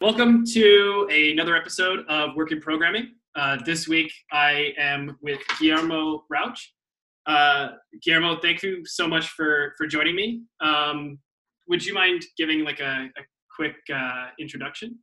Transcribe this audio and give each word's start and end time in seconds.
Welcome 0.00 0.46
to 0.54 1.10
another 1.12 1.54
episode 1.54 2.06
of 2.08 2.34
Work 2.34 2.52
in 2.52 2.60
Programming. 2.62 3.16
Uh, 3.34 3.58
this 3.66 3.86
week 3.86 4.10
I 4.32 4.72
am 4.78 5.18
with 5.20 5.40
Guillermo 5.60 6.24
Rauch. 6.30 6.58
Uh, 7.26 7.72
Guillermo, 8.02 8.40
thank 8.40 8.62
you 8.62 8.82
so 8.86 9.06
much 9.06 9.28
for 9.28 9.74
for 9.76 9.86
joining 9.86 10.16
me. 10.16 10.40
Um, 10.62 11.18
would 11.68 11.84
you 11.84 11.92
mind 11.92 12.24
giving 12.38 12.64
like 12.64 12.80
a, 12.80 13.10
a 13.14 13.22
quick 13.54 13.76
uh, 13.94 14.28
introduction? 14.38 14.98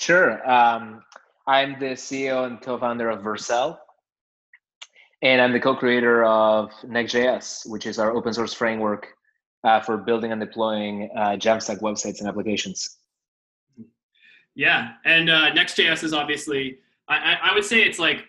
Sure. 0.00 0.44
Um, 0.50 1.00
I'm 1.46 1.78
the 1.78 1.94
CEO 1.94 2.44
and 2.44 2.60
co-founder 2.60 3.08
of 3.08 3.20
Vercel, 3.20 3.78
and 5.22 5.40
I'm 5.40 5.52
the 5.52 5.60
co-creator 5.60 6.24
of 6.24 6.72
Next.js, 6.82 7.70
which 7.70 7.86
is 7.86 8.00
our 8.00 8.10
open 8.16 8.32
source 8.32 8.52
framework 8.52 9.06
uh, 9.62 9.78
for 9.78 9.96
building 9.96 10.32
and 10.32 10.40
deploying 10.40 11.08
uh, 11.16 11.36
Jamstack 11.38 11.80
websites 11.82 12.18
and 12.18 12.28
applications. 12.28 12.96
Yeah, 14.60 14.90
and 15.06 15.30
uh, 15.30 15.54
Next.js 15.54 16.04
is 16.04 16.12
obviously, 16.12 16.80
I, 17.08 17.38
I 17.44 17.54
would 17.54 17.64
say 17.64 17.80
it's 17.80 17.98
like 17.98 18.26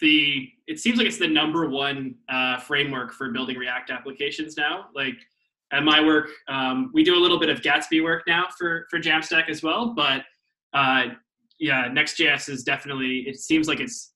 the, 0.00 0.48
it 0.66 0.78
seems 0.78 0.96
like 0.96 1.06
it's 1.06 1.18
the 1.18 1.28
number 1.28 1.68
one 1.68 2.14
uh, 2.30 2.58
framework 2.58 3.12
for 3.12 3.30
building 3.32 3.58
React 3.58 3.90
applications 3.90 4.56
now. 4.56 4.86
Like 4.94 5.16
at 5.74 5.84
my 5.84 6.02
work, 6.02 6.30
um, 6.48 6.90
we 6.94 7.04
do 7.04 7.14
a 7.14 7.20
little 7.20 7.38
bit 7.38 7.50
of 7.50 7.60
Gatsby 7.60 8.02
work 8.02 8.22
now 8.26 8.46
for 8.56 8.86
for 8.88 8.98
Jamstack 8.98 9.50
as 9.50 9.62
well, 9.62 9.92
but 9.94 10.22
uh, 10.72 11.08
yeah, 11.60 11.88
Next.js 11.92 12.48
is 12.48 12.64
definitely. 12.64 13.18
It 13.28 13.36
seems 13.36 13.68
like 13.68 13.80
it's 13.80 14.14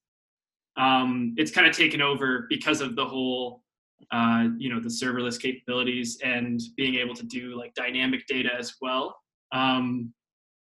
um, 0.79 1.35
it's 1.37 1.51
kind 1.51 1.67
of 1.67 1.77
taken 1.77 2.01
over 2.01 2.47
because 2.49 2.81
of 2.81 2.97
the 2.97 3.05
whole 3.05 3.63
uh, 4.11 4.47
you 4.57 4.73
know 4.73 4.81
the 4.81 4.89
serverless 4.89 5.39
capabilities 5.39 6.19
and 6.25 6.63
being 6.79 6.95
able 6.95 7.15
to 7.15 7.27
do 7.27 7.59
like 7.59 7.75
dynamic 7.75 8.27
data 8.27 8.49
as 8.59 8.77
well. 8.81 9.15
Um, 9.53 10.15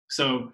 so 0.09 0.53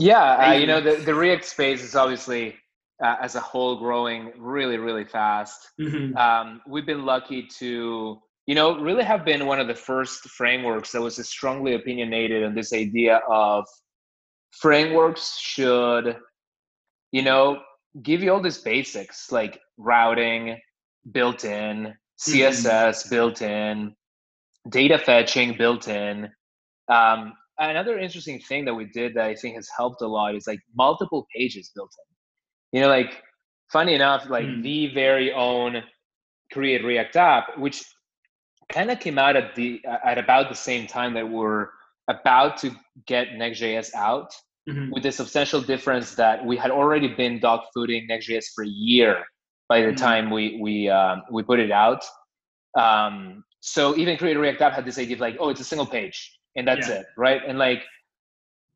yeah, 0.00 0.48
uh, 0.48 0.52
you 0.52 0.66
know 0.66 0.80
the 0.80 0.96
the 0.96 1.14
React 1.14 1.44
space 1.44 1.82
is 1.82 1.94
obviously 1.94 2.56
uh, 3.04 3.16
as 3.20 3.34
a 3.34 3.40
whole 3.40 3.76
growing 3.76 4.32
really 4.38 4.78
really 4.78 5.04
fast. 5.04 5.70
Mm-hmm. 5.80 6.16
Um, 6.16 6.62
we've 6.66 6.86
been 6.86 7.04
lucky 7.04 7.46
to 7.58 8.18
you 8.46 8.54
know 8.54 8.80
really 8.80 9.04
have 9.04 9.24
been 9.24 9.46
one 9.46 9.60
of 9.60 9.68
the 9.68 9.74
first 9.74 10.22
frameworks 10.30 10.92
that 10.92 11.00
was 11.00 11.16
strongly 11.28 11.74
opinionated 11.74 12.44
on 12.44 12.54
this 12.54 12.72
idea 12.72 13.20
of 13.28 13.66
frameworks 14.50 15.38
should 15.38 16.16
you 17.12 17.22
know 17.22 17.60
give 18.02 18.22
you 18.22 18.32
all 18.32 18.42
these 18.42 18.58
basics 18.58 19.30
like 19.30 19.60
routing 19.78 20.58
built 21.12 21.44
in 21.44 21.94
css 22.20 22.64
mm-hmm. 22.64 23.10
built 23.10 23.42
in 23.42 23.94
data 24.68 24.98
fetching 24.98 25.56
built 25.56 25.86
in 25.86 26.28
um, 26.88 27.32
another 27.60 27.98
interesting 27.98 28.40
thing 28.40 28.64
that 28.64 28.74
we 28.74 28.84
did 28.86 29.14
that 29.14 29.26
i 29.26 29.34
think 29.34 29.54
has 29.54 29.68
helped 29.76 30.02
a 30.02 30.06
lot 30.06 30.34
is 30.34 30.46
like 30.46 30.60
multiple 30.76 31.26
pages 31.34 31.70
built 31.74 31.90
in 32.72 32.78
you 32.78 32.82
know 32.82 32.88
like 32.88 33.22
funny 33.70 33.94
enough 33.94 34.28
like 34.28 34.46
mm. 34.46 34.62
the 34.62 34.92
very 34.94 35.32
own 35.32 35.82
create 36.52 36.84
react 36.84 37.16
app 37.16 37.56
which 37.58 37.84
kind 38.70 38.90
of 38.90 39.00
came 39.00 39.18
out 39.18 39.36
at 39.36 39.54
the 39.54 39.80
at 40.04 40.18
about 40.18 40.48
the 40.48 40.54
same 40.54 40.86
time 40.86 41.14
that 41.14 41.28
we're 41.28 41.68
about 42.10 42.56
to 42.58 42.70
get 43.06 43.34
Next.js 43.36 43.94
out, 43.94 44.34
mm-hmm. 44.68 44.90
with 44.90 45.02
the 45.02 45.12
substantial 45.12 45.60
difference 45.60 46.14
that 46.16 46.44
we 46.44 46.56
had 46.56 46.70
already 46.70 47.08
been 47.08 47.40
dog 47.40 47.60
fooding 47.74 48.06
Next.js 48.08 48.46
for 48.54 48.64
a 48.64 48.68
year 48.68 49.24
by 49.68 49.80
the 49.80 49.88
mm-hmm. 49.88 49.96
time 49.96 50.30
we 50.30 50.58
we 50.60 50.88
um, 50.88 51.22
we 51.30 51.42
put 51.42 51.60
it 51.60 51.70
out. 51.70 52.04
Um, 52.76 53.44
so 53.60 53.96
even 53.96 54.16
Create 54.16 54.38
React 54.38 54.62
App 54.62 54.72
had 54.72 54.84
this 54.84 54.98
idea 54.98 55.16
of 55.16 55.20
like, 55.20 55.36
oh, 55.38 55.50
it's 55.50 55.60
a 55.60 55.64
single 55.64 55.86
page 55.86 56.32
and 56.56 56.66
that's 56.66 56.88
yeah. 56.88 57.00
it, 57.00 57.06
right? 57.16 57.40
And 57.46 57.58
like 57.58 57.82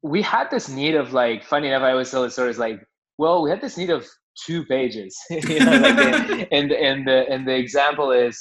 we 0.03 0.23
had 0.23 0.51
this 0.51 0.69
need 0.69 0.95
of 0.95 1.13
like, 1.13 1.45
funny 1.45 1.69
enough, 1.69 1.83
I 1.83 1.93
always 1.93 2.11
tell 2.11 2.23
the 2.23 2.31
stories 2.31 2.59
like, 2.59 2.81
well, 3.19 3.43
we 3.43 3.51
had 3.51 3.61
this 3.61 3.77
need 3.77 3.91
of 3.91 4.07
two 4.47 4.65
pages, 4.67 5.17
you 5.31 5.61
know, 5.61 5.79
like, 5.79 6.49
and 6.53 6.73
and 6.73 7.07
the 7.07 7.27
and 7.31 7.47
the 7.47 7.55
example 7.55 8.11
is 8.11 8.39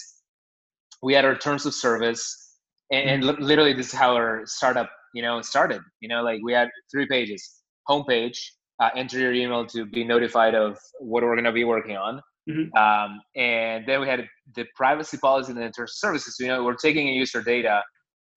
we 1.03 1.13
had 1.13 1.25
our 1.25 1.35
terms 1.35 1.65
of 1.65 1.73
service 1.73 2.43
and, 2.91 3.25
and 3.25 3.39
literally 3.39 3.73
this 3.73 3.87
is 3.87 3.93
how 3.93 4.13
our 4.13 4.43
startup 4.45 4.89
you 5.13 5.21
know 5.21 5.41
started 5.41 5.81
you 5.99 6.07
know 6.07 6.23
like 6.23 6.39
we 6.43 6.53
had 6.53 6.69
three 6.91 7.07
pages 7.07 7.61
homepage 7.89 8.37
uh, 8.81 8.89
enter 8.95 9.19
your 9.19 9.33
email 9.33 9.65
to 9.65 9.85
be 9.85 10.03
notified 10.03 10.55
of 10.55 10.77
what 10.99 11.23
we're 11.23 11.35
going 11.35 11.43
to 11.43 11.51
be 11.51 11.63
working 11.63 11.97
on 11.97 12.21
mm-hmm. 12.49 12.75
um, 12.77 13.19
and 13.35 13.85
then 13.87 14.01
we 14.01 14.07
had 14.07 14.27
the 14.55 14.65
privacy 14.75 15.17
policy 15.17 15.51
and 15.51 15.59
the 15.59 15.69
terms 15.69 15.91
of 15.91 15.95
services 15.95 16.37
so, 16.37 16.43
you 16.43 16.49
know 16.49 16.63
we're 16.63 16.75
taking 16.75 17.07
in 17.07 17.13
user 17.13 17.41
data 17.41 17.81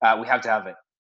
uh, 0.04 0.16
we 0.20 0.26
have 0.26 0.40
to 0.40 0.48
have 0.48 0.66
it 0.66 0.74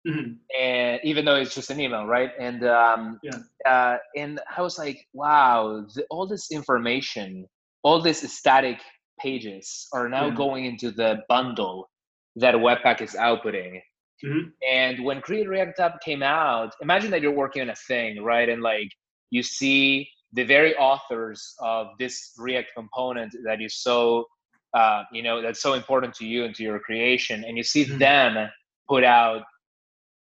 mm-hmm. 0.07 0.33
and 0.59 0.99
even 1.03 1.25
though 1.25 1.35
it's 1.35 1.55
just 1.55 1.69
an 1.69 1.79
email 1.79 2.05
right 2.05 2.31
and 2.39 2.65
um, 2.65 3.19
yeah. 3.23 3.37
uh, 3.65 3.97
and 4.15 4.39
i 4.57 4.61
was 4.61 4.77
like 4.77 5.05
wow 5.13 5.85
the, 5.95 6.05
all 6.09 6.25
this 6.27 6.51
information 6.51 7.45
all 7.83 8.01
these 8.01 8.31
static 8.31 8.79
pages 9.19 9.87
are 9.93 10.09
now 10.09 10.27
yeah. 10.27 10.35
going 10.35 10.65
into 10.65 10.91
the 10.91 11.19
bundle 11.27 11.89
that 12.35 12.55
Webpack 12.55 13.01
is 13.01 13.13
outputting. 13.13 13.79
Mm-hmm. 14.23 14.49
And 14.69 15.03
when 15.03 15.21
Create 15.21 15.47
React 15.47 15.79
App 15.79 16.01
came 16.01 16.23
out, 16.23 16.73
imagine 16.81 17.11
that 17.11 17.21
you're 17.21 17.31
working 17.31 17.61
on 17.61 17.69
a 17.69 17.75
thing, 17.75 18.21
right? 18.23 18.49
And 18.49 18.61
like 18.61 18.89
you 19.29 19.43
see 19.43 20.09
the 20.33 20.43
very 20.43 20.75
authors 20.75 21.55
of 21.59 21.87
this 21.99 22.33
React 22.37 22.71
component 22.75 23.33
that 23.45 23.61
is 23.61 23.77
so, 23.77 24.25
uh, 24.73 25.03
you 25.11 25.23
know, 25.23 25.41
that's 25.41 25.61
so 25.61 25.73
important 25.73 26.13
to 26.15 26.25
you 26.25 26.45
and 26.45 26.53
to 26.55 26.63
your 26.63 26.79
creation, 26.79 27.43
and 27.47 27.57
you 27.57 27.63
see 27.63 27.85
mm-hmm. 27.85 27.97
them 27.97 28.49
put 28.87 29.03
out 29.03 29.43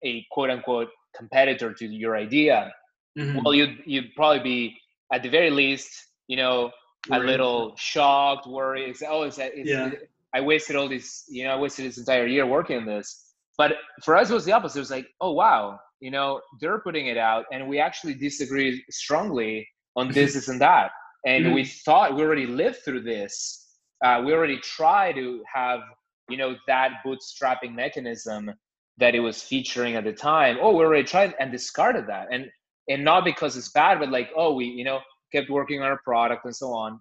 a 0.04 0.25
quote 0.31 0.50
unquote 0.50 0.88
competitor 1.16 1.72
to 1.72 1.87
your 1.87 2.16
idea. 2.16 2.72
Mm-hmm. 3.19 3.41
Well, 3.44 3.54
you'd 3.54 3.78
you'd 3.84 4.15
probably 4.15 4.41
be 4.42 4.76
at 5.12 5.22
the 5.22 5.28
very 5.28 5.50
least, 5.50 5.91
you 6.28 6.37
know, 6.37 6.70
a 7.10 7.19
little 7.19 7.75
shocked, 7.76 8.47
worried. 8.47 8.88
It's, 8.88 9.03
oh, 9.06 9.22
it's, 9.22 9.38
it's 9.38 9.69
yeah. 9.69 9.91
I 10.34 10.41
wasted 10.41 10.75
all 10.75 10.88
this, 10.88 11.25
you 11.28 11.44
know, 11.44 11.53
I 11.53 11.60
wasted 11.60 11.87
this 11.87 11.98
entire 11.98 12.26
year 12.26 12.47
working 12.47 12.76
on 12.78 12.87
this. 12.87 13.32
But 13.56 13.75
for 14.03 14.16
us, 14.16 14.31
it 14.31 14.34
was 14.34 14.44
the 14.44 14.53
opposite. 14.53 14.78
It 14.78 14.81
was 14.81 14.91
like, 14.91 15.06
oh 15.20 15.32
wow, 15.32 15.78
you 16.00 16.10
know, 16.10 16.41
they're 16.60 16.81
putting 16.81 17.06
it 17.06 17.16
out, 17.16 17.44
and 17.53 17.69
we 17.69 17.78
actually 17.78 18.14
disagree 18.14 18.82
strongly 18.91 19.69
on 19.97 20.10
this, 20.10 20.34
this, 20.34 20.48
and 20.48 20.60
that. 20.60 20.91
And 21.25 21.47
mm-hmm. 21.47 21.54
we 21.54 21.64
thought 21.64 22.16
we 22.16 22.22
already 22.22 22.47
lived 22.47 22.78
through 22.84 23.03
this. 23.03 23.78
Uh, 24.04 24.22
we 24.26 24.32
already 24.32 24.59
tried 24.59 25.14
to 25.14 25.43
have, 25.53 25.81
you 26.28 26.37
know, 26.37 26.56
that 26.66 26.91
bootstrapping 27.06 27.75
mechanism 27.75 28.50
that 28.99 29.15
it 29.15 29.21
was 29.21 29.43
featuring 29.43 29.97
at 29.97 30.05
the 30.05 30.12
time. 30.12 30.59
Oh, 30.60 30.77
we 30.77 30.84
already 30.84 31.05
tried 31.05 31.34
and 31.41 31.50
discarded 31.50 32.06
that, 32.09 32.28
and 32.31 32.47
and 32.88 33.03
not 33.05 33.25
because 33.25 33.56
it's 33.56 33.71
bad, 33.71 33.99
but 33.99 34.10
like, 34.10 34.31
oh, 34.37 34.55
we, 34.55 34.66
you 34.66 34.84
know, 34.84 35.00
kept 35.32 35.50
working 35.50 35.81
on 35.81 35.87
our 35.87 36.00
product 36.05 36.44
and 36.44 36.55
so 36.55 36.72
on 36.72 37.00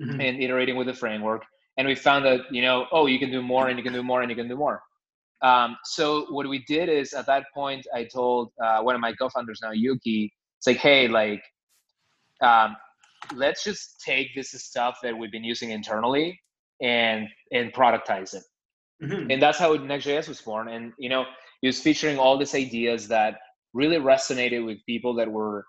mm-hmm. 0.00 0.20
and 0.20 0.42
iterating 0.42 0.76
with 0.76 0.86
the 0.86 0.94
framework 0.94 1.42
and 1.76 1.86
we 1.86 1.94
found 1.94 2.24
that 2.24 2.40
you 2.50 2.62
know 2.62 2.86
oh 2.92 3.06
you 3.06 3.18
can 3.18 3.30
do 3.30 3.42
more 3.42 3.68
and 3.68 3.78
you 3.78 3.84
can 3.84 3.92
do 3.92 4.02
more 4.02 4.22
and 4.22 4.30
you 4.30 4.36
can 4.36 4.48
do 4.48 4.56
more 4.56 4.80
um, 5.42 5.76
so 5.84 6.26
what 6.30 6.48
we 6.48 6.64
did 6.64 6.88
is 6.88 7.12
at 7.12 7.26
that 7.26 7.44
point 7.52 7.86
i 7.94 8.04
told 8.04 8.50
uh, 8.62 8.80
one 8.80 8.94
of 8.94 9.00
my 9.00 9.12
co-founders 9.12 9.60
now 9.62 9.72
yuki 9.72 10.32
it's 10.58 10.66
like 10.66 10.78
hey 10.78 11.08
like 11.08 11.42
um, 12.40 12.76
let's 13.34 13.62
just 13.64 14.00
take 14.00 14.34
this 14.34 14.50
stuff 14.50 14.98
that 15.02 15.16
we've 15.16 15.32
been 15.32 15.44
using 15.44 15.70
internally 15.70 16.38
and 16.80 17.28
and 17.52 17.72
productize 17.72 18.34
it 18.34 18.42
mm-hmm. 19.02 19.30
and 19.30 19.42
that's 19.42 19.58
how 19.58 19.74
next.js 19.74 20.28
was 20.28 20.40
born 20.40 20.68
and 20.68 20.92
you 20.98 21.08
know 21.08 21.24
it 21.62 21.66
was 21.66 21.80
featuring 21.80 22.18
all 22.18 22.36
these 22.36 22.54
ideas 22.54 23.08
that 23.08 23.36
really 23.72 23.96
resonated 23.96 24.64
with 24.64 24.78
people 24.86 25.14
that 25.14 25.30
were 25.30 25.64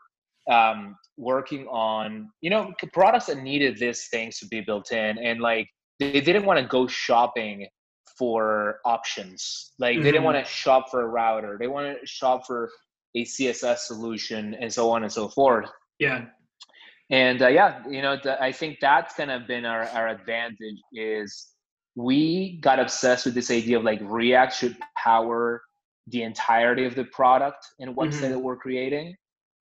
um, 0.49 0.95
working 1.17 1.65
on 1.67 2.29
you 2.41 2.49
know 2.49 2.71
products 2.93 3.27
that 3.27 3.37
needed 3.37 3.77
these 3.77 4.07
things 4.09 4.37
to 4.39 4.47
be 4.47 4.61
built 4.61 4.91
in 4.91 5.17
and 5.17 5.41
like 5.41 5.67
they 5.99 6.21
didn't 6.21 6.45
want 6.45 6.59
to 6.59 6.65
go 6.65 6.87
shopping 6.87 7.67
for 8.17 8.79
options 8.85 9.73
like 9.79 9.95
mm-hmm. 9.95 10.03
they 10.03 10.11
didn't 10.11 10.25
mm-hmm. 10.25 10.33
want 10.35 10.45
to 10.45 10.51
shop 10.51 10.89
for 10.91 11.01
a 11.01 11.07
router 11.07 11.57
they 11.59 11.67
want 11.67 11.97
to 11.99 12.05
shop 12.05 12.45
for 12.45 12.69
a 13.15 13.23
css 13.23 13.79
solution 13.79 14.55
and 14.55 14.71
so 14.71 14.91
on 14.91 15.03
and 15.03 15.11
so 15.11 15.27
forth 15.27 15.69
yeah 15.99 16.25
and 17.09 17.41
uh, 17.41 17.47
yeah 17.47 17.81
you 17.89 18.01
know 18.01 18.17
the, 18.23 18.41
i 18.43 18.51
think 18.51 18.77
that's 18.81 19.15
kind 19.15 19.31
of 19.31 19.47
been 19.47 19.65
our, 19.65 19.83
our 19.89 20.09
advantage 20.09 20.77
is 20.93 21.54
we 21.95 22.57
got 22.61 22.79
obsessed 22.79 23.25
with 23.25 23.33
this 23.33 23.49
idea 23.49 23.77
of 23.77 23.83
like 23.83 23.99
react 24.03 24.55
should 24.55 24.75
power 24.97 25.61
the 26.07 26.23
entirety 26.23 26.85
of 26.85 26.93
the 26.95 27.05
product 27.05 27.65
and 27.79 27.95
website 27.95 28.11
mm-hmm. 28.11 28.31
that 28.31 28.39
we're 28.39 28.57
creating 28.57 29.15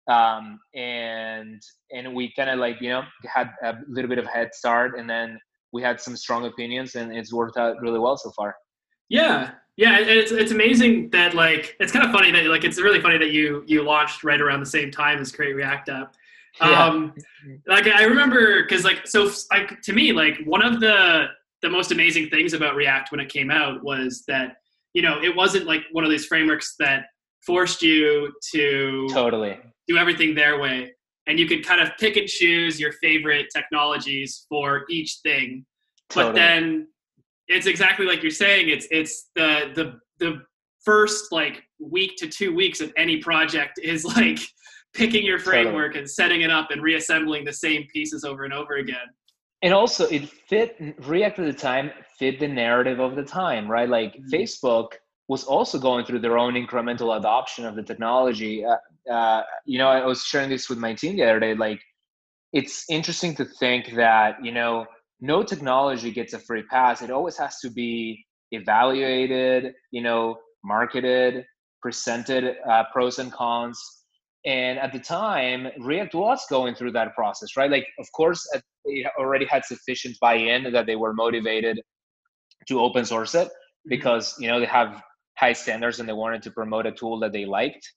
um, 0.08 0.60
and 0.76 1.62
and 1.92 2.14
we 2.14 2.32
kind 2.34 2.50
of 2.50 2.60
like 2.60 2.80
you 2.82 2.90
know 2.90 3.04
had 3.26 3.52
a 3.64 3.76
little 3.88 4.10
bit 4.10 4.18
of 4.18 4.26
head 4.26 4.54
start 4.54 5.00
and 5.00 5.10
then 5.10 5.40
we 5.72 5.82
had 5.82 6.00
some 6.00 6.16
strong 6.16 6.46
opinions 6.46 6.96
and 6.96 7.16
it's 7.16 7.34
worked 7.34 7.58
out 7.58 7.80
really 7.82 8.00
well 8.00 8.18
so 8.18 8.32
far 8.32 8.56
yeah 9.10 9.52
yeah 9.78 9.98
it's, 10.00 10.32
it's 10.32 10.52
amazing 10.52 11.10
that 11.10 11.34
like 11.34 11.76
it's 11.80 11.92
kind 11.92 12.06
of 12.06 12.12
funny 12.12 12.32
that 12.32 12.46
like 12.46 12.64
it's 12.64 12.80
really 12.80 13.02
funny 13.02 13.18
that 13.18 13.32
you 13.32 13.64
you 13.68 13.84
launched 13.84 14.24
right 14.24 14.42
around 14.42 14.60
the 14.60 14.66
same 14.66 14.92
time 14.92 15.20
as 15.20 15.32
create 15.32 15.54
react 15.54 15.90
app 15.90 16.16
um 16.62 17.14
yeah. 17.46 17.56
like 17.68 17.88
i 17.88 18.04
remember 18.04 18.64
because 18.64 18.84
like 18.84 19.06
so 19.06 19.30
like 19.52 19.82
to 19.82 19.92
me 19.92 20.14
like 20.14 20.40
one 20.46 20.64
of 20.64 20.80
the 20.80 21.26
the 21.66 21.70
most 21.70 21.92
amazing 21.92 22.30
things 22.30 22.54
about 22.54 22.76
react 22.76 23.12
when 23.12 23.20
it 23.20 23.28
came 23.28 23.50
out 23.50 23.84
was 23.84 24.24
that 24.28 24.58
you 24.94 25.02
know 25.02 25.22
it 25.22 25.36
wasn't 25.36 25.66
like 25.66 25.82
one 25.92 26.04
of 26.04 26.12
these 26.12 26.28
frameworks 26.28 26.76
that 26.78 27.06
forced 27.46 27.82
you 27.82 28.32
to 28.54 29.08
totally 29.12 29.58
do 29.88 29.98
everything 29.98 30.36
their 30.36 30.60
way 30.60 30.94
and 31.28 31.40
you 31.40 31.48
could 31.48 31.66
kind 31.66 31.82
of 31.82 31.90
pick 32.00 32.18
and 32.18 32.28
choose 32.28 32.80
your 32.80 32.92
favorite 33.02 33.48
technologies 33.54 34.46
for 34.48 34.86
each 34.90 35.18
thing 35.24 35.66
totally. 36.10 36.34
but 36.34 36.36
then 36.36 36.88
it's 37.48 37.66
exactly 37.66 38.06
like 38.06 38.22
you're 38.22 38.32
saying 38.32 38.70
it's 38.70 38.88
it's 38.92 39.32
the 39.36 39.72
the 39.76 40.00
the 40.20 40.42
first 40.84 41.32
like 41.32 41.64
week 41.80 42.16
to 42.16 42.28
two 42.28 42.54
weeks 42.54 42.80
of 42.80 42.94
any 42.96 43.18
project 43.18 43.80
is 43.82 44.06
like 44.06 44.40
picking 44.94 45.26
your 45.26 45.40
framework 45.40 45.88
totally. 45.88 46.00
and 46.02 46.10
setting 46.10 46.42
it 46.42 46.52
up 46.52 46.70
and 46.70 46.84
reassembling 46.84 47.44
the 47.44 47.54
same 47.54 47.86
pieces 47.92 48.24
over 48.24 48.44
and 48.44 48.54
over 48.54 48.76
again 48.76 49.08
and 49.66 49.74
also 49.74 50.06
it 50.18 50.30
fit 50.50 50.70
react 51.14 51.38
at 51.40 51.46
the 51.46 51.60
time 51.70 51.92
fit 52.20 52.40
the 52.40 52.48
narrative 52.48 53.00
of 53.00 53.16
the 53.16 53.24
time 53.24 53.70
right 53.70 53.90
like 53.90 54.14
mm-hmm. 54.14 54.34
facebook 54.34 54.90
was 55.28 55.44
also 55.44 55.80
going 55.80 56.06
through 56.06 56.20
their 56.20 56.38
own 56.38 56.54
incremental 56.54 57.18
adoption 57.18 57.66
of 57.66 57.76
the 57.76 57.84
technology 57.84 58.64
uh, 58.64 58.78
uh, 59.10 59.44
you 59.66 59.78
know, 59.78 59.88
I 59.88 60.06
was 60.06 60.24
sharing 60.24 60.50
this 60.50 60.70
with 60.70 60.78
my 60.78 60.94
team 60.94 61.18
the 61.18 61.24
other 61.24 61.40
day. 61.40 61.54
Like, 61.54 61.82
it's 62.54 62.86
interesting 62.90 63.36
to 63.36 63.46
think 63.46 63.94
that 63.96 64.44
you 64.44 64.52
know, 64.52 64.86
no 65.20 65.44
technology 65.44 66.12
gets 66.12 66.34
a 66.34 66.40
free 66.40 66.64
pass. 66.64 67.02
It 67.02 67.12
always 67.12 67.38
has 67.38 67.60
to 67.60 67.70
be 67.70 68.26
evaluated, 68.52 69.74
you 69.92 70.02
know, 70.02 70.38
marketed, 70.64 71.46
presented 71.82 72.56
uh, 72.70 72.84
pros 72.94 73.20
and 73.20 73.32
cons. 73.32 73.80
And 74.46 74.78
at 74.78 74.94
the 74.94 75.00
time, 75.00 75.68
React 75.80 76.14
was 76.14 76.46
going 76.50 76.76
through 76.76 76.92
that 76.92 77.16
process, 77.16 77.58
right? 77.58 77.72
Like, 77.72 77.88
of 78.00 78.06
course, 78.12 78.48
they 78.86 79.06
already 79.18 79.46
had 79.46 79.66
sufficient 79.66 80.16
buy-in 80.22 80.72
that 80.72 80.86
they 80.86 80.96
were 80.96 81.14
motivated 81.14 81.82
to 82.68 82.80
open 82.80 83.06
source 83.06 83.36
it 83.36 83.48
mm-hmm. 83.48 83.90
because 83.90 84.36
you 84.40 84.48
know 84.48 84.60
they 84.60 84.66
have 84.66 85.02
high 85.38 85.54
standards 85.54 86.00
and 86.00 86.08
they 86.08 86.14
wanted 86.14 86.42
to 86.42 86.52
promote 86.52 86.86
a 86.86 86.92
tool 86.92 87.20
that 87.20 87.34
they 87.34 87.46
liked 87.46 87.92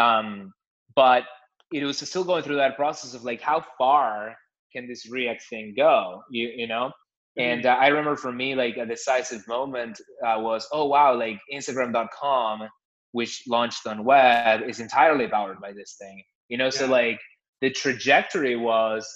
um, 0.00 0.52
but 0.96 1.24
it 1.72 1.84
was 1.84 1.98
still 1.98 2.24
going 2.24 2.42
through 2.42 2.56
that 2.56 2.76
process 2.76 3.14
of 3.14 3.24
like, 3.24 3.40
how 3.40 3.64
far 3.78 4.36
can 4.72 4.88
this 4.88 5.08
React 5.10 5.42
thing 5.48 5.74
go? 5.76 6.22
You, 6.30 6.50
you 6.54 6.66
know? 6.66 6.90
Mm-hmm. 7.38 7.42
And 7.42 7.66
uh, 7.66 7.76
I 7.80 7.88
remember 7.88 8.16
for 8.16 8.32
me, 8.32 8.54
like 8.54 8.76
a 8.76 8.86
decisive 8.86 9.46
moment 9.48 10.00
uh, 10.24 10.36
was, 10.38 10.68
oh, 10.72 10.86
wow, 10.86 11.16
like 11.16 11.40
Instagram.com, 11.52 12.68
which 13.14 13.42
launched 13.46 13.86
on 13.86 14.04
web, 14.04 14.62
is 14.68 14.80
entirely 14.80 15.28
powered 15.28 15.60
by 15.60 15.72
this 15.72 15.96
thing. 16.00 16.22
You 16.48 16.58
know, 16.58 16.64
yeah. 16.64 16.70
so 16.70 16.86
like 16.86 17.20
the 17.60 17.70
trajectory 17.70 18.56
was 18.56 19.08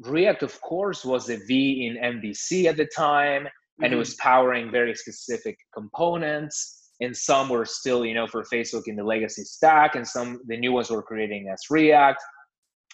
React, 0.00 0.42
of 0.44 0.60
course, 0.60 1.04
was 1.04 1.28
a 1.28 1.38
V 1.46 1.86
in 1.86 2.20
MVC 2.20 2.66
at 2.66 2.76
the 2.76 2.88
time, 2.96 3.42
mm-hmm. 3.42 3.84
and 3.84 3.92
it 3.92 3.94
mm-hmm. 3.94 3.98
was 4.00 4.14
powering 4.16 4.70
very 4.70 4.94
specific 4.94 5.56
components 5.74 6.78
and 7.00 7.16
some 7.16 7.48
were 7.48 7.64
still 7.64 8.04
you 8.04 8.14
know 8.14 8.26
for 8.26 8.42
facebook 8.42 8.82
in 8.86 8.96
the 8.96 9.04
legacy 9.04 9.44
stack 9.44 9.94
and 9.94 10.06
some 10.06 10.40
the 10.46 10.56
new 10.56 10.72
ones 10.72 10.90
were 10.90 11.02
creating 11.02 11.48
as 11.52 11.60
react 11.70 12.20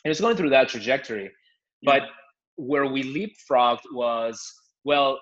and 0.05 0.11
it's 0.11 0.20
going 0.20 0.37
through 0.37 0.50
that 0.50 0.69
trajectory 0.69 1.31
but 1.82 2.02
where 2.56 2.87
we 2.87 3.02
leapfrogged 3.02 3.81
was 3.93 4.38
well 4.85 5.19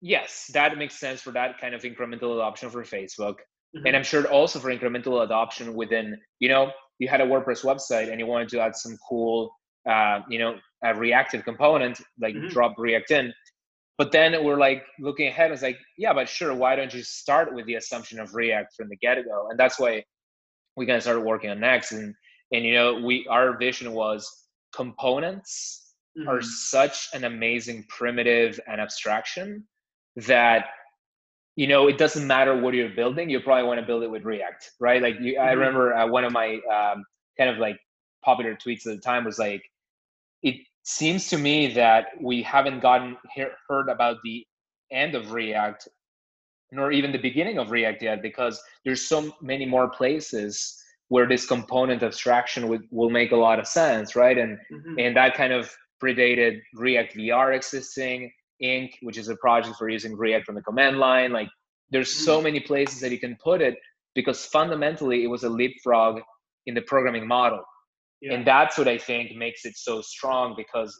yes 0.00 0.50
that 0.52 0.76
makes 0.76 0.98
sense 0.98 1.20
for 1.20 1.30
that 1.30 1.60
kind 1.60 1.74
of 1.74 1.82
incremental 1.82 2.34
adoption 2.34 2.68
for 2.68 2.82
facebook 2.82 3.36
mm-hmm. 3.76 3.86
and 3.86 3.96
i'm 3.96 4.04
sure 4.04 4.24
also 4.26 4.58
for 4.58 4.68
incremental 4.68 5.24
adoption 5.24 5.74
within 5.74 6.16
you 6.40 6.48
know 6.48 6.70
you 6.98 7.08
had 7.08 7.20
a 7.20 7.26
wordpress 7.26 7.64
website 7.64 8.10
and 8.10 8.18
you 8.20 8.26
wanted 8.26 8.48
to 8.48 8.60
add 8.60 8.74
some 8.74 8.96
cool 9.08 9.50
uh, 9.88 10.20
you 10.28 10.38
know 10.38 10.56
a 10.84 10.94
reactive 10.94 11.44
component 11.44 12.00
like 12.20 12.34
mm-hmm. 12.34 12.48
drop 12.48 12.74
react 12.78 13.10
in 13.10 13.32
but 13.98 14.12
then 14.12 14.44
we're 14.44 14.58
like 14.58 14.84
looking 15.00 15.26
ahead, 15.26 15.50
it's 15.50 15.62
like, 15.62 15.78
yeah, 15.98 16.12
but 16.12 16.28
sure, 16.28 16.54
why 16.54 16.76
don't 16.76 16.94
you 16.94 17.02
start 17.02 17.52
with 17.52 17.66
the 17.66 17.74
assumption 17.74 18.20
of 18.20 18.32
React 18.32 18.72
from 18.76 18.88
the 18.88 18.96
get-go? 18.96 19.48
And 19.50 19.58
that's 19.58 19.78
why 19.78 20.04
we 20.76 20.86
kind 20.86 20.96
of 20.96 21.02
started 21.02 21.24
working 21.24 21.50
on 21.50 21.58
Next. 21.58 21.90
And 21.90 22.14
and 22.52 22.64
you 22.64 22.74
know, 22.74 23.00
we 23.04 23.26
our 23.28 23.58
vision 23.58 23.92
was 23.92 24.46
components 24.72 25.94
mm-hmm. 26.16 26.28
are 26.28 26.40
such 26.40 27.08
an 27.12 27.24
amazing 27.24 27.84
primitive 27.88 28.60
and 28.68 28.80
abstraction 28.80 29.66
that 30.14 30.66
you 31.58 31.66
know 31.66 31.88
it 31.88 31.98
doesn't 31.98 32.26
matter 32.26 32.56
what 32.60 32.72
you're 32.74 32.96
building 33.00 33.28
you 33.28 33.40
probably 33.40 33.66
want 33.66 33.80
to 33.80 33.86
build 33.86 34.02
it 34.02 34.10
with 34.10 34.24
react 34.24 34.70
right 34.80 35.02
like 35.02 35.16
you, 35.20 35.34
mm-hmm. 35.34 35.48
i 35.48 35.52
remember 35.52 35.94
uh, 35.94 36.06
one 36.06 36.24
of 36.24 36.32
my 36.32 36.54
um, 36.76 37.04
kind 37.36 37.50
of 37.50 37.58
like 37.58 37.78
popular 38.24 38.54
tweets 38.54 38.86
at 38.86 38.94
the 38.96 39.00
time 39.00 39.24
was 39.24 39.38
like 39.38 39.62
it 40.42 40.56
seems 40.88 41.28
to 41.28 41.36
me 41.36 41.72
that 41.74 42.06
we 42.20 42.42
haven't 42.42 42.80
gotten 42.80 43.16
heard 43.68 43.88
about 43.88 44.16
the 44.24 44.46
end 44.90 45.14
of 45.14 45.32
React, 45.32 45.88
nor 46.72 46.92
even 46.92 47.12
the 47.12 47.18
beginning 47.18 47.58
of 47.58 47.70
React 47.70 48.02
yet, 48.02 48.22
because 48.22 48.60
there's 48.84 49.06
so 49.06 49.34
many 49.42 49.66
more 49.66 49.90
places 49.90 50.82
where 51.08 51.26
this 51.26 51.46
component 51.46 52.02
abstraction 52.02 52.68
would, 52.68 52.82
will 52.90 53.10
make 53.10 53.32
a 53.32 53.36
lot 53.36 53.58
of 53.58 53.66
sense, 53.66 54.16
right? 54.16 54.38
And 54.38 54.58
mm-hmm. 54.72 54.98
and 54.98 55.16
that 55.16 55.34
kind 55.34 55.52
of 55.52 55.70
predated 56.02 56.60
React 56.74 57.16
VR 57.16 57.54
existing, 57.54 58.30
Ink, 58.60 58.92
which 59.02 59.18
is 59.18 59.28
a 59.28 59.36
project 59.36 59.76
for 59.76 59.88
using 59.88 60.16
React 60.16 60.46
from 60.46 60.54
the 60.54 60.62
command 60.62 60.98
line. 60.98 61.32
Like 61.32 61.48
there's 61.90 62.12
so 62.12 62.40
many 62.40 62.60
places 62.60 63.00
that 63.00 63.12
you 63.12 63.18
can 63.18 63.36
put 63.42 63.60
it 63.60 63.76
because 64.14 64.44
fundamentally 64.46 65.24
it 65.24 65.28
was 65.28 65.44
a 65.44 65.48
leapfrog 65.48 66.20
in 66.66 66.74
the 66.74 66.82
programming 66.82 67.26
model 67.26 67.62
yeah. 68.20 68.34
and 68.34 68.46
that's 68.46 68.76
what 68.78 68.88
i 68.88 68.98
think 68.98 69.34
makes 69.36 69.64
it 69.64 69.76
so 69.76 70.00
strong 70.00 70.54
because 70.56 70.98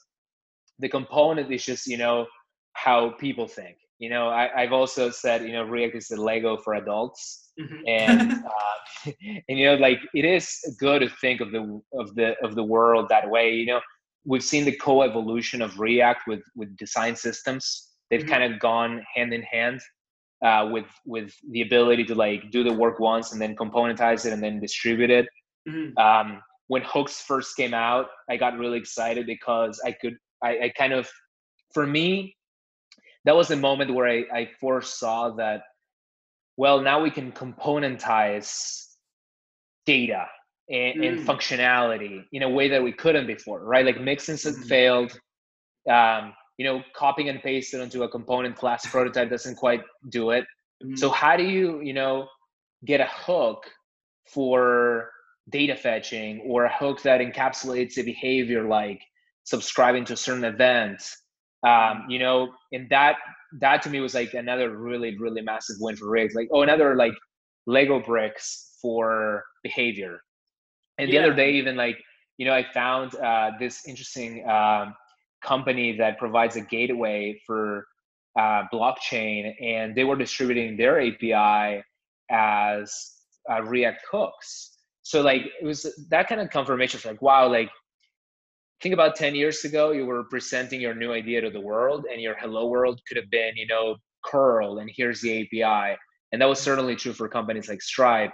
the 0.78 0.88
component 0.88 1.52
is 1.52 1.64
just 1.64 1.86
you 1.86 1.98
know 1.98 2.26
how 2.74 3.10
people 3.18 3.46
think 3.46 3.76
you 3.98 4.08
know 4.08 4.28
I, 4.28 4.62
have 4.62 4.72
also 4.72 5.10
said 5.10 5.42
you 5.42 5.52
know 5.52 5.64
react 5.64 5.96
is 5.96 6.08
the 6.08 6.20
lego 6.20 6.56
for 6.56 6.74
adults 6.74 7.50
mm-hmm. 7.60 7.82
and 7.86 8.32
uh, 8.44 9.12
and 9.48 9.58
you 9.58 9.66
know 9.66 9.74
like 9.76 9.98
it 10.14 10.24
is 10.24 10.76
good 10.78 11.00
to 11.00 11.08
think 11.20 11.40
of 11.40 11.50
the 11.50 11.80
of 11.94 12.14
the 12.14 12.34
of 12.42 12.54
the 12.54 12.64
world 12.64 13.08
that 13.08 13.28
way 13.28 13.52
you 13.52 13.66
know 13.66 13.80
we've 14.28 14.44
seen 14.44 14.64
the 14.64 14.76
co-evolution 14.76 15.62
of 15.62 15.80
react 15.80 16.28
with 16.28 16.42
with 16.54 16.76
design 16.76 17.16
systems 17.16 17.88
they've 18.10 18.20
mm-hmm. 18.20 18.30
kind 18.30 18.52
of 18.52 18.60
gone 18.60 19.02
hand 19.14 19.32
in 19.32 19.42
hand 19.42 19.80
uh, 20.44 20.68
with 20.70 20.86
with 21.04 21.32
the 21.50 21.62
ability 21.62 22.04
to 22.04 22.14
like 22.14 22.50
do 22.50 22.62
the 22.62 22.72
work 22.72 23.00
once 23.00 23.32
and 23.32 23.40
then 23.40 23.56
componentize 23.56 24.24
it 24.26 24.32
and 24.32 24.42
then 24.42 24.60
distribute 24.60 25.10
it 25.10 25.26
mm-hmm. 25.68 25.96
um, 25.98 26.40
when 26.68 26.82
hooks 26.82 27.20
first 27.20 27.56
came 27.56 27.74
out 27.74 28.06
i 28.30 28.36
got 28.36 28.56
really 28.58 28.78
excited 28.78 29.26
because 29.26 29.80
i 29.84 29.90
could 29.90 30.16
i, 30.42 30.50
I 30.64 30.72
kind 30.76 30.92
of 30.92 31.08
for 31.72 31.86
me 31.86 32.36
that 33.24 33.34
was 33.36 33.48
the 33.48 33.56
moment 33.56 33.92
where 33.92 34.08
I, 34.08 34.24
I 34.32 34.48
foresaw 34.60 35.34
that 35.36 35.62
well 36.56 36.80
now 36.80 37.02
we 37.02 37.10
can 37.10 37.32
componentize 37.32 38.84
data 39.86 40.26
and, 40.70 41.00
mm. 41.00 41.08
and, 41.08 41.26
functionality 41.26 42.24
in 42.32 42.42
a 42.42 42.48
way 42.48 42.68
that 42.68 42.82
we 42.82 42.92
couldn't 42.92 43.26
before 43.26 43.64
right? 43.64 43.84
Like 43.84 43.96
mixins 43.96 44.46
mm. 44.46 44.68
failed. 44.68 45.18
Um, 45.90 46.34
you 46.58 46.64
know 46.64 46.82
copying 46.94 47.28
and 47.28 47.42
pasting 47.42 47.80
onto 47.80 48.02
a 48.02 48.08
component 48.08 48.56
class 48.56 48.84
prototype 48.90 49.30
doesn't 49.30 49.56
quite 49.56 49.82
do 50.10 50.30
it. 50.30 50.44
Mm. 50.84 50.98
so 50.98 51.08
how 51.08 51.36
do 51.36 51.44
you 51.44 51.80
you 51.80 51.94
know 51.94 52.28
get 52.84 53.00
a 53.00 53.08
hook 53.10 53.64
for 54.26 55.10
data 55.48 55.74
fetching 55.74 56.42
or 56.46 56.64
a 56.64 56.72
hook 56.72 57.02
that 57.02 57.20
encapsulates 57.20 57.96
a 57.98 58.02
behavior 58.02 58.68
like 58.68 59.00
subscribing 59.44 60.04
to 60.04 60.12
a 60.12 60.16
certain 60.16 60.44
event? 60.44 61.02
Um, 61.66 62.04
you 62.08 62.18
know 62.18 62.52
and 62.72 62.88
that 62.90 63.16
that 63.60 63.82
to 63.82 63.90
me 63.90 64.00
was 64.00 64.14
like 64.14 64.34
another 64.34 64.76
really 64.76 65.18
really 65.18 65.40
massive 65.40 65.76
win 65.80 65.96
for 65.96 66.08
React 66.08 66.36
like 66.36 66.48
oh 66.52 66.62
another 66.62 66.94
like 66.94 67.14
lego 67.66 68.00
bricks 68.00 68.76
for 68.80 69.44
behavior 69.64 70.20
and 70.98 71.08
the 71.08 71.14
yeah. 71.14 71.20
other 71.20 71.34
day 71.34 71.52
even 71.52 71.76
like 71.76 71.98
you 72.36 72.46
know 72.46 72.54
i 72.54 72.64
found 72.72 73.14
uh, 73.16 73.50
this 73.58 73.86
interesting 73.86 74.48
um, 74.48 74.94
company 75.42 75.96
that 75.96 76.18
provides 76.18 76.56
a 76.56 76.60
gateway 76.60 77.40
for 77.46 77.86
uh, 78.38 78.62
blockchain 78.72 79.54
and 79.60 79.94
they 79.94 80.04
were 80.04 80.16
distributing 80.16 80.76
their 80.76 81.00
api 81.00 81.82
as 82.30 83.18
uh, 83.50 83.62
react 83.62 84.04
hooks. 84.10 84.76
So 85.02 85.22
like 85.22 85.42
it 85.60 85.64
was 85.64 85.86
that 86.10 86.28
kind 86.28 86.40
of 86.40 86.50
confirmation 86.50 87.00
for 87.00 87.08
like 87.08 87.22
wow 87.22 87.48
like 87.48 87.70
think 88.82 88.92
about 88.92 89.16
10 89.16 89.34
years 89.34 89.64
ago 89.64 89.90
you 89.90 90.04
were 90.04 90.24
presenting 90.24 90.80
your 90.80 90.94
new 90.94 91.12
idea 91.12 91.40
to 91.40 91.50
the 91.50 91.60
world 91.60 92.04
and 92.12 92.20
your 92.20 92.36
hello 92.38 92.68
world 92.68 93.00
could 93.08 93.16
have 93.16 93.30
been 93.30 93.56
you 93.56 93.66
know 93.66 93.96
curl 94.24 94.78
and 94.78 94.90
here's 94.94 95.22
the 95.22 95.42
api 95.42 95.96
and 96.32 96.42
that 96.42 96.48
was 96.48 96.60
certainly 96.60 96.94
true 96.94 97.14
for 97.14 97.26
companies 97.26 97.68
like 97.68 97.80
stripe 97.80 98.32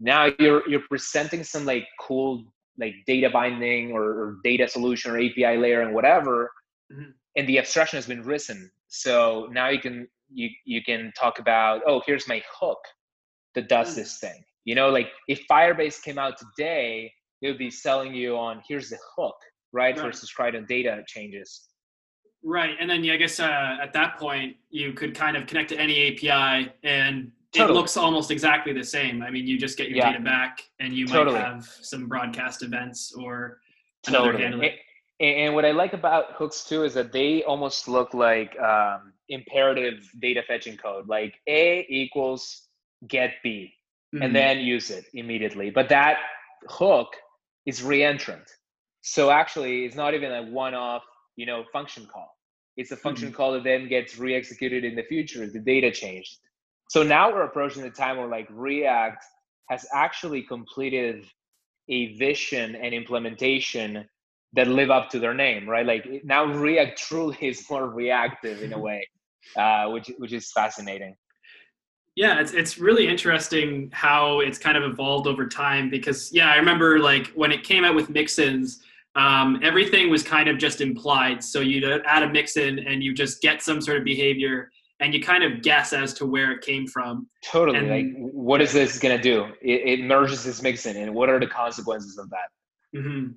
now 0.00 0.28
you're 0.38 0.68
you're 0.68 0.86
presenting 0.88 1.44
some 1.44 1.64
like 1.64 1.86
cool 2.00 2.44
like 2.78 2.94
data 3.06 3.28
binding 3.28 3.92
or, 3.92 4.02
or 4.02 4.36
data 4.42 4.66
solution 4.66 5.10
or 5.10 5.18
api 5.18 5.56
layer 5.56 5.82
and 5.82 5.94
whatever 5.94 6.50
mm-hmm. 6.92 7.10
and 7.36 7.48
the 7.48 7.58
abstraction 7.58 7.96
has 7.96 8.06
been 8.06 8.22
risen 8.22 8.70
so 8.88 9.48
now 9.52 9.68
you 9.68 9.78
can 9.78 10.08
you 10.32 10.48
you 10.64 10.82
can 10.82 11.12
talk 11.18 11.38
about 11.38 11.82
oh 11.86 12.02
here's 12.06 12.26
my 12.26 12.42
hook 12.50 12.78
that 13.54 13.68
does 13.68 13.90
mm-hmm. 13.90 14.00
this 14.00 14.18
thing 14.18 14.44
you 14.64 14.74
know, 14.74 14.88
like 14.88 15.08
if 15.28 15.46
Firebase 15.50 16.02
came 16.02 16.18
out 16.18 16.38
today, 16.38 17.12
it 17.42 17.48
would 17.48 17.58
be 17.58 17.70
selling 17.70 18.14
you 18.14 18.36
on 18.36 18.62
here's 18.68 18.90
the 18.90 18.98
hook, 19.16 19.36
right? 19.72 19.96
right. 19.96 20.06
Versus 20.06 20.28
trying 20.28 20.64
data 20.66 21.02
changes. 21.06 21.68
Right. 22.42 22.76
And 22.78 22.88
then 22.88 23.04
yeah, 23.04 23.14
I 23.14 23.16
guess 23.16 23.40
uh, 23.40 23.78
at 23.82 23.92
that 23.94 24.18
point, 24.18 24.56
you 24.70 24.92
could 24.92 25.14
kind 25.14 25.36
of 25.36 25.46
connect 25.46 25.70
to 25.70 25.76
any 25.78 26.14
API 26.14 26.72
and 26.82 27.32
totally. 27.52 27.76
it 27.76 27.80
looks 27.80 27.96
almost 27.96 28.30
exactly 28.30 28.72
the 28.72 28.84
same. 28.84 29.22
I 29.22 29.30
mean, 29.30 29.46
you 29.46 29.58
just 29.58 29.76
get 29.76 29.88
your 29.88 29.98
yeah. 29.98 30.12
data 30.12 30.24
back, 30.24 30.62
and 30.78 30.92
you 30.92 31.06
totally. 31.06 31.38
might 31.38 31.44
have 31.44 31.64
some 31.64 32.06
broadcast 32.06 32.62
events 32.62 33.12
or 33.12 33.60
another 34.06 34.32
totally. 34.32 34.44
handler. 34.44 34.70
And, 35.20 35.54
what 35.54 35.66
I 35.66 35.72
like 35.72 35.92
about 35.92 36.32
hooks 36.32 36.64
too 36.64 36.84
is 36.84 36.94
that 36.94 37.12
they 37.12 37.42
almost 37.42 37.88
look 37.88 38.14
like 38.14 38.58
um, 38.58 39.12
imperative 39.28 40.10
data 40.18 40.42
fetching 40.46 40.78
code, 40.78 41.08
like 41.08 41.34
A 41.46 41.86
equals 41.90 42.68
get 43.06 43.34
B, 43.42 43.74
mm-hmm. 44.14 44.22
and 44.22 44.34
then 44.34 44.60
use 44.60 44.90
it 44.90 45.04
immediately. 45.12 45.70
But 45.70 45.90
that 45.90 46.16
hook 46.68 47.08
is 47.66 47.82
reentrant. 47.82 48.46
So 49.02 49.30
actually, 49.30 49.84
it's 49.84 49.96
not 49.96 50.14
even 50.14 50.32
a 50.32 50.42
one-off, 50.42 51.02
you 51.36 51.46
know, 51.46 51.64
function 51.72 52.06
call. 52.12 52.34
It's 52.76 52.92
a 52.92 52.96
function 52.96 53.28
mm-hmm. 53.28 53.36
call 53.36 53.52
that 53.52 53.64
then 53.64 53.88
gets 53.88 54.18
re-executed 54.18 54.84
in 54.84 54.94
the 54.94 55.02
future 55.02 55.42
if 55.42 55.52
the 55.52 55.58
data 55.58 55.90
changed. 55.90 56.38
So 56.90 57.04
now 57.04 57.32
we're 57.32 57.42
approaching 57.42 57.82
the 57.82 57.90
time 57.90 58.16
where 58.16 58.26
like 58.26 58.48
React 58.50 59.22
has 59.68 59.86
actually 59.94 60.42
completed 60.42 61.24
a 61.88 62.16
vision 62.16 62.74
and 62.74 62.92
implementation 62.92 64.08
that 64.54 64.66
live 64.66 64.90
up 64.90 65.08
to 65.10 65.20
their 65.20 65.32
name, 65.32 65.68
right? 65.68 65.86
Like 65.86 66.22
now 66.24 66.46
React 66.46 66.98
truly 66.98 67.36
is 67.42 67.64
more 67.70 67.88
reactive 67.88 68.64
in 68.64 68.72
a 68.72 68.78
way, 68.86 69.06
uh, 69.56 69.90
which 69.90 70.10
which 70.18 70.32
is 70.32 70.50
fascinating. 70.50 71.14
Yeah, 72.16 72.40
it's 72.40 72.54
it's 72.54 72.76
really 72.76 73.06
interesting 73.06 73.88
how 73.92 74.40
it's 74.40 74.58
kind 74.58 74.76
of 74.76 74.82
evolved 74.82 75.28
over 75.28 75.46
time 75.46 75.90
because 75.90 76.32
yeah, 76.32 76.50
I 76.50 76.56
remember 76.56 76.98
like 76.98 77.28
when 77.36 77.52
it 77.52 77.62
came 77.62 77.84
out 77.84 77.94
with 77.94 78.08
mixins, 78.08 78.78
um, 79.14 79.60
everything 79.62 80.10
was 80.10 80.24
kind 80.24 80.48
of 80.48 80.58
just 80.58 80.80
implied. 80.80 81.44
So 81.44 81.60
you 81.60 82.00
add 82.04 82.24
a 82.24 82.28
mixin 82.28 82.80
and 82.80 83.00
you 83.00 83.14
just 83.14 83.42
get 83.42 83.62
some 83.62 83.80
sort 83.80 83.98
of 83.98 84.02
behavior 84.04 84.72
and 85.00 85.14
you 85.14 85.22
kind 85.22 85.42
of 85.42 85.62
guess 85.62 85.92
as 85.92 86.12
to 86.14 86.26
where 86.26 86.52
it 86.52 86.60
came 86.60 86.86
from. 86.86 87.26
Totally. 87.42 87.78
And, 87.78 87.88
like, 87.88 88.32
what 88.32 88.60
is 88.60 88.72
this 88.72 88.98
going 88.98 89.16
to 89.16 89.22
do? 89.22 89.46
It, 89.62 90.00
it, 90.00 90.04
merges 90.04 90.44
this 90.44 90.62
mixin, 90.62 90.96
and 90.96 91.14
what 91.14 91.28
are 91.28 91.40
the 91.40 91.46
consequences 91.46 92.18
of 92.18 92.28
that? 92.30 92.98
Mm-hmm. 92.98 93.32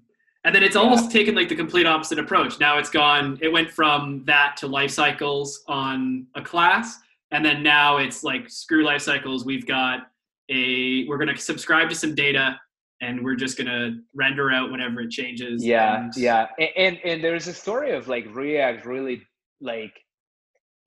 And 0.46 0.53
then 0.53 0.62
it's 0.62 0.75
almost 0.75 1.10
taken 1.10 1.36
like 1.36 1.48
the 1.48 1.55
complete 1.55 1.86
opposite 1.86 2.20
approach. 2.20 2.60
Now 2.60 2.77
it's 2.77 2.89
gone, 2.89 3.39
it 3.41 3.48
went 3.48 3.72
from 3.72 4.24
that 4.25 4.58
to 4.58 4.67
life 4.67 4.91
cycles 4.91 5.63
on 5.67 6.27
a 6.36 6.41
class. 6.41 7.00
And 7.32 7.46
then 7.46 7.63
now 7.63 7.98
it's 7.98 8.25
like 8.25 8.50
screw 8.50 8.84
life 8.84 9.01
cycles. 9.01 9.46
We've 9.46 9.65
got 9.65 10.08
a, 10.50 11.08
we're 11.08 11.17
going 11.17 11.34
to 11.34 11.38
subscribe 11.38 11.88
to 11.89 11.96
some 11.96 12.13
data 12.13 12.60
and 13.00 13.24
we're 13.24 13.36
just 13.36 13.58
going 13.58 13.67
to 13.67 14.01
render 14.13 14.51
out 14.51 14.70
whenever 14.70 15.00
it 15.01 15.12
changes. 15.12 15.63
Yeah. 15.63 16.03
And, 16.03 16.13
yeah. 16.17 16.48
And, 16.60 16.70
and, 16.75 17.00
and 17.05 17.24
there's 17.24 17.48
a 17.48 17.53
story 17.53 17.91
of 17.91 18.10
like 18.10 18.25
React 18.36 18.86
really 18.86 19.22
like 19.62 19.93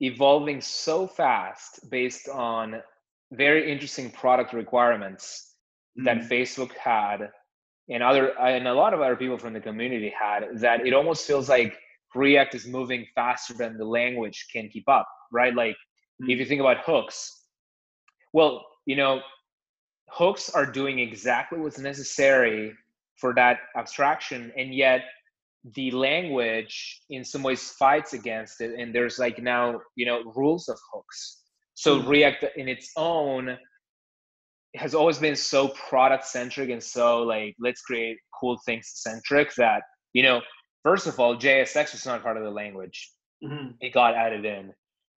evolving 0.01 0.61
so 0.61 1.07
fast 1.07 1.89
based 1.89 2.29
on 2.29 2.81
very 3.31 3.71
interesting 3.71 4.11
product 4.11 4.53
requirements 4.53 5.55
mm-hmm. 5.97 6.05
that 6.05 6.29
Facebook 6.29 6.71
had 6.73 7.29
and 7.89 8.03
other 8.03 8.37
and 8.39 8.67
a 8.67 8.73
lot 8.73 8.93
of 8.93 9.01
other 9.01 9.15
people 9.15 9.37
from 9.37 9.53
the 9.53 9.59
community 9.59 10.13
had 10.17 10.45
that 10.55 10.85
it 10.85 10.93
almost 10.93 11.25
feels 11.25 11.49
like 11.49 11.77
React 12.15 12.55
is 12.55 12.67
moving 12.67 13.05
faster 13.15 13.53
than 13.53 13.77
the 13.77 13.85
language 13.85 14.47
can 14.51 14.69
keep 14.69 14.87
up, 14.89 15.07
right? 15.31 15.53
Like 15.53 15.75
mm-hmm. 15.75 16.29
if 16.29 16.39
you 16.39 16.45
think 16.45 16.61
about 16.61 16.77
hooks, 16.85 17.43
well, 18.33 18.65
you 18.85 18.95
know, 18.95 19.21
hooks 20.09 20.49
are 20.49 20.65
doing 20.65 20.99
exactly 20.99 21.59
what's 21.59 21.79
necessary 21.79 22.73
for 23.15 23.33
that 23.33 23.59
abstraction, 23.75 24.51
and 24.55 24.73
yet 24.73 25.01
the 25.73 25.91
language 25.91 27.01
in 27.09 27.23
some 27.23 27.43
ways 27.43 27.71
fights 27.71 28.13
against 28.13 28.61
it. 28.61 28.79
And 28.79 28.93
there's 28.93 29.19
like 29.19 29.41
now, 29.41 29.81
you 29.95 30.05
know, 30.05 30.23
rules 30.35 30.67
of 30.69 30.77
hooks. 30.93 31.43
So 31.73 31.99
mm-hmm. 31.99 32.09
React 32.09 32.45
in 32.55 32.67
its 32.67 32.91
own 32.95 33.57
has 34.75 34.93
always 34.93 35.17
been 35.17 35.35
so 35.35 35.69
product 35.69 36.25
centric 36.25 36.69
and 36.69 36.83
so 36.83 37.23
like 37.23 37.55
let's 37.59 37.81
create 37.81 38.17
cool 38.39 38.59
things 38.65 38.91
centric 38.93 39.53
that 39.55 39.81
you 40.13 40.21
know 40.21 40.41
first 40.83 41.07
of 41.07 41.19
all 41.19 41.35
JSX 41.35 41.93
was 41.93 42.05
not 42.05 42.21
part 42.21 42.37
of 42.37 42.43
the 42.43 42.51
language. 42.51 43.11
Mm-hmm. 43.43 43.71
It 43.81 43.93
got 43.93 44.15
added 44.15 44.45
in. 44.45 44.73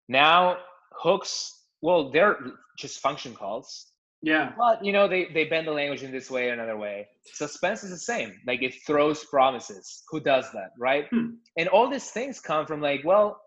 Now 0.08 0.58
hooks, 0.92 1.64
well, 1.82 2.10
they're 2.10 2.38
just 2.78 3.00
function 3.00 3.34
calls. 3.34 3.86
Yeah. 4.22 4.52
But 4.56 4.84
you 4.84 4.92
know, 4.92 5.08
they 5.08 5.26
they 5.32 5.44
bend 5.44 5.66
the 5.66 5.72
language 5.72 6.02
in 6.02 6.12
this 6.12 6.30
way 6.30 6.50
or 6.50 6.52
another 6.52 6.76
way. 6.76 7.08
Suspense 7.24 7.82
is 7.84 7.90
the 7.90 7.98
same. 7.98 8.34
Like 8.46 8.62
it 8.62 8.74
throws 8.86 9.24
promises. 9.24 10.02
Who 10.10 10.20
does 10.20 10.50
that, 10.52 10.70
right? 10.78 11.06
Hmm. 11.10 11.30
And 11.56 11.68
all 11.68 11.88
these 11.88 12.10
things 12.10 12.40
come 12.40 12.66
from 12.66 12.80
like, 12.82 13.00
well, 13.04 13.40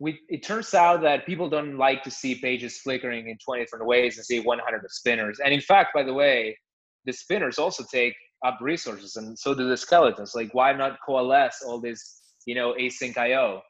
we 0.00 0.18
it 0.28 0.42
turns 0.42 0.74
out 0.74 1.02
that 1.02 1.26
people 1.26 1.48
don't 1.48 1.76
like 1.76 2.02
to 2.04 2.10
see 2.10 2.34
pages 2.34 2.78
flickering 2.78 3.28
in 3.28 3.36
20 3.44 3.62
different 3.62 3.86
ways 3.86 4.16
and 4.16 4.24
see 4.26 4.40
100 4.40 4.82
spinners. 4.90 5.38
And 5.44 5.54
in 5.54 5.60
fact, 5.60 5.90
by 5.94 6.02
the 6.02 6.14
way, 6.14 6.56
the 7.04 7.12
spinners 7.12 7.58
also 7.58 7.84
take 7.92 8.14
up 8.44 8.58
resources, 8.60 9.16
and 9.16 9.38
so 9.38 9.54
do 9.54 9.68
the 9.68 9.76
skeletons. 9.76 10.32
Like, 10.34 10.52
why 10.54 10.72
not 10.72 10.98
coalesce 11.06 11.62
all 11.66 11.80
this, 11.80 12.22
you 12.46 12.54
know, 12.54 12.74
async 12.80 13.16
IO? 13.16 13.62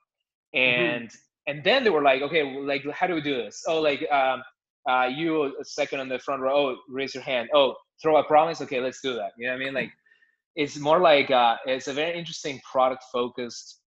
Mm-hmm. 0.54 0.58
And 0.58 1.08
mm-hmm. 1.08 1.52
and 1.52 1.64
then 1.64 1.84
they 1.84 1.90
were 1.90 2.02
like, 2.02 2.22
okay, 2.22 2.44
well, 2.44 2.64
like, 2.64 2.88
how 2.92 3.06
do 3.06 3.14
we 3.14 3.20
do 3.20 3.36
this? 3.36 3.62
Oh, 3.66 3.80
like, 3.80 4.10
um, 4.10 4.42
uh, 4.88 5.06
you 5.06 5.44
a 5.44 5.64
second 5.64 6.00
on 6.00 6.08
the 6.08 6.18
front 6.18 6.42
row. 6.42 6.70
Oh, 6.70 6.76
raise 6.88 7.14
your 7.14 7.22
hand. 7.22 7.48
Oh, 7.54 7.74
throw 8.02 8.16
a 8.16 8.24
promise. 8.24 8.60
Okay, 8.60 8.80
let's 8.80 9.00
do 9.00 9.14
that. 9.14 9.32
You 9.38 9.46
know 9.46 9.54
what 9.54 9.62
I 9.62 9.64
mean? 9.64 9.74
Like, 9.74 9.90
it's 10.56 10.78
more 10.78 11.00
like 11.00 11.30
uh, 11.30 11.56
it's 11.66 11.88
a 11.88 11.92
very 11.92 12.18
interesting 12.18 12.60
product 12.70 13.04
focused 13.12 13.80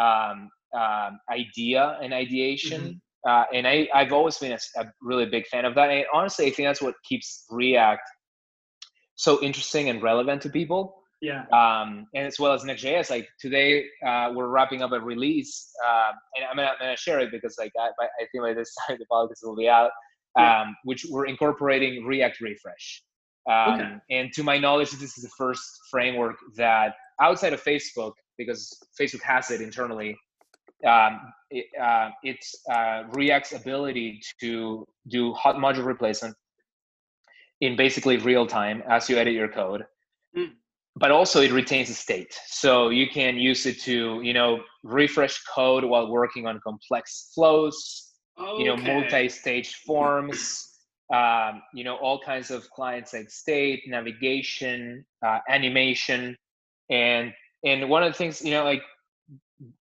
um, 0.00 0.48
um, 0.76 1.18
idea 1.30 1.98
and 2.02 2.12
ideation. 2.12 2.80
Mm-hmm. 2.80 3.30
Uh, 3.30 3.44
and 3.52 3.66
I, 3.66 3.88
I've 3.94 4.12
always 4.12 4.38
been 4.38 4.52
a, 4.52 4.80
a, 4.80 4.86
really 5.02 5.26
big 5.26 5.46
fan 5.48 5.64
of 5.64 5.74
that. 5.74 5.90
And 5.90 6.04
honestly, 6.14 6.46
I 6.46 6.50
think 6.50 6.68
that's 6.68 6.80
what 6.80 6.94
keeps 7.04 7.44
React 7.50 8.08
so 9.16 9.42
interesting 9.42 9.88
and 9.88 10.00
relevant 10.02 10.40
to 10.42 10.48
people. 10.48 10.94
Yeah. 11.20 11.42
Um, 11.52 12.06
and 12.14 12.26
as 12.26 12.38
well 12.38 12.52
as 12.52 12.64
Next.js, 12.64 13.10
like 13.10 13.28
today 13.40 13.84
uh, 14.06 14.30
we're 14.34 14.48
wrapping 14.48 14.82
up 14.82 14.92
a 14.92 15.00
release, 15.00 15.68
uh, 15.84 16.12
and 16.36 16.44
I'm 16.48 16.56
gonna, 16.56 16.68
I'm 16.68 16.78
gonna, 16.78 16.96
share 16.96 17.18
it 17.18 17.32
because 17.32 17.56
like 17.58 17.72
I, 17.76 17.88
I 17.88 18.26
think 18.30 18.44
by 18.44 18.54
this 18.54 18.72
time 18.86 18.98
the 19.00 19.06
podcast 19.10 19.42
will 19.42 19.56
be 19.56 19.68
out, 19.68 19.90
um, 20.36 20.76
which 20.84 21.06
we're 21.08 21.26
incorporating 21.26 22.04
React 22.04 22.40
Refresh. 22.40 23.02
Um, 23.50 23.74
okay. 23.74 23.94
And 24.10 24.32
to 24.34 24.42
my 24.42 24.58
knowledge, 24.58 24.90
this 24.90 25.16
is 25.16 25.24
the 25.24 25.30
first 25.38 25.64
framework 25.90 26.36
that 26.56 26.94
outside 27.20 27.52
of 27.52 27.62
Facebook, 27.62 28.12
because 28.36 28.78
Facebook 29.00 29.22
has 29.22 29.50
it 29.50 29.60
internally, 29.60 30.16
um, 30.86 31.32
it, 31.50 31.66
uh, 31.80 32.10
it's 32.22 32.54
uh, 32.70 33.04
React's 33.12 33.52
ability 33.52 34.20
to 34.40 34.84
do 35.08 35.32
hot 35.32 35.56
module 35.56 35.86
replacement 35.86 36.34
in 37.60 37.74
basically 37.74 38.18
real 38.18 38.46
time 38.46 38.82
as 38.88 39.08
you 39.08 39.16
edit 39.16 39.34
your 39.34 39.48
code. 39.48 39.84
Mm. 40.36 40.50
But 40.96 41.10
also 41.10 41.40
it 41.40 41.52
retains 41.52 41.90
a 41.90 41.94
state. 41.94 42.38
So 42.46 42.90
you 42.90 43.08
can 43.08 43.36
use 43.36 43.66
it 43.66 43.80
to, 43.82 44.20
you 44.22 44.32
know, 44.32 44.60
refresh 44.82 45.40
code 45.44 45.84
while 45.84 46.10
working 46.10 46.46
on 46.46 46.60
complex 46.62 47.30
flows, 47.34 48.07
okay. 48.40 48.62
you 48.62 48.64
know, 48.64 48.76
multi-stage 48.76 49.74
forms, 49.86 50.68
um, 51.12 51.62
you 51.74 51.84
know, 51.84 51.96
all 51.96 52.20
kinds 52.20 52.50
of 52.50 52.68
client-side 52.70 53.30
state, 53.30 53.82
navigation, 53.86 55.04
uh, 55.26 55.38
animation. 55.48 56.36
And 56.90 57.32
and 57.64 57.88
one 57.88 58.02
of 58.02 58.12
the 58.12 58.18
things, 58.18 58.42
you 58.42 58.52
know, 58.52 58.64
like 58.64 58.82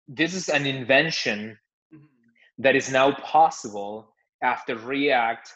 this 0.09 0.35
is 0.35 0.49
an 0.49 0.67
invention 0.67 1.59
mm-hmm. 1.95 2.05
that 2.59 2.75
is 2.75 2.91
now 2.91 3.13
possible 3.13 4.15
after 4.43 4.77
React 4.77 5.53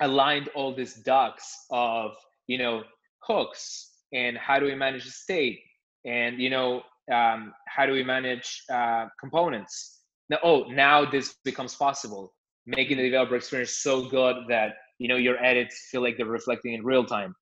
aligned 0.00 0.48
all 0.54 0.74
these 0.74 0.94
ducks 0.94 1.66
of 1.70 2.12
you 2.46 2.58
know 2.58 2.82
hooks 3.22 3.90
and 4.12 4.36
how 4.38 4.58
do 4.58 4.66
we 4.66 4.74
manage 4.74 5.04
the 5.04 5.10
state 5.10 5.60
and 6.04 6.40
you 6.40 6.50
know 6.50 6.82
um, 7.12 7.52
how 7.66 7.84
do 7.86 7.92
we 7.92 8.04
manage 8.04 8.62
uh, 8.72 9.06
components 9.18 9.97
now 10.30 10.38
oh 10.42 10.64
now 10.70 11.04
this 11.04 11.36
becomes 11.44 11.74
possible. 11.74 12.32
Making 12.66 12.98
the 12.98 13.04
developer 13.04 13.36
experience 13.36 13.78
so 13.78 14.08
good 14.08 14.36
that 14.48 14.74
you 14.98 15.08
know 15.08 15.16
your 15.16 15.42
edits 15.42 15.88
feel 15.90 16.02
like 16.02 16.16
they're 16.16 16.26
reflecting 16.26 16.74
in 16.74 16.84
real 16.84 17.04
time. 17.04 17.34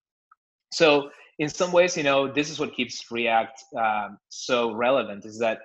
So 0.73 1.11
in 1.38 1.49
some 1.49 1.73
ways 1.73 1.97
you 1.97 2.02
know 2.02 2.33
this 2.33 2.50
is 2.50 2.59
what 2.59 2.75
keeps 2.75 3.05
react 3.11 3.62
um, 3.78 4.19
so 4.28 4.73
relevant 4.75 5.25
is 5.25 5.38
that 5.38 5.59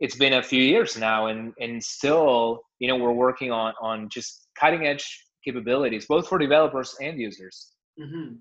it's 0.00 0.16
been 0.16 0.34
a 0.34 0.42
few 0.42 0.62
years 0.62 0.96
now 0.96 1.26
and 1.26 1.52
and 1.58 1.82
still 1.82 2.60
you 2.78 2.88
know 2.88 2.96
we're 2.96 3.12
working 3.12 3.50
on 3.50 3.72
on 3.80 4.08
just 4.08 4.48
cutting 4.58 4.86
edge 4.86 5.24
capabilities 5.44 6.06
both 6.06 6.28
for 6.28 6.38
developers 6.38 6.94
and 7.00 7.18
users. 7.18 7.72
Mm-hmm. 7.98 8.34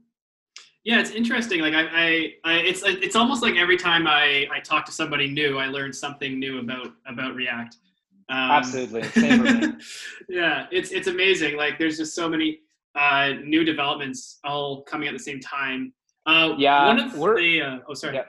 yeah 0.84 1.00
it's 1.00 1.12
interesting 1.12 1.62
like 1.62 1.74
I, 1.74 1.84
I, 1.84 2.34
I 2.44 2.54
it's 2.60 2.84
it's 2.84 3.16
almost 3.16 3.42
like 3.42 3.56
every 3.56 3.78
time 3.78 4.06
i 4.06 4.46
i 4.52 4.60
talk 4.60 4.86
to 4.88 4.92
somebody 4.92 5.30
new 5.30 5.58
i 5.58 5.68
learn 5.68 5.94
something 5.94 6.38
new 6.38 6.60
about 6.60 6.88
about 7.08 7.36
react 7.36 7.78
um, 8.30 8.52
absolutely. 8.52 9.04
Yeah 10.30 10.68
it's 10.72 10.92
it's 10.92 11.08
amazing. 11.08 11.58
Like 11.58 11.78
there's 11.80 11.98
just 11.98 12.16
so 12.16 12.30
many 12.30 12.60
uh 12.96 13.34
new 13.44 13.64
developments 13.64 14.40
all 14.44 14.84
coming 14.84 15.08
at 15.08 15.14
the 15.14 15.20
same 15.20 15.40
time. 15.40 15.94
Uh 16.26 16.56
yeah 16.58 16.88
one 16.88 17.00
of 17.00 17.12
the 17.14 17.62
uh, 17.62 17.78
oh 17.88 17.94
sorry. 17.94 18.16
Yeah. 18.16 18.24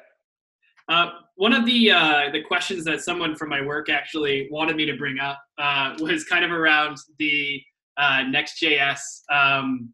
Uh, 0.89 1.11
one 1.35 1.53
of 1.53 1.67
the 1.67 1.91
uh, 1.91 2.31
the 2.33 2.43
questions 2.43 2.85
that 2.85 3.01
someone 3.01 3.35
from 3.35 3.49
my 3.49 3.61
work 3.61 3.89
actually 3.91 4.49
wanted 4.51 4.77
me 4.77 4.87
to 4.87 4.97
bring 4.97 5.19
up 5.19 5.41
uh, 5.59 5.95
was 5.99 6.25
kind 6.25 6.45
of 6.45 6.53
around 6.53 6.97
the 7.19 7.61
uh, 7.97 8.23
Next.js, 8.29 9.01
um, 9.33 9.93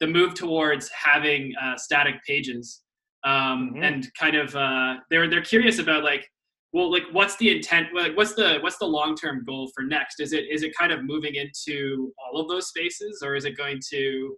the 0.00 0.06
move 0.06 0.34
towards 0.34 0.90
having 0.90 1.54
uh, 1.62 1.76
static 1.76 2.16
pages, 2.26 2.82
um, 3.24 3.70
mm-hmm. 3.72 3.82
and 3.82 4.08
kind 4.18 4.36
of 4.36 4.54
uh, 4.54 4.96
they're 5.10 5.28
they're 5.30 5.42
curious 5.42 5.78
about 5.78 6.04
like, 6.04 6.28
well, 6.74 6.90
like 6.90 7.04
what's 7.12 7.36
the 7.36 7.56
intent? 7.56 7.94
Like, 7.94 8.16
what's 8.16 8.34
the 8.34 8.58
what's 8.60 8.78
the 8.78 8.84
long 8.84 9.14
term 9.14 9.44
goal 9.44 9.70
for 9.76 9.84
Next? 9.84 10.18
Is 10.18 10.32
it 10.32 10.46
is 10.50 10.64
it 10.64 10.76
kind 10.76 10.90
of 10.90 11.04
moving 11.04 11.36
into 11.36 12.12
all 12.18 12.40
of 12.40 12.48
those 12.48 12.66
spaces, 12.66 13.22
or 13.24 13.36
is 13.36 13.44
it 13.44 13.56
going 13.56 13.80
to 13.90 14.36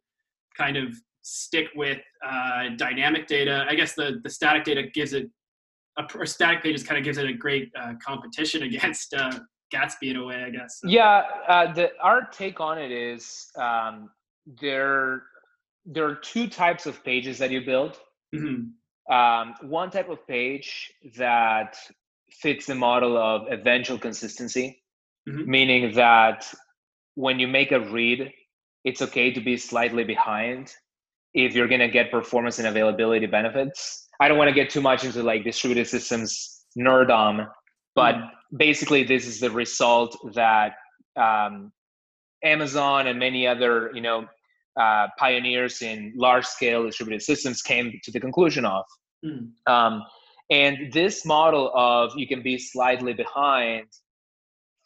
kind 0.55 0.77
of 0.77 0.95
stick 1.23 1.69
with 1.75 1.99
uh, 2.25 2.69
dynamic 2.77 3.27
data? 3.27 3.65
I 3.67 3.75
guess 3.75 3.95
the 3.95 4.21
the 4.23 4.29
static 4.29 4.65
data 4.65 4.83
gives 4.93 5.15
it 5.15 5.31
a, 5.97 6.27
static 6.27 6.63
pages 6.63 6.83
kind 6.83 6.99
of 6.99 7.05
gives 7.05 7.17
it 7.17 7.27
a 7.27 7.33
great 7.33 7.73
uh, 7.75 7.95
competition 8.05 8.63
against 8.71 9.15
uh, 9.15 9.33
Gatsby 9.75 10.11
in 10.11 10.17
a 10.17 10.25
way, 10.25 10.45
I 10.47 10.51
guess. 10.51 10.81
So. 10.83 10.89
Yeah, 10.89 11.23
uh, 11.49 11.73
the 11.73 11.93
our 12.03 12.29
take 12.31 12.61
on 12.61 12.79
it 12.79 12.93
is 12.93 13.47
um, 13.59 14.11
there 14.61 15.23
there 15.87 16.05
are 16.05 16.17
two 16.17 16.49
types 16.49 16.85
of 16.85 17.03
pages 17.03 17.39
that 17.39 17.51
you 17.51 17.65
build. 17.65 17.99
Mm-hmm. 18.35 18.75
Um, 19.11 19.55
one 19.63 19.91
type 19.91 20.11
of 20.11 20.27
page 20.27 20.93
that 21.17 21.79
fits 22.41 22.67
the 22.67 22.75
model 22.75 23.17
of 23.17 23.51
eventual 23.51 23.99
consistency, 23.99 24.83
mm-hmm. 25.29 25.51
meaning 25.51 25.95
that 25.95 26.47
when 27.15 27.39
you 27.39 27.49
make 27.49 27.73
a 27.73 27.81
read, 27.81 28.33
it's 28.85 29.03
okay 29.03 29.33
to 29.33 29.41
be 29.41 29.57
slightly 29.57 30.05
behind 30.05 30.73
if 31.35 31.55
you're 31.55 31.69
going 31.69 31.81
to 31.81 31.89
get 31.89 32.11
performance 32.11 32.59
and 32.59 32.69
availability 32.69 33.27
benefits. 33.27 34.09
I 34.21 34.29
don't 34.29 34.39
want 34.39 34.49
to 34.49 34.55
get 34.55 34.71
too 34.71 34.81
much 34.81 35.05
into 35.05 35.23
like 35.23 35.45
distributed 35.45 35.87
systems 35.87 36.65
nerdom, 36.79 37.49
but 37.95 38.15
mm. 38.15 38.29
basically 38.57 39.03
this 39.05 39.27
is 39.27 39.41
the 39.41 39.51
result 39.51 40.17
that 40.35 40.75
um, 41.17 41.73
Amazon 42.45 43.07
and 43.07 43.19
many 43.19 43.47
other 43.47 43.91
you 43.95 44.01
know 44.01 44.27
uh, 44.81 45.09
pioneers 45.19 45.83
in 45.83 46.13
large 46.17 46.45
scale 46.45 46.85
distributed 46.85 47.23
systems 47.23 47.63
came 47.63 47.99
to 48.05 48.11
the 48.11 48.21
conclusion 48.21 48.65
of. 48.65 48.85
Mm. 49.25 49.51
Um, 49.67 50.03
and 50.51 50.93
this 50.93 51.25
model 51.25 51.73
of 51.75 52.13
you 52.17 52.27
can 52.27 52.43
be 52.43 52.59
slightly 52.59 53.13
behind 53.13 53.87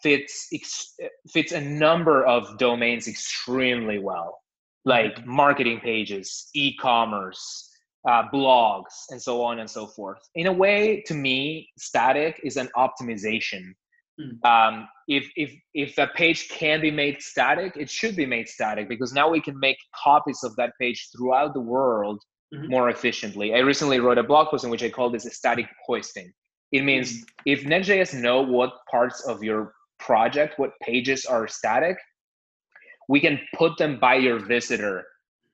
fits 0.02 0.48
ex- 0.52 0.94
fits 1.30 1.52
a 1.52 1.60
number 1.60 2.24
of 2.24 2.58
domains 2.58 3.06
extremely 3.06 3.98
well, 3.98 4.40
like 4.84 5.14
mm-hmm. 5.16 5.30
marketing 5.30 5.80
pages, 5.80 6.48
e-commerce, 6.54 7.68
uh, 8.08 8.22
blogs, 8.32 9.04
and 9.10 9.20
so 9.20 9.42
on 9.42 9.58
and 9.58 9.68
so 9.68 9.86
forth. 9.86 10.20
In 10.34 10.46
a 10.46 10.52
way, 10.52 11.02
to 11.06 11.14
me, 11.14 11.68
static 11.78 12.40
is 12.42 12.56
an 12.56 12.70
optimization. 12.76 13.72
Mm. 14.18 14.44
Um, 14.44 14.88
if 15.08 15.30
if 15.36 15.52
if 15.74 15.98
a 15.98 16.06
page 16.06 16.48
can 16.48 16.80
be 16.80 16.90
made 16.90 17.20
static, 17.20 17.76
it 17.76 17.90
should 17.90 18.16
be 18.16 18.26
made 18.26 18.48
static 18.48 18.88
because 18.88 19.12
now 19.12 19.28
we 19.28 19.40
can 19.40 19.58
make 19.58 19.76
copies 20.02 20.42
of 20.42 20.56
that 20.56 20.72
page 20.80 21.08
throughout 21.14 21.52
the 21.52 21.60
world 21.60 22.22
mm-hmm. 22.54 22.70
more 22.70 22.90
efficiently. 22.90 23.54
I 23.54 23.58
recently 23.58 24.00
wrote 24.00 24.18
a 24.18 24.22
blog 24.22 24.48
post 24.48 24.64
in 24.64 24.70
which 24.70 24.82
I 24.82 24.90
call 24.90 25.10
this 25.10 25.26
a 25.26 25.30
static 25.30 25.66
hoisting. 25.86 26.32
It 26.72 26.84
means 26.84 27.12
mm-hmm. 27.12 27.24
if 27.46 27.64
Next.js 27.64 28.20
know 28.20 28.42
what 28.42 28.72
parts 28.90 29.22
of 29.26 29.42
your 29.42 29.74
project, 29.98 30.58
what 30.58 30.70
pages 30.82 31.24
are 31.24 31.46
static, 31.48 31.96
we 33.08 33.20
can 33.20 33.40
put 33.56 33.76
them 33.76 33.98
by 33.98 34.14
your 34.14 34.38
visitor 34.38 35.04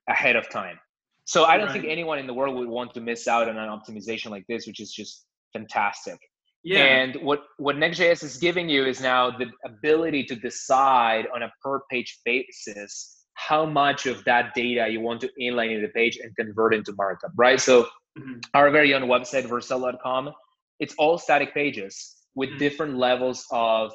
ahead 0.08 0.36
of 0.36 0.48
time. 0.50 0.78
So 1.24 1.44
I 1.44 1.56
don't 1.56 1.66
right. 1.66 1.72
think 1.72 1.86
anyone 1.86 2.18
in 2.18 2.26
the 2.26 2.34
world 2.34 2.54
would 2.56 2.68
want 2.68 2.94
to 2.94 3.00
miss 3.00 3.26
out 3.26 3.48
on 3.48 3.56
an 3.56 3.68
optimization 3.68 4.30
like 4.30 4.44
this, 4.48 4.66
which 4.66 4.78
is 4.78 4.92
just 4.92 5.26
fantastic. 5.52 6.18
Yeah. 6.62 6.84
And 6.84 7.16
what 7.22 7.44
what 7.58 7.76
Next.js 7.76 8.22
is 8.22 8.36
giving 8.36 8.68
you 8.68 8.84
is 8.84 9.00
now 9.00 9.30
the 9.30 9.46
ability 9.64 10.24
to 10.24 10.36
decide 10.36 11.26
on 11.34 11.42
a 11.42 11.50
per 11.62 11.80
page 11.90 12.20
basis 12.24 13.15
how 13.46 13.64
much 13.64 14.06
of 14.06 14.24
that 14.24 14.54
data 14.54 14.88
you 14.88 15.00
want 15.00 15.20
to 15.20 15.30
inline 15.40 15.74
in 15.74 15.82
the 15.82 15.88
page 15.88 16.18
and 16.22 16.34
convert 16.36 16.74
into 16.74 16.92
markup, 16.94 17.30
right? 17.36 17.60
So 17.60 17.84
mm-hmm. 18.18 18.40
our 18.54 18.70
very 18.70 18.92
own 18.94 19.02
website, 19.02 19.46
Vercel.com, 19.46 20.32
it's 20.80 20.94
all 20.98 21.16
static 21.18 21.54
pages 21.54 22.16
with 22.34 22.50
mm-hmm. 22.50 22.58
different 22.58 22.96
levels 22.96 23.46
of 23.52 23.92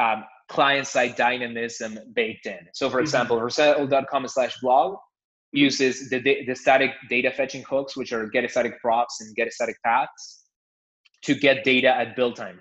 um, 0.00 0.24
client-side 0.48 1.16
dynamism 1.16 1.98
baked 2.14 2.46
in. 2.46 2.58
So 2.72 2.88
for 2.88 2.98
mm-hmm. 2.98 3.04
example, 3.04 3.36
Vercel.com 3.38 4.28
slash 4.28 4.58
blog 4.60 4.96
uses 5.52 6.08
the, 6.10 6.20
the 6.20 6.54
static 6.54 6.92
data 7.10 7.30
fetching 7.30 7.64
hooks, 7.68 7.96
which 7.96 8.12
are 8.12 8.26
get 8.26 8.48
static 8.50 8.80
props 8.80 9.20
and 9.20 9.34
get 9.34 9.52
static 9.52 9.76
paths 9.84 10.44
to 11.22 11.34
get 11.34 11.64
data 11.64 11.88
at 11.88 12.14
build 12.14 12.36
time. 12.36 12.60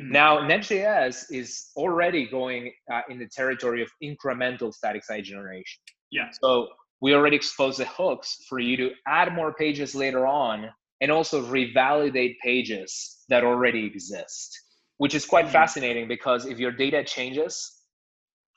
Mm-hmm. 0.00 0.12
Now, 0.12 0.46
Next.js 0.46 1.26
is 1.30 1.70
already 1.76 2.26
going 2.26 2.72
uh, 2.92 3.02
in 3.08 3.18
the 3.18 3.28
territory 3.28 3.82
of 3.82 3.88
incremental 4.02 4.72
static 4.72 5.04
site 5.04 5.24
generation. 5.24 5.80
Yeah. 6.10 6.28
So 6.42 6.68
we 7.00 7.14
already 7.14 7.36
expose 7.36 7.76
the 7.76 7.86
hooks 7.86 8.38
for 8.48 8.58
you 8.58 8.76
to 8.76 8.90
add 9.06 9.32
more 9.34 9.52
pages 9.54 9.94
later 9.94 10.26
on 10.26 10.70
and 11.00 11.10
also 11.10 11.44
revalidate 11.44 12.36
pages 12.42 13.24
that 13.28 13.44
already 13.44 13.84
exist, 13.84 14.58
which 14.98 15.14
is 15.14 15.26
quite 15.26 15.44
mm-hmm. 15.44 15.52
fascinating 15.52 16.08
because 16.08 16.46
if 16.46 16.58
your 16.58 16.72
data 16.72 17.04
changes, 17.04 17.82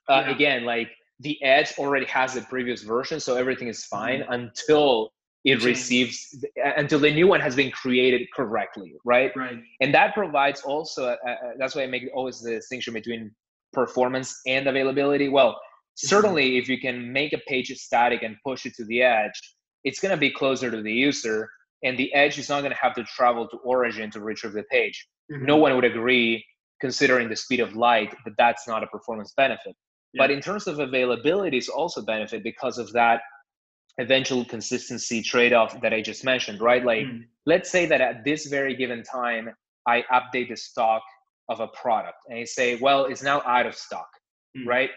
uh, 0.09 0.23
yeah. 0.25 0.31
again, 0.33 0.65
like 0.65 0.89
the 1.19 1.41
edge 1.43 1.73
already 1.77 2.05
has 2.05 2.35
the 2.35 2.41
previous 2.41 2.83
version, 2.83 3.19
so 3.19 3.35
everything 3.35 3.67
is 3.67 3.85
fine 3.85 4.21
mm-hmm. 4.21 4.31
until 4.31 5.09
it 5.43 5.63
receives 5.63 6.45
until 6.77 6.99
the 6.99 7.11
new 7.11 7.27
one 7.27 7.39
has 7.39 7.55
been 7.55 7.71
created 7.71 8.27
correctly 8.35 8.93
right 9.05 9.31
right 9.35 9.59
and 9.81 9.93
that 9.93 10.13
provides 10.13 10.61
also 10.61 11.05
uh, 11.07 11.15
uh, 11.27 11.35
that's 11.57 11.75
why 11.75 11.83
i 11.83 11.87
make 11.87 12.03
always 12.13 12.41
the 12.41 12.51
distinction 12.51 12.93
between 12.93 13.31
performance 13.73 14.39
and 14.47 14.67
availability 14.67 15.29
well 15.29 15.51
mm-hmm. 15.51 16.07
certainly 16.07 16.57
if 16.57 16.67
you 16.67 16.79
can 16.79 17.11
make 17.11 17.33
a 17.33 17.37
page 17.47 17.71
static 17.77 18.23
and 18.23 18.35
push 18.45 18.65
it 18.65 18.73
to 18.75 18.85
the 18.85 19.01
edge 19.01 19.39
it's 19.83 19.99
going 19.99 20.11
to 20.11 20.17
be 20.17 20.29
closer 20.29 20.71
to 20.71 20.81
the 20.81 20.91
user 20.91 21.49
and 21.83 21.97
the 21.97 22.13
edge 22.13 22.39
is 22.39 22.49
not 22.49 22.61
going 22.61 22.71
to 22.71 22.77
have 22.77 22.95
to 22.95 23.03
travel 23.03 23.47
to 23.47 23.57
origin 23.57 24.09
to 24.09 24.19
retrieve 24.19 24.53
the 24.53 24.63
page 24.63 25.07
mm-hmm. 25.31 25.45
no 25.45 25.57
one 25.57 25.75
would 25.75 25.85
agree 25.85 26.43
considering 26.81 27.29
the 27.29 27.35
speed 27.35 27.59
of 27.59 27.75
light 27.75 28.15
that 28.25 28.33
that's 28.37 28.67
not 28.67 28.83
a 28.83 28.87
performance 28.87 29.33
benefit 29.37 29.75
yeah. 30.13 30.23
but 30.23 30.31
in 30.31 30.41
terms 30.41 30.67
of 30.67 30.79
availability 30.79 31.57
it's 31.57 31.69
also 31.69 32.01
benefit 32.01 32.43
because 32.43 32.77
of 32.77 32.91
that 32.91 33.21
eventual 33.99 34.45
consistency 34.45 35.21
trade-off 35.21 35.79
that 35.81 35.93
I 35.93 36.01
just 36.01 36.23
mentioned, 36.23 36.61
right? 36.61 36.85
Like, 36.85 37.05
mm. 37.05 37.23
let's 37.45 37.71
say 37.71 37.85
that 37.87 38.01
at 38.01 38.23
this 38.23 38.45
very 38.45 38.75
given 38.75 39.03
time, 39.03 39.49
I 39.87 40.03
update 40.11 40.49
the 40.49 40.57
stock 40.57 41.01
of 41.49 41.59
a 41.59 41.67
product 41.67 42.17
and 42.27 42.39
I 42.39 42.43
say, 42.43 42.75
well, 42.75 43.05
it's 43.05 43.23
now 43.23 43.41
out 43.45 43.65
of 43.65 43.75
stock, 43.75 44.09
mm. 44.57 44.67
right? 44.67 44.89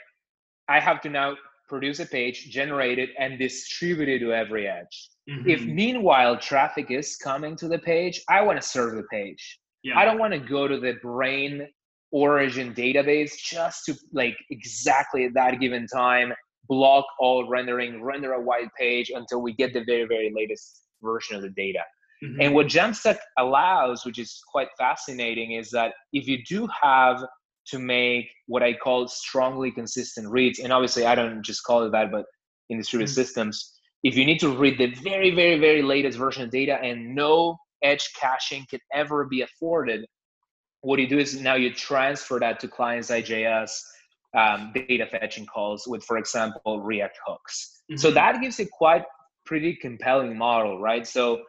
I 0.68 0.80
have 0.80 1.00
to 1.02 1.08
now 1.08 1.36
produce 1.68 2.00
a 2.00 2.06
page, 2.06 2.50
generate 2.50 2.98
it, 2.98 3.10
and 3.18 3.38
distribute 3.38 4.08
it 4.08 4.18
to 4.18 4.32
every 4.32 4.66
edge. 4.66 5.08
Mm-hmm. 5.30 5.48
If 5.48 5.62
meanwhile 5.62 6.36
traffic 6.36 6.90
is 6.90 7.16
coming 7.16 7.56
to 7.56 7.68
the 7.68 7.78
page, 7.78 8.20
I 8.28 8.42
want 8.42 8.60
to 8.60 8.66
serve 8.66 8.96
the 8.96 9.04
page. 9.10 9.58
Yeah. 9.82 9.98
I 9.98 10.04
don't 10.04 10.18
want 10.18 10.32
to 10.32 10.40
go 10.40 10.66
to 10.68 10.78
the 10.78 10.94
brain 11.00 11.66
origin 12.12 12.74
database 12.74 13.36
just 13.38 13.84
to 13.86 13.94
like 14.12 14.36
exactly 14.50 15.24
at 15.24 15.34
that 15.34 15.60
given 15.60 15.86
time 15.86 16.32
block 16.70 17.04
all 17.18 17.48
rendering, 17.48 18.00
render 18.00 18.32
a 18.34 18.40
white 18.40 18.68
page 18.78 19.10
until 19.12 19.42
we 19.42 19.52
get 19.52 19.74
the 19.74 19.82
very, 19.84 20.04
very 20.04 20.32
latest 20.34 20.84
version 21.02 21.34
of 21.34 21.42
the 21.42 21.50
data. 21.50 21.80
Mm-hmm. 22.24 22.40
And 22.40 22.54
what 22.54 22.68
Jamstack 22.68 23.18
allows, 23.38 24.06
which 24.06 24.20
is 24.20 24.40
quite 24.50 24.68
fascinating, 24.78 25.52
is 25.52 25.70
that 25.70 25.94
if 26.12 26.28
you 26.28 26.44
do 26.48 26.68
have 26.80 27.24
to 27.66 27.78
make 27.80 28.30
what 28.46 28.62
I 28.62 28.72
call 28.72 29.08
strongly 29.08 29.72
consistent 29.72 30.28
reads, 30.28 30.60
and 30.60 30.72
obviously 30.72 31.04
I 31.04 31.16
don't 31.16 31.42
just 31.42 31.64
call 31.64 31.84
it 31.84 31.90
that, 31.90 32.12
but 32.12 32.24
in 32.68 32.78
distributed 32.78 33.10
mm-hmm. 33.10 33.20
systems, 33.20 33.72
if 34.04 34.16
you 34.16 34.24
need 34.24 34.38
to 34.38 34.56
read 34.56 34.78
the 34.78 34.94
very, 35.02 35.34
very, 35.34 35.58
very 35.58 35.82
latest 35.82 36.16
version 36.18 36.44
of 36.44 36.50
data 36.50 36.78
and 36.80 37.16
no 37.16 37.58
edge 37.82 38.08
caching 38.14 38.64
can 38.70 38.80
ever 38.94 39.24
be 39.24 39.42
afforded, 39.42 40.06
what 40.82 41.00
you 41.00 41.08
do 41.08 41.18
is 41.18 41.38
now 41.40 41.56
you 41.56 41.74
transfer 41.74 42.38
that 42.38 42.60
to 42.60 42.68
client-side.js 42.68 43.80
um, 44.36 44.72
data 44.74 45.06
fetching 45.06 45.46
calls 45.46 45.84
with, 45.86 46.04
for 46.04 46.18
example, 46.18 46.80
React 46.80 47.18
hooks. 47.26 47.82
Mm-hmm. 47.90 47.98
So 47.98 48.10
that 48.12 48.40
gives 48.40 48.60
a 48.60 48.66
quite 48.66 49.04
pretty 49.44 49.74
compelling 49.74 50.36
model, 50.36 50.80
right? 50.80 51.06
So 51.06 51.42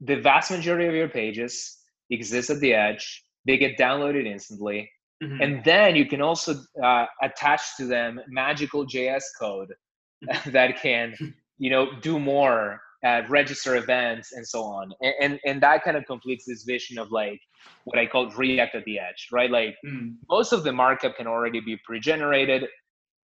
the 0.00 0.16
vast 0.16 0.50
majority 0.50 0.86
of 0.86 0.94
your 0.94 1.08
pages 1.08 1.78
exist 2.10 2.50
at 2.50 2.60
the 2.60 2.74
edge. 2.74 3.24
They 3.46 3.56
get 3.56 3.78
downloaded 3.78 4.26
instantly. 4.26 4.90
Mm-hmm. 5.22 5.42
And 5.42 5.64
then 5.64 5.96
you 5.96 6.06
can 6.06 6.20
also 6.20 6.56
uh, 6.82 7.06
attach 7.22 7.62
to 7.78 7.86
them 7.86 8.20
magical 8.28 8.86
JS 8.86 9.22
code 9.40 9.72
that 10.46 10.80
can, 10.80 11.14
you 11.58 11.70
know, 11.70 11.88
do 12.00 12.18
more 12.18 12.80
uh, 13.04 13.22
register 13.28 13.76
events 13.76 14.32
and 14.32 14.46
so 14.46 14.62
on 14.62 14.90
and, 15.02 15.14
and, 15.20 15.40
and 15.44 15.62
that 15.62 15.84
kind 15.84 15.96
of 15.96 16.04
completes 16.06 16.44
this 16.46 16.64
vision 16.64 16.98
of 16.98 17.12
like 17.12 17.38
what 17.84 17.98
i 17.98 18.06
call 18.06 18.30
react 18.30 18.74
at 18.74 18.84
the 18.84 18.98
edge 18.98 19.28
right 19.32 19.50
like 19.50 19.76
mm. 19.86 20.14
most 20.28 20.52
of 20.52 20.64
the 20.64 20.72
markup 20.72 21.16
can 21.16 21.26
already 21.26 21.60
be 21.60 21.76
pre-generated 21.84 22.66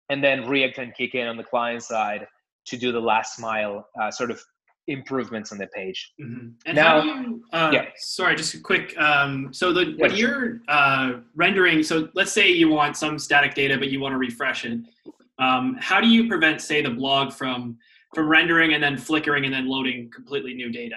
and 0.10 0.24
then 0.24 0.48
react 0.48 0.76
can 0.76 0.92
kick 0.92 1.16
in 1.16 1.28
on 1.28 1.38
the 1.38 1.44
client 1.44 1.84
side 1.84 2.28
to 2.66 2.78
do 2.78 2.92
the 2.92 3.00
last 3.00 3.40
mile 3.40 3.88
uh, 4.02 4.10
sort 4.12 4.32
of 4.32 4.42
improvements 4.88 5.52
on 5.52 5.58
the 5.58 5.68
page 5.68 6.14
mm-hmm. 6.22 6.50
and 6.68 6.76
now 6.76 7.04
you, 7.04 7.44
uh, 7.54 7.72
yeah. 7.74 7.86
sorry 7.98 8.36
just 8.36 8.54
a 8.54 8.60
quick 8.60 8.96
um, 9.00 9.52
so 9.52 9.74
the 9.74 9.96
when 9.98 10.16
you're 10.16 10.60
uh, 10.68 11.14
rendering 11.36 11.82
so 11.82 12.08
let's 12.14 12.32
say 12.32 12.52
you 12.52 12.70
want 12.70 12.96
some 12.96 13.18
static 13.18 13.56
data 13.56 13.78
but 13.78 13.90
you 13.90 14.00
want 14.00 14.14
to 14.14 14.18
refresh 14.18 14.64
it 14.64 14.80
Um, 15.38 15.78
how 15.80 16.00
do 16.00 16.08
you 16.08 16.28
prevent, 16.28 16.62
say, 16.62 16.82
the 16.82 16.90
blog 16.90 17.34
from 17.34 17.78
from 18.14 18.30
rendering 18.30 18.74
and 18.74 18.82
then 18.82 18.98
flickering 18.98 19.44
and 19.46 19.54
then 19.54 19.68
loading 19.68 20.10
completely 20.10 20.54
new 20.54 20.72
data? 20.72 20.96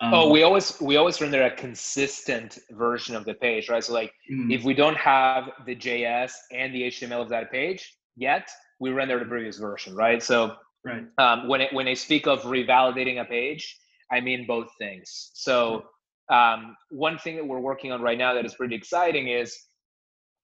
Um, 0.00 0.14
oh, 0.14 0.30
we 0.30 0.42
always 0.42 0.80
we 0.80 0.96
always 0.96 1.20
render 1.20 1.42
a 1.44 1.50
consistent 1.50 2.58
version 2.70 3.14
of 3.14 3.24
the 3.24 3.34
page, 3.34 3.68
right? 3.68 3.82
So 3.82 3.92
like 3.92 4.12
mm-hmm. 4.30 4.50
if 4.50 4.64
we 4.64 4.74
don't 4.74 4.96
have 4.96 5.50
the 5.66 5.76
JS 5.76 6.32
and 6.52 6.74
the 6.74 6.82
HTML 6.82 7.22
of 7.22 7.28
that 7.30 7.50
page 7.50 7.96
yet, 8.16 8.48
we 8.80 8.90
render 8.90 9.18
the 9.18 9.24
previous 9.24 9.58
version, 9.58 9.94
right? 9.94 10.22
So 10.22 10.56
right. 10.84 11.04
Um, 11.18 11.48
when 11.48 11.60
it, 11.60 11.72
when 11.72 11.86
I 11.88 11.94
speak 11.94 12.26
of 12.26 12.42
revalidating 12.42 13.20
a 13.20 13.24
page, 13.24 13.78
I 14.10 14.20
mean 14.20 14.46
both 14.46 14.68
things. 14.78 15.30
So 15.34 15.84
um, 16.28 16.76
one 16.90 17.18
thing 17.18 17.36
that 17.36 17.46
we're 17.46 17.60
working 17.60 17.92
on 17.92 18.00
right 18.00 18.18
now 18.18 18.34
that 18.34 18.44
is 18.44 18.54
pretty 18.54 18.74
exciting 18.74 19.28
is 19.28 19.56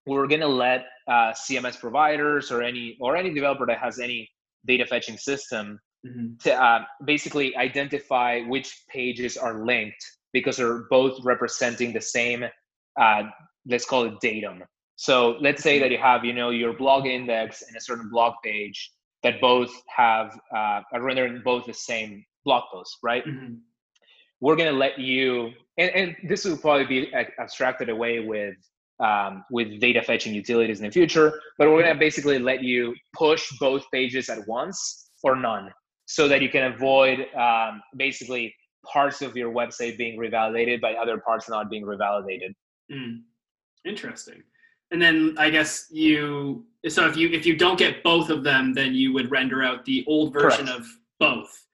we're 0.07 0.27
going 0.27 0.41
to 0.41 0.49
let 0.49 0.87
uh, 1.07 1.33
CMS 1.33 1.79
providers 1.79 2.51
or 2.51 2.63
any 2.63 2.97
or 3.01 3.17
any 3.17 3.33
developer 3.33 3.67
that 3.67 3.79
has 3.79 3.99
any 3.99 4.29
data 4.67 4.87
fetching 4.87 5.17
system 5.17 5.79
mm-hmm. 6.09 6.37
to 6.41 6.63
uh, 6.63 6.85
basically 7.05 7.57
identify 7.57 8.41
which 8.43 8.85
pages 8.89 9.37
are 9.37 9.65
linked 9.65 10.05
because 10.33 10.57
they're 10.57 10.85
both 10.91 11.19
representing 11.25 11.93
the 11.93 12.01
same 12.01 12.45
uh, 13.01 13.23
let's 13.67 13.85
call 13.85 14.05
it 14.05 14.15
datum 14.21 14.63
so 14.97 15.37
let's 15.41 15.63
say 15.63 15.79
that 15.79 15.91
you 15.91 15.99
have 15.99 16.25
you 16.25 16.33
know 16.33 16.51
your 16.51 16.73
blog 16.73 17.07
index 17.07 17.63
and 17.63 17.77
a 17.77 17.81
certain 17.81 18.09
blog 18.11 18.35
page 18.45 18.91
that 19.23 19.41
both 19.41 19.71
have 19.89 20.39
uh, 20.55 20.81
are 20.93 21.03
rendering 21.03 21.41
both 21.45 21.67
the 21.67 21.75
same 21.75 22.25
blog 22.45 22.65
post 22.73 22.99
right 23.03 23.25
mm-hmm. 23.25 23.55
we're 24.41 24.57
going 24.57 24.71
to 24.71 24.79
let 24.79 24.99
you 24.99 25.51
and, 25.77 25.91
and 25.91 26.17
this 26.29 26.45
will 26.45 26.57
probably 26.57 26.87
be 26.87 27.13
abstracted 27.39 27.89
away 27.89 28.21
with 28.21 28.55
um, 29.01 29.45
with 29.51 29.79
data 29.81 30.03
fetching 30.03 30.35
utilities 30.35 30.81
in 30.81 30.87
the 30.87 30.93
future 30.93 31.41
but 31.59 31.69
we're 31.69 31.83
going 31.83 31.95
to 31.95 31.99
basically 31.99 32.39
let 32.39 32.63
you 32.63 32.95
push 33.15 33.49
both 33.61 33.85
pages 33.93 34.29
at 34.29 34.47
once 34.49 35.11
or 35.23 35.37
none 35.37 35.71
so 36.09 36.27
that 36.27 36.41
you 36.41 36.49
can 36.49 36.73
avoid 36.73 37.27
um, 37.37 37.83
basically 37.97 38.55
parts 38.91 39.21
of 39.21 39.37
your 39.37 39.53
website 39.53 39.99
being 39.99 40.19
revalidated 40.19 40.81
by 40.81 40.95
other 40.95 41.19
parts 41.19 41.51
not 41.51 41.69
being 41.69 41.85
revalidated. 41.85 42.55
Mm. 42.91 43.21
Interesting. 43.85 44.43
And 44.91 45.03
then 45.03 45.37
I 45.39 45.51
guess 45.51 45.87
you 45.91 46.65
so 46.89 47.07
if 47.07 47.15
you 47.15 47.29
if 47.29 47.45
you 47.45 47.57
don't 47.57 47.79
get 47.79 48.03
both 48.03 48.31
of 48.31 48.43
them, 48.43 48.73
then 48.73 48.95
you 48.95 49.13
would 49.13 49.31
render 49.31 49.63
out 49.63 49.85
the 49.85 50.03
old 50.09 50.33
version 50.33 50.67
Correct. 50.67 50.81
of 50.81 50.87
both. 51.21 51.67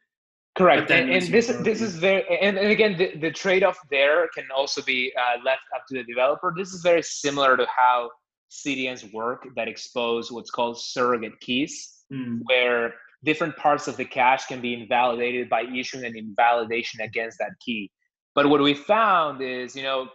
Correct. 0.56 0.90
And, 0.90 1.10
and 1.10 1.26
this 1.28 1.46
this 1.62 1.80
is 1.80 1.94
very 1.94 2.24
and, 2.40 2.58
and 2.58 2.72
again 2.72 2.96
the, 2.98 3.16
the 3.16 3.30
trade-off 3.30 3.78
there 3.88 4.28
can 4.34 4.46
also 4.54 4.82
be 4.82 5.12
uh, 5.16 5.44
left 5.44 5.62
up 5.76 5.84
to 5.88 5.94
the 5.94 6.02
developer. 6.02 6.52
This 6.56 6.72
is 6.72 6.82
very 6.82 7.02
similar 7.02 7.56
to 7.56 7.66
how 7.76 8.10
CDNs 8.50 9.12
work 9.12 9.46
that 9.54 9.68
expose 9.68 10.32
what's 10.32 10.50
called 10.50 10.80
surrogate 10.80 11.38
keys, 11.38 12.04
mm. 12.12 12.40
where 12.46 12.94
different 13.24 13.56
parts 13.56 13.88
of 13.88 13.96
the 13.96 14.04
cache 14.04 14.46
can 14.46 14.60
be 14.60 14.74
invalidated 14.74 15.48
by 15.48 15.62
issuing 15.62 16.04
an 16.04 16.16
invalidation 16.16 17.00
against 17.00 17.38
that 17.38 17.52
key. 17.64 17.90
But 18.34 18.48
what 18.48 18.60
we 18.60 18.74
found 18.74 19.40
is, 19.40 19.74
you 19.74 19.82
know, 19.82 20.08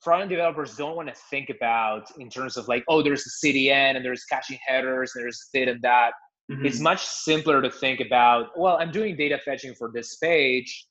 front-end 0.00 0.30
developers 0.30 0.74
don't 0.76 0.96
want 0.96 1.08
to 1.08 1.14
think 1.30 1.48
about 1.48 2.04
in 2.18 2.28
terms 2.28 2.56
of 2.56 2.66
like, 2.68 2.84
oh, 2.88 3.02
there's 3.02 3.24
a 3.26 3.46
CDN 3.46 3.96
and 3.96 4.04
there's 4.04 4.24
caching 4.24 4.58
headers, 4.66 5.12
and 5.14 5.24
there's 5.24 5.48
this 5.52 5.68
and 5.68 5.80
that. 5.82 6.12
Mm-hmm. 6.50 6.66
It's 6.66 6.80
much 6.80 7.04
simpler 7.04 7.62
to 7.62 7.70
think 7.70 8.00
about, 8.00 8.48
well, 8.56 8.76
I'm 8.80 8.90
doing 8.90 9.16
data 9.16 9.38
fetching 9.44 9.74
for 9.74 9.90
this 9.94 10.16
page. 10.16 10.86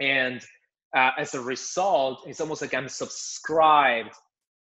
And 0.00 0.42
uh, 0.96 1.10
as 1.18 1.34
a 1.34 1.40
result, 1.40 2.24
it's 2.26 2.40
almost 2.40 2.62
like 2.62 2.74
I'm 2.74 2.88
subscribed 2.88 4.14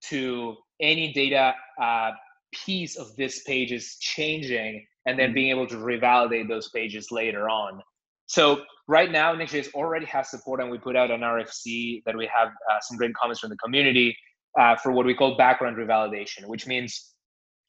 to 0.06 0.56
any 0.80 1.12
data 1.12 1.54
uh, 1.80 2.10
piece 2.52 2.96
of 2.96 3.14
this 3.16 3.42
page 3.44 3.70
is 3.70 3.96
changing 4.00 4.84
and 5.06 5.18
then 5.18 5.28
mm-hmm. 5.28 5.34
being 5.34 5.50
able 5.50 5.66
to 5.66 5.76
revalidate 5.76 6.48
those 6.48 6.68
pages 6.70 7.10
later 7.10 7.48
on. 7.48 7.82
So 8.26 8.62
right 8.86 9.10
now, 9.10 9.34
Next.js 9.34 9.72
already 9.74 10.06
has 10.06 10.30
support, 10.30 10.60
and 10.60 10.70
we 10.70 10.78
put 10.78 10.96
out 10.96 11.10
an 11.10 11.20
RFC 11.20 12.02
that 12.04 12.16
we 12.16 12.28
have 12.34 12.48
uh, 12.48 12.78
some 12.80 12.96
great 12.96 13.14
comments 13.14 13.40
from 13.40 13.50
the 13.50 13.56
community 13.56 14.16
uh, 14.58 14.76
for 14.76 14.92
what 14.92 15.06
we 15.06 15.14
call 15.14 15.36
background 15.36 15.76
revalidation, 15.76 16.46
which 16.46 16.66
means 16.66 17.12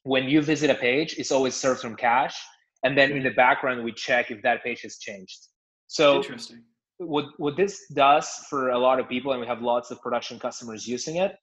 when 0.04 0.28
you 0.28 0.42
visit 0.42 0.70
a 0.70 0.74
page, 0.74 1.14
it's 1.18 1.32
always 1.32 1.54
served 1.54 1.80
from 1.80 1.96
cache, 1.96 2.38
and 2.84 2.96
then 2.96 3.12
in 3.12 3.22
the 3.22 3.30
background 3.30 3.82
we 3.84 3.92
check 3.92 4.30
if 4.30 4.42
that 4.42 4.62
page 4.64 4.82
has 4.82 4.98
changed. 4.98 5.48
So 5.86 6.16
interesting. 6.16 6.62
What 6.98 7.26
what 7.38 7.56
this 7.56 7.86
does 7.92 8.28
for 8.48 8.70
a 8.70 8.78
lot 8.78 9.00
of 9.00 9.08
people, 9.08 9.32
and 9.32 9.40
we 9.40 9.46
have 9.46 9.62
lots 9.62 9.90
of 9.90 10.00
production 10.00 10.38
customers 10.38 10.86
using 10.86 11.16
it, 11.16 11.36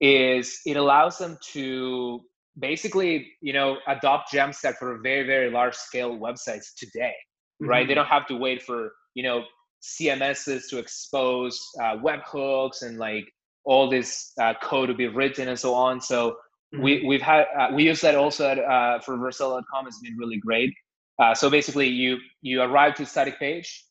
is 0.00 0.60
it 0.66 0.76
allows 0.76 1.18
them 1.18 1.38
to 1.52 2.20
basically 2.58 3.32
you 3.40 3.52
know 3.52 3.76
adopt 3.86 4.32
jamstack 4.32 4.76
for 4.78 4.98
very 5.02 5.26
very 5.26 5.50
large 5.50 5.74
scale 5.74 6.16
websites 6.16 6.74
today 6.76 7.14
mm-hmm. 7.62 7.68
right 7.68 7.88
they 7.88 7.94
don't 7.94 8.06
have 8.06 8.26
to 8.26 8.36
wait 8.36 8.62
for 8.62 8.92
you 9.14 9.22
know 9.22 9.42
cms's 9.82 10.68
to 10.68 10.78
expose 10.78 11.60
uh, 11.80 11.96
webhooks 11.96 12.82
and 12.82 12.98
like 12.98 13.24
all 13.64 13.90
this 13.90 14.32
uh, 14.40 14.54
code 14.62 14.88
to 14.88 14.94
be 14.94 15.06
written 15.06 15.48
and 15.48 15.58
so 15.58 15.74
on 15.74 16.00
so 16.00 16.30
mm-hmm. 16.74 16.82
we, 16.82 17.04
we've 17.06 17.22
had 17.22 17.46
uh, 17.58 17.68
we 17.74 17.84
use 17.84 18.00
that 18.00 18.14
also 18.14 18.48
at, 18.48 18.58
uh, 18.58 18.98
for 19.00 19.16
vercel.com 19.16 19.86
it's 19.86 20.00
been 20.00 20.16
really 20.16 20.38
great 20.38 20.72
uh, 21.18 21.34
so 21.34 21.50
basically 21.50 21.88
you 21.88 22.16
you 22.40 22.62
arrive 22.62 22.94
to 22.94 23.02
a 23.02 23.06
static 23.06 23.38
page 23.38 23.84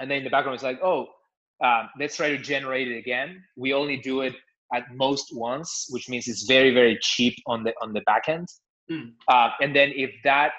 and 0.00 0.10
then 0.10 0.18
in 0.18 0.24
the 0.24 0.30
background 0.30 0.54
it's 0.54 0.64
like 0.64 0.80
oh 0.82 1.06
um, 1.64 1.88
let's 2.00 2.16
try 2.16 2.28
to 2.28 2.38
generate 2.38 2.88
it 2.88 2.98
again 2.98 3.40
we 3.56 3.72
only 3.72 3.96
do 3.96 4.22
it 4.22 4.34
at 4.72 4.84
most 4.94 5.34
once, 5.34 5.86
which 5.90 6.08
means 6.08 6.28
it's 6.28 6.44
very 6.44 6.72
very 6.72 6.98
cheap 7.02 7.34
on 7.46 7.64
the 7.64 7.72
on 7.82 7.92
the 7.92 8.00
back 8.02 8.28
end. 8.28 8.48
Mm. 8.90 9.12
Uh, 9.28 9.50
and 9.60 9.74
then 9.74 9.92
if 9.94 10.10
that 10.24 10.52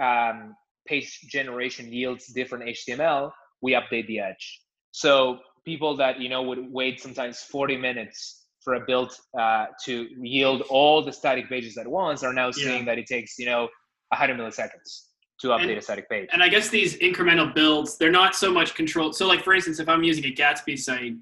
um, 0.00 0.54
page 0.86 1.20
generation 1.28 1.92
yields 1.92 2.26
different 2.26 2.64
HTML, 2.64 3.30
we 3.62 3.72
update 3.72 4.06
the 4.06 4.20
edge. 4.20 4.60
So 4.92 5.38
people 5.64 5.96
that 5.96 6.20
you 6.20 6.28
know 6.28 6.42
would 6.42 6.72
wait 6.72 7.00
sometimes 7.00 7.40
40 7.40 7.76
minutes 7.76 8.46
for 8.62 8.74
a 8.74 8.80
build 8.80 9.12
uh, 9.38 9.66
to 9.84 10.08
yield 10.20 10.62
all 10.68 11.02
the 11.02 11.12
static 11.12 11.48
pages 11.48 11.76
at 11.78 11.86
once 11.86 12.22
are 12.22 12.32
now 12.32 12.50
seeing 12.50 12.80
yeah. 12.80 12.84
that 12.84 12.98
it 12.98 13.06
takes 13.06 13.38
you 13.38 13.46
know 13.46 13.68
100 14.08 14.36
milliseconds 14.38 15.06
to 15.40 15.48
update 15.48 15.70
and, 15.70 15.78
a 15.78 15.82
static 15.82 16.08
page. 16.08 16.28
And 16.32 16.42
I 16.42 16.48
guess 16.48 16.68
these 16.68 16.98
incremental 16.98 17.54
builds, 17.54 17.96
they're 17.96 18.10
not 18.10 18.34
so 18.34 18.52
much 18.52 18.74
controlled. 18.74 19.16
So 19.16 19.26
like 19.26 19.42
for 19.42 19.54
instance, 19.54 19.80
if 19.80 19.88
I'm 19.88 20.02
using 20.02 20.24
a 20.26 20.32
Gatsby 20.34 20.78
site, 20.78 21.14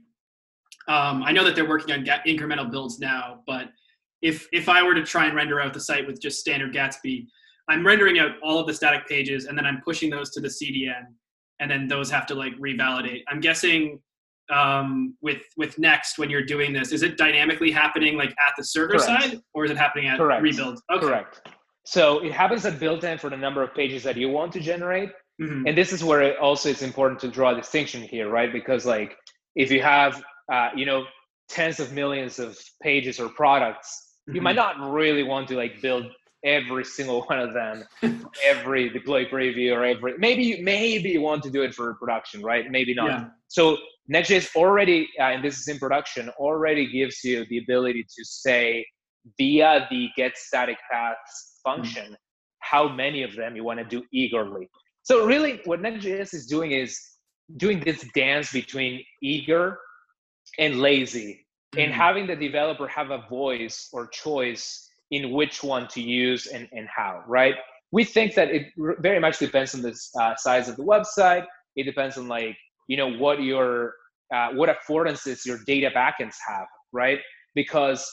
um, 0.88 1.22
I 1.22 1.32
know 1.32 1.44
that 1.44 1.54
they're 1.54 1.68
working 1.68 1.94
on 1.94 2.02
ga- 2.02 2.22
incremental 2.26 2.70
builds 2.70 2.98
now, 2.98 3.40
but 3.46 3.68
if 4.22 4.48
if 4.52 4.68
I 4.68 4.82
were 4.82 4.94
to 4.94 5.04
try 5.04 5.26
and 5.26 5.36
render 5.36 5.60
out 5.60 5.74
the 5.74 5.80
site 5.80 6.06
with 6.06 6.20
just 6.20 6.40
standard 6.40 6.74
Gatsby, 6.74 7.26
I'm 7.68 7.86
rendering 7.86 8.18
out 8.18 8.32
all 8.42 8.58
of 8.58 8.66
the 8.66 8.74
static 8.74 9.06
pages 9.06 9.44
and 9.44 9.56
then 9.56 9.66
I'm 9.66 9.80
pushing 9.82 10.10
those 10.10 10.30
to 10.30 10.40
the 10.40 10.48
CDN, 10.48 11.04
and 11.60 11.70
then 11.70 11.86
those 11.86 12.10
have 12.10 12.26
to 12.26 12.34
like 12.34 12.54
revalidate. 12.58 13.22
I'm 13.28 13.40
guessing 13.40 14.00
um, 14.50 15.14
with 15.20 15.42
with 15.56 15.78
Next 15.78 16.18
when 16.18 16.30
you're 16.30 16.44
doing 16.44 16.72
this, 16.72 16.92
is 16.92 17.02
it 17.02 17.16
dynamically 17.18 17.70
happening 17.70 18.16
like 18.16 18.30
at 18.30 18.54
the 18.56 18.64
server 18.64 18.94
Correct. 18.94 19.04
side, 19.04 19.40
or 19.54 19.66
is 19.66 19.70
it 19.70 19.76
happening 19.76 20.08
at 20.08 20.16
Correct. 20.16 20.42
rebuild? 20.42 20.80
Okay. 20.90 21.06
Correct. 21.06 21.48
So 21.84 22.24
it 22.24 22.32
happens 22.32 22.64
at 22.66 22.78
build 22.78 23.00
time 23.00 23.18
for 23.18 23.30
the 23.30 23.36
number 23.36 23.62
of 23.62 23.74
pages 23.74 24.02
that 24.02 24.16
you 24.16 24.28
want 24.28 24.52
to 24.52 24.60
generate, 24.60 25.10
mm-hmm. 25.40 25.66
and 25.66 25.76
this 25.76 25.92
is 25.92 26.02
where 26.02 26.22
it 26.22 26.38
also 26.38 26.70
it's 26.70 26.82
important 26.82 27.20
to 27.20 27.28
draw 27.28 27.52
a 27.52 27.56
distinction 27.56 28.02
here, 28.02 28.30
right? 28.30 28.52
Because 28.52 28.86
like 28.86 29.16
if 29.54 29.70
you 29.70 29.82
have 29.82 30.22
uh, 30.52 30.70
you 30.74 30.86
know 30.86 31.04
tens 31.48 31.80
of 31.80 31.92
millions 31.92 32.38
of 32.38 32.58
pages 32.82 33.18
or 33.18 33.28
products 33.30 34.18
mm-hmm. 34.28 34.36
you 34.36 34.42
might 34.42 34.56
mm-hmm. 34.56 34.80
not 34.80 34.92
really 34.92 35.22
want 35.22 35.48
to 35.48 35.56
like 35.56 35.80
build 35.80 36.06
every 36.44 36.84
single 36.84 37.22
one 37.26 37.40
of 37.40 37.52
them 37.52 37.84
every 38.44 38.88
deploy 38.88 39.24
preview 39.24 39.74
or 39.74 39.84
every 39.84 40.16
maybe 40.18 40.62
maybe 40.62 41.10
you 41.10 41.20
want 41.20 41.42
to 41.42 41.50
do 41.50 41.62
it 41.62 41.74
for 41.74 41.94
production 41.94 42.42
right 42.42 42.70
maybe 42.70 42.94
not 42.94 43.08
yeah. 43.08 43.24
so 43.48 43.76
next.js 44.08 44.54
already 44.54 45.08
uh, 45.18 45.24
and 45.24 45.44
this 45.44 45.58
is 45.58 45.68
in 45.68 45.78
production 45.78 46.28
already 46.38 46.90
gives 46.90 47.22
you 47.24 47.44
the 47.50 47.58
ability 47.58 48.04
to 48.04 48.24
say 48.24 48.86
via 49.36 49.86
the 49.90 50.08
get 50.16 50.36
static 50.36 50.78
paths 50.90 51.58
function 51.64 52.04
mm-hmm. 52.04 52.14
how 52.60 52.88
many 52.88 53.22
of 53.22 53.34
them 53.34 53.56
you 53.56 53.64
want 53.64 53.78
to 53.78 53.84
do 53.84 54.02
eagerly 54.12 54.68
so 55.02 55.26
really 55.26 55.60
what 55.64 55.80
next.js 55.80 56.32
is 56.34 56.46
doing 56.46 56.70
is 56.70 56.98
doing 57.56 57.80
this 57.80 58.04
dance 58.14 58.52
between 58.52 59.02
eager 59.22 59.78
and 60.58 60.80
lazy 60.80 61.46
mm-hmm. 61.74 61.80
and 61.80 61.92
having 61.92 62.26
the 62.26 62.36
developer 62.36 62.86
have 62.86 63.10
a 63.10 63.24
voice 63.28 63.88
or 63.92 64.06
choice 64.08 64.88
in 65.10 65.32
which 65.32 65.62
one 65.62 65.88
to 65.88 66.00
use 66.00 66.46
and, 66.46 66.68
and 66.72 66.88
how 66.94 67.22
right 67.26 67.54
we 67.90 68.04
think 68.04 68.34
that 68.34 68.48
it 68.50 68.66
very 69.00 69.18
much 69.18 69.38
depends 69.38 69.74
on 69.74 69.82
the 69.82 69.98
uh, 70.20 70.34
size 70.36 70.68
of 70.68 70.76
the 70.76 70.82
website 70.82 71.46
it 71.76 71.84
depends 71.84 72.18
on 72.18 72.28
like 72.28 72.56
you 72.88 72.96
know 72.96 73.10
what 73.12 73.42
your 73.42 73.94
uh, 74.34 74.50
what 74.50 74.68
affordances 74.68 75.46
your 75.46 75.58
data 75.66 75.90
backends 75.94 76.36
have 76.46 76.66
right 76.92 77.20
because 77.54 78.10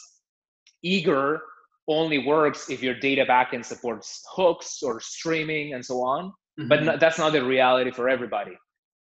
eager 0.84 1.41
only 1.88 2.19
works 2.19 2.69
if 2.69 2.82
your 2.82 2.95
data 2.95 3.26
backend 3.26 3.63
supports 3.65 4.24
hooks 4.34 4.82
or 4.82 5.00
streaming 5.00 5.74
and 5.74 5.86
so 5.86 6.02
on 6.02 6.30
mm-hmm. 6.60 6.67
but 6.67 6.84
no, 6.84 6.98
that's 6.98 7.17
not 7.17 7.32
the 7.34 7.43
reality 7.43 7.91
for 7.91 8.08
everybody 8.10 8.58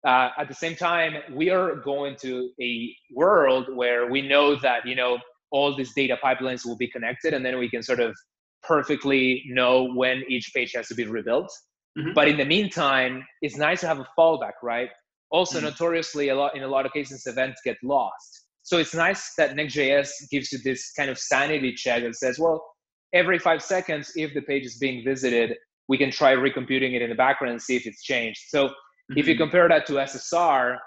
uh, 0.06 0.30
at 0.38 0.46
the 0.46 0.54
same 0.54 0.76
time, 0.76 1.14
we 1.34 1.50
are 1.50 1.74
going 1.74 2.14
to 2.20 2.50
a 2.60 2.94
world 3.12 3.66
where 3.74 4.08
we 4.08 4.22
know 4.22 4.54
that 4.54 4.86
you 4.86 4.94
know 4.94 5.18
all 5.50 5.76
these 5.76 5.92
data 5.94 6.16
pipelines 6.24 6.64
will 6.64 6.76
be 6.76 6.88
connected, 6.88 7.34
and 7.34 7.44
then 7.44 7.58
we 7.58 7.68
can 7.68 7.82
sort 7.82 8.00
of 8.00 8.16
perfectly 8.62 9.44
know 9.48 9.92
when 9.94 10.22
each 10.28 10.52
page 10.54 10.72
has 10.74 10.86
to 10.88 10.94
be 10.94 11.04
rebuilt. 11.04 11.52
Mm-hmm. 11.98 12.12
But 12.14 12.28
in 12.28 12.36
the 12.36 12.44
meantime, 12.44 13.24
it's 13.42 13.56
nice 13.56 13.80
to 13.80 13.88
have 13.88 13.98
a 13.98 14.06
fallback, 14.18 14.52
right? 14.62 14.90
Also, 15.30 15.58
mm-hmm. 15.58 15.66
notoriously, 15.66 16.28
a 16.28 16.36
lot 16.36 16.56
in 16.56 16.62
a 16.62 16.68
lot 16.68 16.86
of 16.86 16.92
cases, 16.92 17.26
events 17.26 17.60
get 17.64 17.76
lost. 17.82 18.44
So 18.62 18.78
it's 18.78 18.94
nice 18.94 19.34
that 19.38 19.56
Next.js 19.56 20.08
gives 20.30 20.52
you 20.52 20.58
this 20.58 20.92
kind 20.92 21.10
of 21.10 21.18
sanity 21.18 21.72
check 21.72 22.02
that 22.02 22.16
says, 22.16 22.38
well, 22.38 22.64
every 23.12 23.38
five 23.38 23.62
seconds, 23.62 24.12
if 24.16 24.34
the 24.34 24.42
page 24.42 24.66
is 24.66 24.76
being 24.78 25.04
visited, 25.04 25.56
we 25.88 25.96
can 25.98 26.10
try 26.10 26.34
recomputing 26.34 26.94
it 26.94 27.02
in 27.02 27.10
the 27.10 27.14
background 27.14 27.52
and 27.52 27.62
see 27.62 27.76
if 27.76 27.86
it's 27.86 28.02
changed. 28.02 28.40
So 28.48 28.70
mm-hmm. 29.10 29.18
if 29.18 29.26
you 29.26 29.34
mm-hmm. 29.34 29.42
compare 29.42 29.68
that 29.68 29.86
to 29.86 29.94
SSR, 29.94 30.78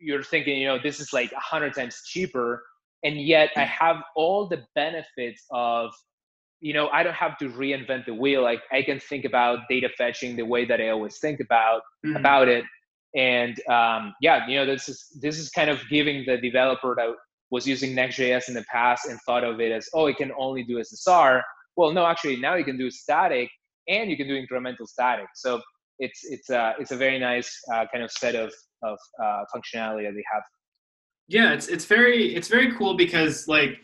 you're 0.00 0.22
thinking, 0.22 0.58
you 0.58 0.66
know, 0.66 0.78
this 0.82 1.00
is 1.00 1.12
like 1.12 1.32
a 1.32 1.40
hundred 1.40 1.74
times 1.74 2.02
cheaper, 2.06 2.62
and 3.02 3.20
yet 3.20 3.50
I 3.56 3.64
have 3.64 3.96
all 4.16 4.48
the 4.48 4.64
benefits 4.74 5.44
of, 5.50 5.90
you 6.60 6.72
know, 6.72 6.88
I 6.88 7.02
don't 7.02 7.14
have 7.14 7.38
to 7.38 7.50
reinvent 7.50 8.06
the 8.06 8.14
wheel. 8.14 8.42
Like 8.42 8.62
I 8.72 8.82
can 8.82 9.00
think 9.00 9.24
about 9.24 9.60
data 9.68 9.88
fetching 9.96 10.36
the 10.36 10.44
way 10.44 10.64
that 10.64 10.80
I 10.80 10.88
always 10.90 11.18
think 11.18 11.40
about 11.40 11.82
mm-hmm. 12.04 12.16
about 12.16 12.48
it, 12.48 12.64
and 13.14 13.56
um, 13.68 14.14
yeah, 14.20 14.46
you 14.46 14.56
know, 14.56 14.66
this 14.66 14.88
is 14.88 15.06
this 15.20 15.38
is 15.38 15.50
kind 15.50 15.70
of 15.70 15.80
giving 15.88 16.24
the 16.26 16.36
developer 16.36 16.94
that 16.96 17.14
was 17.50 17.66
using 17.66 17.94
Next.js 17.94 18.48
in 18.48 18.54
the 18.54 18.64
past 18.70 19.06
and 19.06 19.18
thought 19.20 19.44
of 19.44 19.60
it 19.60 19.70
as, 19.70 19.88
oh, 19.94 20.06
it 20.06 20.16
can 20.16 20.32
only 20.36 20.64
do 20.64 20.78
SSR. 20.78 21.40
Well, 21.76 21.92
no, 21.92 22.04
actually, 22.04 22.36
now 22.36 22.54
you 22.56 22.64
can 22.64 22.76
do 22.76 22.90
static 22.90 23.48
and 23.88 24.10
you 24.10 24.16
can 24.16 24.26
do 24.26 24.34
incremental 24.34 24.86
static. 24.86 25.26
So 25.34 25.62
it's 25.98 26.20
it's 26.24 26.50
a 26.50 26.58
uh, 26.58 26.72
it's 26.78 26.90
a 26.90 26.96
very 26.96 27.18
nice 27.18 27.56
uh, 27.72 27.86
kind 27.92 28.04
of 28.04 28.10
set 28.10 28.34
of 28.34 28.52
of 28.82 28.98
uh, 29.22 29.44
functionality 29.54 30.04
that 30.04 30.14
they 30.14 30.24
have. 30.32 30.42
Yeah, 31.28 31.52
it's 31.52 31.68
it's 31.68 31.84
very 31.84 32.34
it's 32.34 32.48
very 32.48 32.74
cool 32.76 32.96
because 32.96 33.48
like 33.48 33.78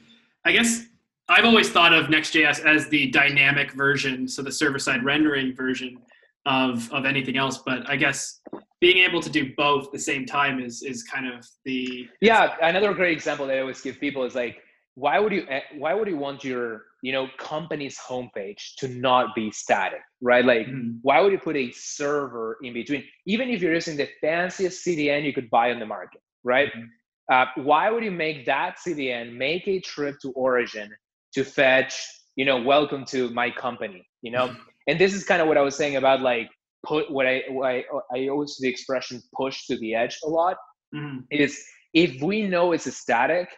I 0.44 0.52
guess 0.52 0.84
I've 1.28 1.44
always 1.44 1.70
thought 1.70 1.92
of 1.92 2.10
Next.js 2.10 2.64
as 2.64 2.88
the 2.88 3.10
dynamic 3.10 3.72
version, 3.72 4.26
so 4.26 4.42
the 4.42 4.52
server 4.52 4.78
side 4.78 5.04
rendering 5.04 5.54
version 5.54 5.98
of 6.46 6.90
of 6.92 7.04
anything 7.04 7.36
else. 7.36 7.58
But 7.58 7.88
I 7.88 7.96
guess 7.96 8.40
being 8.80 8.98
able 8.98 9.20
to 9.20 9.30
do 9.30 9.52
both 9.56 9.86
at 9.86 9.92
the 9.92 9.98
same 9.98 10.26
time 10.26 10.60
is 10.60 10.82
is 10.82 11.02
kind 11.04 11.32
of 11.32 11.46
the 11.64 12.08
yeah. 12.20 12.54
Another 12.60 12.92
great 12.92 13.12
example 13.12 13.46
that 13.46 13.56
I 13.56 13.60
always 13.60 13.80
give 13.80 14.00
people 14.00 14.24
is 14.24 14.34
like 14.34 14.58
why 14.94 15.18
would 15.18 15.32
you 15.32 15.46
eh, 15.48 15.60
why 15.76 15.94
would 15.94 16.08
you 16.08 16.16
want 16.16 16.44
your 16.44 16.82
you 17.02 17.12
know 17.12 17.28
company's 17.38 17.98
homepage 17.98 18.74
to 18.76 18.88
not 18.88 19.34
be 19.34 19.50
static 19.50 20.00
right 20.20 20.44
like 20.44 20.66
mm-hmm. 20.66 20.92
why 21.02 21.20
would 21.20 21.32
you 21.32 21.38
put 21.38 21.56
a 21.56 21.70
server 21.72 22.58
in 22.62 22.72
between 22.72 23.02
even 23.26 23.48
if 23.48 23.62
you're 23.62 23.74
using 23.74 23.96
the 23.96 24.08
fanciest 24.20 24.84
cdn 24.86 25.24
you 25.24 25.32
could 25.32 25.48
buy 25.50 25.70
on 25.70 25.78
the 25.78 25.86
market 25.86 26.20
right 26.44 26.68
mm-hmm. 26.72 27.32
uh, 27.32 27.46
why 27.62 27.90
would 27.90 28.04
you 28.04 28.10
make 28.10 28.44
that 28.46 28.76
cdn 28.86 29.34
make 29.36 29.66
a 29.66 29.80
trip 29.80 30.16
to 30.20 30.30
origin 30.32 30.90
to 31.32 31.44
fetch 31.44 32.06
you 32.36 32.44
know 32.44 32.60
welcome 32.60 33.04
to 33.04 33.30
my 33.30 33.50
company 33.50 34.06
you 34.22 34.30
know 34.30 34.48
mm-hmm. 34.48 34.62
and 34.88 34.98
this 34.98 35.14
is 35.14 35.24
kind 35.24 35.40
of 35.40 35.48
what 35.48 35.56
i 35.56 35.62
was 35.62 35.76
saying 35.76 35.96
about 35.96 36.20
like 36.20 36.48
put 36.86 37.10
what 37.10 37.26
i 37.26 37.42
what 37.48 37.66
i, 37.68 37.84
I 38.14 38.28
always 38.28 38.56
the 38.60 38.68
expression 38.68 39.22
push 39.34 39.66
to 39.66 39.76
the 39.78 39.94
edge 39.94 40.18
a 40.24 40.28
lot 40.28 40.56
mm-hmm. 40.94 41.20
is 41.30 41.62
if 41.92 42.22
we 42.22 42.46
know 42.46 42.72
it's 42.72 42.86
a 42.86 42.92
static 42.92 43.48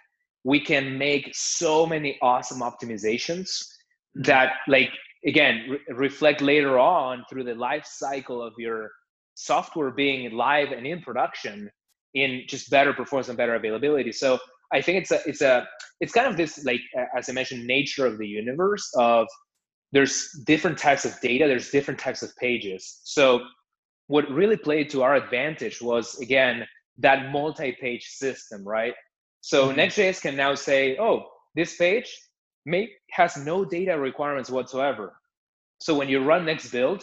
we 0.44 0.60
can 0.60 0.98
make 0.98 1.30
so 1.32 1.86
many 1.86 2.18
awesome 2.22 2.60
optimizations 2.60 3.48
mm-hmm. 3.48 4.22
that 4.22 4.54
like 4.68 4.90
again 5.26 5.66
re- 5.70 5.94
reflect 5.94 6.40
later 6.40 6.78
on 6.78 7.24
through 7.28 7.44
the 7.44 7.54
life 7.54 7.86
cycle 7.86 8.42
of 8.42 8.52
your 8.58 8.90
software 9.34 9.90
being 9.90 10.32
live 10.32 10.72
and 10.72 10.86
in 10.86 11.00
production 11.00 11.70
in 12.14 12.42
just 12.46 12.70
better 12.70 12.92
performance 12.92 13.28
and 13.28 13.38
better 13.38 13.54
availability. 13.54 14.12
So 14.12 14.38
i 14.74 14.80
think 14.80 14.98
it's 14.98 15.10
a 15.10 15.20
it's 15.26 15.42
a 15.42 15.66
it's 16.00 16.12
kind 16.12 16.26
of 16.26 16.36
this 16.36 16.64
like 16.64 16.80
as 17.14 17.28
i 17.28 17.32
mentioned 17.32 17.66
nature 17.66 18.06
of 18.06 18.16
the 18.16 18.26
universe 18.26 18.90
of 18.96 19.26
there's 19.92 20.30
different 20.46 20.78
types 20.78 21.04
of 21.04 21.12
data 21.20 21.46
there's 21.46 21.70
different 21.70 22.00
types 22.00 22.22
of 22.22 22.34
pages. 22.36 23.00
So 23.04 23.40
what 24.06 24.28
really 24.30 24.56
played 24.56 24.90
to 24.90 25.02
our 25.02 25.14
advantage 25.14 25.80
was 25.80 26.18
again 26.20 26.66
that 26.98 27.30
multi-page 27.30 28.04
system 28.04 28.66
right 28.66 28.94
so 29.42 29.66
mm-hmm. 29.66 29.76
Next.js 29.76 30.22
can 30.22 30.36
now 30.36 30.54
say, 30.54 30.96
oh, 30.98 31.26
this 31.54 31.76
page 31.76 32.16
may 32.64 32.90
has 33.10 33.36
no 33.36 33.64
data 33.64 33.98
requirements 33.98 34.48
whatsoever. 34.48 35.14
So 35.80 35.94
when 35.94 36.08
you 36.08 36.22
run 36.24 36.46
next 36.46 36.70
build, 36.70 37.02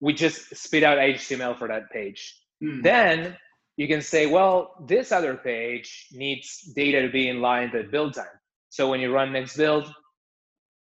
we 0.00 0.12
just 0.12 0.54
spit 0.54 0.82
out 0.82 0.98
HTML 0.98 1.56
for 1.56 1.68
that 1.68 1.90
page. 1.90 2.36
Mm. 2.62 2.82
Then 2.82 3.36
you 3.76 3.86
can 3.86 4.02
say, 4.02 4.26
well, 4.26 4.74
this 4.86 5.12
other 5.12 5.36
page 5.36 6.08
needs 6.12 6.72
data 6.74 7.02
to 7.02 7.08
be 7.08 7.28
in 7.28 7.40
line 7.40 7.70
with 7.72 7.90
build 7.90 8.14
time. 8.14 8.36
So 8.70 8.90
when 8.90 9.00
you 9.00 9.12
run 9.12 9.32
next 9.32 9.56
build, 9.56 9.90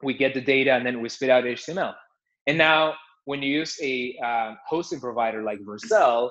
we 0.03 0.13
get 0.13 0.35
the 0.35 0.41
data 0.41 0.73
and 0.73 0.85
then 0.85 1.01
we 1.01 1.09
spit 1.09 1.31
out 1.31 1.45
HTML. 1.45 1.95
And 2.45 2.59
now 2.59 2.93
when 3.25 3.41
you 3.41 3.51
use 3.51 3.77
a 3.81 4.17
uh, 4.23 4.53
hosting 4.67 4.99
provider 4.99 5.41
like 5.41 5.59
Vercel, 5.61 6.29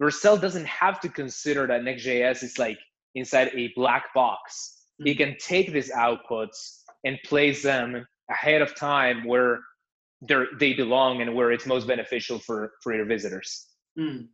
Vercel 0.00 0.40
doesn't 0.40 0.66
have 0.66 1.00
to 1.00 1.08
consider 1.08 1.66
that 1.66 1.82
Next.js 1.82 2.44
is 2.44 2.58
like 2.58 2.78
inside 3.14 3.50
a 3.54 3.72
black 3.74 4.12
box. 4.14 4.84
Mm-hmm. 5.00 5.08
It 5.08 5.16
can 5.18 5.36
take 5.38 5.72
these 5.72 5.90
outputs 5.92 6.78
and 7.04 7.18
place 7.24 7.62
them 7.62 8.06
ahead 8.30 8.62
of 8.62 8.74
time 8.74 9.24
where 9.24 9.60
they 10.60 10.72
belong 10.72 11.20
and 11.20 11.34
where 11.34 11.50
it's 11.50 11.66
most 11.66 11.86
beneficial 11.86 12.38
for, 12.38 12.72
for 12.82 12.94
your 12.94 13.04
visitors. 13.04 13.66
Mm. 13.98 14.28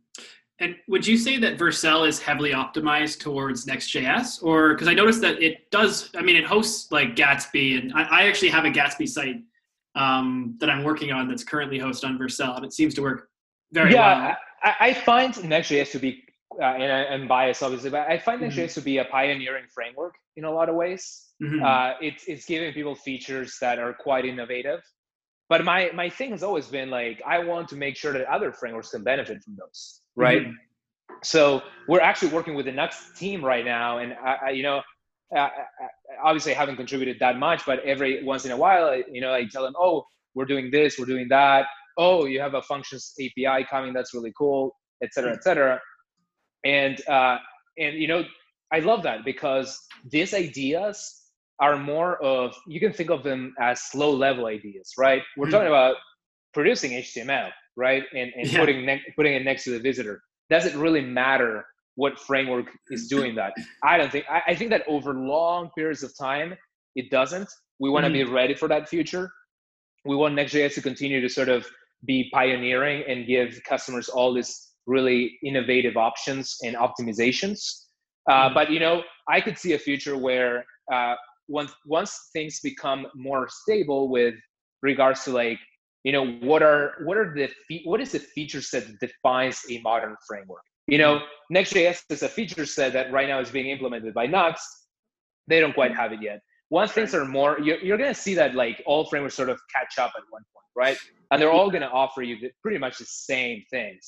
And 0.61 0.75
would 0.87 1.07
you 1.07 1.17
say 1.17 1.37
that 1.37 1.57
Vercel 1.57 2.07
is 2.07 2.19
heavily 2.19 2.51
optimized 2.51 3.19
towards 3.19 3.65
Next.js? 3.65 4.43
Or 4.43 4.73
because 4.73 4.87
I 4.87 4.93
noticed 4.93 5.21
that 5.21 5.41
it 5.41 5.71
does, 5.71 6.11
I 6.15 6.21
mean, 6.21 6.35
it 6.35 6.45
hosts 6.45 6.91
like 6.91 7.15
Gatsby, 7.15 7.79
and 7.79 7.93
I, 7.93 8.03
I 8.03 8.27
actually 8.27 8.49
have 8.49 8.65
a 8.65 8.69
Gatsby 8.69 9.07
site 9.07 9.37
um, 9.95 10.57
that 10.59 10.69
I'm 10.69 10.83
working 10.83 11.11
on 11.11 11.27
that's 11.27 11.43
currently 11.43 11.79
hosted 11.79 12.05
on 12.05 12.19
Vercel, 12.19 12.55
and 12.55 12.65
it 12.65 12.73
seems 12.73 12.93
to 12.95 13.01
work 13.01 13.29
very 13.71 13.93
yeah, 13.93 14.27
well. 14.27 14.37
I, 14.61 14.75
I 14.89 14.93
find 14.93 15.43
Next.js 15.43 15.91
to 15.91 15.99
be 15.99 16.23
uh, 16.57 16.63
and 16.63 16.91
I'm 16.91 17.27
biased 17.27 17.61
obviously, 17.61 17.89
but 17.89 18.09
I 18.09 18.17
find 18.17 18.41
mm-hmm. 18.41 18.57
Next.js 18.57 18.73
to 18.75 18.81
be 18.81 18.97
a 18.97 19.05
pioneering 19.05 19.65
framework 19.73 20.15
in 20.35 20.45
a 20.45 20.51
lot 20.51 20.67
of 20.69 20.75
ways. 20.75 21.27
Mm-hmm. 21.41 21.63
Uh, 21.63 21.93
it's 22.01 22.25
it's 22.27 22.45
giving 22.45 22.73
people 22.73 22.95
features 22.95 23.57
that 23.61 23.79
are 23.79 23.93
quite 23.93 24.25
innovative. 24.25 24.79
But 25.47 25.63
my 25.63 25.91
my 25.93 26.09
thing 26.09 26.31
has 26.31 26.43
always 26.43 26.67
been 26.67 26.89
like 26.89 27.21
I 27.25 27.39
want 27.39 27.67
to 27.69 27.75
make 27.75 27.95
sure 27.95 28.13
that 28.13 28.25
other 28.25 28.51
frameworks 28.51 28.89
can 28.89 29.03
benefit 29.03 29.43
from 29.43 29.55
those, 29.57 30.01
right? 30.15 30.43
Mm-hmm. 30.43 31.15
So 31.23 31.61
we're 31.87 32.01
actually 32.01 32.29
working 32.29 32.55
with 32.55 32.65
the 32.65 32.71
Nuxt 32.71 33.17
team 33.17 33.43
right 33.43 33.65
now, 33.65 33.99
and 33.99 34.13
I, 34.13 34.37
I 34.47 34.49
you 34.51 34.63
know, 34.63 34.81
uh, 35.35 35.49
obviously 36.23 36.53
I 36.53 36.57
haven't 36.57 36.77
contributed 36.77 37.17
that 37.19 37.37
much, 37.37 37.65
but 37.65 37.79
every 37.83 38.23
once 38.23 38.45
in 38.45 38.51
a 38.51 38.57
while, 38.57 38.95
you 39.11 39.21
know, 39.21 39.33
I 39.33 39.45
tell 39.45 39.63
them, 39.63 39.73
oh, 39.77 40.05
we're 40.33 40.45
doing 40.45 40.71
this, 40.71 40.97
we're 40.97 41.05
doing 41.05 41.27
that. 41.29 41.65
Oh, 41.97 42.25
you 42.25 42.39
have 42.39 42.53
a 42.53 42.61
functions 42.61 43.13
API 43.19 43.65
coming, 43.69 43.91
that's 43.91 44.13
really 44.13 44.31
cool, 44.37 44.77
et 45.03 45.13
cetera, 45.13 45.33
et 45.33 45.43
cetera 45.43 45.81
and 46.65 47.07
uh, 47.07 47.37
and 47.77 47.95
you 47.97 48.07
know 48.07 48.23
i 48.71 48.79
love 48.79 49.03
that 49.03 49.23
because 49.25 49.79
these 50.11 50.33
ideas 50.33 51.15
are 51.59 51.77
more 51.77 52.21
of 52.23 52.55
you 52.67 52.79
can 52.79 52.93
think 52.93 53.09
of 53.09 53.23
them 53.23 53.53
as 53.59 53.83
low 53.95 54.11
level 54.11 54.45
ideas 54.45 54.93
right 54.97 55.21
we're 55.37 55.45
mm-hmm. 55.45 55.53
talking 55.53 55.67
about 55.67 55.95
producing 56.53 56.91
html 56.91 57.49
right 57.75 58.03
and, 58.13 58.31
and 58.35 58.51
yeah. 58.51 58.59
putting 58.59 58.85
ne- 58.85 59.03
putting 59.15 59.33
it 59.33 59.43
next 59.43 59.63
to 59.63 59.71
the 59.71 59.79
visitor 59.79 60.21
does 60.49 60.65
it 60.65 60.75
really 60.75 61.01
matter 61.01 61.65
what 61.95 62.19
framework 62.19 62.67
is 62.89 63.07
doing 63.15 63.35
that 63.35 63.53
i 63.83 63.97
don't 63.97 64.11
think 64.11 64.25
i, 64.29 64.41
I 64.47 64.55
think 64.55 64.69
that 64.71 64.83
over 64.87 65.13
long 65.13 65.69
periods 65.77 66.03
of 66.03 66.17
time 66.17 66.55
it 66.95 67.09
doesn't 67.09 67.49
we 67.79 67.89
want 67.89 68.03
to 68.05 68.11
mm-hmm. 68.11 68.27
be 68.27 68.33
ready 68.33 68.55
for 68.55 68.67
that 68.67 68.89
future 68.89 69.31
we 70.05 70.15
want 70.15 70.35
nextjs 70.35 70.73
to 70.75 70.81
continue 70.81 71.21
to 71.21 71.29
sort 71.29 71.49
of 71.49 71.65
be 72.05 72.29
pioneering 72.33 73.03
and 73.07 73.27
give 73.27 73.59
customers 73.67 74.07
all 74.07 74.33
this 74.33 74.68
really 74.89 75.37
innovative 75.43 75.95
options 75.95 76.57
and 76.63 76.75
optimizations. 76.75 77.59
Uh, 78.29 78.33
mm-hmm. 78.33 78.53
But 78.53 78.71
you 78.71 78.79
know, 78.79 79.03
I 79.29 79.39
could 79.39 79.57
see 79.57 79.73
a 79.73 79.79
future 79.79 80.17
where 80.17 80.65
uh, 80.91 81.15
once 81.47 81.71
once 81.85 82.29
things 82.33 82.59
become 82.61 83.07
more 83.15 83.47
stable 83.49 84.09
with 84.09 84.35
regards 84.81 85.23
to 85.25 85.31
like 85.31 85.59
you 86.03 86.11
know 86.11 86.25
what 86.49 86.61
are 86.63 86.93
what 87.05 87.17
are 87.17 87.33
the 87.35 87.49
fe- 87.67 87.83
what 87.85 87.99
is 87.99 88.11
the 88.11 88.19
feature 88.19 88.61
set 88.61 88.87
that 88.87 88.99
defines 88.99 89.61
a 89.69 89.79
modern 89.81 90.15
framework 90.27 90.61
you 90.87 90.97
know 90.97 91.15
mm-hmm. 91.15 91.53
next.js 91.57 92.01
is 92.09 92.23
a 92.23 92.29
feature 92.29 92.65
set 92.65 92.93
that 92.93 93.11
right 93.11 93.27
now 93.27 93.39
is 93.39 93.49
being 93.49 93.67
implemented 93.67 94.13
by 94.13 94.27
Nuxt. 94.27 94.69
They 95.47 95.59
don't 95.59 95.73
quite 95.73 95.95
have 95.95 96.11
it 96.13 96.21
yet. 96.21 96.39
Once 96.69 96.91
things 96.91 97.15
are 97.15 97.25
more, 97.25 97.59
you're, 97.59 97.79
you're 97.79 97.97
going 97.97 98.13
to 98.13 98.21
see 98.21 98.35
that 98.35 98.53
like 98.53 98.81
all 98.85 99.09
frameworks 99.09 99.35
sort 99.35 99.49
of 99.49 99.59
catch 99.75 99.97
up 99.97 100.11
at 100.15 100.23
one 100.29 100.43
point, 100.53 100.65
right? 100.75 100.97
And 101.31 101.41
they're 101.41 101.51
all 101.51 101.71
going 101.71 101.81
to 101.81 101.89
offer 101.89 102.21
you 102.21 102.37
pretty 102.61 102.77
much 102.77 102.99
the 102.99 103.05
same 103.05 103.63
things. 103.71 104.03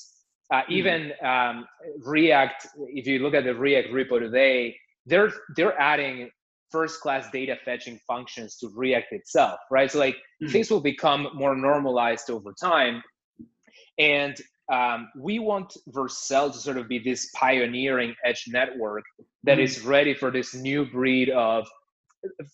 Uh, 0.51 0.61
hmm. 0.65 0.73
even 0.73 1.11
um, 1.23 1.65
React, 1.99 2.67
if 2.87 3.07
you 3.07 3.19
look 3.19 3.33
at 3.33 3.43
the 3.43 3.55
React 3.55 3.89
repo 3.89 4.19
today, 4.19 4.75
they're 5.05 5.31
they're 5.55 5.79
adding 5.79 6.29
first 6.71 7.01
class 7.01 7.29
data 7.31 7.57
fetching 7.65 7.99
functions 8.07 8.57
to 8.57 8.69
React 8.73 9.13
itself, 9.13 9.59
right? 9.69 9.91
So 9.91 9.99
like 9.99 10.15
mm-hmm. 10.15 10.47
things 10.47 10.69
will 10.69 10.81
become 10.81 11.27
more 11.33 11.55
normalized 11.55 12.29
over 12.29 12.53
time, 12.59 13.01
and 13.97 14.35
um, 14.71 15.09
we 15.17 15.39
want 15.39 15.75
Vercel 15.89 16.51
to 16.51 16.57
sort 16.57 16.77
of 16.77 16.87
be 16.87 16.99
this 16.99 17.29
pioneering 17.35 18.15
edge 18.23 18.45
network 18.47 19.03
that 19.43 19.53
mm-hmm. 19.53 19.63
is 19.63 19.81
ready 19.81 20.13
for 20.13 20.31
this 20.31 20.53
new 20.53 20.85
breed 20.85 21.29
of, 21.29 21.67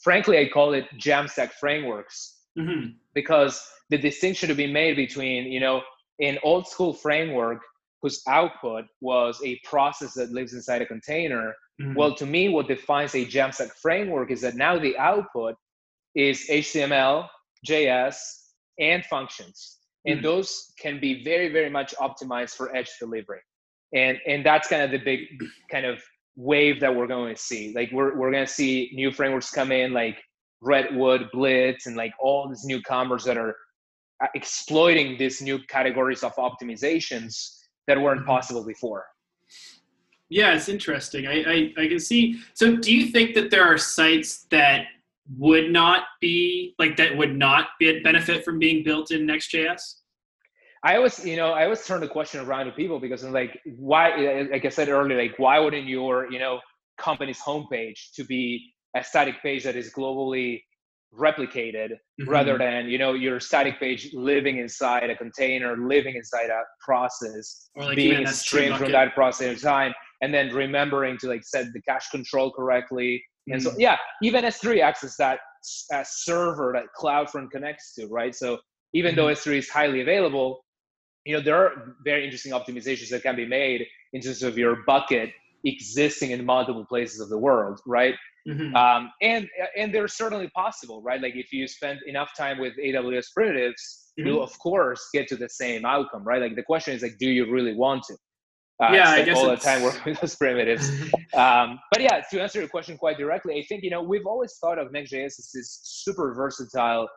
frankly, 0.01 0.39
I 0.39 0.49
call 0.49 0.73
it 0.73 0.85
Jamstack 0.97 1.51
frameworks 1.53 2.37
mm-hmm. 2.57 2.91
because 3.13 3.61
the 3.89 3.97
distinction 3.97 4.49
to 4.49 4.55
be 4.55 4.71
made 4.71 4.95
between 4.95 5.51
you 5.51 5.59
know 5.59 5.81
an 6.19 6.39
old 6.43 6.67
school 6.67 6.93
framework 6.93 7.61
whose 8.01 8.21
output 8.27 8.85
was 9.01 9.39
a 9.43 9.59
process 9.63 10.13
that 10.13 10.31
lives 10.31 10.53
inside 10.53 10.81
a 10.81 10.85
container 10.85 11.53
mm-hmm. 11.81 11.93
well 11.95 12.13
to 12.13 12.25
me 12.25 12.49
what 12.49 12.67
defines 12.67 13.13
a 13.15 13.25
jamstack 13.25 13.71
framework 13.81 14.31
is 14.31 14.41
that 14.41 14.55
now 14.55 14.77
the 14.77 14.97
output 14.97 15.55
is 16.15 16.47
html 16.49 17.27
js 17.67 18.17
and 18.79 19.03
functions 19.05 19.77
and 20.05 20.17
mm-hmm. 20.17 20.25
those 20.25 20.73
can 20.79 20.99
be 20.99 21.23
very 21.23 21.51
very 21.51 21.69
much 21.69 21.93
optimized 21.95 22.55
for 22.55 22.75
edge 22.75 22.89
delivery 22.99 23.41
and 23.93 24.17
and 24.27 24.45
that's 24.45 24.67
kind 24.67 24.81
of 24.81 24.91
the 24.91 24.97
big 24.97 25.21
kind 25.71 25.85
of 25.85 26.01
wave 26.35 26.79
that 26.79 26.95
we're 26.95 27.07
going 27.07 27.33
to 27.33 27.41
see 27.41 27.73
like 27.75 27.91
we're, 27.91 28.15
we're 28.17 28.31
going 28.31 28.45
to 28.45 28.51
see 28.51 28.91
new 28.93 29.11
frameworks 29.11 29.49
come 29.49 29.71
in 29.71 29.91
like 29.91 30.21
redwood 30.61 31.27
blitz 31.33 31.87
and 31.87 31.95
like 31.95 32.13
all 32.19 32.47
these 32.47 32.63
newcomers 32.63 33.23
that 33.23 33.37
are 33.37 33.55
uh, 34.23 34.27
exploiting 34.35 35.17
these 35.17 35.41
new 35.41 35.59
categories 35.67 36.23
of 36.23 36.33
optimizations 36.35 37.56
that 37.87 37.99
weren't 37.99 38.25
possible 38.25 38.63
before 38.63 39.05
yeah 40.29 40.53
it's 40.53 40.69
interesting 40.69 41.27
I, 41.27 41.43
I 41.43 41.73
i 41.77 41.87
can 41.87 41.99
see 41.99 42.39
so 42.53 42.75
do 42.75 42.93
you 42.93 43.07
think 43.07 43.33
that 43.35 43.49
there 43.49 43.63
are 43.63 43.77
sites 43.77 44.45
that 44.51 44.85
would 45.35 45.71
not 45.71 46.03
be 46.21 46.73
like 46.79 46.95
that 46.97 47.15
would 47.17 47.35
not 47.35 47.69
be 47.79 47.99
benefit 48.01 48.45
from 48.45 48.59
being 48.59 48.83
built 48.83 49.11
in 49.11 49.25
Next.js? 49.25 49.95
I 50.83 50.95
always, 50.95 51.25
you 51.25 51.35
know, 51.35 51.51
I 51.51 51.63
always 51.63 51.85
turn 51.85 52.01
the 52.01 52.07
question 52.07 52.39
around 52.39 52.67
to 52.67 52.71
people 52.71 52.99
because 52.99 53.23
I'm 53.23 53.33
like, 53.33 53.59
why? 53.77 54.47
Like 54.49 54.63
I 54.63 54.69
said 54.69 54.89
earlier, 54.89 55.19
like 55.19 55.37
why 55.37 55.59
wouldn't 55.59 55.87
your, 55.87 56.31
you 56.31 56.39
know, 56.39 56.59
company's 56.97 57.39
homepage 57.39 58.13
to 58.15 58.23
be 58.23 58.73
a 58.95 59.03
static 59.03 59.41
page 59.41 59.63
that 59.63 59.75
is 59.75 59.91
globally 59.93 60.61
replicated 61.15 61.91
mm-hmm. 61.91 62.29
rather 62.29 62.57
than 62.57 62.87
you 62.87 62.97
know 62.97 63.13
your 63.13 63.39
static 63.39 63.79
page 63.79 64.13
living 64.13 64.57
inside 64.57 65.09
a 65.09 65.15
container, 65.15 65.77
living 65.77 66.15
inside 66.15 66.49
a 66.49 66.61
process, 66.81 67.69
like 67.75 67.95
being 67.95 68.25
streamed 68.27 68.77
from 68.77 68.91
that 68.91 69.13
process 69.13 69.47
in 69.47 69.59
time, 69.59 69.93
and 70.21 70.33
then 70.33 70.53
remembering 70.53 71.17
to 71.19 71.27
like 71.27 71.43
set 71.43 71.65
the 71.73 71.81
cache 71.81 72.09
control 72.09 72.51
correctly. 72.51 73.23
Mm-hmm. 73.49 73.53
And 73.53 73.63
so 73.63 73.69
mm-hmm. 73.71 73.81
yeah, 73.81 73.97
even 74.21 74.43
S3 74.43 74.81
acts 74.81 75.03
as 75.03 75.15
that 75.17 75.39
as 75.91 76.09
server 76.23 76.71
that 76.73 76.85
CloudFront 76.97 77.51
connects 77.51 77.93
to, 77.95 78.07
right? 78.07 78.33
So 78.35 78.59
even 78.93 79.15
mm-hmm. 79.15 79.27
though 79.27 79.33
S3 79.33 79.57
is 79.57 79.69
highly 79.69 80.01
available, 80.01 80.63
you 81.25 81.33
know, 81.35 81.41
there 81.41 81.57
are 81.57 81.95
very 82.03 82.23
interesting 82.23 82.53
optimizations 82.53 83.09
that 83.09 83.23
can 83.23 83.35
be 83.35 83.45
made 83.45 83.85
in 84.13 84.21
terms 84.21 84.43
of 84.43 84.57
your 84.57 84.77
bucket 84.85 85.31
existing 85.65 86.31
in 86.31 86.45
multiple 86.45 86.85
places 86.85 87.19
of 87.19 87.29
the 87.29 87.37
world, 87.37 87.81
right? 87.85 88.15
Mm-hmm. 88.47 88.75
Um, 88.75 89.11
and 89.21 89.47
and 89.75 89.93
they're 89.93 90.07
certainly 90.07 90.49
possible, 90.55 91.01
right? 91.01 91.21
Like 91.21 91.35
if 91.35 91.51
you 91.51 91.67
spend 91.67 91.99
enough 92.07 92.31
time 92.37 92.59
with 92.59 92.73
AWS 92.77 93.33
primitives, 93.33 94.13
mm-hmm. 94.17 94.27
you'll 94.27 94.43
of 94.43 94.57
course 94.59 95.09
get 95.13 95.27
to 95.29 95.35
the 95.35 95.49
same 95.49 95.85
outcome, 95.85 96.23
right? 96.23 96.41
Like 96.41 96.55
the 96.55 96.63
question 96.63 96.93
is 96.93 97.01
like, 97.01 97.17
do 97.17 97.29
you 97.29 97.51
really 97.51 97.75
want 97.75 98.03
to? 98.03 98.15
Uh, 98.81 98.91
yeah, 98.93 99.09
I 99.09 99.23
guess 99.23 99.37
all 99.37 99.49
the 99.49 99.57
time 99.57 99.81
working 99.83 100.01
with 100.05 100.21
those 100.21 100.35
primitives. 100.35 100.89
um, 101.33 101.79
but 101.91 102.01
yeah, 102.01 102.21
to 102.31 102.41
answer 102.41 102.59
your 102.59 102.69
question 102.69 102.97
quite 102.97 103.17
directly, 103.17 103.59
I 103.59 103.65
think 103.67 103.83
you 103.83 103.89
know 103.89 104.01
we've 104.01 104.25
always 104.25 104.57
thought 104.61 104.79
of 104.79 104.91
Next.js 104.93 105.25
as 105.25 105.51
this 105.53 105.79
super 105.83 106.33
versatile 106.33 107.09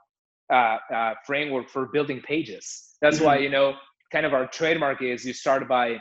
uh, 0.53 0.79
uh, 0.93 1.15
framework 1.25 1.71
for 1.71 1.87
building 1.93 2.21
pages. 2.23 2.97
That's 3.03 3.19
mm-hmm. 3.19 3.27
why 3.27 3.39
you 3.39 3.51
know 3.51 3.75
kind 4.11 4.27
of 4.27 4.35
our 4.35 4.49
trademark 4.49 5.01
is 5.01 5.25
you 5.25 5.33
start 5.33 5.69
by 5.69 5.99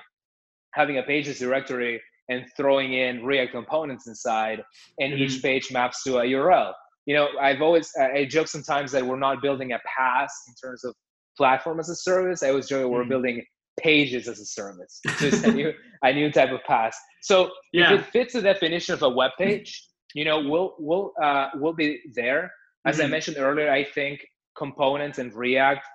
having 0.73 0.97
a 0.97 1.03
pages 1.03 1.37
directory 1.39 2.01
and 2.29 2.45
throwing 2.55 2.93
in 2.93 3.25
React 3.25 3.51
components 3.51 4.07
inside, 4.07 4.63
and 4.99 5.13
mm-hmm. 5.13 5.23
each 5.23 5.41
page 5.41 5.71
maps 5.71 6.03
to 6.03 6.19
a 6.19 6.23
URL. 6.23 6.73
You 7.05 7.15
know, 7.15 7.27
I've 7.41 7.61
always 7.61 7.91
I 7.99 8.25
joke 8.25 8.47
sometimes 8.47 8.91
that 8.91 9.05
we're 9.05 9.17
not 9.17 9.41
building 9.41 9.71
a 9.71 9.79
PaaS 9.79 10.29
in 10.47 10.53
terms 10.61 10.83
of 10.83 10.93
platform 11.37 11.79
as 11.79 11.89
a 11.89 11.95
service. 11.95 12.43
I 12.43 12.49
always 12.49 12.67
joke 12.67 12.83
mm-hmm. 12.83 12.93
we're 12.93 13.05
building 13.05 13.43
pages 13.79 14.27
as 14.27 14.39
a 14.39 14.45
service, 14.45 14.99
just 15.19 15.45
a 15.45 15.51
new 15.51 15.73
a 16.03 16.13
new 16.13 16.31
type 16.31 16.51
of 16.51 16.59
PaaS. 16.69 16.93
So 17.21 17.51
yeah. 17.73 17.93
if 17.93 18.01
it 18.01 18.05
fits 18.07 18.33
the 18.33 18.41
definition 18.41 18.93
of 18.93 19.01
a 19.01 19.09
web 19.09 19.31
page, 19.37 19.87
you 20.13 20.25
know, 20.25 20.39
we'll 20.39 20.75
we'll 20.79 21.13
uh, 21.21 21.49
we'll 21.55 21.73
be 21.73 21.99
there. 22.13 22.51
As 22.85 22.97
mm-hmm. 22.97 23.05
I 23.05 23.09
mentioned 23.09 23.37
earlier, 23.39 23.71
I 23.71 23.83
think 23.83 24.19
components 24.57 25.17
and 25.17 25.33
React 25.33 25.85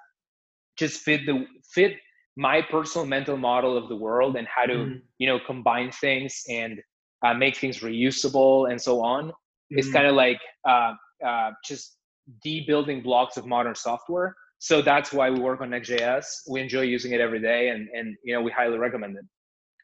just 0.77 1.03
fit 1.03 1.27
the 1.27 1.47
fit 1.73 1.93
my 2.37 2.61
personal 2.63 3.07
mental 3.07 3.37
model 3.37 3.77
of 3.77 3.89
the 3.89 3.97
world 3.97 4.37
and 4.37 4.47
how 4.49 4.65
to 4.65 4.75
mm-hmm. 4.75 4.99
you 5.19 5.27
know 5.27 5.39
combine 5.47 5.91
things 5.93 6.43
and 6.49 6.81
uh, 7.25 7.33
make 7.35 7.57
things 7.57 7.81
reusable 7.81 8.71
and 8.71 8.81
so 8.81 9.01
on 9.01 9.29
mm-hmm. 9.29 9.79
it's 9.79 9.91
kind 9.91 10.07
of 10.07 10.15
like 10.15 10.41
uh, 10.69 10.93
uh, 11.25 11.51
just 11.65 11.97
the 12.43 12.65
building 12.67 13.03
blocks 13.03 13.37
of 13.37 13.47
modern 13.47 13.75
software. 13.75 14.35
So 14.59 14.81
that's 14.81 15.13
why 15.13 15.31
we 15.31 15.41
work 15.41 15.61
on 15.61 15.71
next.js 15.71 16.25
we 16.49 16.61
enjoy 16.61 16.83
using 16.83 17.13
it 17.13 17.21
every 17.21 17.41
day 17.41 17.69
and 17.69 17.89
and 17.95 18.17
you 18.25 18.35
know 18.35 18.41
we 18.41 18.51
highly 18.51 18.79
recommend 18.79 19.17
it. 19.17 19.25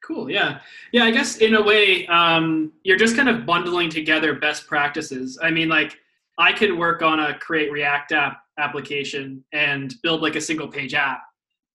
Cool 0.03 0.31
yeah. 0.31 0.61
Yeah 0.93 1.05
i 1.05 1.11
guess 1.11 1.39
in 1.39 1.55
a 1.55 1.63
way 1.63 2.07
um, 2.07 2.73
you're 2.83 2.97
just 2.97 3.17
kind 3.17 3.29
of 3.29 3.45
bundling 3.45 3.91
together 3.91 4.35
best 4.35 4.67
practices. 4.67 5.39
I 5.43 5.51
mean 5.51 5.69
like 5.69 5.99
i 6.39 6.53
could 6.53 6.77
work 6.77 7.03
on 7.03 7.21
a 7.21 7.39
create 7.39 7.71
react 7.71 8.13
app 8.13 8.43
application 8.59 9.45
and 9.53 9.95
build 10.03 10.23
like 10.23 10.37
a 10.37 10.41
single 10.41 10.69
page 10.69 10.95
app 10.95 11.23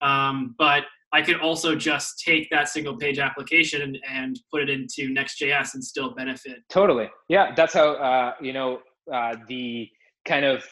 um, 0.02 0.56
but 0.58 0.84
I 1.14 1.22
could 1.22 1.40
also 1.40 1.76
just 1.76 2.20
take 2.20 2.50
that 2.50 2.68
single 2.68 2.98
page 2.98 3.20
application 3.20 3.82
and, 3.82 3.98
and 4.10 4.40
put 4.52 4.62
it 4.62 4.70
into 4.70 5.14
Next.js 5.14 5.74
and 5.74 5.84
still 5.84 6.14
benefit. 6.14 6.58
Totally. 6.70 7.10
Yeah, 7.30 7.54
that's 7.56 7.74
how, 7.74 7.94
uh, 7.94 8.34
you 8.42 8.52
know, 8.52 8.80
uh, 9.14 9.36
the 9.48 9.90
kind 10.26 10.44
of 10.44 10.66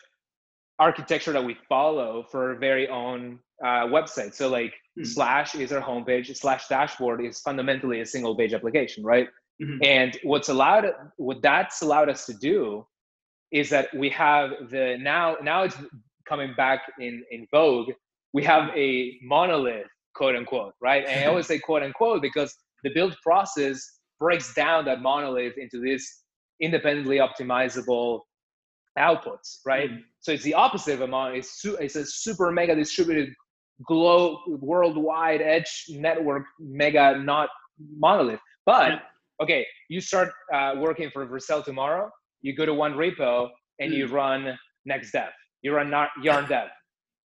architecture 0.79 1.31
that 1.31 1.43
we 1.43 1.55
follow 1.69 2.25
for 2.29 2.49
our 2.49 2.55
very 2.55 2.89
own 2.89 3.39
uh, 3.63 3.85
website. 3.85 4.33
So 4.33 4.49
like 4.49 4.73
hmm. 4.97 5.03
slash 5.03 5.55
is 5.55 5.71
our 5.71 5.81
homepage, 5.81 6.35
slash 6.35 6.67
dashboard 6.67 7.23
is 7.23 7.39
fundamentally 7.39 8.01
a 8.01 8.05
single 8.05 8.35
page 8.35 8.53
application, 8.53 9.03
right? 9.03 9.29
Mm-hmm. 9.61 9.77
And 9.83 10.17
what's 10.23 10.49
allowed, 10.49 10.85
what 11.17 11.41
that's 11.41 11.83
allowed 11.83 12.09
us 12.09 12.25
to 12.25 12.33
do 12.33 12.85
is 13.51 13.69
that 13.69 13.87
we 13.95 14.09
have 14.09 14.49
the 14.71 14.97
now, 14.99 15.37
now 15.41 15.63
it's 15.63 15.77
coming 16.27 16.53
back 16.57 16.81
in, 16.99 17.23
in 17.31 17.47
vogue 17.51 17.91
we 18.33 18.43
have 18.43 18.69
a 18.75 19.17
monolith, 19.21 19.87
quote 20.15 20.35
unquote, 20.35 20.73
right? 20.81 21.05
And 21.07 21.23
I 21.23 21.27
always 21.27 21.47
say 21.47 21.59
quote 21.59 21.83
unquote 21.83 22.21
because 22.21 22.53
the 22.83 22.91
build 22.93 23.15
process 23.23 23.81
breaks 24.19 24.53
down 24.53 24.85
that 24.85 25.01
monolith 25.01 25.57
into 25.57 25.79
these 25.79 26.09
independently 26.59 27.17
optimizable 27.17 28.21
outputs, 28.97 29.57
right? 29.65 29.89
Mm-hmm. 29.89 30.01
So 30.19 30.31
it's 30.31 30.43
the 30.43 30.53
opposite 30.53 30.95
of 30.95 31.01
a 31.01 31.07
monolith. 31.07 31.39
It's, 31.39 31.61
su- 31.61 31.75
it's 31.75 31.95
a 31.95 32.05
super 32.05 32.51
mega 32.51 32.75
distributed 32.75 33.33
globe 33.87 34.37
worldwide 34.47 35.41
edge 35.41 35.85
network 35.89 36.43
mega 36.59 37.17
not 37.17 37.49
monolith. 37.97 38.39
But 38.65 39.01
okay, 39.41 39.65
you 39.89 39.99
start 39.99 40.31
uh, 40.53 40.75
working 40.77 41.09
for 41.11 41.25
Vercel 41.25 41.63
tomorrow. 41.63 42.09
You 42.41 42.55
go 42.55 42.65
to 42.65 42.73
one 42.73 42.93
repo 42.93 43.49
and 43.79 43.91
mm. 43.91 43.97
you 43.97 44.07
run 44.07 44.57
next 44.85 45.11
dev. 45.11 45.29
You 45.61 45.73
run 45.73 45.91
yarn 46.21 46.47
dev. 46.47 46.67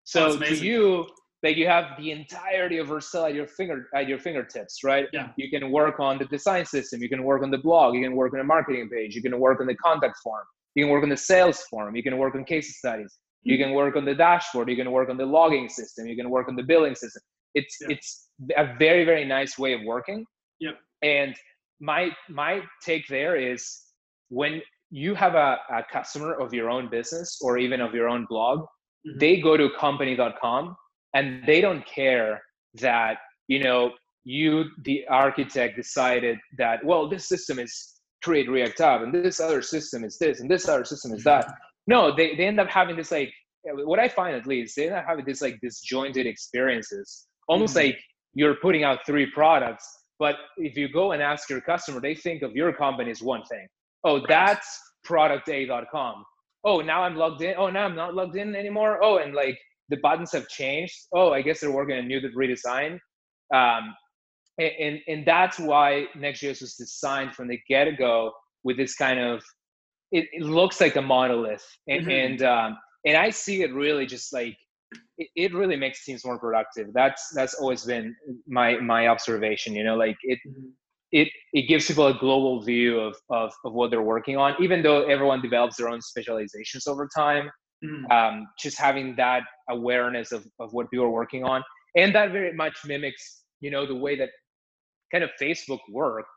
So 0.08 0.38
to 0.38 0.56
you, 0.56 1.06
that 1.42 1.56
you 1.56 1.66
have 1.66 1.84
the 1.98 2.12
entirety 2.12 2.78
of 2.78 2.88
Vercel 2.88 3.28
at 3.28 3.34
your 3.34 3.46
finger 3.46 3.88
at 3.94 4.08
your 4.08 4.18
fingertips, 4.18 4.82
right? 4.82 5.06
Yeah. 5.12 5.28
You 5.36 5.50
can 5.50 5.70
work 5.70 6.00
on 6.00 6.16
the 6.16 6.24
design 6.24 6.64
system. 6.64 7.02
You 7.02 7.10
can 7.10 7.24
work 7.24 7.42
on 7.42 7.50
the 7.50 7.58
blog. 7.58 7.94
You 7.94 8.02
can 8.02 8.16
work 8.16 8.32
on 8.32 8.40
a 8.40 8.44
marketing 8.44 8.88
page. 8.88 9.14
You 9.14 9.20
can 9.20 9.38
work 9.38 9.60
on 9.60 9.66
the 9.66 9.74
contact 9.74 10.16
form. 10.24 10.44
You 10.74 10.84
can 10.84 10.90
work 10.90 11.02
on 11.02 11.10
the 11.10 11.16
sales 11.16 11.60
form. 11.70 11.94
You 11.94 12.02
can 12.02 12.16
work 12.16 12.34
on 12.34 12.44
case 12.44 12.78
studies. 12.78 13.12
Mm-hmm. 13.12 13.50
You 13.50 13.58
can 13.58 13.72
work 13.74 13.96
on 13.96 14.06
the 14.06 14.14
dashboard. 14.14 14.70
You 14.70 14.76
can 14.76 14.90
work 14.90 15.10
on 15.10 15.18
the 15.18 15.26
logging 15.26 15.68
system. 15.68 16.06
You 16.06 16.16
can 16.16 16.30
work 16.30 16.48
on 16.48 16.56
the 16.56 16.62
billing 16.62 16.94
system. 16.94 17.22
It's 17.54 17.76
yeah. 17.82 17.88
it's 17.90 18.28
a 18.56 18.74
very 18.78 19.04
very 19.04 19.26
nice 19.26 19.58
way 19.58 19.74
of 19.74 19.82
working. 19.84 20.24
Yep. 20.60 20.76
And 21.02 21.36
my 21.80 22.10
my 22.30 22.62
take 22.82 23.06
there 23.08 23.36
is 23.36 23.62
when 24.30 24.62
you 24.90 25.14
have 25.14 25.34
a, 25.34 25.58
a 25.70 25.84
customer 25.92 26.32
of 26.32 26.54
your 26.54 26.70
own 26.70 26.88
business 26.88 27.38
or 27.42 27.58
even 27.58 27.82
of 27.82 27.92
your 27.94 28.08
own 28.08 28.26
blog 28.28 28.64
mm-hmm. 29.08 29.18
they 29.18 29.40
go 29.40 29.56
to 29.56 29.68
company.com 29.78 30.76
and 31.14 31.42
they 31.46 31.60
don't 31.60 31.84
care 31.86 32.42
that 32.74 33.18
you 33.46 33.62
know 33.62 33.92
you 34.24 34.64
the 34.84 35.06
architect 35.08 35.76
decided 35.76 36.38
that 36.58 36.84
well 36.84 37.08
this 37.08 37.28
system 37.28 37.58
is 37.58 37.94
create 38.22 38.48
react 38.50 38.80
app 38.80 39.00
and 39.00 39.14
this 39.14 39.40
other 39.40 39.62
system 39.62 40.04
is 40.04 40.18
this 40.18 40.40
and 40.40 40.50
this 40.50 40.68
other 40.68 40.84
system 40.84 41.12
is 41.12 41.24
that. 41.24 41.50
No 41.86 42.14
they, 42.14 42.34
they 42.34 42.46
end 42.46 42.60
up 42.60 42.68
having 42.68 42.96
this 42.96 43.10
like 43.10 43.32
what 43.64 43.98
i 43.98 44.08
find 44.08 44.36
at 44.36 44.46
least 44.46 44.76
they 44.76 44.86
end 44.86 44.96
up 44.96 45.06
having 45.06 45.24
this 45.24 45.40
like 45.40 45.58
disjointed 45.62 46.26
experiences. 46.26 47.26
Almost 47.48 47.76
mm-hmm. 47.76 47.88
like 47.88 47.98
you're 48.34 48.56
putting 48.56 48.84
out 48.84 48.98
three 49.06 49.26
products 49.26 49.86
but 50.18 50.34
if 50.58 50.76
you 50.76 50.88
go 50.92 51.12
and 51.12 51.22
ask 51.22 51.48
your 51.48 51.62
customer 51.62 52.00
they 52.00 52.14
think 52.14 52.42
of 52.42 52.52
your 52.54 52.72
company 52.72 53.10
as 53.10 53.22
one 53.22 53.42
thing. 53.44 53.66
Oh 54.04 54.20
that's 54.28 54.78
product.a.com 55.04 56.24
oh 56.64 56.80
now 56.80 57.02
i'm 57.02 57.16
logged 57.16 57.42
in 57.42 57.54
oh 57.56 57.70
now 57.70 57.84
i'm 57.84 57.96
not 57.96 58.14
logged 58.14 58.36
in 58.36 58.54
anymore 58.54 59.02
oh 59.02 59.18
and 59.18 59.34
like 59.34 59.58
the 59.88 59.96
buttons 59.98 60.32
have 60.32 60.48
changed 60.48 60.94
oh 61.14 61.32
i 61.32 61.42
guess 61.42 61.60
they're 61.60 61.70
working 61.70 61.96
on 61.96 62.04
a 62.04 62.06
new 62.06 62.20
redesign 62.36 62.98
um, 63.54 63.94
and, 64.58 64.72
and, 64.80 64.98
and 65.08 65.26
that's 65.26 65.58
why 65.58 66.06
next.js 66.16 66.60
was 66.60 66.74
designed 66.74 67.34
from 67.34 67.48
the 67.48 67.58
get-go 67.68 68.32
with 68.64 68.76
this 68.76 68.94
kind 68.94 69.18
of 69.18 69.42
it, 70.10 70.26
it 70.32 70.42
looks 70.42 70.80
like 70.80 70.96
a 70.96 71.02
monolith 71.02 71.64
and 71.86 72.02
mm-hmm. 72.02 72.10
and, 72.10 72.42
um, 72.42 72.78
and 73.04 73.16
I 73.16 73.30
see 73.30 73.62
it 73.62 73.72
really 73.72 74.06
just 74.06 74.32
like 74.32 74.56
it, 75.18 75.28
it 75.36 75.54
really 75.54 75.76
makes 75.76 76.04
teams 76.04 76.24
more 76.24 76.38
productive. 76.38 76.88
That's 76.94 77.30
that's 77.34 77.54
always 77.54 77.84
been 77.84 78.14
my 78.46 78.78
my 78.78 79.08
observation. 79.08 79.74
You 79.74 79.84
know, 79.84 79.96
like 79.96 80.16
it 80.22 80.38
mm-hmm. 80.46 80.68
It 81.12 81.28
it 81.52 81.62
gives 81.62 81.86
people 81.86 82.06
a 82.06 82.14
global 82.14 82.62
view 82.62 83.00
of, 83.00 83.16
of 83.30 83.52
of 83.64 83.72
what 83.72 83.90
they're 83.90 84.02
working 84.02 84.36
on, 84.36 84.54
even 84.60 84.82
though 84.82 85.04
everyone 85.04 85.40
develops 85.40 85.76
their 85.76 85.88
own 85.88 86.00
specializations 86.00 86.86
over 86.86 87.08
time. 87.14 87.50
Mm-hmm. 87.84 88.10
Um, 88.10 88.48
just 88.58 88.76
having 88.76 89.14
that 89.16 89.44
awareness 89.70 90.32
of, 90.32 90.44
of 90.58 90.72
what 90.72 90.90
people 90.90 91.06
are 91.06 91.10
working 91.10 91.44
on, 91.44 91.62
and 91.96 92.12
that 92.12 92.32
very 92.32 92.52
much 92.52 92.76
mimics, 92.84 93.44
you 93.60 93.70
know, 93.70 93.86
the 93.86 93.94
way 93.94 94.16
that 94.16 94.30
kind 95.12 95.22
of 95.22 95.30
Facebook 95.40 95.78
worked, 95.88 96.28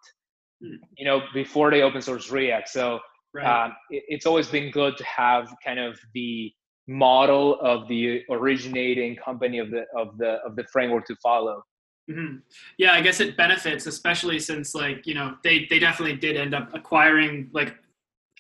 mm-hmm. 0.64 0.76
you 0.98 1.06
know, 1.06 1.22
before 1.34 1.72
they 1.72 1.82
open 1.82 2.00
source 2.00 2.30
React. 2.30 2.70
So 2.70 3.00
right. 3.34 3.66
um, 3.66 3.74
it, 3.90 4.04
it's 4.08 4.28
always 4.28 4.50
been 4.50 4.70
good 4.70 4.98
to 4.98 5.04
have 5.04 5.52
kind 5.66 5.80
of 5.80 6.00
the 6.14 6.52
model 6.88 7.60
of 7.62 7.88
the 7.88 8.22
originating 8.30 9.16
company 9.16 9.60
of 9.60 9.72
the 9.72 9.86
of 9.98 10.18
the 10.18 10.40
of 10.46 10.56
the 10.56 10.66
framework 10.72 11.06
to 11.08 11.16
follow 11.24 11.62
mm-hmm. 12.10 12.38
yeah 12.78 12.94
i 12.94 13.02
guess 13.02 13.20
it 13.20 13.38
benefits 13.38 13.86
especially 13.86 14.40
since 14.40 14.74
like 14.74 15.06
you 15.06 15.14
know 15.14 15.36
they 15.44 15.66
they 15.70 15.80
definitely 15.80 16.16
did 16.16 16.36
end 16.36 16.54
up 16.54 16.70
acquiring 16.74 17.50
like 17.54 17.76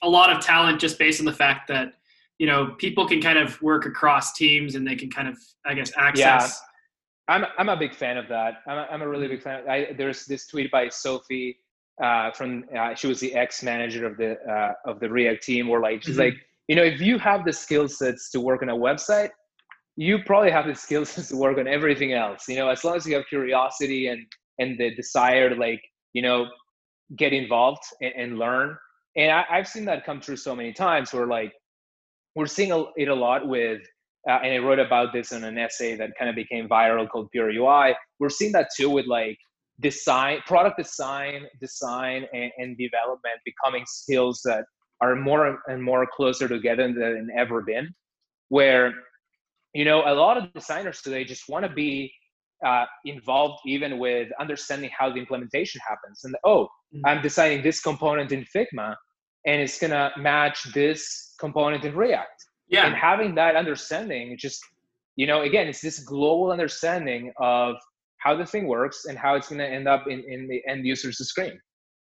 a 0.04 0.10
lot 0.10 0.36
of 0.36 0.44
talent 0.44 0.80
just 0.80 0.98
based 0.98 1.20
on 1.20 1.26
the 1.26 1.34
fact 1.34 1.68
that 1.68 1.94
you 2.40 2.48
know 2.48 2.76
people 2.78 3.08
can 3.08 3.22
kind 3.22 3.38
of 3.38 3.62
work 3.62 3.86
across 3.86 4.34
teams 4.34 4.76
and 4.76 4.88
they 4.88 4.96
can 4.96 5.10
kind 5.10 5.28
of 5.28 5.38
i 5.66 5.74
guess 5.74 5.92
access 5.98 6.18
yeah. 6.20 6.68
I'm, 7.28 7.46
I'm 7.58 7.70
a 7.70 7.78
big 7.78 7.96
fan 7.96 8.18
of 8.18 8.28
that. 8.28 8.56
I'm 8.68 8.78
a, 8.78 8.88
I'm 8.92 9.02
a 9.02 9.08
really 9.08 9.28
big 9.28 9.42
fan. 9.42 9.64
I, 9.70 9.94
there's 9.98 10.26
this 10.26 10.48
tweet 10.48 10.70
by 10.70 10.90
Sophie 10.90 11.58
uh, 12.02 12.32
from 12.32 12.66
uh, 12.78 12.94
she 12.96 13.08
was 13.08 13.20
the 13.20 13.34
ex 13.34 13.64
manager 13.64 14.06
of 14.06 14.18
the 14.18 14.40
uh, 14.42 14.74
of 14.86 15.00
the 15.00 15.10
React 15.10 15.42
team, 15.42 15.68
where 15.68 15.80
like 15.80 16.04
she's 16.04 16.16
mm-hmm. 16.16 16.26
like 16.26 16.34
you 16.68 16.76
know, 16.76 16.84
if 16.84 17.00
you 17.00 17.18
have 17.20 17.46
the 17.46 17.54
skill 17.54 17.88
sets 17.88 18.32
to 18.32 18.40
work 18.40 18.62
on 18.62 18.70
a 18.70 18.76
website, 18.76 19.30
you 20.02 20.18
probably 20.26 20.50
have 20.50 20.66
the 20.66 20.74
skills 20.74 21.14
to 21.30 21.36
work 21.36 21.60
on 21.60 21.68
everything 21.68 22.14
else. 22.14 22.48
You 22.48 22.56
know, 22.56 22.70
as 22.70 22.84
long 22.84 22.96
as 22.96 23.06
you 23.06 23.14
have 23.16 23.26
curiosity 23.28 24.08
and 24.08 24.26
and 24.58 24.78
the 24.80 24.94
desire 24.96 25.50
to 25.50 25.56
like, 25.56 25.82
you 26.14 26.24
know, 26.24 26.48
get 27.16 27.34
involved 27.34 27.84
and, 28.02 28.14
and 28.18 28.40
learn. 28.40 28.76
And 29.16 29.32
I, 29.32 29.58
have 29.58 29.68
seen 29.68 29.86
that 29.86 30.06
come 30.06 30.20
true 30.20 30.38
so 30.38 30.56
many 30.56 30.74
times 30.74 31.14
where 31.14 31.28
like 31.28 31.52
we're 32.36 32.48
seeing 32.48 32.72
it 32.96 33.08
a 33.08 33.14
lot 33.14 33.48
with 33.48 33.82
uh, 34.28 34.40
and 34.44 34.54
I 34.54 34.58
wrote 34.58 34.80
about 34.80 35.14
this 35.14 35.32
in 35.32 35.44
an 35.44 35.58
essay 35.58 35.96
that 35.96 36.12
kind 36.18 36.30
of 36.30 36.36
became 36.36 36.68
viral 36.68 37.08
called 37.10 37.30
Pure 37.32 37.52
UI. 37.52 37.96
We're 38.20 38.30
seeing 38.30 38.54
that 38.54 38.70
too 38.76 38.90
with 38.90 39.06
like 39.08 39.38
design, 39.82 40.40
product 40.48 40.78
design, 40.78 41.46
design, 41.60 42.26
and, 42.34 42.52
and 42.58 42.78
development 42.78 43.38
becoming 43.46 43.84
skills 43.88 44.42
that 44.46 44.64
are 45.02 45.16
more 45.16 45.60
and 45.68 45.84
more 45.84 46.08
closer 46.16 46.48
together 46.48 46.88
than 46.88 47.30
ever 47.36 47.62
been 47.62 47.94
where 48.52 48.94
you 49.74 49.86
know 49.86 50.04
a 50.06 50.14
lot 50.14 50.38
of 50.38 50.52
designers 50.54 51.02
today 51.02 51.24
just 51.24 51.48
want 51.50 51.66
to 51.66 51.72
be 51.72 52.12
uh, 52.66 52.86
involved 53.06 53.60
even 53.66 53.98
with 53.98 54.30
understanding 54.40 54.90
how 54.98 55.10
the 55.10 55.18
implementation 55.18 55.82
happens 55.88 56.22
and 56.24 56.36
oh 56.44 56.66
mm-hmm. 56.94 57.06
i'm 57.06 57.22
designing 57.22 57.62
this 57.62 57.82
component 57.82 58.32
in 58.32 58.46
figma 58.56 58.96
and 59.46 59.62
it's 59.62 59.80
going 59.80 59.92
to 59.92 60.12
match 60.18 60.64
this 60.74 61.34
component 61.40 61.84
in 61.84 61.96
react 61.96 62.46
yeah 62.68 62.86
and 62.86 62.96
having 62.96 63.34
that 63.34 63.56
understanding 63.56 64.38
just 64.38 64.62
you 65.16 65.26
know 65.26 65.42
again 65.42 65.68
it's 65.68 65.82
this 65.82 66.00
global 66.00 66.52
understanding 66.52 67.32
of 67.38 67.76
how 68.18 68.36
the 68.36 68.46
thing 68.46 68.68
works 68.68 69.06
and 69.06 69.18
how 69.18 69.34
it's 69.36 69.50
going 69.50 69.58
to 69.58 69.68
end 69.68 69.88
up 69.88 70.06
in, 70.08 70.24
in 70.28 70.48
the 70.48 70.62
end 70.68 70.86
user's 70.86 71.18
screen 71.28 71.60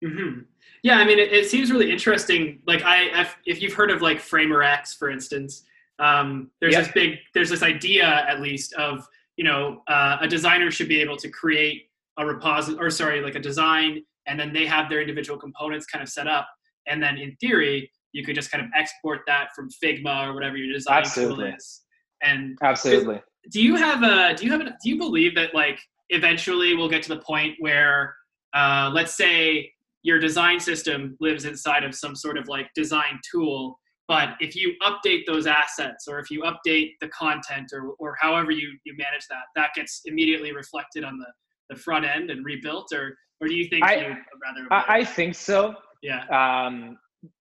Mm-hmm. 0.03 0.41
Yeah, 0.81 0.97
I 0.97 1.05
mean, 1.05 1.17
it, 1.17 1.31
it, 1.31 1.49
seems 1.49 1.71
really 1.71 1.89
interesting. 1.89 2.59
Like, 2.67 2.81
I, 2.83 3.25
if 3.45 3.61
you've 3.61 3.73
heard 3.73 3.89
of 3.89 4.01
like 4.01 4.19
Framer 4.19 4.61
X, 4.61 4.93
for 4.93 5.09
instance, 5.09 5.63
um, 5.99 6.51
there's 6.59 6.73
yep. 6.73 6.85
this 6.85 6.93
big, 6.93 7.19
there's 7.33 7.49
this 7.49 7.63
idea 7.63 8.05
at 8.05 8.41
least 8.41 8.73
of 8.73 9.05
you 9.37 9.43
know 9.43 9.81
uh, 9.87 10.17
a 10.21 10.27
designer 10.27 10.71
should 10.71 10.87
be 10.87 11.01
able 11.01 11.17
to 11.17 11.29
create 11.29 11.83
a 12.17 12.25
repository, 12.25 12.85
or 12.85 12.89
sorry, 12.89 13.21
like 13.21 13.35
a 13.35 13.39
design, 13.39 14.03
and 14.27 14.39
then 14.39 14.53
they 14.53 14.65
have 14.65 14.89
their 14.89 15.01
individual 15.01 15.39
components 15.39 15.85
kind 15.85 16.01
of 16.01 16.09
set 16.09 16.27
up, 16.27 16.47
and 16.87 17.01
then 17.01 17.17
in 17.17 17.35
theory, 17.39 17.89
you 18.11 18.23
could 18.23 18.35
just 18.35 18.51
kind 18.51 18.63
of 18.63 18.69
export 18.75 19.21
that 19.27 19.49
from 19.55 19.69
Figma 19.83 20.27
or 20.27 20.33
whatever 20.33 20.55
your 20.57 20.71
design 20.71 20.99
Absolutely. 20.99 21.45
tool 21.45 21.55
is. 21.55 21.81
And 22.21 22.57
Absolutely. 22.61 23.21
Do 23.51 23.61
you 23.61 23.75
have 23.75 24.03
a? 24.03 24.33
Do 24.35 24.45
you 24.45 24.51
have 24.51 24.61
a? 24.61 24.65
Do 24.65 24.89
you 24.89 24.97
believe 24.97 25.35
that 25.35 25.53
like 25.53 25.79
eventually 26.09 26.75
we'll 26.75 26.89
get 26.89 27.03
to 27.03 27.09
the 27.09 27.21
point 27.21 27.55
where, 27.59 28.15
uh, 28.53 28.91
let's 28.93 29.15
say 29.15 29.71
your 30.03 30.19
design 30.19 30.59
system 30.59 31.17
lives 31.19 31.45
inside 31.45 31.83
of 31.83 31.95
some 31.95 32.15
sort 32.15 32.37
of 32.37 32.47
like 32.47 32.69
design 32.75 33.19
tool 33.29 33.79
but 34.07 34.29
if 34.39 34.55
you 34.55 34.73
update 34.81 35.25
those 35.25 35.47
assets 35.47 36.07
or 36.07 36.19
if 36.19 36.29
you 36.29 36.43
update 36.43 36.91
the 36.99 37.07
content 37.09 37.71
or, 37.73 37.93
or 37.99 38.15
however 38.19 38.51
you, 38.51 38.69
you 38.83 38.93
manage 38.97 39.27
that 39.29 39.43
that 39.55 39.69
gets 39.75 40.01
immediately 40.05 40.53
reflected 40.53 41.03
on 41.03 41.17
the, 41.17 41.27
the 41.69 41.79
front 41.79 42.05
end 42.05 42.29
and 42.29 42.45
rebuilt 42.45 42.91
or 42.93 43.15
or 43.41 43.47
do 43.47 43.55
you 43.55 43.67
think 43.67 43.83
I, 43.83 43.95
you 43.95 44.07
rather 44.07 44.71
I, 44.71 44.99
I, 44.99 45.03
think 45.03 45.35
so. 45.35 45.75
Yeah. 46.01 46.23
Um, 46.29 46.97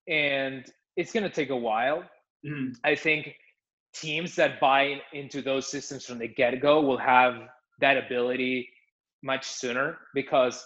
and 0.09 0.65
it's 0.97 1.13
going 1.13 1.23
to 1.23 1.31
take 1.31 1.51
a 1.51 1.57
while. 1.57 2.03
Mm-hmm. 2.45 2.73
i 2.83 2.97
think 2.97 3.37
teams 3.95 4.35
that 4.35 4.59
buy 4.59 5.01
into 5.13 5.43
those 5.43 5.71
systems 5.71 6.05
from 6.05 6.19
the 6.19 6.27
get-go 6.27 6.81
will 6.81 6.99
have 6.99 7.35
that 7.81 7.97
ability 7.97 8.69
much 9.23 9.47
sooner 9.47 9.99
because 10.13 10.65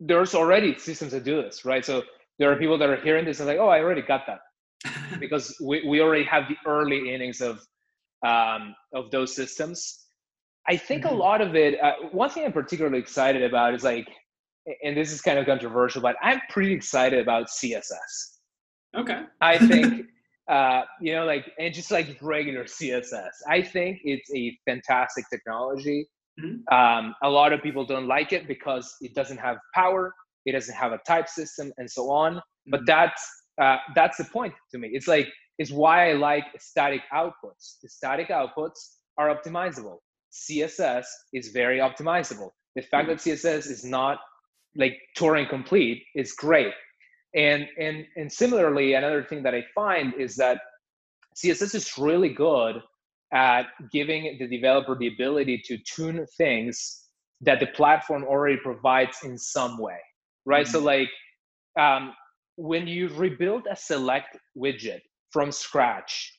there's 0.00 0.34
already 0.34 0.78
systems 0.78 1.12
that 1.12 1.24
do 1.24 1.42
this, 1.42 1.64
right? 1.64 1.84
So 1.84 2.02
there 2.38 2.50
are 2.50 2.56
people 2.56 2.78
that 2.78 2.88
are 2.88 2.96
hearing 2.96 3.24
this 3.24 3.40
and 3.40 3.48
like, 3.48 3.58
oh, 3.58 3.68
I 3.68 3.80
already 3.80 4.02
got 4.02 4.26
that 4.26 4.40
because 5.20 5.56
we, 5.62 5.86
we 5.86 6.00
already 6.00 6.24
have 6.24 6.44
the 6.48 6.56
early 6.66 7.14
innings 7.14 7.40
of 7.40 7.60
um, 8.26 8.74
of 8.94 9.10
those 9.10 9.34
systems. 9.34 10.06
I 10.68 10.76
think 10.76 11.04
mm-hmm. 11.04 11.14
a 11.14 11.18
lot 11.18 11.40
of 11.40 11.54
it. 11.54 11.80
Uh, 11.80 11.92
one 12.12 12.30
thing 12.30 12.44
I'm 12.44 12.52
particularly 12.52 12.98
excited 12.98 13.42
about 13.42 13.74
is 13.74 13.84
like, 13.84 14.08
and 14.82 14.96
this 14.96 15.12
is 15.12 15.20
kind 15.20 15.38
of 15.38 15.46
controversial, 15.46 16.02
but 16.02 16.16
I'm 16.22 16.40
pretty 16.50 16.72
excited 16.72 17.20
about 17.20 17.46
CSS. 17.48 17.92
Okay. 18.96 19.22
I 19.40 19.58
think. 19.58 20.06
uh, 20.48 20.82
you 21.00 21.12
know, 21.12 21.24
like, 21.24 21.52
and 21.58 21.74
just 21.74 21.90
like 21.90 22.16
regular 22.22 22.64
CSS. 22.64 23.30
I 23.48 23.62
think 23.62 24.00
it's 24.04 24.30
a 24.34 24.56
fantastic 24.64 25.24
technology. 25.30 26.08
Mm-hmm. 26.40 26.74
Um, 26.74 27.14
a 27.22 27.28
lot 27.28 27.52
of 27.52 27.62
people 27.62 27.84
don't 27.84 28.06
like 28.06 28.32
it 28.32 28.46
because 28.46 28.94
it 29.00 29.14
doesn't 29.14 29.38
have 29.38 29.56
power, 29.74 30.12
it 30.44 30.52
doesn't 30.52 30.74
have 30.74 30.92
a 30.92 30.98
type 31.06 31.28
system, 31.28 31.72
and 31.78 31.90
so 31.90 32.10
on. 32.10 32.34
Mm-hmm. 32.34 32.70
But 32.70 32.80
that's 32.86 33.28
uh, 33.60 33.76
that's 33.94 34.18
the 34.18 34.24
point 34.24 34.54
to 34.70 34.78
me. 34.78 34.90
It's 34.92 35.08
like 35.08 35.28
it's 35.58 35.70
why 35.70 36.10
I 36.10 36.12
like 36.14 36.44
static 36.58 37.02
outputs. 37.12 37.78
The 37.82 37.88
static 37.88 38.28
outputs 38.28 38.78
are 39.18 39.34
optimizable. 39.34 39.98
CSS 40.32 41.04
is 41.32 41.48
very 41.48 41.78
optimizable. 41.78 42.50
The 42.74 42.82
fact 42.82 43.08
mm-hmm. 43.08 43.16
that 43.16 43.38
CSS 43.38 43.70
is 43.70 43.84
not 43.84 44.18
like 44.76 44.98
Turing 45.16 45.48
complete 45.48 46.04
is 46.14 46.32
great. 46.32 46.74
And 47.34 47.66
and 47.78 48.04
and 48.16 48.30
similarly, 48.30 48.94
another 48.94 49.24
thing 49.24 49.42
that 49.44 49.54
I 49.54 49.64
find 49.74 50.14
is 50.14 50.36
that 50.36 50.58
CSS 51.36 51.74
is 51.74 51.98
really 51.98 52.30
good 52.30 52.82
at 53.32 53.66
giving 53.92 54.36
the 54.38 54.46
developer 54.46 54.96
the 54.96 55.08
ability 55.08 55.62
to 55.66 55.78
tune 55.78 56.24
things 56.36 57.04
that 57.40 57.60
the 57.60 57.66
platform 57.66 58.24
already 58.24 58.56
provides 58.56 59.18
in 59.24 59.36
some 59.36 59.78
way, 59.78 59.98
right? 60.44 60.64
Mm-hmm. 60.64 60.72
So, 60.72 60.80
like, 60.80 61.08
um, 61.78 62.14
when 62.56 62.86
you 62.86 63.08
rebuild 63.08 63.66
a 63.70 63.76
select 63.76 64.36
widget 64.56 65.00
from 65.30 65.52
scratch 65.52 66.32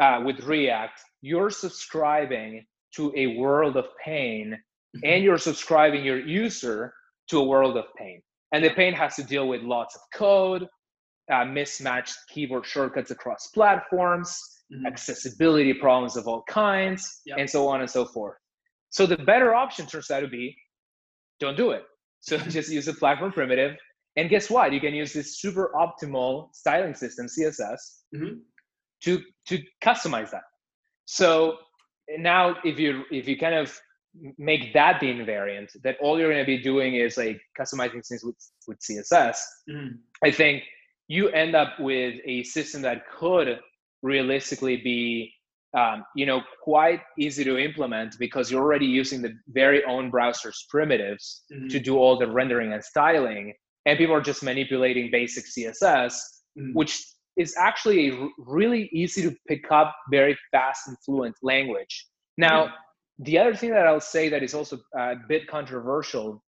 uh, 0.00 0.20
with 0.24 0.40
React, 0.40 1.00
you're 1.20 1.50
subscribing 1.50 2.64
to 2.94 3.12
a 3.16 3.38
world 3.38 3.76
of 3.76 3.86
pain 4.04 4.56
mm-hmm. 4.96 5.00
and 5.04 5.24
you're 5.24 5.38
subscribing 5.38 6.04
your 6.04 6.18
user 6.18 6.92
to 7.28 7.38
a 7.38 7.44
world 7.44 7.76
of 7.76 7.84
pain. 7.96 8.20
And 8.52 8.64
the 8.64 8.70
pain 8.70 8.92
has 8.92 9.16
to 9.16 9.24
deal 9.24 9.48
with 9.48 9.62
lots 9.62 9.94
of 9.96 10.02
code, 10.14 10.66
uh, 11.32 11.44
mismatched 11.44 12.16
keyboard 12.28 12.66
shortcuts 12.66 13.10
across 13.10 13.48
platforms, 13.48 14.38
mm-hmm. 14.72 14.86
accessibility 14.86 15.72
problems 15.72 16.16
of 16.16 16.28
all 16.28 16.42
kinds, 16.48 17.20
yep. 17.24 17.38
and 17.38 17.48
so 17.48 17.68
on 17.68 17.80
and 17.80 17.90
so 17.90 18.04
forth. 18.04 18.36
So 18.90 19.06
the 19.06 19.16
better 19.16 19.54
option 19.54 19.86
turns 19.86 20.10
out 20.10 20.20
to 20.20 20.28
be 20.28 20.54
don't 21.40 21.56
do 21.56 21.70
it. 21.70 21.82
So 22.20 22.38
just 22.58 22.70
use 22.70 22.88
a 22.88 22.94
platform 22.94 23.32
primitive. 23.32 23.76
And 24.16 24.28
guess 24.28 24.50
what? 24.50 24.72
You 24.72 24.80
can 24.80 24.94
use 24.94 25.12
this 25.12 25.40
super 25.40 25.72
optimal 25.74 26.54
styling 26.54 26.94
system, 26.94 27.26
CSS, 27.26 27.78
mm-hmm. 28.14 28.34
to 29.04 29.22
to 29.48 29.62
customize 29.82 30.30
that. 30.30 30.42
So 31.06 31.56
now 32.18 32.56
if 32.64 32.78
you 32.78 33.04
if 33.10 33.26
you 33.26 33.38
kind 33.38 33.54
of 33.54 33.78
make 34.36 34.74
that 34.74 35.00
the 35.00 35.06
invariant, 35.06 35.70
that 35.82 35.96
all 36.02 36.18
you're 36.18 36.30
going 36.30 36.44
to 36.44 36.46
be 36.46 36.62
doing 36.62 36.96
is 36.96 37.16
like 37.16 37.40
customizing 37.58 38.06
things 38.06 38.22
with 38.22 38.36
with 38.68 38.78
CSS, 38.80 39.36
mm-hmm. 39.70 39.96
I 40.22 40.30
think 40.30 40.64
you 41.08 41.28
end 41.30 41.54
up 41.54 41.80
with 41.80 42.20
a 42.24 42.42
system 42.44 42.82
that 42.82 43.04
could 43.18 43.58
realistically 44.02 44.76
be 44.76 45.32
um, 45.74 46.04
you 46.14 46.26
know 46.26 46.42
quite 46.62 47.00
easy 47.18 47.44
to 47.44 47.56
implement 47.56 48.16
because 48.18 48.50
you're 48.50 48.62
already 48.62 48.86
using 48.86 49.22
the 49.22 49.32
very 49.48 49.82
own 49.84 50.10
browser's 50.10 50.66
primitives 50.68 51.44
mm-hmm. 51.50 51.68
to 51.68 51.80
do 51.80 51.96
all 51.96 52.18
the 52.18 52.30
rendering 52.30 52.74
and 52.74 52.84
styling 52.84 53.54
and 53.86 53.98
people 53.98 54.14
are 54.14 54.20
just 54.20 54.42
manipulating 54.42 55.10
basic 55.10 55.44
css 55.44 56.14
mm-hmm. 56.58 56.72
which 56.74 57.04
is 57.36 57.54
actually 57.58 58.10
a 58.10 58.28
really 58.38 58.90
easy 58.92 59.22
to 59.22 59.34
pick 59.48 59.70
up, 59.70 59.94
very 60.10 60.36
fast 60.50 60.88
and 60.88 60.96
fluent 61.04 61.34
language. 61.42 62.06
Now, 62.36 62.66
mm-hmm. 62.66 63.24
the 63.24 63.38
other 63.38 63.54
thing 63.54 63.70
that 63.70 63.86
I'll 63.86 64.00
say 64.00 64.28
that 64.28 64.42
is 64.42 64.54
also 64.54 64.78
a 64.96 65.14
bit 65.28 65.46
controversial, 65.46 66.42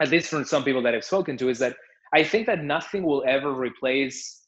at 0.00 0.10
least 0.10 0.28
from 0.28 0.44
some 0.44 0.64
people 0.64 0.82
that 0.82 0.94
I've 0.94 1.04
spoken 1.04 1.36
to, 1.38 1.48
is 1.48 1.58
that 1.58 1.76
I 2.14 2.22
think 2.24 2.46
that 2.46 2.64
nothing 2.64 3.02
will 3.02 3.24
ever 3.26 3.52
replace 3.52 4.42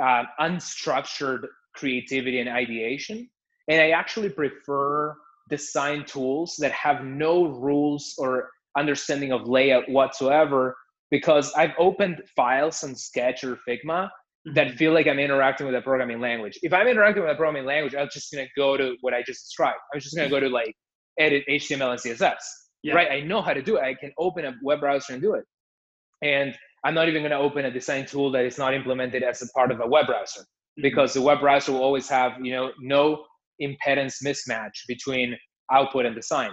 uh, 0.00 0.22
unstructured 0.40 1.46
creativity 1.74 2.40
and 2.40 2.48
ideation. 2.48 3.28
And 3.68 3.80
I 3.80 3.90
actually 3.90 4.30
prefer 4.30 5.14
design 5.50 6.04
tools 6.06 6.56
that 6.60 6.72
have 6.72 7.04
no 7.04 7.46
rules 7.46 8.14
or 8.18 8.50
understanding 8.76 9.32
of 9.32 9.46
layout 9.46 9.88
whatsoever 9.88 10.76
because 11.14 11.52
I've 11.52 11.70
opened 11.78 12.20
files 12.34 12.82
in 12.82 12.96
Sketch 12.96 13.44
or 13.44 13.56
Figma 13.68 14.08
that 14.54 14.66
mm-hmm. 14.66 14.76
feel 14.76 14.92
like 14.92 15.06
I'm 15.06 15.20
interacting 15.20 15.64
with 15.64 15.76
a 15.76 15.80
programming 15.80 16.20
language. 16.20 16.58
If 16.64 16.72
I'm 16.72 16.88
interacting 16.88 17.22
with 17.22 17.30
a 17.30 17.36
programming 17.36 17.66
language, 17.66 17.94
I'm 17.94 18.08
just 18.12 18.32
gonna 18.32 18.48
go 18.56 18.76
to 18.76 18.96
what 19.00 19.14
I 19.14 19.22
just 19.22 19.44
described. 19.44 19.78
I'm 19.94 20.00
just 20.00 20.16
gonna 20.16 20.28
go 20.28 20.40
to 20.40 20.48
like 20.48 20.74
edit 21.20 21.44
HTML 21.48 21.92
and 21.92 22.00
CSS. 22.00 22.34
Yeah. 22.82 22.94
Right? 22.94 23.12
I 23.12 23.20
know 23.20 23.40
how 23.42 23.54
to 23.54 23.62
do 23.62 23.76
it. 23.76 23.82
I 23.84 23.94
can 23.94 24.10
open 24.18 24.44
a 24.44 24.54
web 24.64 24.80
browser 24.80 25.12
and 25.12 25.22
do 25.22 25.34
it. 25.34 25.44
And 26.20 26.52
I'm 26.84 26.94
not 26.94 27.08
even 27.08 27.22
gonna 27.22 27.38
open 27.38 27.64
a 27.64 27.70
design 27.70 28.06
tool 28.06 28.32
that 28.32 28.44
is 28.44 28.58
not 28.58 28.74
implemented 28.74 29.22
as 29.22 29.40
a 29.40 29.46
part 29.52 29.70
of 29.70 29.78
a 29.78 29.86
web 29.86 30.06
browser 30.06 30.40
mm-hmm. 30.40 30.82
because 30.82 31.14
the 31.14 31.22
web 31.22 31.38
browser 31.38 31.70
will 31.70 31.84
always 31.84 32.08
have, 32.08 32.32
you 32.42 32.50
know, 32.50 32.72
no 32.80 33.24
impedance 33.62 34.16
mismatch 34.26 34.78
between 34.88 35.36
output 35.70 36.06
and 36.06 36.16
design. 36.16 36.50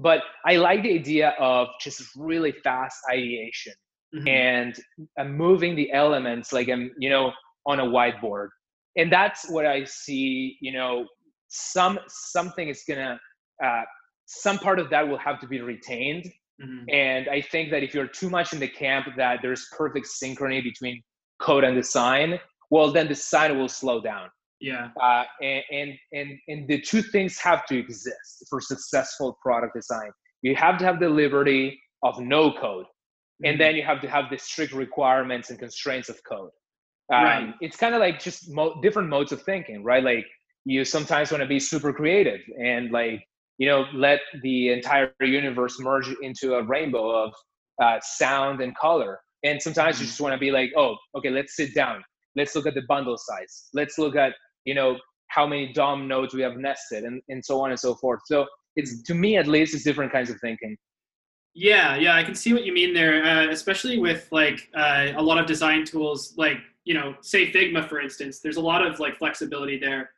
But 0.00 0.22
I 0.46 0.56
like 0.56 0.82
the 0.82 0.94
idea 0.94 1.34
of 1.38 1.68
just 1.80 2.02
really 2.16 2.52
fast 2.64 2.96
ideation 3.10 3.74
mm-hmm. 4.14 4.26
and 4.26 4.74
uh, 5.18 5.24
moving 5.24 5.76
the 5.76 5.92
elements 5.92 6.52
like 6.52 6.70
I'm, 6.70 6.90
you 6.98 7.10
know, 7.10 7.32
on 7.66 7.80
a 7.80 7.84
whiteboard. 7.84 8.48
And 8.96 9.12
that's 9.12 9.50
what 9.50 9.66
I 9.66 9.84
see, 9.84 10.56
you 10.60 10.72
know, 10.72 11.06
some 11.48 11.98
something 12.08 12.68
is 12.68 12.82
gonna 12.88 13.20
uh, 13.62 13.82
some 14.24 14.58
part 14.58 14.78
of 14.78 14.88
that 14.90 15.06
will 15.06 15.18
have 15.18 15.38
to 15.40 15.46
be 15.46 15.60
retained. 15.60 16.24
Mm-hmm. 16.62 16.84
And 16.90 17.28
I 17.28 17.42
think 17.42 17.70
that 17.70 17.82
if 17.82 17.92
you're 17.94 18.06
too 18.06 18.30
much 18.30 18.52
in 18.54 18.58
the 18.58 18.68
camp 18.68 19.06
that 19.16 19.40
there's 19.42 19.66
perfect 19.76 20.08
synchrony 20.22 20.62
between 20.62 21.02
code 21.40 21.64
and 21.64 21.74
design, 21.74 22.38
well, 22.70 22.90
then 22.90 23.06
design 23.06 23.58
will 23.58 23.68
slow 23.68 24.00
down. 24.00 24.28
Yeah. 24.60 24.88
Uh, 25.00 25.24
and, 25.42 25.62
and 25.72 25.92
and 26.12 26.38
and 26.48 26.68
the 26.68 26.80
two 26.80 27.02
things 27.02 27.38
have 27.38 27.66
to 27.66 27.78
exist 27.78 28.44
for 28.48 28.60
successful 28.60 29.38
product 29.42 29.74
design. 29.74 30.10
You 30.42 30.54
have 30.56 30.78
to 30.78 30.84
have 30.84 31.00
the 31.00 31.08
liberty 31.08 31.80
of 32.02 32.20
no 32.20 32.52
code, 32.52 32.84
mm-hmm. 32.84 33.46
and 33.46 33.60
then 33.60 33.74
you 33.74 33.82
have 33.82 34.00
to 34.02 34.08
have 34.08 34.26
the 34.30 34.38
strict 34.38 34.72
requirements 34.72 35.50
and 35.50 35.58
constraints 35.58 36.08
of 36.08 36.20
code. 36.24 36.50
Um, 37.12 37.24
right. 37.24 37.54
It's 37.60 37.76
kind 37.76 37.94
of 37.94 38.00
like 38.00 38.20
just 38.20 38.50
mo- 38.50 38.78
different 38.82 39.08
modes 39.08 39.32
of 39.32 39.42
thinking, 39.42 39.82
right? 39.82 40.04
Like 40.04 40.26
you 40.64 40.84
sometimes 40.84 41.30
want 41.30 41.42
to 41.42 41.48
be 41.48 41.58
super 41.58 41.92
creative 41.92 42.40
and 42.62 42.90
like 42.92 43.24
you 43.56 43.66
know 43.66 43.86
let 43.94 44.20
the 44.42 44.68
entire 44.68 45.12
universe 45.20 45.80
merge 45.80 46.08
into 46.20 46.54
a 46.54 46.62
rainbow 46.62 47.24
of 47.24 47.32
uh, 47.82 47.98
sound 48.02 48.60
and 48.60 48.76
color. 48.76 49.20
And 49.42 49.60
sometimes 49.60 49.96
mm-hmm. 49.96 50.02
you 50.02 50.08
just 50.08 50.20
want 50.20 50.34
to 50.34 50.38
be 50.38 50.50
like, 50.50 50.70
oh, 50.76 50.96
okay, 51.16 51.30
let's 51.30 51.56
sit 51.56 51.74
down. 51.74 52.04
Let's 52.36 52.54
look 52.54 52.66
at 52.66 52.74
the 52.74 52.82
bundle 52.88 53.16
size. 53.16 53.68
Let's 53.72 53.98
look 53.98 54.16
at 54.16 54.34
you 54.64 54.74
know 54.74 54.98
how 55.28 55.46
many 55.46 55.72
DOM 55.72 56.08
nodes 56.08 56.34
we 56.34 56.42
have 56.42 56.56
nested 56.56 57.04
and, 57.04 57.22
and 57.28 57.44
so 57.44 57.60
on 57.60 57.70
and 57.70 57.78
so 57.78 57.94
forth. 57.94 58.20
So 58.26 58.46
it's 58.76 59.02
to 59.02 59.14
me 59.14 59.36
at 59.36 59.46
least 59.46 59.74
it's 59.74 59.84
different 59.84 60.12
kinds 60.12 60.30
of 60.30 60.40
thinking. 60.40 60.76
Yeah, 61.54 61.96
yeah, 61.96 62.14
I 62.14 62.22
can 62.22 62.34
see 62.34 62.52
what 62.52 62.64
you 62.64 62.72
mean 62.72 62.94
there, 62.94 63.24
uh, 63.24 63.48
especially 63.50 63.98
with 63.98 64.28
like 64.30 64.68
uh, 64.74 65.08
a 65.16 65.22
lot 65.22 65.38
of 65.38 65.46
design 65.46 65.84
tools, 65.84 66.34
like 66.36 66.58
you 66.84 66.94
know, 66.94 67.14
say 67.22 67.50
Figma 67.50 67.88
for 67.88 68.00
instance. 68.00 68.40
There's 68.40 68.56
a 68.56 68.60
lot 68.60 68.86
of 68.86 69.00
like 69.00 69.18
flexibility 69.18 69.78
there, 69.78 70.10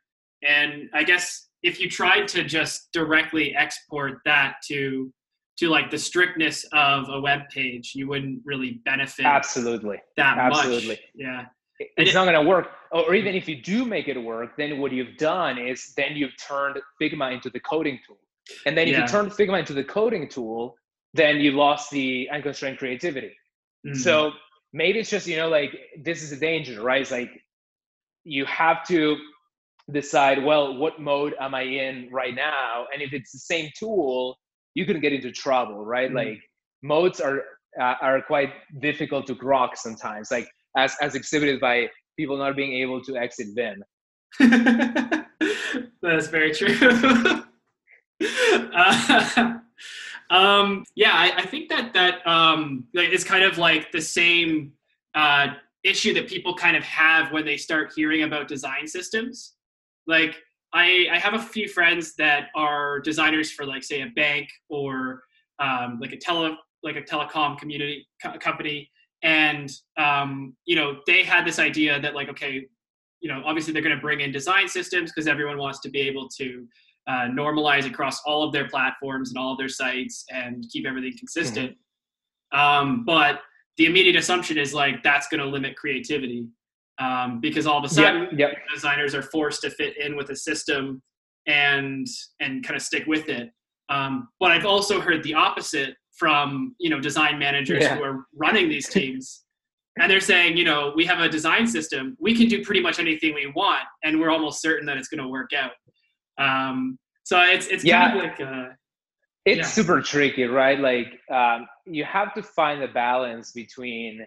and 0.43 0.89
I 0.93 1.03
guess 1.03 1.47
if 1.63 1.79
you 1.79 1.89
tried 1.89 2.27
to 2.29 2.43
just 2.43 2.91
directly 2.91 3.55
export 3.55 4.19
that 4.25 4.55
to 4.67 5.11
to 5.57 5.69
like 5.69 5.89
the 5.89 5.97
strictness 5.97 6.65
of 6.71 7.09
a 7.09 7.19
web 7.19 7.41
page, 7.49 7.93
you 7.95 8.07
wouldn't 8.07 8.41
really 8.45 8.81
benefit 8.85 9.25
absolutely 9.25 9.99
that 10.17 10.37
absolutely. 10.37 10.87
much. 10.89 10.99
Yeah, 11.15 11.45
it's 11.79 12.11
it, 12.11 12.13
not 12.13 12.25
going 12.25 12.35
to 12.35 12.47
work 12.47 12.67
or 12.91 13.15
even 13.15 13.35
if 13.35 13.47
you 13.47 13.61
do 13.61 13.85
make 13.85 14.07
it 14.07 14.21
work 14.21 14.55
then 14.57 14.79
what 14.79 14.91
you've 14.91 15.17
done 15.17 15.57
is 15.57 15.93
then 15.97 16.15
you've 16.15 16.35
turned 16.37 16.77
figma 17.01 17.33
into 17.33 17.49
the 17.49 17.59
coding 17.59 17.99
tool. 18.05 18.17
And 18.65 18.77
then 18.77 18.87
if 18.87 18.93
yeah. 18.93 19.01
you 19.01 19.07
turn 19.07 19.29
figma 19.29 19.59
into 19.59 19.73
the 19.73 19.83
coding 19.83 20.27
tool 20.29 20.75
then 21.13 21.37
you 21.37 21.51
lost 21.51 21.91
the 21.91 22.29
unconstrained 22.31 22.77
creativity. 22.77 23.35
Mm-hmm. 23.85 23.97
so 23.97 24.31
maybe 24.71 24.99
it's 24.99 25.09
just 25.09 25.27
you 25.27 25.35
know 25.37 25.49
like 25.49 25.71
this 26.01 26.23
is 26.23 26.31
a 26.31 26.37
danger 26.37 26.81
right? 26.81 27.01
It's 27.01 27.11
like 27.11 27.31
you 28.23 28.45
have 28.45 28.85
to 28.87 29.17
decide 29.91 30.41
well 30.43 30.77
what 30.77 31.01
mode 31.01 31.35
am 31.39 31.53
i 31.55 31.63
in 31.63 32.09
right 32.11 32.35
now? 32.35 32.85
And 32.93 33.01
if 33.01 33.13
it's 33.13 33.31
the 33.31 33.39
same 33.39 33.69
tool 33.77 34.37
you 34.75 34.85
can 34.85 34.99
get 34.99 35.13
into 35.13 35.31
trouble 35.31 35.85
right? 35.85 36.07
Mm-hmm. 36.07 36.17
like 36.17 36.41
modes 36.83 37.19
are 37.19 37.43
uh, 37.79 37.95
are 38.01 38.21
quite 38.21 38.51
difficult 38.79 39.25
to 39.27 39.35
grok 39.35 39.75
sometimes. 39.75 40.31
Like 40.31 40.47
as 40.77 40.95
as 41.01 41.15
exhibited 41.15 41.59
by 41.59 41.89
people 42.17 42.37
not 42.37 42.55
being 42.55 42.73
able 42.73 43.01
to 43.03 43.17
exit 43.17 43.47
Vim. 43.55 43.83
That's 46.01 46.27
very 46.27 46.53
true. 46.53 46.75
uh, 48.73 49.59
um, 50.29 50.83
yeah, 50.95 51.11
I, 51.13 51.33
I, 51.37 51.45
think 51.45 51.69
that 51.69 51.93
that 51.93 52.25
um, 52.27 52.85
is 52.93 53.23
kind 53.23 53.43
of 53.43 53.57
like 53.57 53.91
the 53.91 54.01
same 54.01 54.73
uh, 55.15 55.47
issue 55.83 56.13
that 56.13 56.27
people 56.27 56.55
kind 56.55 56.75
of 56.75 56.83
have 56.83 57.31
when 57.31 57.45
they 57.45 57.57
start 57.57 57.93
hearing 57.95 58.23
about 58.23 58.47
design 58.47 58.87
systems. 58.87 59.53
Like, 60.07 60.35
I, 60.73 61.07
I 61.11 61.19
have 61.19 61.35
a 61.35 61.39
few 61.39 61.67
friends 61.67 62.15
that 62.15 62.47
are 62.55 62.99
designers 62.99 63.51
for, 63.51 63.65
like, 63.65 63.83
say, 63.83 64.01
a 64.01 64.07
bank 64.07 64.49
or 64.69 65.21
um, 65.59 65.99
like 66.01 66.13
a 66.13 66.17
tele 66.17 66.57
like 66.81 66.95
a 66.95 67.01
telecom 67.01 67.57
community 67.57 68.05
co- 68.21 68.37
company, 68.39 68.89
and 69.23 69.71
um, 69.97 70.55
you 70.65 70.75
know 70.75 70.99
they 71.07 71.23
had 71.23 71.45
this 71.45 71.59
idea 71.59 71.99
that 71.99 72.13
like 72.13 72.29
okay 72.29 72.65
you 73.21 73.29
know 73.29 73.41
obviously 73.45 73.73
they're 73.73 73.81
going 73.81 73.95
to 73.95 74.01
bring 74.01 74.19
in 74.19 74.31
design 74.31 74.67
systems 74.67 75.11
because 75.11 75.27
everyone 75.27 75.57
wants 75.57 75.79
to 75.79 75.89
be 75.89 76.01
able 76.01 76.27
to 76.27 76.67
uh, 77.07 77.27
normalize 77.27 77.85
across 77.85 78.21
all 78.25 78.43
of 78.43 78.53
their 78.53 78.67
platforms 78.69 79.29
and 79.29 79.37
all 79.37 79.53
of 79.53 79.57
their 79.57 79.69
sites 79.69 80.25
and 80.31 80.65
keep 80.71 80.85
everything 80.85 81.13
consistent 81.17 81.71
mm-hmm. 82.53 82.59
um, 82.59 83.05
but 83.05 83.39
the 83.77 83.85
immediate 83.85 84.15
assumption 84.15 84.57
is 84.57 84.73
like 84.73 85.01
that's 85.03 85.27
going 85.27 85.39
to 85.39 85.47
limit 85.47 85.75
creativity 85.75 86.45
um, 86.99 87.39
because 87.41 87.65
all 87.65 87.77
of 87.77 87.83
a 87.83 87.89
sudden 87.89 88.23
yep, 88.37 88.53
yep. 88.53 88.57
designers 88.73 89.15
are 89.15 89.23
forced 89.23 89.61
to 89.61 89.69
fit 89.69 89.97
in 89.97 90.15
with 90.15 90.29
a 90.29 90.35
system 90.35 91.01
and 91.47 92.07
and 92.39 92.63
kind 92.65 92.75
of 92.75 92.81
stick 92.81 93.05
with 93.07 93.27
it 93.29 93.49
um, 93.89 94.27
but 94.39 94.51
i've 94.51 94.65
also 94.65 94.99
heard 94.99 95.23
the 95.23 95.33
opposite 95.33 95.95
from 96.17 96.75
you 96.79 96.89
know 96.89 96.99
design 96.99 97.39
managers 97.39 97.81
yeah. 97.81 97.95
who 97.95 98.03
are 98.03 98.25
running 98.35 98.69
these 98.69 98.87
teams 98.89 99.43
and 99.99 100.09
they're 100.09 100.19
saying 100.19 100.57
you 100.57 100.63
know 100.63 100.93
we 100.95 101.05
have 101.05 101.19
a 101.19 101.29
design 101.29 101.67
system 101.67 102.15
we 102.19 102.35
can 102.35 102.47
do 102.47 102.63
pretty 102.63 102.81
much 102.81 102.99
anything 102.99 103.33
we 103.33 103.47
want 103.55 103.83
and 104.03 104.19
we're 104.19 104.29
almost 104.29 104.61
certain 104.61 104.85
that 104.85 104.97
it's 104.97 105.07
going 105.07 105.21
to 105.21 105.27
work 105.27 105.51
out 105.53 105.71
um, 106.37 106.97
so 107.23 107.39
it's 107.41 107.67
it's 107.67 107.83
yeah. 107.83 108.09
kind 108.09 108.19
of 108.19 108.23
like 108.23 108.41
uh, 108.41 108.69
it's 109.45 109.57
yeah. 109.57 109.65
super 109.65 110.01
tricky 110.01 110.43
right 110.43 110.79
like 110.79 111.19
um, 111.31 111.67
you 111.85 112.03
have 112.03 112.33
to 112.33 112.43
find 112.43 112.81
the 112.81 112.87
balance 112.87 113.51
between 113.51 114.25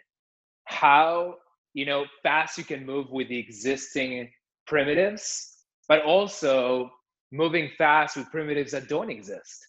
how 0.64 1.34
you 1.74 1.86
know 1.86 2.04
fast 2.22 2.58
you 2.58 2.64
can 2.64 2.84
move 2.84 3.10
with 3.10 3.28
the 3.28 3.38
existing 3.38 4.28
primitives 4.66 5.52
but 5.88 6.02
also 6.02 6.90
moving 7.32 7.70
fast 7.78 8.16
with 8.16 8.30
primitives 8.30 8.72
that 8.72 8.88
don't 8.88 9.10
exist 9.10 9.66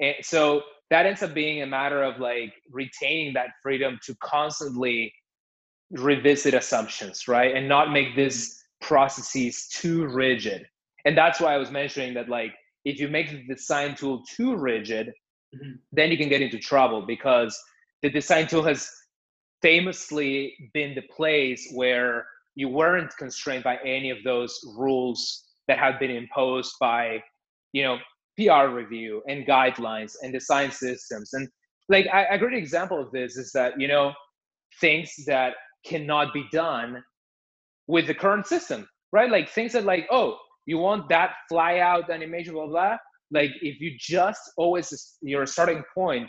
and 0.00 0.14
so 0.22 0.62
that 0.90 1.06
ends 1.06 1.22
up 1.22 1.34
being 1.34 1.62
a 1.62 1.66
matter 1.66 2.02
of 2.02 2.18
like 2.18 2.54
retaining 2.70 3.34
that 3.34 3.50
freedom 3.62 3.98
to 4.04 4.14
constantly 4.22 5.12
revisit 5.90 6.54
assumptions, 6.54 7.28
right? 7.28 7.54
And 7.54 7.68
not 7.68 7.92
make 7.92 8.16
these 8.16 8.62
processes 8.80 9.68
too 9.68 10.06
rigid. 10.06 10.66
And 11.04 11.16
that's 11.16 11.40
why 11.40 11.54
I 11.54 11.58
was 11.58 11.70
mentioning 11.70 12.14
that 12.14 12.28
like 12.28 12.54
if 12.84 12.98
you 12.98 13.08
make 13.08 13.30
the 13.30 13.54
design 13.54 13.94
tool 13.94 14.22
too 14.24 14.56
rigid, 14.56 15.08
mm-hmm. 15.54 15.72
then 15.92 16.10
you 16.10 16.16
can 16.16 16.28
get 16.28 16.42
into 16.42 16.58
trouble 16.58 17.02
because 17.02 17.58
the 18.02 18.10
design 18.10 18.46
tool 18.46 18.62
has 18.62 18.90
famously 19.60 20.54
been 20.72 20.94
the 20.94 21.02
place 21.14 21.70
where 21.74 22.26
you 22.54 22.68
weren't 22.68 23.14
constrained 23.18 23.64
by 23.64 23.76
any 23.84 24.10
of 24.10 24.18
those 24.24 24.58
rules 24.76 25.44
that 25.66 25.78
have 25.78 25.98
been 26.00 26.10
imposed 26.10 26.74
by 26.80 27.22
you 27.72 27.82
know 27.82 27.98
PR 28.38 28.68
review 28.68 29.22
and 29.28 29.46
guidelines 29.46 30.12
and 30.22 30.32
design 30.32 30.70
systems. 30.70 31.32
And 31.32 31.48
like 31.88 32.06
I, 32.12 32.24
a 32.24 32.38
great 32.38 32.56
example 32.56 33.00
of 33.00 33.10
this 33.10 33.36
is 33.36 33.50
that, 33.52 33.80
you 33.80 33.88
know, 33.88 34.12
things 34.80 35.12
that 35.26 35.54
cannot 35.84 36.32
be 36.32 36.44
done 36.52 37.02
with 37.86 38.06
the 38.06 38.14
current 38.14 38.46
system, 38.46 38.86
right? 39.12 39.30
Like 39.30 39.48
things 39.48 39.72
that 39.72 39.84
like, 39.84 40.06
oh, 40.10 40.38
you 40.66 40.78
want 40.78 41.08
that 41.08 41.32
fly 41.48 41.78
out 41.78 42.10
animation, 42.10 42.52
blah, 42.52 42.66
blah. 42.66 42.96
Like 43.30 43.50
if 43.60 43.80
you 43.80 43.96
just 43.98 44.40
always, 44.56 45.16
your 45.22 45.46
starting 45.46 45.82
point 45.94 46.28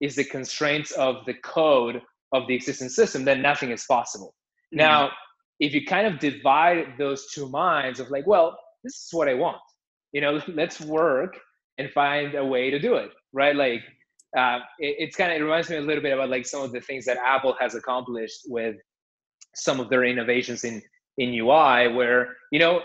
is 0.00 0.16
the 0.16 0.24
constraints 0.24 0.92
of 0.92 1.16
the 1.26 1.34
code 1.44 2.00
of 2.32 2.46
the 2.46 2.54
existing 2.54 2.88
system, 2.88 3.24
then 3.24 3.42
nothing 3.42 3.70
is 3.70 3.84
possible. 3.86 4.34
Mm-hmm. 4.72 4.78
Now, 4.78 5.10
if 5.58 5.74
you 5.74 5.84
kind 5.84 6.06
of 6.06 6.18
divide 6.18 6.94
those 6.98 7.26
two 7.32 7.48
minds 7.50 8.00
of 8.00 8.10
like, 8.10 8.26
well, 8.26 8.56
this 8.82 8.94
is 8.94 9.08
what 9.12 9.28
I 9.28 9.34
want, 9.34 9.58
you 10.12 10.20
know, 10.20 10.40
let's 10.48 10.80
work 10.80 11.38
and 11.80 11.90
find 11.92 12.34
a 12.34 12.44
way 12.44 12.70
to 12.70 12.78
do 12.78 12.94
it, 12.96 13.10
right? 13.32 13.56
Like, 13.56 13.82
uh, 14.36 14.58
it, 14.78 14.96
it's 14.98 15.16
kind 15.16 15.32
of 15.32 15.40
it 15.40 15.44
reminds 15.44 15.70
me 15.70 15.76
a 15.76 15.80
little 15.80 16.02
bit 16.02 16.12
about 16.12 16.28
like 16.28 16.46
some 16.46 16.62
of 16.62 16.72
the 16.72 16.80
things 16.80 17.04
that 17.06 17.16
Apple 17.16 17.56
has 17.58 17.74
accomplished 17.74 18.40
with 18.46 18.76
some 19.54 19.80
of 19.80 19.88
their 19.88 20.04
innovations 20.04 20.64
in 20.64 20.82
in 21.18 21.30
UI, 21.34 21.88
where 21.88 22.36
you 22.52 22.60
know 22.60 22.82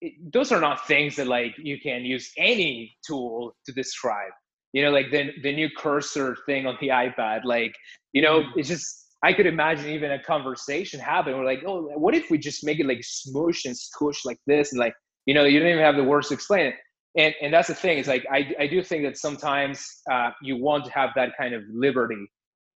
it, 0.00 0.12
those 0.32 0.52
are 0.52 0.60
not 0.60 0.86
things 0.86 1.16
that 1.16 1.28
like 1.28 1.54
you 1.56 1.80
can 1.80 2.04
use 2.04 2.32
any 2.36 2.94
tool 3.06 3.54
to 3.64 3.72
describe. 3.72 4.32
You 4.72 4.82
know, 4.82 4.90
like 4.90 5.10
the 5.10 5.30
the 5.42 5.54
new 5.54 5.70
cursor 5.70 6.36
thing 6.46 6.66
on 6.66 6.76
the 6.80 6.88
iPad, 6.88 7.44
like 7.44 7.74
you 8.12 8.22
know, 8.22 8.40
mm-hmm. 8.40 8.58
it's 8.58 8.68
just 8.68 8.98
I 9.22 9.32
could 9.32 9.46
imagine 9.46 9.88
even 9.90 10.10
a 10.10 10.22
conversation 10.22 10.98
happen. 10.98 11.38
We're 11.38 11.44
like, 11.44 11.62
oh, 11.66 11.82
what 11.96 12.14
if 12.14 12.28
we 12.28 12.38
just 12.38 12.64
make 12.64 12.80
it 12.80 12.86
like 12.86 13.00
smoosh 13.00 13.64
and 13.66 13.76
squish 13.76 14.24
like 14.24 14.40
this, 14.46 14.72
and 14.72 14.80
like 14.80 14.94
you 15.26 15.34
know, 15.34 15.44
you 15.44 15.60
don't 15.60 15.68
even 15.68 15.82
have 15.82 15.96
the 15.96 16.04
words 16.04 16.28
to 16.28 16.34
explain 16.34 16.66
it. 16.66 16.74
And 17.16 17.34
and 17.42 17.52
that's 17.52 17.68
the 17.68 17.74
thing. 17.74 17.98
It's 17.98 18.08
like 18.08 18.24
I 18.30 18.54
I 18.58 18.66
do 18.66 18.82
think 18.82 19.04
that 19.04 19.18
sometimes 19.18 19.84
uh, 20.10 20.30
you 20.40 20.56
want 20.56 20.86
to 20.86 20.92
have 20.92 21.10
that 21.16 21.30
kind 21.38 21.54
of 21.54 21.62
liberty 21.70 22.30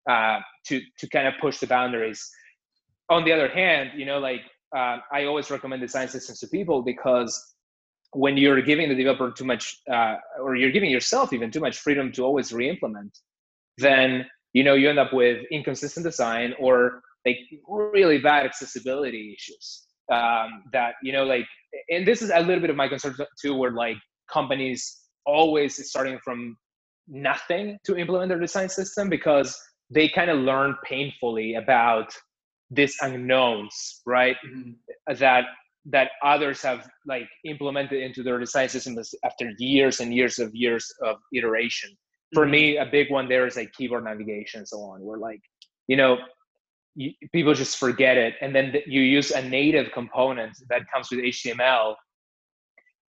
uh, 0.09 0.41
to 0.67 0.81
to 0.99 1.09
kind 1.09 1.27
of 1.27 1.35
push 1.41 1.59
the 1.59 1.67
boundaries. 1.67 2.29
On 3.09 3.25
the 3.25 3.33
other 3.33 3.49
hand, 3.49 3.91
you 3.97 4.05
know, 4.05 4.19
like 4.19 4.43
uh, 4.77 4.99
I 5.13 5.25
always 5.25 5.51
recommend 5.51 5.81
design 5.81 6.09
systems 6.09 6.41
to 6.41 6.49
people 6.49 6.83
because 6.83 7.55
when 8.13 8.37
you're 8.37 8.61
giving 8.63 8.89
the 8.89 8.95
developer 8.95 9.31
too 9.31 9.45
much, 9.45 9.77
uh, 9.91 10.17
or 10.41 10.57
you're 10.57 10.71
giving 10.71 10.91
yourself 10.91 11.33
even 11.33 11.51
too 11.51 11.61
much 11.61 11.79
freedom 11.79 12.13
to 12.13 12.23
always 12.23 12.53
re-implement, 12.53 13.19
then 13.79 14.27
you 14.53 14.65
know 14.65 14.75
you 14.75 14.89
end 14.89 14.99
up 14.99 15.13
with 15.13 15.45
inconsistent 15.51 16.05
design 16.05 16.55
or 16.59 17.03
like 17.25 17.39
really 17.69 18.19
bad 18.19 18.47
accessibility 18.47 19.35
issues 19.37 19.87
um, 20.13 20.65
that 20.73 20.95
you 21.03 21.13
know 21.13 21.25
like 21.25 21.47
and 21.91 22.07
this 22.07 22.23
is 22.23 22.31
a 22.31 22.41
little 22.41 22.61
bit 22.61 22.71
of 22.71 22.77
my 22.77 22.89
concern 22.89 23.15
too 23.41 23.55
where 23.57 23.73
like 23.73 23.97
companies 24.33 25.03
always 25.25 25.89
starting 25.89 26.19
from 26.25 26.57
nothing 27.09 27.79
to 27.85 27.97
implement 27.97 28.29
their 28.29 28.39
design 28.41 28.69
system 28.69 29.09
because 29.09 29.59
they 29.91 30.09
kind 30.09 30.31
of 30.31 30.39
learn 30.39 30.75
painfully 30.85 31.55
about 31.55 32.13
these 32.71 32.97
unknowns 33.01 34.03
right 34.07 34.37
mm-hmm. 34.45 34.73
that 35.19 35.45
that 35.89 36.11
others 36.25 36.61
have 36.63 36.89
like 37.07 37.29
implemented 37.45 38.03
into 38.03 38.25
their 38.25 38.41
design 38.41 38.69
systems 38.69 39.15
after 39.25 39.53
years 39.59 40.01
and 40.01 40.13
years 40.13 40.41
of 40.41 40.53
years 40.53 40.93
of 41.05 41.17
iteration 41.33 41.91
for 42.35 42.43
mm-hmm. 42.43 42.53
me 42.53 42.77
a 42.79 42.87
big 42.87 43.11
one 43.11 43.29
there 43.29 43.47
is 43.47 43.57
like 43.57 43.73
keyboard 43.73 44.05
navigation 44.05 44.59
and 44.59 44.69
so 44.69 44.79
on 44.81 45.01
where 45.01 45.19
like 45.19 45.41
you 45.87 45.97
know 45.97 46.19
you, 46.97 47.13
people 47.33 47.55
just 47.55 47.79
forget 47.79 48.17
it 48.17 48.35
and 48.41 48.55
then 48.55 48.75
you 48.87 49.01
use 49.01 49.31
a 49.31 49.49
native 49.49 49.93
component 49.93 50.53
that 50.69 50.83
comes 50.93 51.09
with 51.11 51.21
html 51.21 51.95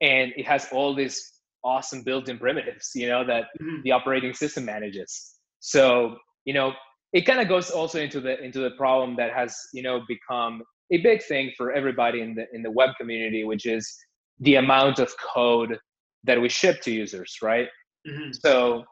and 0.02 0.32
it 0.36 0.46
has 0.46 0.68
all 0.72 0.96
these 0.96 1.40
awesome 1.64 2.04
built-in 2.04 2.38
primitives 2.38 2.92
you 2.96 3.08
know 3.08 3.26
that 3.26 3.46
mm-hmm. 3.62 3.82
the 3.84 3.92
operating 3.92 4.34
system 4.34 4.66
manages 4.66 5.36
so 5.60 6.16
you 6.46 6.54
know 6.54 6.72
it 7.14 7.22
kind 7.22 7.40
of 7.40 7.48
goes 7.48 7.70
also 7.72 8.00
into 8.00 8.20
the 8.20 8.42
into 8.44 8.60
the 8.60 8.72
problem 8.72 9.16
that 9.16 9.34
has 9.34 9.56
you 9.74 9.82
know 9.82 10.02
become 10.08 10.62
a 10.92 10.98
big 11.02 11.22
thing 11.24 11.52
for 11.58 11.72
everybody 11.72 12.22
in 12.22 12.36
the 12.36 12.46
in 12.54 12.62
the 12.62 12.72
web 12.72 12.92
community 13.00 13.44
which 13.44 13.66
is 13.66 13.96
the 14.42 14.56
amount 14.56 15.00
of 15.00 15.12
code 15.18 15.78
that 16.24 16.40
we 16.40 16.48
ship 16.48 16.82
to 16.82 16.92
users 16.92 17.38
right 17.42 17.68
mm-hmm. 18.08 18.32
so 18.32 18.84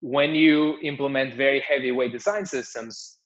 when 0.00 0.34
you 0.34 0.78
implement 0.82 1.34
very 1.34 1.60
heavyweight 1.60 2.12
design 2.12 2.46
systems, 2.46 3.18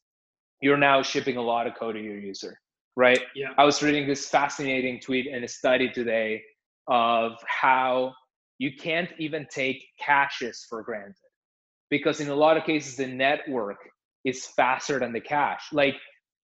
you're 0.61 0.77
now 0.77 1.03
shipping 1.03 1.37
a 1.37 1.43
lot 1.43 1.67
of 1.67 1.75
code 1.75 1.95
to 1.95 2.01
your 2.01 2.19
user, 2.19 2.59
right? 2.97 3.21
Yeah. 3.35 3.51
I 3.57 3.65
was 3.65 3.83
reading 3.83 4.07
this 4.07 4.29
fascinating 4.29 5.01
tweet 5.01 5.27
and 5.33 5.45
a 5.45 5.49
study 5.49 5.89
today 5.91 6.43
of 6.89 7.33
how 7.47 8.13
you 8.59 8.71
can't 8.77 9.11
even 9.19 9.47
take 9.51 9.85
caches 9.99 10.67
for 10.69 10.83
granted 10.83 11.15
because 11.91 12.21
in 12.21 12.29
a 12.29 12.35
lot 12.35 12.57
of 12.57 12.65
cases 12.65 12.97
the 12.97 13.07
network 13.07 13.79
is 14.25 14.47
faster 14.57 14.99
than 14.99 15.13
the 15.13 15.21
cache. 15.21 15.67
Like 15.73 15.95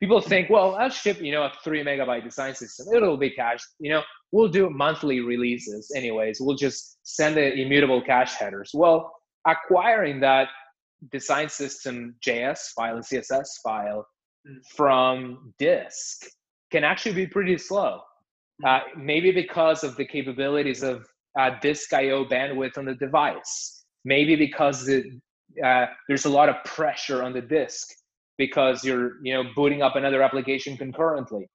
people 0.01 0.21
think, 0.21 0.51
well, 0.51 0.77
I'll 0.77 0.91
ship, 0.91 1.21
you 1.21 1.33
know, 1.33 1.43
a 1.45 1.53
three 1.65 1.83
megabyte 1.83 2.25
design 2.25 2.55
system. 2.55 2.87
It'll 2.95 3.17
be 3.17 3.31
cached. 3.31 3.67
You 3.79 3.93
know, 3.93 4.03
we'll 4.33 4.49
do 4.49 4.71
monthly 4.71 5.21
releases 5.21 5.91
anyways. 5.97 6.39
We'll 6.41 6.57
just 6.57 6.99
send 7.03 7.37
the 7.37 7.53
immutable 7.55 8.03
cache 8.03 8.35
headers. 8.35 8.71
Well, 8.75 9.13
acquiring 9.47 10.21
that 10.21 10.49
design 11.11 11.49
system 11.49 12.15
JS 12.27 12.73
file 12.77 12.97
and 12.97 13.05
CSS 13.05 13.49
file 13.63 14.07
mm. 14.47 14.57
from 14.75 15.55
disk 15.59 16.27
can 16.71 16.85
actually 16.85 17.15
be 17.15 17.27
pretty 17.27 17.59
slow. 17.59 18.01
Uh, 18.65 18.81
maybe 18.97 19.33
because 19.33 19.85
of 19.85 19.97
the 19.97 20.05
capabilities 20.05 20.83
of 20.83 21.07
uh, 21.39 21.51
disk 21.61 21.93
I/O 21.93 22.25
bandwidth 22.25 22.77
on 22.77 22.85
the 22.85 22.95
device. 22.95 23.85
Maybe 24.05 24.37
because 24.37 24.89
it, 24.89 25.07
uh, 25.65 25.87
there's 26.09 26.25
a 26.25 26.31
lot 26.31 26.49
of 26.49 26.63
pressure 26.65 27.23
on 27.23 27.33
the 27.33 27.41
disk 27.41 27.89
because 28.39 28.85
you're 28.85 29.23
you 29.23 29.33
know 29.35 29.45
booting 29.55 29.83
up 29.83 29.97
another 29.97 30.23
application 30.23 30.77
concurrently. 30.77 31.49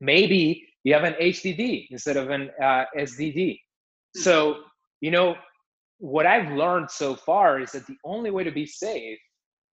Maybe 0.00 0.66
you 0.84 0.94
have 0.94 1.04
an 1.04 1.14
HDD 1.20 1.88
instead 1.90 2.16
of 2.16 2.30
an 2.30 2.50
uh, 2.60 2.84
SDD. 2.96 3.58
Hmm. 4.16 4.20
So 4.20 4.56
you 5.00 5.10
know 5.10 5.36
what 5.98 6.26
I've 6.26 6.50
learned 6.52 6.90
so 6.90 7.14
far 7.14 7.60
is 7.60 7.72
that 7.72 7.86
the 7.86 7.96
only 8.04 8.30
way 8.30 8.42
to 8.42 8.50
be 8.50 8.66
safe 8.66 9.18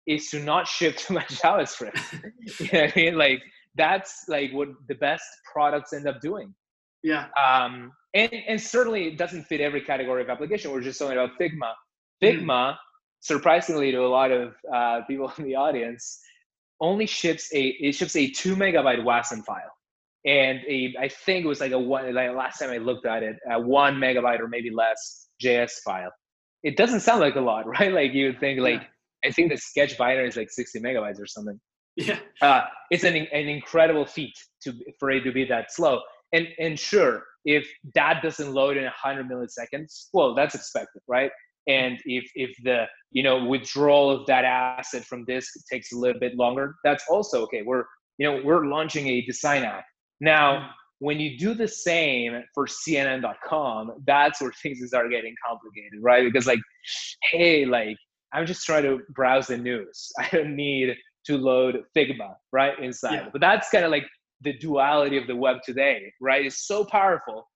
is 0.07 0.29
to 0.29 0.39
not 0.39 0.67
ship 0.67 0.97
too 0.97 1.13
much 1.13 1.27
JavaScript. 1.41 1.99
you 2.59 2.69
know 2.71 2.81
what 2.81 2.97
I 2.97 2.99
mean? 2.99 3.17
Like 3.17 3.41
that's 3.75 4.25
like 4.27 4.51
what 4.51 4.69
the 4.87 4.95
best 4.95 5.25
products 5.51 5.93
end 5.93 6.07
up 6.07 6.21
doing. 6.21 6.53
Yeah. 7.03 7.27
Um, 7.37 7.91
and 8.13 8.33
and 8.47 8.59
certainly 8.59 9.07
it 9.07 9.17
doesn't 9.17 9.43
fit 9.43 9.61
every 9.61 9.81
category 9.81 10.23
of 10.23 10.29
application. 10.29 10.71
We're 10.71 10.81
just 10.81 10.99
talking 10.99 11.17
about 11.17 11.37
Figma. 11.39 11.71
Figma, 12.23 12.71
mm. 12.71 12.75
surprisingly 13.19 13.91
to 13.91 13.97
a 13.97 14.07
lot 14.07 14.31
of 14.31 14.53
uh, 14.73 15.01
people 15.07 15.31
in 15.37 15.43
the 15.43 15.55
audience, 15.55 16.19
only 16.81 17.05
ships 17.05 17.53
a 17.53 17.67
it 17.79 17.93
ships 17.93 18.15
a 18.15 18.29
two 18.29 18.55
megabyte 18.55 19.03
WASM 19.03 19.43
file, 19.45 19.71
and 20.25 20.61
a 20.67 20.95
I 20.99 21.09
think 21.09 21.45
it 21.45 21.47
was 21.47 21.59
like 21.59 21.73
a 21.73 21.79
one 21.79 22.13
like 22.13 22.33
last 22.33 22.59
time 22.59 22.69
I 22.71 22.77
looked 22.77 23.05
at 23.05 23.21
it, 23.21 23.35
a 23.51 23.59
one 23.59 23.95
megabyte 23.95 24.39
or 24.39 24.47
maybe 24.47 24.71
less 24.71 25.27
JS 25.43 25.73
file. 25.83 26.11
It 26.63 26.77
doesn't 26.77 27.01
sound 27.01 27.19
like 27.19 27.35
a 27.35 27.41
lot, 27.41 27.67
right? 27.79 27.91
Like 27.91 28.13
you 28.13 28.27
would 28.27 28.39
think 28.39 28.61
like 28.61 28.81
yeah. 28.81 29.29
I 29.29 29.31
think 29.31 29.51
the 29.51 29.57
sketch 29.57 29.97
binder 29.97 30.25
is 30.25 30.37
like 30.37 30.49
60 30.49 30.79
megabytes 30.79 31.21
or 31.21 31.27
something. 31.27 31.59
Yeah. 31.95 32.19
Uh, 32.41 32.63
it's 32.91 33.05
an 33.05 33.15
an 33.15 33.47
incredible 33.47 34.05
feat 34.05 34.33
to 34.61 34.73
for 34.99 35.09
it 35.09 35.21
to 35.23 35.31
be 35.31 35.45
that 35.45 35.71
slow. 35.71 36.01
And 36.33 36.47
and 36.59 36.77
sure, 36.77 37.23
if 37.45 37.65
that 37.93 38.21
doesn't 38.21 38.53
load 38.53 38.75
in 38.75 38.83
100 38.83 39.29
milliseconds, 39.29 40.09
well, 40.13 40.35
that's 40.35 40.53
expected, 40.53 41.01
right? 41.07 41.31
And 41.67 41.97
if 42.05 42.29
if 42.35 42.55
the 42.63 42.85
you 43.11 43.23
know 43.23 43.45
withdrawal 43.45 44.11
of 44.11 44.25
that 44.27 44.43
asset 44.45 45.05
from 45.05 45.25
disk 45.25 45.53
takes 45.71 45.93
a 45.93 45.97
little 45.97 46.19
bit 46.19 46.35
longer, 46.35 46.75
that's 46.83 47.05
also 47.09 47.41
okay. 47.43 47.61
We're 47.61 47.85
you 48.17 48.29
know 48.29 48.41
we're 48.43 48.65
launching 48.65 49.07
a 49.07 49.21
design 49.21 49.63
app 49.63 49.85
now. 50.19 50.71
When 50.99 51.19
you 51.19 51.37
do 51.37 51.53
the 51.53 51.67
same 51.67 52.41
for 52.53 52.67
CNN.com, 52.67 54.03
that's 54.07 54.41
where 54.41 54.51
things 54.63 54.85
start 54.87 55.09
getting 55.11 55.35
complicated, 55.45 55.99
right? 56.01 56.23
Because 56.23 56.47
like, 56.47 56.59
hey, 57.31 57.65
like 57.65 57.97
I'm 58.33 58.45
just 58.45 58.65
trying 58.65 58.83
to 58.83 58.99
browse 59.09 59.47
the 59.47 59.57
news. 59.57 60.11
I 60.19 60.27
don't 60.31 60.55
need 60.55 60.95
to 61.27 61.37
load 61.37 61.83
Figma 61.95 62.35
right 62.51 62.77
inside. 62.79 63.13
Yeah. 63.13 63.29
But 63.31 63.41
that's 63.41 63.69
kind 63.69 63.85
of 63.85 63.91
like 63.91 64.05
the 64.41 64.53
duality 64.57 65.17
of 65.17 65.27
the 65.27 65.35
web 65.35 65.57
today, 65.63 66.11
right? 66.21 66.45
It's 66.45 66.67
so 66.67 66.85
powerful. 66.85 67.47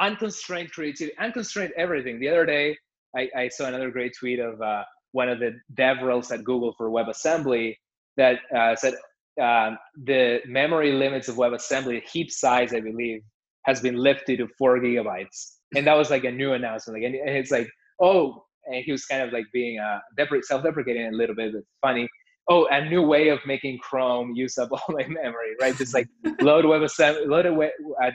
Unconstrained 0.00 0.70
creativity, 0.70 1.16
unconstrained 1.18 1.72
everything. 1.76 2.20
The 2.20 2.28
other 2.28 2.46
day, 2.46 2.76
I, 3.16 3.28
I 3.36 3.48
saw 3.48 3.66
another 3.66 3.90
great 3.90 4.12
tweet 4.18 4.38
of 4.38 4.60
uh, 4.62 4.84
one 5.12 5.28
of 5.28 5.40
the 5.40 5.58
DevRels 5.74 6.30
at 6.32 6.44
Google 6.44 6.74
for 6.76 6.90
WebAssembly 6.90 7.74
that 8.16 8.38
uh, 8.56 8.76
said, 8.76 8.94
um, 9.40 9.78
the 10.04 10.40
memory 10.46 10.92
limits 10.92 11.28
of 11.28 11.36
WebAssembly, 11.36 12.02
heap 12.04 12.30
size, 12.30 12.72
I 12.74 12.80
believe, 12.80 13.22
has 13.64 13.80
been 13.80 13.96
lifted 13.96 14.38
to 14.38 14.48
four 14.58 14.78
gigabytes. 14.78 15.54
And 15.76 15.86
that 15.86 15.96
was 15.96 16.10
like 16.10 16.24
a 16.24 16.30
new 16.30 16.52
announcement. 16.52 17.02
Like, 17.02 17.12
and 17.12 17.14
it's 17.14 17.50
like, 17.50 17.68
oh, 18.00 18.44
and 18.66 18.82
he 18.84 18.92
was 18.92 19.04
kind 19.04 19.22
of 19.22 19.32
like 19.32 19.44
being 19.52 19.78
uh, 19.78 20.00
depre- 20.18 20.42
self-deprecating 20.42 21.06
a 21.06 21.16
little 21.16 21.34
bit, 21.34 21.52
but 21.52 21.62
funny. 21.86 22.08
Oh, 22.50 22.66
a 22.70 22.84
new 22.88 23.02
way 23.02 23.28
of 23.28 23.40
making 23.44 23.78
Chrome 23.78 24.34
use 24.34 24.56
up 24.56 24.70
all 24.72 24.82
my 24.88 25.06
memory, 25.06 25.54
right? 25.60 25.76
Just 25.76 25.94
like 25.94 26.08
load 26.40 26.64
WebAssembly, 26.64 27.26
load 27.26 27.46
a 27.46 27.52
web, 27.52 27.70
at 28.02 28.14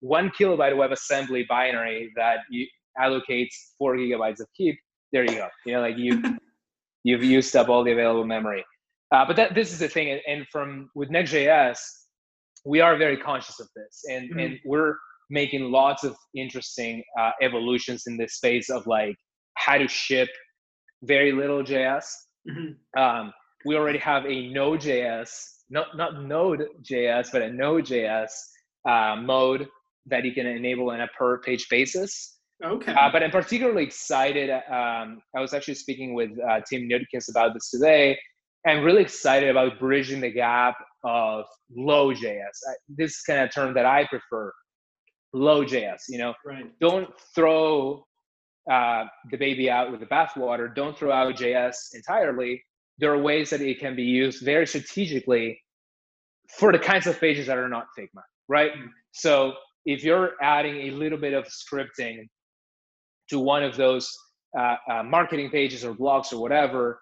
one 0.00 0.30
kilobyte 0.30 0.74
WebAssembly 0.74 1.48
binary 1.48 2.12
that 2.16 2.38
you 2.50 2.66
allocates 2.98 3.54
four 3.78 3.96
gigabytes 3.96 4.40
of 4.40 4.46
heap. 4.52 4.78
There 5.12 5.24
you 5.24 5.36
go. 5.36 5.48
You 5.66 5.72
know, 5.74 5.80
like 5.80 5.96
you 5.96 6.22
you've 7.04 7.24
used 7.24 7.54
up 7.56 7.68
all 7.68 7.84
the 7.84 7.92
available 7.92 8.24
memory. 8.24 8.64
Uh, 9.12 9.24
but 9.26 9.36
that 9.36 9.54
this 9.54 9.72
is 9.72 9.78
the 9.78 9.88
thing, 9.88 10.10
and, 10.10 10.20
and 10.26 10.46
from 10.50 10.90
with 10.94 11.10
Next.js, 11.10 11.78
we 12.64 12.80
are 12.80 12.96
very 12.96 13.16
conscious 13.16 13.60
of 13.60 13.68
this, 13.76 14.02
and 14.10 14.30
mm-hmm. 14.30 14.38
and 14.40 14.58
we're 14.64 14.96
making 15.30 15.70
lots 15.70 16.04
of 16.04 16.16
interesting 16.34 17.02
uh, 17.18 17.30
evolutions 17.42 18.04
in 18.06 18.16
this 18.16 18.34
space 18.34 18.70
of 18.70 18.86
like 18.86 19.16
how 19.54 19.78
to 19.78 19.88
ship 19.88 20.28
very 21.02 21.32
little 21.32 21.62
JS. 21.62 22.04
Mm-hmm. 22.48 23.00
Um, 23.00 23.32
we 23.64 23.76
already 23.76 23.98
have 23.98 24.24
a 24.26 24.48
Node.js 24.48 25.54
not 25.70 25.96
not 25.96 26.22
Node.js, 26.22 27.28
but 27.32 27.42
a 27.42 27.50
Node.js 27.50 28.30
uh, 28.88 29.16
mode 29.16 29.68
that 30.06 30.24
you 30.24 30.32
can 30.32 30.46
enable 30.46 30.90
on 30.90 31.00
a 31.00 31.08
per 31.08 31.38
page 31.40 31.68
basis. 31.68 32.38
Okay. 32.64 32.92
Uh, 32.92 33.10
but 33.10 33.22
I'm 33.22 33.30
particularly 33.30 33.82
excited. 33.82 34.50
Um, 34.50 35.20
I 35.34 35.40
was 35.40 35.54
actually 35.54 35.74
speaking 35.74 36.14
with 36.14 36.30
uh, 36.48 36.60
Tim 36.68 36.88
Neutkens 36.88 37.28
about 37.30 37.54
this 37.54 37.70
today. 37.70 38.18
I'm 38.66 38.82
really 38.82 39.02
excited 39.02 39.50
about 39.50 39.78
bridging 39.78 40.20
the 40.20 40.30
gap 40.30 40.76
of 41.02 41.44
low 41.76 42.14
JS. 42.14 42.62
this 42.88 43.22
kind 43.22 43.40
of 43.40 43.52
term 43.52 43.74
that 43.74 43.84
I 43.84 44.06
prefer, 44.06 44.52
low 45.34 45.64
JS. 45.64 46.02
You 46.08 46.18
know, 46.18 46.34
right. 46.46 46.70
don't 46.80 47.08
throw 47.34 48.04
uh, 48.70 49.04
the 49.30 49.36
baby 49.36 49.68
out 49.68 49.90
with 49.90 50.00
the 50.00 50.06
bathwater. 50.06 50.74
Don't 50.74 50.96
throw 50.96 51.12
out 51.12 51.34
JS 51.34 51.74
entirely. 51.94 52.62
There 52.98 53.12
are 53.12 53.20
ways 53.20 53.50
that 53.50 53.60
it 53.60 53.80
can 53.80 53.96
be 53.96 54.04
used 54.04 54.44
very 54.44 54.66
strategically 54.66 55.60
for 56.58 56.72
the 56.72 56.78
kinds 56.78 57.06
of 57.06 57.18
pages 57.20 57.46
that 57.46 57.58
are 57.58 57.68
not 57.68 57.86
Figma, 57.98 58.22
right? 58.48 58.72
Mm-hmm. 58.72 58.86
So 59.12 59.54
if 59.86 60.04
you're 60.04 60.32
adding 60.40 60.88
a 60.88 60.90
little 60.90 61.18
bit 61.18 61.34
of 61.34 61.46
scripting 61.46 62.28
to 63.30 63.38
one 63.38 63.62
of 63.62 63.76
those 63.76 64.10
uh, 64.58 64.76
uh, 64.90 65.02
marketing 65.02 65.50
pages 65.50 65.84
or 65.84 65.94
blogs 65.94 66.32
or 66.32 66.40
whatever, 66.40 67.00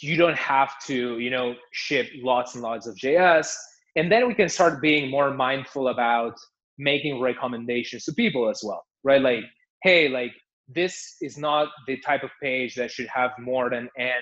you 0.00 0.16
don't 0.16 0.36
have 0.36 0.72
to, 0.86 1.18
you 1.18 1.30
know, 1.30 1.54
ship 1.72 2.08
lots 2.22 2.54
and 2.54 2.62
lots 2.62 2.86
of 2.86 2.96
JS. 2.96 3.52
And 3.96 4.12
then 4.12 4.28
we 4.28 4.34
can 4.34 4.48
start 4.48 4.82
being 4.82 5.10
more 5.10 5.32
mindful 5.32 5.88
about 5.88 6.34
making 6.78 7.20
recommendations 7.20 8.04
to 8.04 8.12
people 8.12 8.48
as 8.50 8.60
well, 8.62 8.84
right? 9.04 9.22
Like, 9.22 9.44
hey, 9.82 10.08
like 10.08 10.32
this 10.68 11.16
is 11.22 11.38
not 11.38 11.68
the 11.86 11.98
type 12.00 12.22
of 12.22 12.30
page 12.42 12.74
that 12.74 12.90
should 12.90 13.06
have 13.06 13.30
more 13.38 13.70
than 13.70 13.88
n 13.98 14.12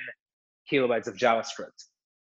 kilobytes 0.71 1.07
of 1.07 1.17
JavaScript. 1.17 1.79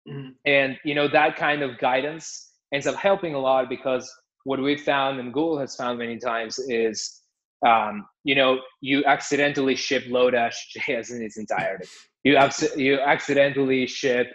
Mm-hmm. 0.08 0.30
And 0.46 0.78
you 0.84 0.96
know 0.96 1.08
that 1.08 1.38
kind 1.38 1.62
of 1.62 1.78
guidance 1.80 2.52
ends 2.74 2.88
up 2.88 2.96
helping 2.96 3.36
a 3.36 3.40
lot 3.40 3.70
because 3.70 4.12
what 4.44 4.62
we've 4.62 4.82
found 4.82 5.20
and 5.20 5.34
Google 5.34 5.60
has 5.60 5.76
found 5.76 6.00
many 6.00 6.18
times 6.18 6.60
is 6.60 7.22
um, 7.66 8.06
you 8.24 8.36
know 8.36 8.60
you 8.82 9.04
accidentally 9.06 9.76
ship 9.76 10.04
Lodash.js 10.06 11.12
in 11.16 11.22
its 11.22 11.38
entirety. 11.38 11.88
You 12.24 12.36
abs- 12.36 12.76
you 12.76 13.00
accidentally 13.00 13.88
ship 13.88 14.28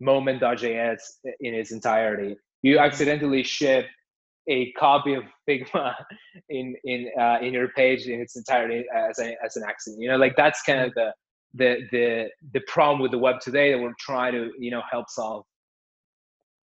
moment.js 0.00 0.98
in 1.40 1.54
its 1.54 1.72
entirety. 1.72 2.36
You 2.62 2.78
accidentally 2.78 3.42
ship 3.42 3.86
a 4.48 4.72
copy 4.72 5.14
of 5.14 5.24
Figma 5.48 5.94
in 6.50 6.74
in 6.84 7.10
uh, 7.18 7.38
in 7.40 7.54
your 7.54 7.68
page 7.68 8.06
in 8.06 8.20
its 8.20 8.36
entirety 8.36 8.84
as, 8.94 9.18
a, 9.18 9.34
as 9.44 9.56
an 9.56 9.64
accident. 9.66 10.02
You 10.02 10.10
know, 10.10 10.16
like 10.16 10.36
that's 10.36 10.62
kind 10.62 10.80
of 10.80 10.92
the 10.94 11.12
the 11.54 11.86
the 11.90 12.30
the 12.52 12.60
problem 12.66 13.00
with 13.00 13.10
the 13.10 13.18
web 13.18 13.40
today 13.40 13.72
that 13.72 13.78
we're 13.78 13.94
trying 13.98 14.32
to 14.32 14.50
you 14.58 14.70
know 14.70 14.82
help 14.90 15.08
solve. 15.08 15.44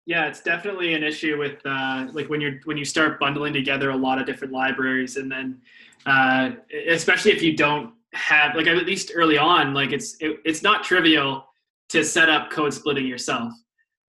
Yeah, 0.05 0.27
it's 0.27 0.41
definitely 0.41 0.93
an 0.93 1.03
issue 1.03 1.38
with 1.38 1.59
uh, 1.65 2.07
like 2.13 2.29
when 2.29 2.39
you're 2.39 2.59
when 2.63 2.77
you 2.77 2.85
start 2.85 3.19
bundling 3.19 3.53
together 3.53 3.89
a 3.89 3.95
lot 3.95 4.19
of 4.19 4.25
different 4.25 4.53
libraries, 4.53 5.17
and 5.17 5.31
then 5.31 5.59
uh, 6.05 6.51
especially 6.88 7.31
if 7.31 7.41
you 7.41 7.55
don't 7.55 7.93
have 8.13 8.55
like 8.55 8.67
at 8.67 8.85
least 8.85 9.11
early 9.13 9.38
on, 9.38 9.73
like 9.73 9.91
it's 9.91 10.15
it, 10.21 10.39
it's 10.45 10.63
not 10.63 10.83
trivial 10.83 11.45
to 11.89 12.03
set 12.03 12.29
up 12.29 12.49
code 12.49 12.73
splitting 12.73 13.05
yourself. 13.05 13.53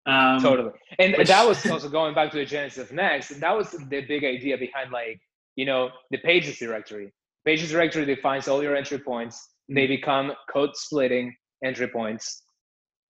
Um, 0.06 0.40
totally. 0.40 0.70
And 0.98 1.14
which, 1.16 1.28
that 1.28 1.46
was 1.46 1.64
also 1.66 1.88
going 1.88 2.14
back 2.14 2.30
to 2.30 2.38
the 2.38 2.44
genesis 2.44 2.90
of 2.90 2.92
Next. 2.92 3.28
That 3.40 3.56
was 3.56 3.70
the 3.70 4.00
big 4.00 4.24
idea 4.24 4.56
behind 4.56 4.90
like, 4.90 5.20
you 5.56 5.66
know, 5.66 5.90
the 6.10 6.18
pages 6.18 6.58
directory. 6.58 7.12
Pages 7.44 7.70
directory 7.70 8.06
defines 8.06 8.48
all 8.48 8.62
your 8.62 8.74
entry 8.74 8.98
points. 8.98 9.50
They 9.68 9.86
become 9.86 10.32
code 10.50 10.70
splitting 10.74 11.34
entry 11.64 11.88
points. 11.88 12.42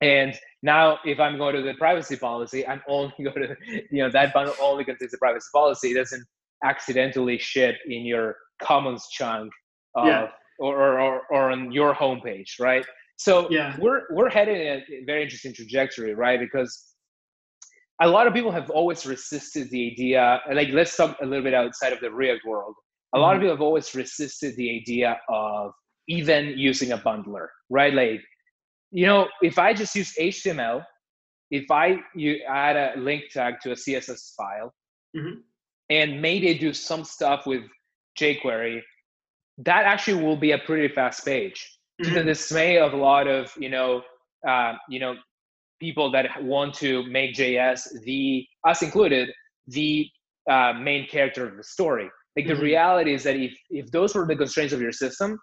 And 0.01 0.39
now 0.63 0.99
if 1.05 1.19
I'm 1.19 1.39
going 1.39 1.57
to 1.57 1.63
the 1.63 1.75
privacy 1.75 2.17
policy, 2.17 2.67
I'm 2.67 2.83
only 2.89 3.15
going 3.25 3.49
to, 3.49 3.57
you 3.91 4.03
know, 4.03 4.11
that 4.11 4.33
bundle 4.33 4.55
only 4.61 4.85
contains 4.85 5.13
the 5.13 5.19
privacy 5.19 5.49
policy. 5.53 5.91
It 5.91 5.95
doesn't 5.95 6.25
accidentally 6.65 7.39
ship 7.39 7.77
in 7.87 8.05
your 8.05 8.37
commons 8.63 9.07
chunk 9.11 9.51
of, 9.95 10.07
yeah. 10.07 10.29
or, 10.59 11.01
or, 11.01 11.23
or 11.31 11.51
on 11.51 11.73
your 11.73 11.95
homepage, 11.95 12.59
right? 12.61 12.85
So 13.19 13.49
yeah. 13.51 13.77
we're 13.81 14.03
we're 14.11 14.31
headed 14.31 14.57
in 14.57 15.03
a 15.03 15.05
very 15.05 15.25
interesting 15.25 15.53
trajectory, 15.53 16.15
right? 16.15 16.39
Because 16.39 16.95
a 18.01 18.07
lot 18.07 18.29
of 18.29 18.33
people 18.33 18.53
have 18.53 18.71
always 18.71 19.05
resisted 19.07 19.71
the 19.71 19.91
idea. 19.91 20.41
Like, 20.53 20.69
let's 20.69 20.97
talk 20.97 21.17
a 21.21 21.27
little 21.27 21.43
bit 21.43 21.53
outside 21.53 21.93
of 21.93 22.01
the 22.01 22.13
React 22.13 22.43
world. 22.47 22.75
A 23.13 23.17
mm-hmm. 23.17 23.23
lot 23.23 23.31
of 23.33 23.39
mm-hmm. 23.39 23.47
people 23.47 23.57
have 23.57 23.63
always 23.63 23.93
resisted 23.95 24.55
the 24.57 24.81
idea 24.81 25.19
of 25.29 25.73
even 26.09 26.55
using 26.57 26.93
a 26.93 26.99
bundler, 26.99 27.49
right? 27.71 27.93
Like, 27.93 28.23
you 28.91 29.07
know, 29.07 29.29
if 29.43 29.59
I 29.59 29.75
just 29.75 29.95
use 29.95 30.15
HTML, 30.19 30.83
if 31.51 31.71
I 31.71 31.99
you 32.15 32.41
add 32.49 32.77
a 32.77 32.99
link 32.99 33.25
tag 33.31 33.61
to 33.63 33.73
a 33.73 33.75
CSS 33.75 34.35
file, 34.35 34.73
mm-hmm. 35.17 35.41
and 35.91 36.21
maybe 36.21 36.59
do 36.59 36.73
some 36.73 37.05
stuff 37.05 37.47
with 37.47 37.63
jQuery, 38.19 38.81
that 39.59 39.85
actually 39.85 40.23
will 40.23 40.37
be 40.37 40.53
a 40.53 40.59
pretty 40.59 40.93
fast 40.95 41.25
page 41.25 41.79
to 42.03 42.11
the 42.11 42.21
mm-hmm. 42.21 42.29
dismay 42.29 42.79
of 42.79 42.93
a 42.93 42.97
lot 42.97 43.27
of 43.27 43.53
you 43.59 43.69
know 43.69 44.03
uh, 44.47 44.75
you 44.89 45.01
know 45.01 45.15
people 45.81 46.11
that 46.11 46.43
want 46.43 46.75
to 46.75 47.05
make 47.05 47.35
JS 47.35 48.03
the 48.05 48.47
us 48.65 48.83
included 48.83 49.31
the 49.67 50.09
uh, 50.51 50.73
main 50.73 51.07
character 51.09 51.47
of 51.47 51.57
the 51.57 51.65
story. 51.65 52.11
Like 52.37 52.47
mm-hmm. 52.47 52.57
the 52.57 52.63
reality 52.63 53.15
is 53.15 53.25
that 53.25 53.37
if 53.37 53.57
if 53.71 53.91
those 53.91 54.15
were 54.15 54.27
the 54.27 54.37
constraints 54.37 54.73
of 54.73 54.81
your 54.81 54.93
system, 54.93 55.39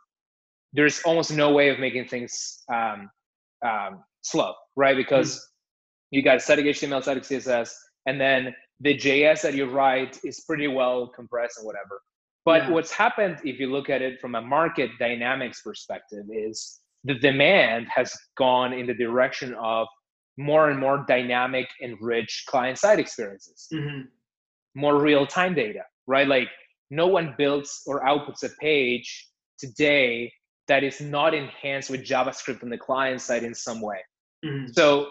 there's 0.76 1.02
almost 1.04 1.32
no 1.32 1.52
way 1.54 1.70
of 1.70 1.80
making 1.80 2.08
things 2.08 2.64
um, 2.72 3.10
um, 3.66 4.04
slow, 4.22 4.54
right? 4.76 4.96
Because 4.96 5.36
mm-hmm. 5.36 6.18
you 6.18 6.22
got 6.22 6.42
static 6.42 6.66
HTML, 6.66 7.02
static 7.02 7.24
CSS, 7.24 7.72
and 8.06 8.20
then 8.20 8.54
the 8.82 8.96
JS 8.96 9.42
that 9.42 9.54
you 9.54 9.66
write 9.70 10.20
is 10.24 10.42
pretty 10.42 10.68
well 10.68 11.08
compressed 11.16 11.58
and 11.58 11.66
whatever. 11.66 12.02
But 12.44 12.64
yeah. 12.64 12.72
what's 12.72 12.92
happened, 12.92 13.38
if 13.44 13.60
you 13.60 13.72
look 13.72 13.90
at 13.90 14.02
it 14.02 14.20
from 14.20 14.36
a 14.36 14.42
market 14.42 14.92
dynamics 15.00 15.62
perspective, 15.62 16.26
is 16.30 16.82
the 17.06 17.16
demand 17.16 17.88
has 17.96 18.14
gone 18.38 18.74
in 18.74 18.86
the 18.86 18.94
direction 18.94 19.56
of 19.56 19.88
more 20.38 20.70
and 20.70 20.80
more 20.80 21.06
dynamic 21.08 21.68
and 21.80 21.96
rich 22.02 22.44
client 22.48 22.78
side 22.78 23.00
experiences, 23.00 23.68
mm-hmm. 23.74 24.02
more 24.76 25.02
real 25.02 25.26
time 25.26 25.56
data, 25.56 25.84
right? 26.06 26.28
Like 26.28 26.50
no 26.92 27.08
one 27.08 27.34
builds 27.38 27.82
or 27.88 28.04
outputs 28.04 28.44
a 28.44 28.50
page 28.60 29.30
today 29.58 30.32
that 30.68 30.84
is 30.84 31.00
not 31.02 31.34
enhanced 31.34 31.90
with 31.90 32.02
JavaScript 32.04 32.64
on 32.64 32.70
the 32.70 32.78
client 32.78 33.22
side 33.22 33.44
in 33.44 33.54
some 33.54 33.82
way. 33.82 33.98
Mm-hmm. 34.44 34.72
So 34.74 35.08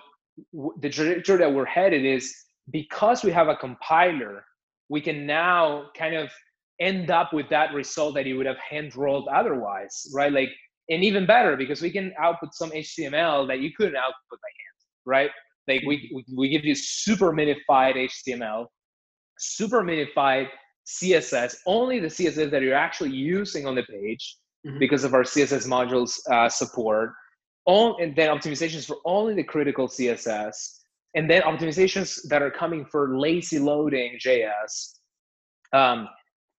w- 0.52 0.74
the 0.80 0.90
trajectory 0.90 1.38
that 1.38 1.52
we're 1.52 1.64
headed 1.64 2.05
is 2.05 2.34
because 2.70 3.22
we 3.22 3.30
have 3.30 3.48
a 3.48 3.57
compiler, 3.57 4.44
we 4.88 5.00
can 5.00 5.26
now 5.26 5.86
kind 5.96 6.14
of 6.14 6.30
end 6.80 7.11
up 7.11 7.32
with 7.32 7.48
that 7.50 7.72
result 7.72 8.14
that 8.16 8.26
you 8.26 8.36
would 8.36 8.46
have 8.46 8.59
hand 8.59 8.96
rolled 8.96 9.28
otherwise, 9.28 10.11
right? 10.12 10.32
Like, 10.32 10.50
and 10.90 11.02
even 11.05 11.24
better 11.24 11.57
because 11.57 11.80
we 11.80 11.90
can 11.90 12.12
output 12.18 12.55
some 12.55 12.70
HTML 12.70 13.46
that 13.48 13.61
you 13.61 13.70
couldn't 13.76 13.96
output 13.96 14.14
by 14.30 14.36
hand, 14.36 14.76
right? 15.07 15.30
Like 15.68 15.82
we, 15.86 16.11
we, 16.14 16.24
we 16.36 16.48
give 16.48 16.64
you 16.64 16.74
super 16.74 17.32
minified 17.32 17.96
HTML, 17.96 18.66
super 19.38 19.82
minified 19.82 20.48
CSS, 20.86 21.57
only 21.66 22.00
the 22.00 22.09
CSS 22.09 22.50
that 22.50 22.61
you're 22.61 22.74
actually 22.74 23.12
using 23.12 23.66
on 23.66 23.74
the 23.74 23.84
page 23.84 24.36
mm-hmm. 24.66 24.78
because 24.78 25.04
of 25.04 25.14
our 25.14 25.22
CSS 25.22 25.66
modules 25.66 26.18
uh, 26.30 26.48
support, 26.48 27.12
all, 27.66 27.96
and 28.00 28.14
then 28.14 28.28
optimizations 28.28 28.86
for 28.86 28.96
only 29.04 29.34
the 29.34 29.44
critical 29.44 29.88
CSS, 29.88 30.80
and 31.14 31.30
then 31.30 31.42
optimizations 31.42 32.20
that 32.28 32.42
are 32.42 32.50
coming 32.50 32.84
for 32.84 33.18
lazy 33.18 33.58
loading 33.58 34.18
JS. 34.24 34.98
Um, 35.72 36.08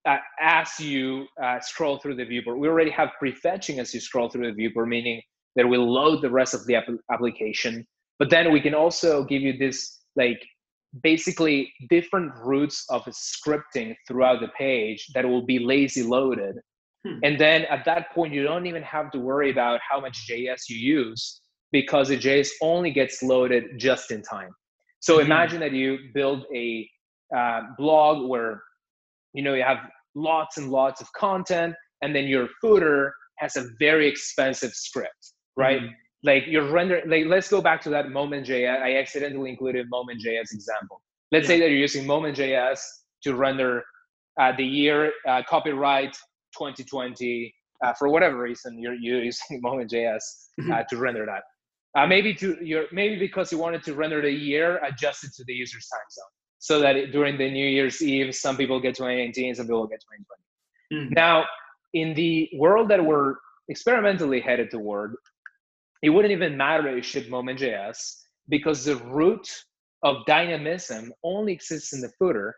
uh, 0.05 0.17
as 0.39 0.79
you 0.79 1.25
uh, 1.41 1.59
scroll 1.59 1.97
through 1.97 2.15
the 2.15 2.25
viewport. 2.25 2.59
We 2.59 2.67
already 2.67 2.91
have 2.91 3.09
prefetching 3.21 3.79
as 3.79 3.93
you 3.93 3.99
scroll 3.99 4.29
through 4.29 4.47
the 4.47 4.53
viewport, 4.53 4.87
meaning 4.87 5.21
that 5.55 5.67
will 5.67 5.91
load 5.91 6.21
the 6.21 6.29
rest 6.29 6.53
of 6.53 6.65
the 6.67 6.75
ap- 6.75 6.87
application. 7.11 7.85
But 8.19 8.29
then 8.29 8.51
we 8.51 8.61
can 8.61 8.73
also 8.73 9.23
give 9.23 9.41
you 9.41 9.57
this 9.57 10.01
like 10.15 10.39
basically 11.03 11.73
different 11.89 12.31
routes 12.43 12.85
of 12.89 13.03
scripting 13.05 13.95
throughout 14.07 14.41
the 14.41 14.49
page 14.57 15.07
that 15.13 15.25
will 15.25 15.45
be 15.45 15.59
lazy 15.59 16.03
loaded. 16.03 16.55
Hmm. 17.05 17.19
And 17.23 17.39
then 17.39 17.65
at 17.65 17.85
that 17.85 18.11
point, 18.13 18.33
you 18.33 18.43
don't 18.43 18.65
even 18.65 18.83
have 18.83 19.11
to 19.11 19.19
worry 19.19 19.51
about 19.51 19.79
how 19.87 19.99
much 19.99 20.27
JS 20.29 20.69
you 20.69 20.77
use 20.77 21.41
because 21.71 22.09
the 22.09 22.17
JS 22.17 22.49
only 22.61 22.91
gets 22.91 23.21
loaded 23.21 23.63
just 23.77 24.11
in 24.11 24.21
time. 24.21 24.51
So 24.99 25.15
hmm. 25.15 25.25
imagine 25.25 25.59
that 25.59 25.73
you 25.73 25.99
build 26.13 26.45
a 26.53 26.89
uh, 27.35 27.61
blog 27.77 28.29
where 28.29 28.61
you 29.33 29.43
know 29.43 29.53
you 29.53 29.63
have 29.63 29.77
lots 30.15 30.57
and 30.57 30.69
lots 30.69 31.01
of 31.01 31.11
content 31.13 31.75
and 32.01 32.15
then 32.15 32.25
your 32.25 32.47
footer 32.61 33.13
has 33.39 33.55
a 33.57 33.65
very 33.79 34.07
expensive 34.07 34.71
script 34.71 35.33
right 35.57 35.81
mm-hmm. 35.81 35.91
like 36.23 36.43
you're 36.47 36.71
rendering 36.71 37.09
like 37.09 37.25
let's 37.25 37.49
go 37.49 37.61
back 37.61 37.81
to 37.81 37.89
that 37.89 38.09
Moment 38.09 38.47
JS. 38.47 38.81
i 38.81 38.95
accidentally 38.95 39.49
included 39.49 39.89
moment.js 39.89 40.53
example 40.53 41.01
let's 41.31 41.43
yeah. 41.43 41.47
say 41.47 41.59
that 41.59 41.69
you're 41.69 41.79
using 41.79 42.05
Moment 42.07 42.37
JS 42.37 42.79
to 43.23 43.35
render 43.35 43.83
uh, 44.39 44.51
the 44.55 44.65
year 44.65 45.11
uh, 45.27 45.41
copyright 45.47 46.15
2020 46.57 47.53
uh, 47.83 47.93
for 47.93 48.09
whatever 48.09 48.37
reason 48.37 48.79
you're, 48.79 48.93
you're 48.93 49.23
using 49.23 49.59
moment.js 49.67 50.15
uh, 50.15 50.61
mm-hmm. 50.61 50.81
to 50.89 50.97
render 50.97 51.25
that 51.25 51.43
Uh, 51.97 52.07
maybe 52.07 52.33
to 52.33 52.57
your 52.61 52.83
maybe 52.91 53.17
because 53.27 53.51
you 53.53 53.57
wanted 53.57 53.81
to 53.87 53.93
render 53.93 54.21
the 54.21 54.31
year 54.31 54.79
adjusted 54.89 55.31
to 55.37 55.43
the 55.47 55.53
user's 55.53 55.87
time 55.87 56.09
zone, 56.17 56.33
so 56.59 56.73
that 56.83 56.93
it, 56.95 57.11
during 57.11 57.37
the 57.37 57.49
New 57.49 57.69
Year's 57.77 58.01
Eve, 58.01 58.35
some 58.35 58.57
people 58.57 58.79
get 58.85 58.95
2019, 58.95 59.55
some 59.55 59.67
people 59.67 59.87
get 59.87 60.01
2020. 60.01 60.45
Mm-hmm. 60.93 61.13
Now, 61.13 61.45
in 61.93 62.13
the 62.21 62.49
world 62.63 62.89
that 62.89 63.01
we're 63.09 63.35
experimentally 63.69 64.41
headed 64.41 64.67
toward, 64.71 65.15
it 66.01 66.09
wouldn't 66.09 66.33
even 66.33 66.57
matter 66.57 66.87
if 66.89 66.95
you 66.95 67.01
ship 67.01 67.29
Moment.js 67.29 67.97
because 68.49 68.85
the 68.85 68.97
root 69.19 69.47
of 70.03 70.13
dynamism 70.27 71.13
only 71.23 71.53
exists 71.53 71.93
in 71.93 72.01
the 72.01 72.11
footer 72.19 72.55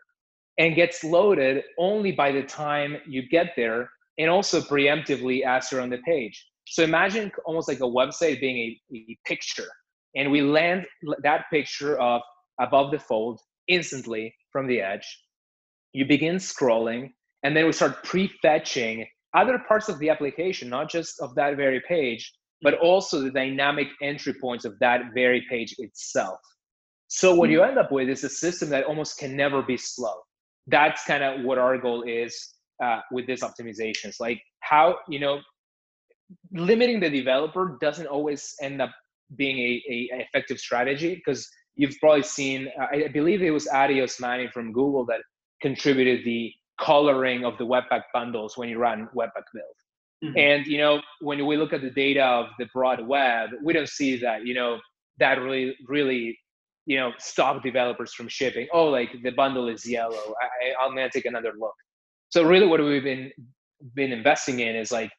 and 0.58 0.74
gets 0.74 1.04
loaded 1.04 1.62
only 1.78 2.12
by 2.12 2.32
the 2.32 2.42
time 2.42 2.96
you 3.06 3.28
get 3.28 3.52
there 3.56 3.90
and 4.18 4.28
also 4.28 4.60
preemptively 4.60 5.44
as 5.44 5.70
you're 5.70 5.80
on 5.80 5.90
the 5.90 5.98
page. 5.98 6.44
So 6.66 6.82
imagine 6.82 7.30
almost 7.46 7.68
like 7.68 7.78
a 7.80 7.82
website 7.82 8.40
being 8.40 8.76
a, 8.92 8.96
a 8.96 9.18
picture, 9.24 9.68
and 10.16 10.30
we 10.30 10.42
land 10.42 10.84
that 11.22 11.44
picture 11.50 11.98
of 11.98 12.20
above 12.60 12.90
the 12.90 12.98
fold 12.98 13.40
instantly 13.68 14.34
from 14.52 14.66
the 14.66 14.80
edge. 14.80 15.06
You 15.92 16.04
begin 16.04 16.36
scrolling, 16.36 17.12
and 17.42 17.56
then 17.56 17.64
we 17.64 17.72
start 17.72 18.04
prefetching 18.04 19.06
other 19.34 19.58
parts 19.66 19.88
of 19.88 19.98
the 19.98 20.10
application, 20.10 20.68
not 20.68 20.90
just 20.90 21.20
of 21.20 21.34
that 21.36 21.56
very 21.56 21.82
page, 21.88 22.30
but 22.60 22.74
also 22.74 23.20
the 23.20 23.30
dynamic 23.30 23.88
entry 24.02 24.34
points 24.40 24.64
of 24.64 24.78
that 24.80 25.00
very 25.14 25.46
page 25.48 25.74
itself. 25.78 26.38
So 27.06 27.34
what 27.34 27.48
you 27.48 27.60
hmm. 27.60 27.70
end 27.70 27.78
up 27.78 27.90
with 27.90 28.08
is 28.08 28.24
a 28.24 28.28
system 28.28 28.68
that 28.70 28.84
almost 28.84 29.18
can 29.18 29.34
never 29.36 29.62
be 29.62 29.76
slow. 29.76 30.14
That's 30.68 31.04
kind 31.04 31.24
of 31.24 31.44
what 31.44 31.58
our 31.58 31.78
goal 31.78 32.02
is 32.02 32.54
uh, 32.82 33.00
with 33.10 33.26
this 33.26 33.40
optimizations. 33.40 34.16
Like 34.20 34.40
how 34.60 34.98
you 35.08 35.20
know 35.20 35.40
limiting 36.52 37.00
the 37.00 37.10
developer 37.10 37.78
doesn't 37.80 38.06
always 38.06 38.54
end 38.60 38.82
up 38.82 38.90
being 39.36 39.58
a, 39.58 39.82
a 39.90 40.20
effective 40.20 40.58
strategy 40.58 41.14
because 41.14 41.48
you've 41.76 41.94
probably 42.00 42.22
seen 42.22 42.68
uh, 42.80 42.86
I 42.92 43.08
believe 43.08 43.42
it 43.42 43.50
was 43.50 43.66
Addy 43.68 43.96
Osmani 43.96 44.50
from 44.52 44.72
Google 44.72 45.04
that 45.06 45.20
contributed 45.60 46.24
the 46.24 46.52
coloring 46.80 47.44
of 47.44 47.58
the 47.58 47.66
Webpack 47.66 48.02
bundles 48.14 48.56
when 48.56 48.68
you 48.68 48.78
run 48.78 49.08
Webpack 49.16 49.46
build. 49.52 49.76
Mm-hmm. 50.24 50.38
And 50.38 50.66
you 50.66 50.78
know 50.78 51.00
when 51.20 51.44
we 51.46 51.56
look 51.56 51.72
at 51.72 51.82
the 51.82 51.90
data 51.90 52.24
of 52.24 52.46
the 52.58 52.66
broad 52.74 53.06
web, 53.06 53.50
we 53.62 53.72
don't 53.72 53.88
see 53.88 54.16
that 54.18 54.46
you 54.46 54.54
know 54.54 54.78
that 55.18 55.40
really 55.40 55.76
really 55.86 56.38
you 56.88 56.96
know 56.96 57.12
stop 57.18 57.62
developers 57.62 58.14
from 58.14 58.28
shipping. 58.28 58.66
Oh, 58.72 58.86
like 58.86 59.10
the 59.22 59.30
bundle 59.30 59.68
is 59.68 59.86
yellow. 59.86 60.34
I, 60.42 60.82
I'm 60.82 60.94
gonna 60.96 61.10
take 61.10 61.26
another 61.26 61.52
look. 61.58 61.74
So 62.30 62.42
really, 62.42 62.66
what 62.66 62.82
we've 62.82 63.04
been 63.04 63.30
been 63.94 64.10
investing 64.10 64.60
in 64.60 64.74
is 64.74 64.90
like 64.90 65.10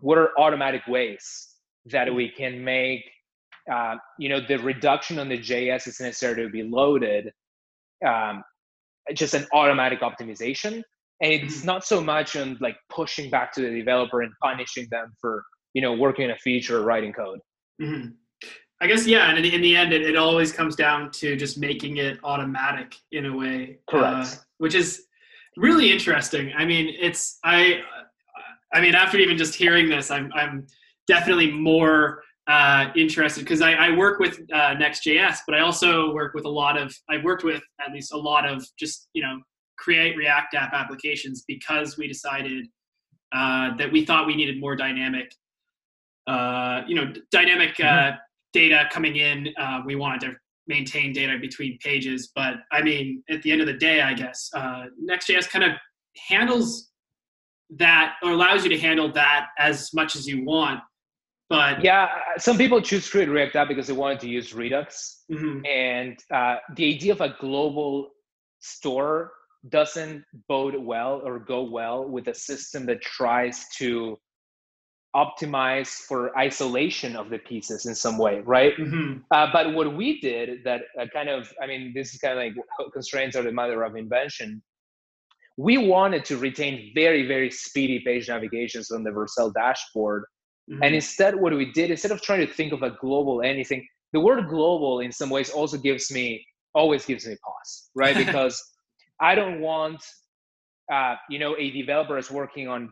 what 0.00 0.18
are 0.18 0.30
automatic 0.38 0.82
ways 0.88 1.48
that 1.86 2.12
we 2.12 2.28
can 2.30 2.64
make 2.64 3.04
uh, 3.70 3.96
you 4.18 4.28
know 4.28 4.40
the 4.40 4.56
reduction 4.58 5.18
on 5.18 5.28
the 5.28 5.38
js 5.38 5.86
is 5.86 6.00
necessary 6.00 6.42
to 6.42 6.50
be 6.50 6.62
loaded 6.62 7.30
um, 8.04 8.42
just 9.14 9.34
an 9.34 9.46
automatic 9.52 10.00
optimization 10.00 10.82
and 11.20 11.32
it's 11.32 11.58
mm-hmm. 11.58 11.66
not 11.66 11.84
so 11.84 12.00
much 12.00 12.36
on 12.36 12.58
like 12.60 12.76
pushing 12.90 13.30
back 13.30 13.52
to 13.52 13.60
the 13.62 13.70
developer 13.70 14.22
and 14.22 14.32
punishing 14.42 14.86
them 14.90 15.12
for 15.20 15.44
you 15.72 15.80
know 15.80 15.92
working 15.92 16.24
on 16.24 16.30
a 16.32 16.38
feature 16.38 16.80
or 16.80 16.82
writing 16.82 17.12
code 17.12 17.38
mm-hmm. 17.80 18.08
I 18.84 18.86
guess 18.86 19.06
yeah 19.06 19.30
and 19.30 19.38
in, 19.38 19.54
in 19.54 19.60
the 19.60 19.74
end 19.74 19.92
it, 19.92 20.02
it, 20.02 20.16
always 20.16 20.52
comes 20.52 20.76
down 20.76 21.10
to 21.10 21.36
just 21.36 21.58
making 21.58 21.96
it 21.96 22.18
automatic 22.22 22.94
in 23.12 23.26
a 23.26 23.36
way 23.36 23.78
correct 23.88 24.14
uh, 24.14 24.36
which 24.58 24.74
is 24.74 25.06
really 25.56 25.90
interesting 25.90 26.52
i 26.56 26.64
mean 26.64 26.94
it's 27.00 27.38
i 27.44 27.80
I 28.74 28.80
mean, 28.80 28.94
after 28.94 29.18
even 29.18 29.38
just 29.38 29.54
hearing 29.54 29.88
this, 29.88 30.10
I'm 30.10 30.30
I'm 30.34 30.66
definitely 31.06 31.52
more 31.52 32.22
uh, 32.48 32.88
interested 32.96 33.40
because 33.40 33.62
I, 33.62 33.72
I, 33.72 33.96
work 33.96 34.18
with 34.18 34.40
uh, 34.52 34.74
Next.js, 34.74 35.38
but 35.46 35.54
I 35.54 35.60
also 35.60 36.12
work 36.12 36.34
with 36.34 36.44
a 36.44 36.50
lot 36.50 36.76
of 36.76 36.94
I've 37.08 37.24
worked 37.24 37.44
with 37.44 37.62
at 37.80 37.92
least 37.92 38.12
a 38.12 38.18
lot 38.18 38.46
of 38.46 38.66
just 38.78 39.08
you 39.14 39.22
know 39.22 39.40
create 39.78 40.16
React 40.16 40.54
app 40.54 40.74
applications 40.74 41.44
because 41.46 41.96
we 41.96 42.08
decided 42.08 42.66
uh, 43.34 43.76
that 43.76 43.90
we 43.90 44.04
thought 44.04 44.26
we 44.26 44.34
needed 44.34 44.60
more 44.60 44.76
dynamic, 44.76 45.32
uh, 46.26 46.82
you 46.86 46.96
know, 46.96 47.12
dynamic 47.30 47.78
uh, 47.80 47.82
mm-hmm. 47.82 48.16
Data 48.54 48.88
coming 48.90 49.16
in. 49.16 49.48
Uh, 49.58 49.80
we 49.84 49.96
wanted 49.96 50.20
to 50.22 50.32
maintain 50.66 51.12
data 51.12 51.36
between 51.38 51.76
pages, 51.82 52.32
but 52.34 52.54
I 52.72 52.80
mean, 52.82 53.22
at 53.28 53.42
the 53.42 53.52
end 53.52 53.60
of 53.60 53.66
the 53.66 53.74
day, 53.74 54.00
I 54.00 54.14
guess 54.14 54.50
Next.js 54.98 55.50
kind 55.50 55.64
of 55.64 55.72
handles 56.28 56.90
that 57.70 58.14
or 58.22 58.30
allows 58.30 58.64
you 58.64 58.70
to 58.70 58.78
handle 58.78 59.12
that 59.12 59.48
as 59.58 59.90
much 59.92 60.16
as 60.16 60.26
you 60.26 60.44
want. 60.44 60.80
But 61.50 61.84
yeah, 61.84 62.08
some 62.38 62.56
people 62.56 62.80
choose 62.80 63.08
create 63.08 63.28
React 63.28 63.56
App 63.56 63.68
because 63.68 63.86
they 63.86 63.92
wanted 63.92 64.20
to 64.20 64.28
use 64.28 64.54
Redux, 64.54 65.24
mm-hmm. 65.30 65.64
and 65.66 66.18
uh, 66.32 66.56
the 66.76 66.94
idea 66.94 67.12
of 67.12 67.20
a 67.20 67.36
global 67.38 68.10
store 68.60 69.32
doesn't 69.68 70.24
bode 70.48 70.76
well 70.76 71.20
or 71.24 71.38
go 71.38 71.62
well 71.62 72.08
with 72.08 72.28
a 72.28 72.34
system 72.34 72.86
that 72.86 73.02
tries 73.02 73.66
to 73.76 74.18
optimize 75.14 75.88
for 75.88 76.36
isolation 76.36 77.14
of 77.14 77.30
the 77.30 77.38
pieces 77.38 77.86
in 77.86 77.94
some 77.94 78.18
way, 78.18 78.40
right? 78.40 78.76
Mm-hmm. 78.76 79.18
Uh, 79.30 79.46
but 79.52 79.72
what 79.72 79.94
we 79.96 80.20
did 80.20 80.64
that 80.64 80.82
uh, 81.00 81.06
kind 81.12 81.28
of, 81.28 81.52
I 81.62 81.66
mean, 81.66 81.92
this 81.94 82.14
is 82.14 82.20
kind 82.20 82.38
of 82.38 82.44
like 82.44 82.92
constraints 82.92 83.36
are 83.36 83.42
the 83.42 83.52
mother 83.52 83.82
of 83.84 83.96
invention 83.96 84.62
we 85.56 85.78
wanted 85.78 86.24
to 86.26 86.36
retain 86.36 86.90
very, 86.94 87.26
very 87.26 87.50
speedy 87.50 88.00
page 88.00 88.28
navigations 88.28 88.90
on 88.90 89.04
the 89.04 89.10
Vercel 89.10 89.52
dashboard. 89.52 90.24
Mm-hmm. 90.70 90.82
And 90.82 90.94
instead, 90.94 91.36
what 91.36 91.54
we 91.54 91.70
did, 91.72 91.90
instead 91.90 92.10
of 92.10 92.20
trying 92.22 92.40
to 92.40 92.52
think 92.52 92.72
of 92.72 92.82
a 92.82 92.90
global 93.00 93.42
anything, 93.42 93.86
the 94.12 94.20
word 94.20 94.48
global 94.48 95.00
in 95.00 95.12
some 95.12 95.30
ways 95.30 95.50
also 95.50 95.76
gives 95.76 96.10
me, 96.10 96.44
always 96.74 97.04
gives 97.04 97.26
me 97.26 97.36
pause, 97.44 97.90
right? 97.94 98.16
because 98.26 98.60
I 99.20 99.34
don't 99.34 99.60
want, 99.60 100.02
uh, 100.92 101.16
you 101.30 101.38
know, 101.38 101.56
a 101.56 101.70
developer 101.70 102.18
is 102.18 102.30
working 102.30 102.68
on 102.68 102.90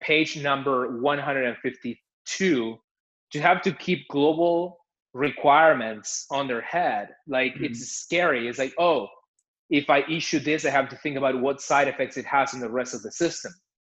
page 0.00 0.40
number 0.40 1.00
152 1.00 2.78
to 3.32 3.40
have 3.40 3.62
to 3.62 3.72
keep 3.72 4.06
global 4.08 4.78
requirements 5.12 6.26
on 6.30 6.46
their 6.46 6.60
head. 6.60 7.08
Like 7.26 7.54
mm-hmm. 7.54 7.64
it's 7.64 7.86
scary. 7.88 8.48
It's 8.48 8.58
like, 8.58 8.74
oh, 8.78 9.08
if 9.70 9.88
I 9.88 10.00
issue 10.10 10.40
this, 10.40 10.64
I 10.64 10.70
have 10.70 10.88
to 10.90 10.96
think 10.96 11.16
about 11.16 11.40
what 11.40 11.60
side 11.60 11.88
effects 11.88 12.16
it 12.16 12.26
has 12.26 12.52
on 12.52 12.60
the 12.60 12.68
rest 12.68 12.94
of 12.94 13.02
the 13.02 13.12
system. 13.12 13.52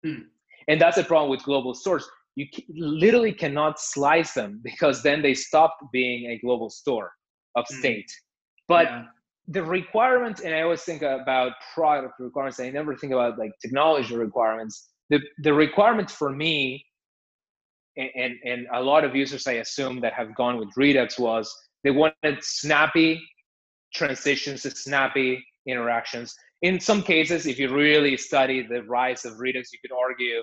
Hmm. 0.05 0.23
And 0.69 0.81
that's 0.81 0.97
the 0.97 1.05
problem 1.05 1.31
with 1.31 1.43
global 1.43 1.75
stores. 1.75 2.09
You 2.37 2.47
literally 2.69 3.33
cannot 3.33 3.81
slice 3.81 4.35
them 4.35 4.61
because 4.63 5.03
then 5.03 5.23
they 5.23 5.35
stop 5.35 5.77
being 5.93 6.31
a 6.31 6.39
global 6.39 6.69
store 6.69 7.13
of 7.55 7.65
hmm. 7.69 7.79
state. 7.79 8.11
But 8.69 8.87
yeah. 8.87 9.05
the 9.49 9.63
requirements, 9.63 10.41
and 10.41 10.55
I 10.55 10.63
always 10.63 10.83
think 10.83 11.03
about 11.03 11.53
product 11.75 12.15
requirements, 12.19 12.61
I 12.61 12.71
never 12.71 12.97
think 12.97 13.13
about 13.13 13.39
like 13.39 13.53
technology 13.61 14.17
requirements. 14.17 14.91
The, 15.15 15.21
the 15.39 15.55
requirement 15.55 16.11
for 16.11 16.31
me, 16.31 16.85
and, 17.97 18.11
and, 18.17 18.35
and 18.45 18.67
a 18.73 18.83
lot 18.83 19.05
of 19.05 19.15
users 19.15 19.47
I 19.47 19.53
assume 19.65 20.01
that 20.01 20.13
have 20.13 20.35
gone 20.35 20.59
with 20.59 20.71
Redux 20.77 21.19
was 21.19 21.55
they 21.85 21.93
wanted 21.93 22.43
snappy 22.43 23.23
transitions, 23.95 24.63
to 24.63 24.71
snappy 24.71 25.45
interactions. 25.69 26.35
In 26.63 26.81
some 26.81 27.01
cases, 27.01 27.47
if 27.47 27.61
you 27.61 27.73
really 27.73 28.17
study 28.17 28.67
the 28.67 28.83
rise 28.83 29.25
of 29.25 29.39
Redux, 29.39 29.73
you 29.73 29.79
could 29.83 29.97
argue 29.97 30.43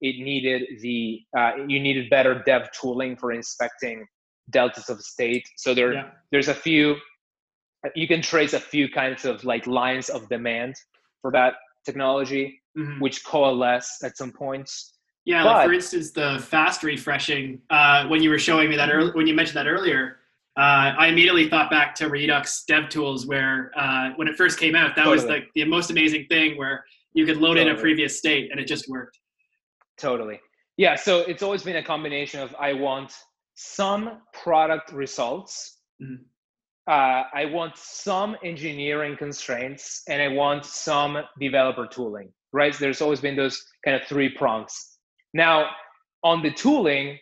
it 0.00 0.22
needed 0.22 0.62
the 0.80 1.20
uh, 1.36 1.52
you 1.66 1.80
needed 1.80 2.08
better 2.10 2.42
dev 2.46 2.68
tooling 2.78 3.16
for 3.16 3.32
inspecting 3.32 4.06
deltas 4.50 4.88
of 4.90 5.00
state. 5.00 5.48
So 5.56 5.74
there 5.74 5.94
yeah. 5.94 6.10
there's 6.30 6.48
a 6.48 6.54
few 6.54 6.96
you 7.94 8.06
can 8.06 8.22
trace 8.22 8.52
a 8.52 8.60
few 8.60 8.88
kinds 8.88 9.24
of 9.24 9.44
like 9.44 9.66
lines 9.66 10.08
of 10.08 10.28
demand 10.28 10.74
for 11.22 11.32
that 11.32 11.54
technology, 11.84 12.60
mm-hmm. 12.76 13.00
which 13.00 13.24
coalesce 13.24 14.02
at 14.02 14.16
some 14.16 14.32
points. 14.32 14.94
Yeah, 15.24 15.42
but, 15.42 15.52
like 15.52 15.66
for 15.66 15.72
instance, 15.72 16.10
the 16.10 16.44
fast 16.46 16.82
refreshing. 16.82 17.60
Uh, 17.70 18.06
when 18.08 18.22
you 18.22 18.30
were 18.30 18.38
showing 18.38 18.68
me 18.68 18.76
that 18.76 18.90
earlier, 18.90 19.12
when 19.14 19.26
you 19.26 19.34
mentioned 19.34 19.56
that 19.56 19.66
earlier, 19.66 20.18
uh, 20.56 20.94
I 20.98 21.08
immediately 21.08 21.48
thought 21.48 21.70
back 21.70 21.94
to 21.96 22.08
Redux 22.08 22.64
DevTools, 22.70 23.26
where 23.26 23.72
uh, 23.76 24.10
when 24.16 24.28
it 24.28 24.36
first 24.36 24.58
came 24.58 24.76
out, 24.76 24.94
that 24.96 25.04
totally. 25.04 25.16
was 25.16 25.24
the, 25.24 25.40
the 25.54 25.64
most 25.64 25.90
amazing 25.90 26.26
thing 26.28 26.56
where 26.56 26.84
you 27.14 27.24
could 27.26 27.38
load 27.38 27.54
totally. 27.54 27.70
in 27.70 27.76
a 27.76 27.80
previous 27.80 28.18
state 28.18 28.50
and 28.50 28.60
it 28.60 28.66
just 28.66 28.88
worked. 28.88 29.18
Totally. 29.98 30.40
Yeah. 30.76 30.94
So 30.96 31.20
it's 31.20 31.42
always 31.42 31.62
been 31.62 31.76
a 31.76 31.82
combination 31.82 32.40
of 32.40 32.54
I 32.58 32.72
want 32.72 33.12
some 33.54 34.20
product 34.32 34.92
results, 34.92 35.78
mm-hmm. 36.02 36.22
uh, 36.88 37.22
I 37.32 37.46
want 37.46 37.76
some 37.76 38.36
engineering 38.44 39.16
constraints, 39.16 40.02
and 40.08 40.20
I 40.20 40.28
want 40.28 40.64
some 40.64 41.18
developer 41.40 41.86
tooling. 41.86 42.32
Right. 42.54 42.72
There's 42.78 43.02
always 43.02 43.20
been 43.20 43.34
those 43.34 43.60
kind 43.84 43.96
of 44.00 44.06
three 44.06 44.28
prongs. 44.28 44.72
Now, 45.34 45.70
on 46.22 46.40
the 46.40 46.52
tooling, 46.52 47.18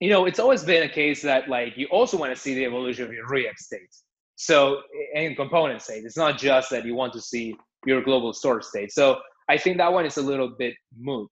you 0.00 0.08
know, 0.08 0.24
it's 0.24 0.38
always 0.38 0.64
been 0.64 0.82
a 0.82 0.88
case 0.88 1.20
that 1.30 1.42
like 1.56 1.76
you 1.76 1.86
also 1.88 2.16
want 2.16 2.34
to 2.34 2.40
see 2.44 2.54
the 2.54 2.64
evolution 2.64 3.04
of 3.04 3.12
your 3.12 3.26
React 3.28 3.58
state. 3.58 3.94
So 4.36 4.80
in 5.14 5.34
component 5.34 5.82
state, 5.82 6.04
it's 6.06 6.16
not 6.16 6.38
just 6.38 6.70
that 6.70 6.86
you 6.86 6.94
want 6.94 7.12
to 7.12 7.20
see 7.20 7.54
your 7.84 8.00
global 8.02 8.32
store 8.32 8.62
state. 8.62 8.92
So 8.92 9.18
I 9.48 9.58
think 9.58 9.76
that 9.76 9.92
one 9.92 10.06
is 10.06 10.16
a 10.16 10.22
little 10.22 10.50
bit 10.58 10.74
moot. 10.98 11.30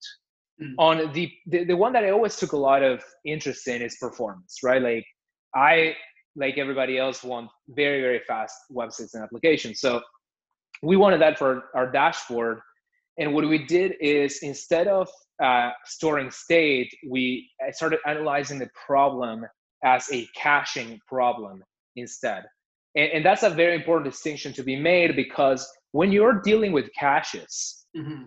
Mm-hmm. 0.62 0.74
On 0.78 1.12
the, 1.14 1.32
the 1.46 1.64
the 1.64 1.76
one 1.76 1.92
that 1.94 2.04
I 2.04 2.10
always 2.10 2.36
took 2.36 2.52
a 2.52 2.62
lot 2.70 2.82
of 2.82 3.02
interest 3.24 3.66
in 3.68 3.82
is 3.82 3.96
performance, 4.00 4.58
right? 4.62 4.82
Like 4.90 5.06
I, 5.54 5.96
like 6.36 6.58
everybody 6.58 6.98
else, 6.98 7.24
want 7.24 7.48
very, 7.68 8.00
very 8.02 8.20
fast 8.28 8.54
websites 8.70 9.14
and 9.14 9.22
applications. 9.22 9.80
So 9.80 10.00
we 10.82 10.96
wanted 10.96 11.20
that 11.22 11.38
for 11.38 11.70
our 11.74 11.90
dashboard. 11.90 12.60
And 13.18 13.32
what 13.32 13.48
we 13.48 13.64
did 13.66 13.94
is 14.00 14.38
instead 14.42 14.88
of 14.88 15.08
uh, 15.42 15.70
storing 15.84 16.30
state, 16.30 16.92
we 17.08 17.48
started 17.72 17.98
analyzing 18.06 18.58
the 18.58 18.68
problem 18.86 19.44
as 19.84 20.08
a 20.12 20.26
caching 20.34 20.98
problem 21.06 21.62
instead. 21.96 22.44
And, 22.96 23.10
and, 23.12 23.26
that's 23.26 23.42
a 23.42 23.50
very 23.50 23.74
important 23.74 24.10
distinction 24.10 24.52
to 24.54 24.62
be 24.62 24.76
made 24.76 25.16
because 25.16 25.68
when 25.92 26.12
you're 26.12 26.40
dealing 26.40 26.72
with 26.72 26.88
caches, 26.98 27.86
mm-hmm. 27.96 28.24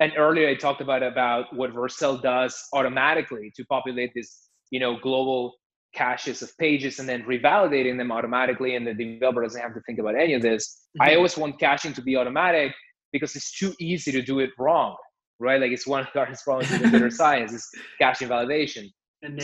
and 0.00 0.12
earlier 0.16 0.48
I 0.48 0.54
talked 0.54 0.80
about 0.80 1.02
about 1.02 1.54
what 1.54 1.72
Vercel 1.72 2.20
does 2.20 2.60
automatically 2.72 3.52
to 3.56 3.64
populate 3.66 4.12
this, 4.14 4.48
you 4.70 4.80
know, 4.80 4.98
global 5.00 5.54
caches 5.94 6.42
of 6.42 6.56
pages 6.58 6.98
and 6.98 7.08
then 7.08 7.22
revalidating 7.22 7.96
them 7.96 8.12
automatically, 8.12 8.76
and 8.76 8.86
the 8.86 8.94
developer 8.94 9.42
doesn't 9.42 9.60
have 9.60 9.74
to 9.74 9.80
think 9.82 9.98
about 9.98 10.16
any 10.16 10.34
of 10.34 10.42
this. 10.42 10.88
Mm-hmm. 11.00 11.10
I 11.10 11.14
always 11.16 11.36
want 11.36 11.58
caching 11.58 11.92
to 11.94 12.02
be 12.02 12.16
automatic 12.16 12.72
because 13.12 13.36
it's 13.36 13.56
too 13.56 13.74
easy 13.80 14.12
to 14.12 14.22
do 14.22 14.38
it 14.40 14.50
wrong, 14.58 14.96
right? 15.38 15.60
Like 15.60 15.72
it's 15.72 15.86
one 15.86 16.00
of 16.00 16.06
the 16.12 16.20
hardest 16.20 16.44
problems 16.44 16.72
in 16.72 16.80
computer 16.80 17.10
science 17.10 17.52
is 17.52 17.68
cache 18.00 18.22
invalidation. 18.22 18.90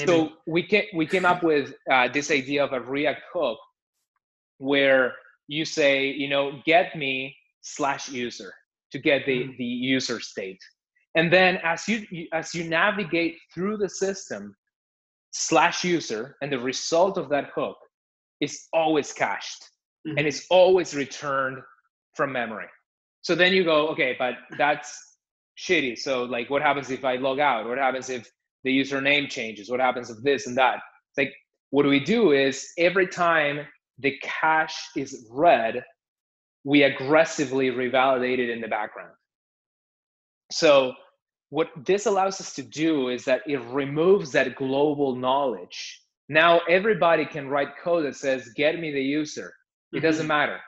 So 0.07 0.31
we 0.47 0.63
came, 0.63 0.85
we 0.95 1.07
came 1.07 1.27
up 1.27 1.43
with 1.43 1.75
uh, 1.93 2.09
this 2.09 2.31
idea 2.31 2.65
of 2.65 2.73
a 2.73 2.81
React 2.81 3.21
hook 3.33 3.59
where 4.57 5.13
you 5.49 5.67
say, 5.67 6.07
you 6.07 6.29
know, 6.29 6.63
get 6.65 6.97
me 6.97 7.37
slash 7.61 8.09
user 8.09 8.55
to 8.93 8.99
get 8.99 9.27
the, 9.27 9.45
mm. 9.45 9.57
the 9.59 9.65
user 9.65 10.19
state. 10.19 10.59
And 11.15 11.31
then 11.33 11.59
as 11.63 11.89
you 11.89 12.07
as 12.33 12.55
you 12.55 12.65
navigate 12.65 13.37
through 13.53 13.79
the 13.79 13.89
system, 13.89 14.55
slash 15.33 15.85
user, 15.85 16.37
and 16.41 16.53
the 16.53 16.59
result 16.59 17.19
of 17.19 17.29
that 17.31 17.51
hook 17.55 17.77
is 18.41 18.69
always 18.73 19.13
cached 19.13 19.71
mm-hmm. 20.07 20.19
and 20.19 20.27
it's 20.27 20.47
always 20.51 20.95
returned 20.95 21.59
from 22.15 22.33
memory. 22.33 22.67
So 23.27 23.35
then 23.35 23.53
you 23.53 23.65
go, 23.65 23.89
okay, 23.89 24.15
but 24.21 24.35
that's 24.57 25.17
shitty. 25.59 25.99
So 25.99 26.23
like 26.23 26.49
what 26.49 26.63
happens 26.63 26.93
if 26.93 27.05
I 27.05 27.17
log 27.17 27.41
out? 27.41 27.67
What 27.67 27.77
happens 27.77 28.09
if 28.09 28.31
the 28.63 28.71
username 28.71 29.29
changes? 29.29 29.69
What 29.69 29.81
happens 29.81 30.11
if 30.11 30.19
this 30.23 30.47
and 30.47 30.57
that? 30.59 30.77
It's 30.77 31.19
like 31.19 31.35
what 31.71 31.83
do 31.83 31.89
we 31.89 31.99
do 31.99 32.31
is 32.31 32.69
every 32.79 33.09
time 33.09 33.67
the 33.99 34.17
cache 34.23 34.91
is 34.97 35.27
read, 35.29 35.85
we 36.63 36.85
aggressively 36.85 37.73
revalidate 37.73 38.39
it 38.39 38.49
in 38.49 38.61
the 38.61 38.69
background. 38.69 39.11
So 40.53 40.93
what 41.51 41.71
this 41.85 42.07
allows 42.07 42.41
us 42.41 42.55
to 42.55 42.63
do 42.63 43.09
is 43.09 43.25
that 43.25 43.41
it 43.49 43.61
removes 43.73 44.31
that 44.33 44.55
global 44.55 45.17
knowledge. 45.17 46.01
Now 46.29 46.61
everybody 46.69 47.27
can 47.27 47.49
write 47.49 47.77
code 47.83 48.07
that 48.07 48.15
says, 48.15 48.53
get 48.55 48.79
me 48.79 48.93
the 48.93 49.03
user. 49.03 49.53
It 49.91 49.97
mm-hmm. 49.97 50.07
doesn't 50.07 50.29
matter. 50.29 50.61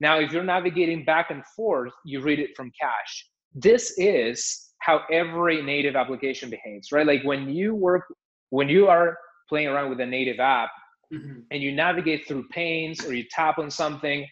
Now, 0.00 0.18
if 0.18 0.32
you're 0.32 0.44
navigating 0.44 1.04
back 1.04 1.30
and 1.30 1.44
forth, 1.56 1.92
you 2.04 2.20
read 2.20 2.38
it 2.38 2.50
from 2.56 2.72
cache. 2.80 3.28
This 3.54 3.94
is 3.96 4.72
how 4.80 5.02
every 5.10 5.62
native 5.62 5.96
application 5.96 6.50
behaves, 6.50 6.92
right? 6.92 7.06
Like 7.06 7.22
when 7.24 7.48
you 7.48 7.74
work, 7.74 8.04
when 8.50 8.68
you 8.68 8.88
are 8.88 9.16
playing 9.48 9.68
around 9.68 9.90
with 9.90 10.00
a 10.00 10.06
native 10.06 10.40
app, 10.40 10.70
mm-hmm. 11.12 11.40
and 11.50 11.62
you 11.62 11.72
navigate 11.72 12.26
through 12.26 12.48
panes 12.48 13.04
or 13.04 13.14
you 13.14 13.24
tap 13.30 13.58
on 13.58 13.70
something, 13.70 14.26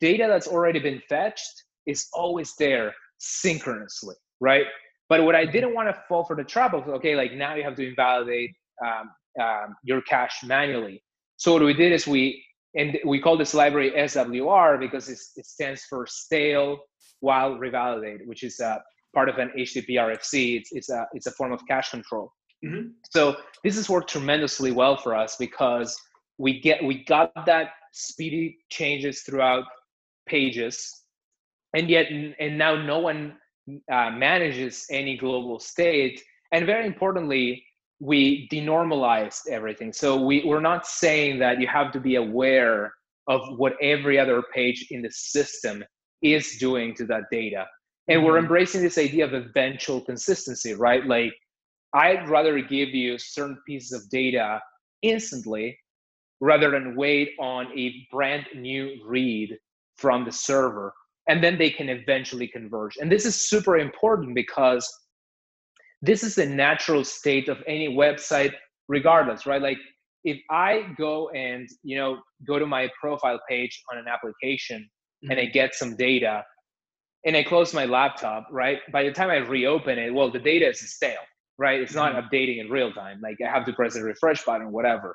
data 0.00 0.26
that's 0.28 0.46
already 0.46 0.78
been 0.78 1.02
fetched 1.08 1.64
is 1.86 2.08
always 2.12 2.54
there 2.58 2.94
synchronously, 3.18 4.14
right? 4.40 4.66
But 5.08 5.24
what 5.24 5.34
I 5.34 5.42
mm-hmm. 5.42 5.52
didn't 5.52 5.74
want 5.74 5.88
to 5.88 6.02
fall 6.08 6.24
for 6.24 6.36
the 6.36 6.44
trap 6.44 6.72
of, 6.72 6.88
okay, 6.88 7.16
like 7.16 7.32
now 7.32 7.54
you 7.54 7.64
have 7.64 7.76
to 7.76 7.88
invalidate 7.88 8.50
um, 8.84 9.10
um, 9.40 9.76
your 9.82 10.00
cache 10.02 10.42
manually. 10.44 11.02
So 11.36 11.52
what 11.52 11.62
we 11.62 11.74
did 11.74 11.92
is 11.92 12.06
we, 12.06 12.44
and 12.76 12.98
we 13.04 13.20
call 13.20 13.36
this 13.36 13.54
library 13.54 13.92
SWR 13.96 14.78
because 14.78 15.08
it 15.08 15.18
stands 15.46 15.82
for 15.88 16.06
stale 16.06 16.78
while 17.20 17.56
revalidate, 17.56 18.26
which 18.26 18.42
is 18.42 18.60
a 18.60 18.80
part 19.14 19.28
of 19.28 19.38
an 19.38 19.50
HTTP 19.58 19.90
RFC. 19.90 20.58
It's, 20.58 20.70
it's, 20.72 20.90
a, 20.90 21.06
it's 21.12 21.26
a 21.26 21.32
form 21.32 21.52
of 21.52 21.60
cache 21.66 21.90
control. 21.90 22.32
Mm-hmm. 22.64 22.88
So 23.10 23.36
this 23.64 23.76
has 23.76 23.88
worked 23.88 24.10
tremendously 24.10 24.70
well 24.70 24.96
for 24.96 25.14
us 25.14 25.36
because 25.36 25.96
we 26.38 26.60
get 26.60 26.82
we 26.82 27.04
got 27.04 27.32
that 27.46 27.70
speedy 27.92 28.58
changes 28.70 29.22
throughout 29.22 29.64
pages 30.26 31.02
and 31.74 31.88
yet 31.88 32.06
and 32.10 32.58
now 32.58 32.74
no 32.74 32.98
one 32.98 33.36
uh, 33.92 34.10
manages 34.10 34.86
any 34.90 35.16
global 35.16 35.58
state 35.58 36.22
and 36.52 36.66
very 36.66 36.86
importantly 36.86 37.64
we 38.00 38.48
denormalized 38.50 39.48
everything. 39.50 39.92
So 39.92 40.20
we, 40.20 40.42
we're 40.44 40.60
not 40.60 40.86
saying 40.86 41.38
that 41.40 41.60
you 41.60 41.66
have 41.68 41.92
to 41.92 42.00
be 42.00 42.16
aware 42.16 42.92
of 43.28 43.42
what 43.58 43.74
every 43.80 44.18
other 44.18 44.42
page 44.54 44.86
in 44.90 45.02
the 45.02 45.10
system 45.10 45.84
is 46.22 46.56
doing 46.58 46.94
to 46.96 47.04
that 47.06 47.24
data. 47.30 47.66
And 48.08 48.18
mm-hmm. 48.18 48.26
we're 48.26 48.38
embracing 48.38 48.82
this 48.82 48.98
idea 48.98 49.24
of 49.24 49.34
eventual 49.34 50.00
consistency 50.00 50.74
right? 50.74 51.06
Like 51.06 51.32
i'd 51.92 52.28
rather 52.28 52.60
give 52.60 52.90
you 52.90 53.18
certain 53.18 53.58
pieces 53.66 53.92
of 53.92 54.08
data 54.10 54.60
instantly 55.02 55.76
rather 56.40 56.70
than 56.70 56.94
wait 56.94 57.32
on 57.40 57.66
a 57.76 58.06
brand 58.12 58.46
new 58.54 58.96
read 59.04 59.56
from 59.96 60.24
the 60.24 60.32
server 60.32 60.94
and 61.28 61.44
then 61.44 61.58
they 61.58 61.70
can 61.70 61.88
eventually 61.88 62.48
converge. 62.48 62.96
And 63.00 63.12
this 63.12 63.24
is 63.24 63.48
super 63.48 63.78
important 63.78 64.34
because 64.34 64.88
this 66.02 66.22
is 66.22 66.34
the 66.34 66.46
natural 66.46 67.04
state 67.04 67.48
of 67.48 67.58
any 67.66 67.88
website 67.88 68.52
regardless 68.88 69.46
right 69.46 69.62
like 69.62 69.78
if 70.24 70.38
i 70.50 70.86
go 70.98 71.28
and 71.30 71.68
you 71.82 71.96
know 71.96 72.18
go 72.46 72.58
to 72.58 72.66
my 72.66 72.88
profile 73.00 73.40
page 73.48 73.82
on 73.92 73.98
an 73.98 74.06
application 74.08 74.78
mm-hmm. 74.78 75.30
and 75.30 75.40
i 75.40 75.44
mm-hmm. 75.44 75.52
get 75.52 75.74
some 75.74 75.96
data 75.96 76.42
and 77.26 77.36
i 77.36 77.42
close 77.42 77.72
my 77.74 77.84
laptop 77.84 78.46
right 78.50 78.78
by 78.92 79.02
the 79.02 79.12
time 79.12 79.30
i 79.30 79.36
reopen 79.36 79.98
it 79.98 80.12
well 80.12 80.30
the 80.30 80.38
data 80.38 80.68
is 80.68 80.80
stale 80.94 81.26
right 81.58 81.80
it's 81.80 81.94
not 81.94 82.14
mm-hmm. 82.14 82.26
updating 82.26 82.60
in 82.60 82.68
real 82.68 82.92
time 82.92 83.20
like 83.22 83.36
i 83.46 83.50
have 83.50 83.64
to 83.64 83.72
press 83.72 83.94
the 83.94 84.02
refresh 84.02 84.44
button 84.44 84.72
whatever 84.72 85.14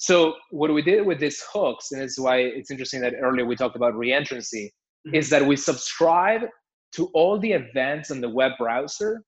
so 0.00 0.36
what 0.50 0.72
we 0.72 0.80
did 0.80 1.04
with 1.04 1.20
these 1.20 1.44
hooks, 1.52 1.92
and 1.92 2.00
it's 2.00 2.18
why 2.18 2.38
it's 2.38 2.70
interesting 2.70 3.02
that 3.02 3.12
earlier 3.20 3.44
we 3.44 3.54
talked 3.54 3.76
about 3.76 3.92
reentrancy, 3.92 4.68
mm-hmm. 5.06 5.14
is 5.14 5.28
that 5.28 5.44
we 5.44 5.56
subscribe 5.56 6.40
to 6.94 7.10
all 7.12 7.38
the 7.38 7.52
events 7.52 8.10
in 8.10 8.22
the 8.22 8.28
web 8.28 8.52
browser 8.58 9.22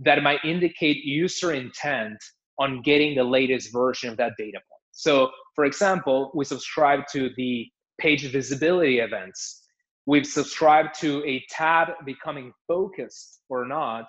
that 0.00 0.22
might 0.22 0.44
indicate 0.44 1.04
user 1.04 1.52
intent 1.52 2.18
on 2.58 2.82
getting 2.82 3.14
the 3.14 3.24
latest 3.24 3.72
version 3.72 4.10
of 4.10 4.16
that 4.16 4.32
data 4.38 4.58
point. 4.58 4.82
So, 4.92 5.30
for 5.54 5.64
example, 5.64 6.30
we 6.34 6.44
subscribe 6.44 7.00
to 7.12 7.30
the 7.36 7.68
page 7.98 8.30
visibility 8.30 9.00
events. 9.00 9.62
We've 10.06 10.26
subscribed 10.26 10.94
to 11.00 11.24
a 11.24 11.44
tab 11.50 11.88
becoming 12.04 12.52
focused 12.68 13.40
or 13.48 13.66
not. 13.66 14.06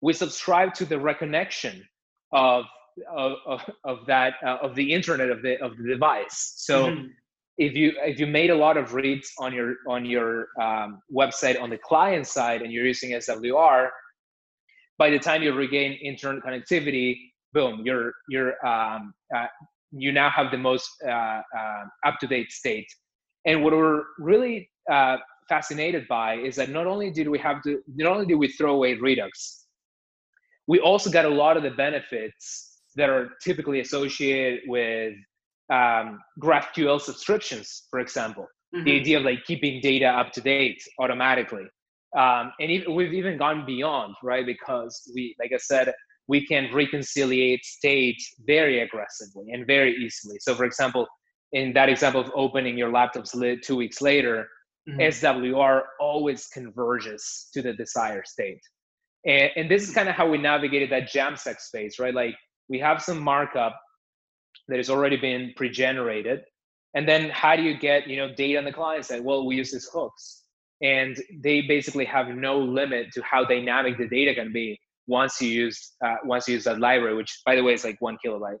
We 0.00 0.12
subscribe 0.12 0.74
to 0.74 0.84
the 0.84 0.96
reconnection 0.96 1.80
of 2.32 2.66
of, 3.12 3.60
of, 3.84 4.06
that 4.06 4.34
uh, 4.46 4.58
of 4.62 4.76
the 4.76 4.92
internet 4.92 5.30
of 5.30 5.42
the 5.42 5.60
of 5.60 5.76
the 5.76 5.88
device. 5.88 6.54
So 6.58 6.86
mm-hmm. 6.86 7.06
if 7.58 7.74
you 7.74 7.92
if 8.02 8.20
you 8.20 8.26
made 8.26 8.50
a 8.50 8.54
lot 8.54 8.76
of 8.76 8.94
reads 8.94 9.32
on 9.38 9.52
your 9.52 9.76
on 9.88 10.04
your 10.04 10.48
um, 10.60 11.00
website 11.12 11.60
on 11.60 11.70
the 11.70 11.78
client 11.78 12.26
side 12.26 12.62
and 12.62 12.72
you're 12.72 12.86
using 12.86 13.10
SWR, 13.10 13.88
by 14.98 15.10
the 15.10 15.18
time 15.18 15.42
you 15.42 15.52
regain 15.52 15.92
internet 15.92 16.42
connectivity, 16.42 17.16
boom, 17.52 17.82
you're 17.84 18.12
you're 18.28 18.54
um, 18.66 19.14
uh, 19.34 19.46
you 19.92 20.12
now 20.12 20.30
have 20.30 20.50
the 20.50 20.58
most 20.58 20.88
uh, 21.06 21.40
uh 21.58 21.84
up 22.06 22.18
to 22.20 22.26
date 22.26 22.50
state. 22.50 22.86
And 23.46 23.62
what 23.62 23.72
we're 23.72 24.02
really 24.18 24.70
uh, 24.90 25.18
fascinated 25.48 26.06
by 26.08 26.36
is 26.36 26.56
that 26.56 26.70
not 26.70 26.86
only 26.86 27.10
did 27.10 27.28
we 27.28 27.38
have 27.38 27.62
to 27.62 27.80
not 27.96 28.12
only 28.12 28.26
did 28.26 28.36
we 28.36 28.48
throw 28.48 28.74
away 28.74 28.94
Redux, 28.94 29.66
we 30.66 30.80
also 30.80 31.10
got 31.10 31.24
a 31.24 31.28
lot 31.28 31.56
of 31.56 31.62
the 31.62 31.70
benefits 31.70 32.80
that 32.96 33.10
are 33.10 33.30
typically 33.42 33.80
associated 33.80 34.60
with 34.66 35.14
um, 35.72 36.20
GraphQL 36.40 37.00
subscriptions, 37.00 37.84
for 37.90 38.00
example. 38.00 38.46
Mm-hmm. 38.74 38.84
The 38.84 39.00
idea 39.00 39.18
of 39.18 39.24
like 39.24 39.44
keeping 39.44 39.80
data 39.80 40.06
up 40.06 40.32
to 40.32 40.40
date 40.40 40.82
automatically. 41.00 41.64
Um, 42.16 42.52
and 42.60 42.70
even, 42.70 42.94
we've 42.94 43.12
even 43.12 43.38
gone 43.38 43.66
beyond, 43.66 44.14
right? 44.22 44.46
Because 44.46 45.10
we, 45.14 45.34
like 45.38 45.52
I 45.52 45.58
said, 45.58 45.92
we 46.28 46.46
can 46.46 46.72
reconciliate 46.72 47.64
state 47.64 48.20
very 48.46 48.80
aggressively 48.80 49.52
and 49.52 49.66
very 49.66 49.94
easily. 49.96 50.38
So, 50.40 50.54
for 50.54 50.64
example, 50.64 51.06
in 51.52 51.72
that 51.74 51.88
example 51.88 52.20
of 52.20 52.30
opening 52.34 52.78
your 52.78 52.90
laptop's 52.90 53.34
lid 53.34 53.62
two 53.62 53.76
weeks 53.76 54.00
later, 54.00 54.48
mm-hmm. 54.88 55.00
SWR 55.00 55.82
always 56.00 56.46
converges 56.46 57.48
to 57.52 57.62
the 57.62 57.72
desired 57.72 58.26
state. 58.26 58.60
And, 59.26 59.50
and 59.56 59.70
this 59.70 59.82
is 59.82 59.94
kind 59.94 60.08
of 60.08 60.14
how 60.14 60.28
we 60.28 60.38
navigated 60.38 60.90
that 60.90 61.12
Jamstack 61.12 61.58
space, 61.60 61.98
right? 61.98 62.14
Like 62.14 62.36
we 62.68 62.78
have 62.78 63.02
some 63.02 63.20
markup 63.20 63.78
that 64.68 64.76
has 64.76 64.88
already 64.88 65.16
been 65.16 65.52
pre-generated 65.56 66.40
and 66.94 67.08
then 67.08 67.28
how 67.30 67.56
do 67.56 67.62
you 67.62 67.76
get 67.76 68.08
you 68.08 68.16
know 68.16 68.32
data 68.34 68.58
on 68.58 68.64
the 68.64 68.72
client 68.72 69.04
side 69.04 69.22
well 69.22 69.46
we 69.46 69.56
use 69.56 69.72
these 69.72 69.88
hooks 69.92 70.43
and 70.82 71.16
they 71.42 71.62
basically 71.62 72.04
have 72.04 72.28
no 72.28 72.58
limit 72.58 73.12
to 73.12 73.22
how 73.22 73.44
dynamic 73.44 73.96
the 73.98 74.08
data 74.08 74.34
can 74.34 74.52
be 74.52 74.78
once 75.06 75.40
you 75.40 75.48
use 75.48 75.92
uh, 76.04 76.16
once 76.24 76.48
you 76.48 76.54
use 76.54 76.64
that 76.64 76.80
library 76.80 77.14
which 77.14 77.40
by 77.46 77.54
the 77.54 77.62
way 77.62 77.74
is 77.74 77.84
like 77.84 77.96
one 78.00 78.16
kilobyte 78.24 78.58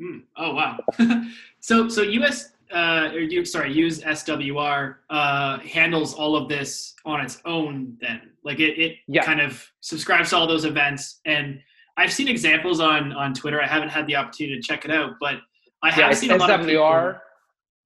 Mm. 0.00 0.22
Oh 0.36 0.54
wow. 0.54 0.78
so 1.60 1.88
so 1.88 2.02
US 2.02 2.52
uh, 2.72 3.10
or 3.12 3.20
you 3.20 3.44
sorry 3.44 3.72
use 3.72 4.00
SWR 4.00 4.96
uh, 5.10 5.58
handles 5.58 6.14
all 6.14 6.36
of 6.36 6.48
this 6.48 6.94
on 7.04 7.20
its 7.20 7.40
own. 7.44 7.96
Then 8.00 8.30
like 8.44 8.60
it 8.60 8.78
it 8.78 8.96
yeah. 9.08 9.24
kind 9.24 9.40
of 9.40 9.66
subscribes 9.80 10.30
to 10.30 10.36
all 10.36 10.46
those 10.46 10.64
events 10.64 11.20
and. 11.24 11.60
I've 11.96 12.12
seen 12.12 12.28
examples 12.28 12.80
on 12.80 13.12
on 13.12 13.34
Twitter. 13.34 13.60
I 13.60 13.66
haven't 13.66 13.90
had 13.90 14.06
the 14.06 14.16
opportunity 14.16 14.56
to 14.56 14.62
check 14.62 14.86
it 14.86 14.90
out, 14.90 15.16
but 15.20 15.34
I 15.82 15.90
have 15.90 15.98
yeah, 15.98 16.12
seen 16.12 16.30
a 16.30 16.36
lot 16.36 16.48
SWR. 16.48 16.60
of 16.60 16.66
people 16.66 17.20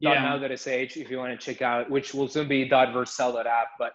yeah. 0.01 0.15
now.sh 0.15 0.97
if 0.97 1.11
you 1.11 1.19
want 1.19 1.39
to 1.39 1.45
check 1.45 1.63
out, 1.63 1.91
which 1.91 2.15
will 2.15 2.29
soon 2.29 2.49
be 2.49 2.69
.vercel.app. 2.69 3.69
But 3.79 3.93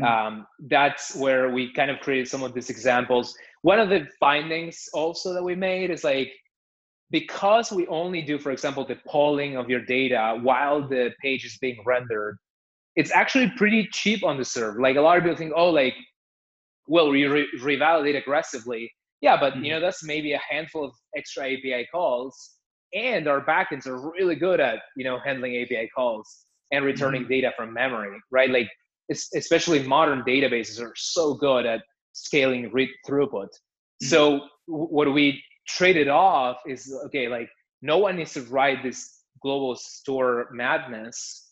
mm. 0.00 0.04
um, 0.04 0.46
that's 0.68 1.14
where 1.16 1.50
we 1.50 1.72
kind 1.72 1.90
of 1.90 2.00
created 2.00 2.28
some 2.28 2.42
of 2.42 2.54
these 2.54 2.70
examples. 2.70 3.34
One 3.62 3.78
of 3.78 3.88
the 3.88 4.06
findings 4.18 4.88
also 4.94 5.32
that 5.34 5.42
we 5.42 5.54
made 5.54 5.90
is 5.90 6.04
like 6.04 6.32
because 7.10 7.72
we 7.72 7.86
only 7.88 8.22
do, 8.22 8.38
for 8.38 8.52
example, 8.52 8.86
the 8.86 8.96
polling 9.06 9.56
of 9.56 9.68
your 9.68 9.84
data 9.84 10.38
while 10.42 10.86
the 10.88 11.10
page 11.20 11.44
is 11.44 11.58
being 11.58 11.82
rendered, 11.84 12.36
it's 12.96 13.10
actually 13.10 13.52
pretty 13.56 13.88
cheap 13.92 14.24
on 14.24 14.36
the 14.36 14.44
server. 14.44 14.80
Like 14.80 14.96
a 14.96 15.00
lot 15.00 15.18
of 15.18 15.24
people 15.24 15.36
think, 15.36 15.52
oh, 15.56 15.70
like, 15.70 15.94
well, 16.86 17.10
we 17.10 17.24
re- 17.24 17.48
revalidate 17.60 18.16
aggressively. 18.16 18.90
Yeah, 19.20 19.38
but 19.38 19.54
mm 19.54 19.64
you 19.64 19.72
know 19.72 19.80
that's 19.80 20.02
maybe 20.02 20.32
a 20.32 20.40
handful 20.48 20.84
of 20.84 20.92
extra 21.14 21.44
API 21.44 21.86
calls 21.92 22.56
and 22.94 23.28
our 23.28 23.44
backends 23.44 23.86
are 23.86 24.10
really 24.10 24.34
good 24.34 24.60
at 24.60 24.80
you 24.96 25.04
know 25.04 25.18
handling 25.24 25.56
API 25.62 25.90
calls 25.94 26.44
and 26.72 26.84
returning 26.84 27.22
mm-hmm. 27.22 27.32
data 27.32 27.52
from 27.56 27.72
memory, 27.72 28.16
right? 28.30 28.50
Like 28.50 28.70
especially 29.34 29.82
modern 29.82 30.22
databases 30.22 30.80
are 30.80 30.92
so 30.94 31.34
good 31.34 31.66
at 31.66 31.82
scaling 32.12 32.70
read 32.72 32.88
throughput. 33.06 33.48
Mm-hmm. 33.48 34.06
So 34.06 34.40
what 34.66 35.12
we 35.12 35.42
traded 35.66 36.08
off 36.08 36.58
is 36.66 36.94
okay, 37.06 37.28
like 37.28 37.48
no 37.82 37.98
one 37.98 38.16
needs 38.16 38.34
to 38.34 38.42
write 38.42 38.82
this 38.82 39.22
global 39.42 39.74
store 39.74 40.48
madness. 40.52 41.48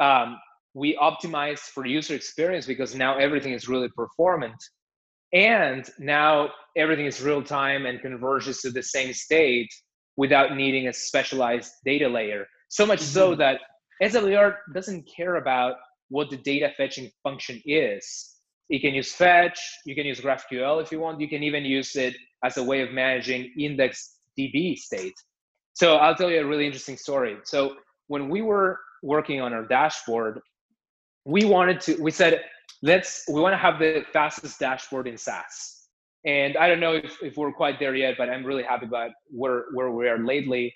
Um, 0.00 0.38
we 0.74 0.96
optimize 0.96 1.58
for 1.58 1.86
user 1.86 2.14
experience 2.14 2.66
because 2.66 2.94
now 2.94 3.18
everything 3.18 3.52
is 3.52 3.68
really 3.68 3.88
performant 3.96 4.62
and 5.32 5.88
now 5.98 6.50
everything 6.76 7.06
is 7.06 7.20
real 7.20 7.42
time 7.42 7.84
and 7.84 8.00
converges 8.00 8.60
to 8.62 8.70
the 8.70 8.82
same 8.82 9.12
state 9.12 9.68
without 10.18 10.56
needing 10.56 10.88
a 10.88 10.92
specialized 10.92 11.72
data 11.84 12.08
layer. 12.08 12.44
So 12.68 12.84
much 12.84 12.98
mm-hmm. 12.98 13.18
so 13.20 13.34
that 13.36 13.60
SWR 14.02 14.56
doesn't 14.74 15.08
care 15.16 15.36
about 15.36 15.76
what 16.08 16.28
the 16.28 16.36
data 16.36 16.70
fetching 16.76 17.08
function 17.22 17.62
is. 17.64 18.34
You 18.68 18.80
can 18.80 18.94
use 18.94 19.12
fetch, 19.12 19.58
you 19.86 19.94
can 19.94 20.04
use 20.04 20.20
GraphQL 20.20 20.82
if 20.82 20.90
you 20.90 20.98
want, 20.98 21.20
you 21.20 21.28
can 21.28 21.44
even 21.44 21.64
use 21.64 21.94
it 21.94 22.16
as 22.44 22.56
a 22.56 22.62
way 22.62 22.82
of 22.82 22.90
managing 22.92 23.52
index 23.58 24.18
DB 24.36 24.76
state. 24.76 25.14
So 25.74 25.96
I'll 25.96 26.16
tell 26.16 26.30
you 26.30 26.40
a 26.40 26.46
really 26.46 26.66
interesting 26.66 26.96
story. 26.96 27.36
So 27.44 27.76
when 28.08 28.28
we 28.28 28.42
were 28.42 28.80
working 29.04 29.40
on 29.40 29.54
our 29.54 29.66
dashboard, 29.66 30.40
we 31.24 31.44
wanted 31.44 31.80
to, 31.82 32.02
we 32.02 32.10
said, 32.10 32.42
let's, 32.82 33.24
we 33.28 33.40
want 33.40 33.52
to 33.52 33.58
have 33.58 33.78
the 33.78 34.04
fastest 34.12 34.58
dashboard 34.58 35.06
in 35.06 35.16
SaaS 35.16 35.77
and 36.24 36.56
I 36.56 36.68
don't 36.68 36.80
know 36.80 36.94
if, 36.94 37.16
if 37.22 37.36
we're 37.36 37.52
quite 37.52 37.78
there 37.78 37.94
yet, 37.94 38.16
but 38.18 38.28
I'm 38.28 38.44
really 38.44 38.62
happy 38.62 38.86
about 38.86 39.10
where, 39.30 39.66
where 39.72 39.90
we 39.90 40.08
are 40.08 40.18
lately. 40.18 40.74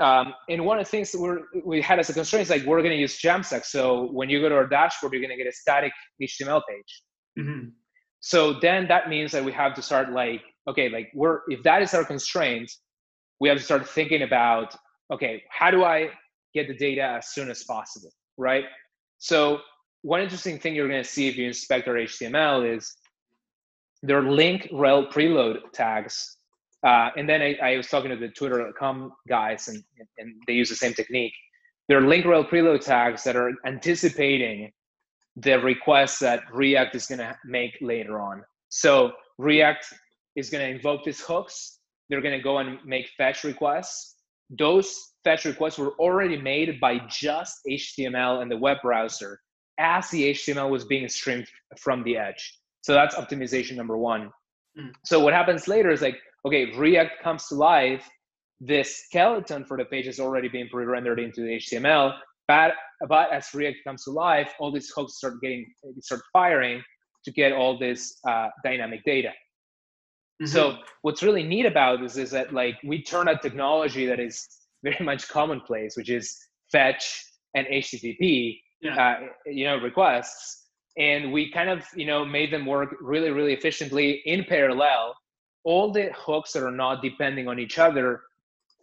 Um, 0.00 0.34
and 0.48 0.64
one 0.64 0.78
of 0.78 0.84
the 0.84 0.90
things 0.90 1.12
that 1.12 1.20
we're, 1.20 1.40
we 1.64 1.80
had 1.80 1.98
as 1.98 2.10
a 2.10 2.12
constraint 2.12 2.44
is 2.44 2.50
like 2.50 2.64
we're 2.64 2.80
going 2.80 2.92
to 2.92 3.00
use 3.00 3.20
Jamstack. 3.20 3.64
So 3.64 4.08
when 4.12 4.30
you 4.30 4.40
go 4.40 4.48
to 4.48 4.54
our 4.54 4.66
dashboard, 4.66 5.12
you're 5.12 5.22
going 5.22 5.36
to 5.36 5.36
get 5.36 5.46
a 5.46 5.52
static 5.52 5.92
HTML 6.20 6.62
page. 6.68 7.02
Mm-hmm. 7.38 7.68
So 8.20 8.54
then 8.60 8.86
that 8.88 9.08
means 9.08 9.32
that 9.32 9.44
we 9.44 9.52
have 9.52 9.74
to 9.74 9.82
start 9.82 10.12
like, 10.12 10.42
okay, 10.68 10.88
like 10.88 11.10
we're 11.14 11.40
if 11.48 11.62
that 11.64 11.82
is 11.82 11.92
our 11.92 12.04
constraint, 12.04 12.70
we 13.40 13.48
have 13.48 13.58
to 13.58 13.64
start 13.64 13.88
thinking 13.88 14.22
about 14.22 14.74
okay, 15.12 15.42
how 15.50 15.70
do 15.70 15.84
I 15.84 16.10
get 16.54 16.68
the 16.68 16.74
data 16.74 17.02
as 17.02 17.28
soon 17.28 17.50
as 17.50 17.64
possible, 17.64 18.10
right? 18.38 18.64
So 19.18 19.60
one 20.02 20.20
interesting 20.20 20.58
thing 20.58 20.74
you're 20.74 20.88
going 20.88 21.02
to 21.02 21.08
see 21.08 21.28
if 21.28 21.36
you 21.36 21.46
inspect 21.46 21.88
our 21.88 21.94
HTML 21.94 22.76
is 22.76 22.94
their 24.02 24.22
link 24.22 24.68
rel 24.72 25.06
preload 25.06 25.58
tags. 25.72 26.36
Uh, 26.84 27.10
and 27.16 27.28
then 27.28 27.40
I, 27.40 27.56
I, 27.62 27.76
was 27.76 27.86
talking 27.86 28.10
to 28.10 28.16
the 28.16 28.28
Twitter.com 28.28 29.12
guys, 29.28 29.68
and, 29.68 29.84
and 30.18 30.34
they 30.48 30.54
use 30.54 30.68
the 30.68 30.74
same 30.74 30.94
technique. 30.94 31.32
There 31.88 31.98
are 31.98 32.06
link 32.06 32.26
rel 32.26 32.44
preload 32.44 32.80
tags 32.84 33.22
that 33.22 33.36
are 33.36 33.52
anticipating 33.64 34.72
the 35.36 35.60
requests 35.60 36.18
that 36.18 36.42
React 36.52 36.94
is 36.96 37.06
going 37.06 37.20
to 37.20 37.36
make 37.44 37.78
later 37.80 38.20
on. 38.20 38.42
So 38.68 39.12
React 39.38 39.94
is 40.36 40.50
going 40.50 40.64
to 40.66 40.74
invoke 40.74 41.04
these 41.04 41.20
hooks. 41.20 41.78
They're 42.08 42.20
going 42.20 42.36
to 42.36 42.42
go 42.42 42.58
and 42.58 42.78
make 42.84 43.08
fetch 43.16 43.44
requests. 43.44 44.16
Those 44.58 45.12
fetch 45.24 45.44
requests 45.44 45.78
were 45.78 45.92
already 45.92 46.36
made 46.36 46.80
by 46.80 46.98
just 47.08 47.60
HTML 47.68 48.42
and 48.42 48.50
the 48.50 48.56
web 48.56 48.78
browser 48.82 49.38
as 49.78 50.10
the 50.10 50.32
HTML 50.32 50.68
was 50.68 50.84
being 50.84 51.08
streamed 51.08 51.46
from 51.78 52.02
the 52.02 52.16
edge. 52.16 52.58
So 52.82 52.92
that's 52.92 53.14
optimization 53.14 53.76
number 53.76 53.96
one. 53.96 54.30
Mm. 54.78 54.92
So 55.04 55.20
what 55.20 55.32
happens 55.32 55.68
later 55.68 55.90
is 55.90 56.02
like, 56.02 56.18
okay, 56.46 56.74
React 56.76 57.22
comes 57.22 57.46
to 57.48 57.54
life. 57.54 58.08
This 58.60 59.04
skeleton 59.06 59.64
for 59.64 59.76
the 59.76 59.84
page 59.84 60.06
is 60.06 60.20
already 60.20 60.48
being 60.48 60.68
pre-rendered 60.68 61.18
into 61.18 61.42
the 61.42 61.56
HTML. 61.56 62.14
But, 62.48 62.72
but 63.08 63.32
as 63.32 63.48
React 63.54 63.78
comes 63.86 64.04
to 64.04 64.10
life, 64.10 64.52
all 64.58 64.70
these 64.72 64.90
hooks 64.94 65.16
start 65.16 65.40
getting 65.40 65.66
start 66.00 66.22
firing 66.32 66.82
to 67.24 67.30
get 67.30 67.52
all 67.52 67.78
this 67.78 68.18
uh, 68.28 68.48
dynamic 68.64 69.04
data. 69.04 69.28
Mm-hmm. 70.42 70.46
So 70.46 70.78
what's 71.02 71.22
really 71.22 71.44
neat 71.44 71.66
about 71.66 72.00
this 72.00 72.16
is 72.16 72.30
that 72.32 72.52
like 72.52 72.76
we 72.84 73.02
turn 73.02 73.28
a 73.28 73.38
technology 73.38 74.06
that 74.06 74.18
is 74.18 74.48
very 74.82 75.04
much 75.04 75.28
commonplace, 75.28 75.96
which 75.96 76.10
is 76.10 76.36
fetch 76.70 77.24
and 77.54 77.66
HTTP, 77.66 78.58
yeah. 78.80 78.96
uh, 78.96 79.26
you 79.46 79.64
know, 79.66 79.76
requests, 79.76 80.61
and 80.98 81.32
we 81.32 81.50
kind 81.50 81.70
of 81.70 81.84
you 81.94 82.06
know 82.06 82.24
made 82.24 82.52
them 82.52 82.66
work 82.66 82.94
really 83.00 83.30
really 83.30 83.52
efficiently 83.52 84.22
in 84.26 84.44
parallel. 84.44 85.14
All 85.64 85.92
the 85.92 86.10
hooks 86.14 86.52
that 86.52 86.64
are 86.64 86.72
not 86.72 87.02
depending 87.02 87.46
on 87.48 87.58
each 87.58 87.78
other 87.78 88.22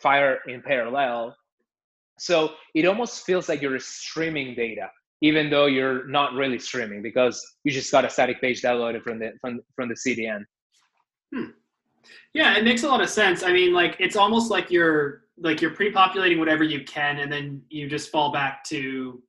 fire 0.01 0.39
in 0.47 0.61
parallel. 0.61 1.35
So 2.17 2.53
it 2.73 2.85
almost 2.85 3.25
feels 3.25 3.49
like 3.49 3.61
you're 3.61 3.79
streaming 3.79 4.55
data 4.55 4.89
even 5.21 5.49
though 5.49 5.65
you're 5.65 6.07
not 6.07 6.33
really 6.33 6.59
streaming 6.59 7.01
because 7.01 7.45
you 7.63 7.71
just 7.71 7.91
got 7.91 8.05
a 8.05 8.09
static 8.09 8.39
page 8.41 8.61
downloaded 8.61 9.03
from 9.03 9.19
the 9.19 9.31
from, 9.41 9.59
from 9.75 9.89
the 9.89 9.95
cdn 9.95 10.43
hmm. 11.33 11.45
yeah 12.33 12.57
it 12.57 12.63
makes 12.63 12.83
a 12.83 12.87
lot 12.87 13.01
of 13.01 13.09
sense. 13.09 13.43
I 13.43 13.51
mean 13.51 13.73
like 13.73 13.95
it's 13.99 14.15
almost 14.15 14.49
like 14.51 14.71
you're 14.71 15.23
like 15.37 15.61
you're 15.61 15.71
pre-populating 15.71 16.39
whatever 16.39 16.63
you 16.63 16.83
can 16.83 17.19
and 17.19 17.31
then 17.31 17.61
you 17.69 17.87
just 17.87 18.11
fall 18.11 18.31
back 18.31 18.63
to 18.65 19.21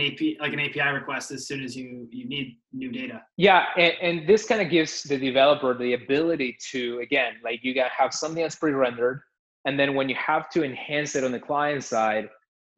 an 0.00 0.12
API 0.12 0.36
like 0.40 0.52
an 0.52 0.60
API 0.60 0.90
request 0.92 1.30
as 1.30 1.46
soon 1.46 1.62
as 1.64 1.76
you 1.76 2.08
you 2.10 2.28
need 2.28 2.58
new 2.72 2.90
data. 2.90 3.22
Yeah, 3.36 3.64
and, 3.76 3.94
and 4.02 4.28
this 4.28 4.46
kind 4.46 4.60
of 4.60 4.70
gives 4.70 5.02
the 5.02 5.18
developer 5.18 5.76
the 5.76 5.94
ability 5.94 6.58
to 6.70 7.00
again, 7.00 7.34
like 7.42 7.60
you 7.62 7.74
got 7.74 7.90
have 7.90 8.12
something 8.12 8.42
that's 8.42 8.56
pre-rendered, 8.56 9.22
and 9.64 9.78
then 9.78 9.94
when 9.94 10.08
you 10.08 10.16
have 10.16 10.50
to 10.50 10.64
enhance 10.64 11.16
it 11.16 11.24
on 11.24 11.32
the 11.32 11.40
client 11.40 11.82
side, 11.84 12.28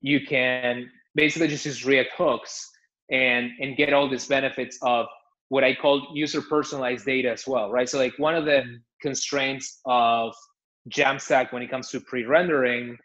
you 0.01 0.24
can 0.26 0.88
basically 1.14 1.48
just 1.48 1.66
use 1.66 1.84
React 1.84 2.10
hooks 2.16 2.70
and 3.10 3.51
and 3.60 3.76
get 3.76 3.92
all 3.92 4.09
these 4.09 4.26
benefits 4.26 4.78
of 4.82 5.06
what 5.48 5.64
I 5.64 5.74
call 5.74 6.09
user 6.14 6.42
personalized 6.42 7.06
data 7.06 7.30
as 7.30 7.47
well, 7.47 7.70
right? 7.70 7.88
So 7.88 7.98
like 7.98 8.14
one 8.18 8.34
of 8.34 8.44
the 8.44 8.62
mm-hmm. 8.62 8.74
constraints 9.02 9.80
of 9.86 10.34
Jamstack 10.90 11.52
when 11.52 11.62
it 11.62 11.70
comes 11.70 11.90
to 11.90 12.01
pre-rendering 12.01 12.97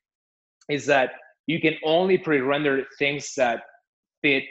is 0.70 0.86
that 0.86 1.12
you 1.48 1.60
can 1.60 1.76
only 1.84 2.18
pre-render 2.18 2.84
things 3.00 3.34
that 3.36 3.64
fit 4.24 4.44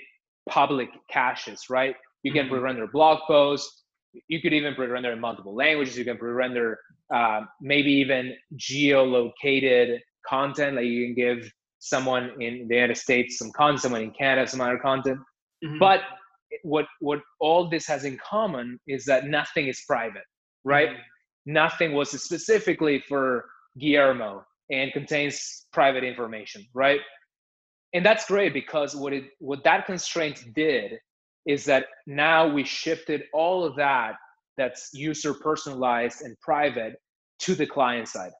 public 0.48 0.88
caches, 1.10 1.64
right? 1.68 1.96
You 2.22 2.32
can 2.32 2.44
mm-hmm. 2.44 2.54
pre-render 2.54 2.86
blog 2.86 3.18
posts. 3.26 3.82
You 4.28 4.40
could 4.40 4.52
even 4.52 4.74
pre-render 4.74 5.10
in 5.10 5.20
multiple 5.20 5.54
languages. 5.54 5.98
You 5.98 6.04
can 6.04 6.18
pre-render 6.18 6.78
uh, 7.12 7.40
maybe 7.60 7.90
even 7.92 8.34
geolocated 8.56 9.98
content. 10.28 10.76
Like 10.76 10.84
you 10.84 11.06
can 11.06 11.14
give 11.14 11.50
someone 11.80 12.30
in 12.40 12.68
the 12.68 12.74
United 12.76 12.96
States 12.96 13.38
some 13.38 13.50
content, 13.52 13.80
someone 13.80 14.02
in 14.02 14.12
Canada 14.12 14.48
some 14.48 14.60
other 14.60 14.78
content. 14.78 15.18
Mm-hmm. 15.64 15.78
But 15.78 16.00
what 16.62 16.86
what 17.00 17.20
all 17.40 17.68
this 17.68 17.86
has 17.86 18.04
in 18.04 18.18
common 18.18 18.78
is 18.86 19.04
that 19.06 19.26
nothing 19.26 19.66
is 19.66 19.82
private, 19.86 20.22
right? 20.64 20.90
Mm-hmm. 20.90 21.52
Nothing 21.52 21.92
was 21.92 22.10
specifically 22.10 23.02
for 23.08 23.46
Guillermo 23.78 24.44
and 24.70 24.92
contains 24.92 25.66
private 25.72 26.04
information, 26.04 26.64
right? 26.74 27.00
And 27.94 28.04
that's 28.04 28.26
great 28.26 28.52
because 28.54 28.96
what 28.96 29.12
it 29.12 29.24
what 29.38 29.64
that 29.64 29.86
constraint 29.86 30.44
did 30.54 30.98
is 31.46 31.64
that 31.64 31.86
now 32.06 32.48
we 32.48 32.64
shifted 32.64 33.24
all 33.32 33.64
of 33.64 33.76
that 33.76 34.14
that's 34.56 34.90
user 34.92 35.34
personalized 35.34 36.22
and 36.22 36.38
private 36.40 36.94
to 37.40 37.54
the 37.54 37.66
client 37.66 38.06
side. 38.06 38.32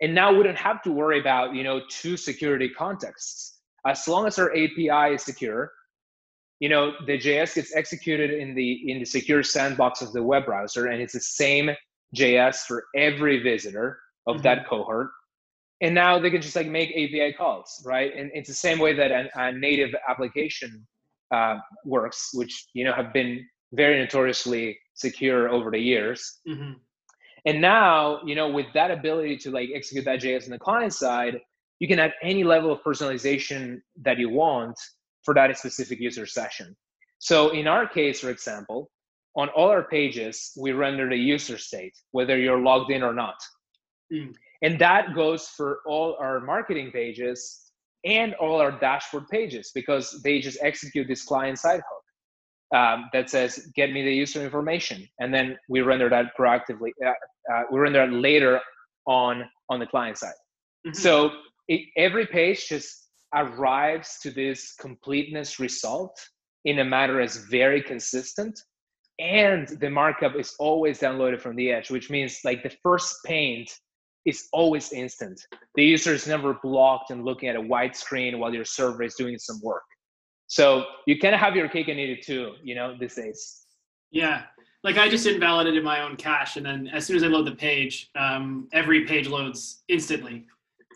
And 0.00 0.14
now 0.14 0.32
we 0.32 0.42
don't 0.42 0.56
have 0.56 0.82
to 0.82 0.92
worry 0.92 1.20
about 1.20 1.54
you 1.54 1.62
know 1.62 1.82
two 1.90 2.16
security 2.16 2.68
contexts. 2.68 3.58
As 3.86 4.06
long 4.06 4.26
as 4.26 4.38
our 4.38 4.50
api 4.50 5.14
is 5.14 5.22
secure 5.22 5.70
you 6.60 6.68
know 6.68 6.92
the 7.06 7.18
js 7.18 7.54
gets 7.54 7.74
executed 7.74 8.30
in 8.30 8.54
the 8.54 8.90
in 8.90 9.00
the 9.00 9.04
secure 9.04 9.42
sandbox 9.42 10.02
of 10.02 10.12
the 10.12 10.22
web 10.22 10.44
browser 10.44 10.86
and 10.86 11.02
it's 11.02 11.14
the 11.14 11.20
same 11.20 11.70
js 12.14 12.58
for 12.66 12.84
every 12.94 13.42
visitor 13.42 13.98
of 14.26 14.36
mm-hmm. 14.36 14.42
that 14.42 14.68
cohort 14.68 15.10
and 15.80 15.94
now 15.94 16.18
they 16.18 16.30
can 16.30 16.42
just 16.42 16.56
like 16.56 16.66
make 16.66 16.90
api 16.90 17.32
calls 17.32 17.82
right 17.86 18.12
and 18.16 18.30
it's 18.34 18.48
the 18.48 18.54
same 18.54 18.78
way 18.78 18.92
that 18.92 19.10
a, 19.10 19.28
a 19.36 19.52
native 19.52 19.94
application 20.08 20.86
uh, 21.32 21.58
works 21.84 22.30
which 22.34 22.66
you 22.72 22.84
know 22.84 22.92
have 22.92 23.12
been 23.12 23.44
very 23.72 23.98
notoriously 23.98 24.76
secure 24.94 25.48
over 25.48 25.70
the 25.70 25.78
years 25.78 26.40
mm-hmm. 26.48 26.72
and 27.44 27.60
now 27.60 28.20
you 28.24 28.34
know 28.34 28.48
with 28.48 28.66
that 28.74 28.90
ability 28.90 29.36
to 29.36 29.50
like 29.50 29.68
execute 29.74 30.04
that 30.04 30.20
js 30.20 30.44
on 30.44 30.50
the 30.50 30.58
client 30.58 30.92
side 30.92 31.40
you 31.78 31.88
can 31.88 31.98
add 31.98 32.12
any 32.22 32.44
level 32.44 32.72
of 32.72 32.82
personalization 32.82 33.80
that 34.02 34.18
you 34.18 34.28
want 34.28 34.78
for 35.24 35.32
that 35.34 35.56
specific 35.56 36.00
user 36.00 36.26
session 36.26 36.76
so 37.18 37.50
in 37.50 37.68
our 37.68 37.86
case 37.86 38.20
for 38.20 38.30
example 38.30 38.90
on 39.36 39.48
all 39.50 39.68
our 39.68 39.84
pages 39.84 40.50
we 40.58 40.72
render 40.72 41.08
the 41.08 41.16
user 41.16 41.56
state 41.56 41.94
whether 42.10 42.36
you're 42.36 42.58
logged 42.58 42.90
in 42.90 43.04
or 43.04 43.14
not 43.14 43.36
mm. 44.12 44.34
And 44.62 44.78
that 44.78 45.14
goes 45.14 45.48
for 45.48 45.80
all 45.86 46.16
our 46.20 46.40
marketing 46.40 46.90
pages 46.92 47.72
and 48.04 48.34
all 48.34 48.60
our 48.60 48.72
dashboard 48.72 49.28
pages 49.28 49.72
because 49.74 50.20
they 50.22 50.40
just 50.40 50.58
execute 50.62 51.08
this 51.08 51.24
client 51.24 51.58
side 51.58 51.80
hook 51.90 52.78
um, 52.78 53.10
that 53.12 53.30
says, 53.30 53.70
get 53.74 53.92
me 53.92 54.02
the 54.02 54.14
user 54.14 54.42
information. 54.42 55.06
And 55.18 55.32
then 55.32 55.58
we 55.68 55.80
render 55.80 56.08
that 56.08 56.36
proactively, 56.38 56.90
uh, 57.04 57.10
uh, 57.52 57.62
we 57.70 57.80
render 57.80 58.06
that 58.06 58.12
later 58.12 58.60
on 59.06 59.44
on 59.68 59.80
the 59.80 59.86
client 59.86 60.18
side. 60.18 60.34
Mm-hmm. 60.86 60.94
So 60.94 61.32
it, 61.68 61.86
every 61.96 62.26
page 62.26 62.68
just 62.68 63.08
arrives 63.34 64.18
to 64.22 64.30
this 64.30 64.74
completeness 64.74 65.58
result 65.58 66.18
in 66.64 66.80
a 66.80 66.84
manner 66.84 67.20
that's 67.20 67.36
very 67.36 67.82
consistent 67.82 68.60
and 69.18 69.68
the 69.80 69.90
markup 69.90 70.34
is 70.34 70.54
always 70.58 70.98
downloaded 70.98 71.40
from 71.40 71.54
the 71.56 71.70
edge 71.70 71.90
which 71.90 72.10
means 72.10 72.40
like 72.44 72.62
the 72.62 72.74
first 72.82 73.16
paint 73.24 73.70
is 74.24 74.48
always 74.52 74.92
instant. 74.92 75.40
The 75.74 75.84
user 75.84 76.12
is 76.12 76.26
never 76.26 76.54
blocked 76.62 77.10
and 77.10 77.24
looking 77.24 77.48
at 77.48 77.56
a 77.56 77.60
white 77.60 77.96
screen 77.96 78.38
while 78.38 78.54
your 78.54 78.64
server 78.64 79.02
is 79.02 79.14
doing 79.14 79.38
some 79.38 79.60
work. 79.62 79.82
So 80.46 80.84
you 81.06 81.18
kind 81.18 81.34
of 81.34 81.40
have 81.40 81.56
your 81.56 81.68
cake 81.68 81.88
and 81.88 81.98
eat 81.98 82.10
it 82.10 82.22
too, 82.22 82.54
you 82.62 82.74
know, 82.74 82.96
these 82.98 83.14
days. 83.14 83.66
Yeah. 84.10 84.42
Like 84.82 84.98
I 84.98 85.08
just 85.08 85.26
invalidated 85.26 85.84
my 85.84 86.02
own 86.02 86.16
cache, 86.16 86.56
and 86.56 86.64
then 86.64 86.88
as 86.88 87.06
soon 87.06 87.16
as 87.16 87.22
I 87.22 87.26
load 87.26 87.46
the 87.46 87.54
page, 87.54 88.10
um, 88.18 88.66
every 88.72 89.04
page 89.04 89.28
loads 89.28 89.82
instantly, 89.88 90.46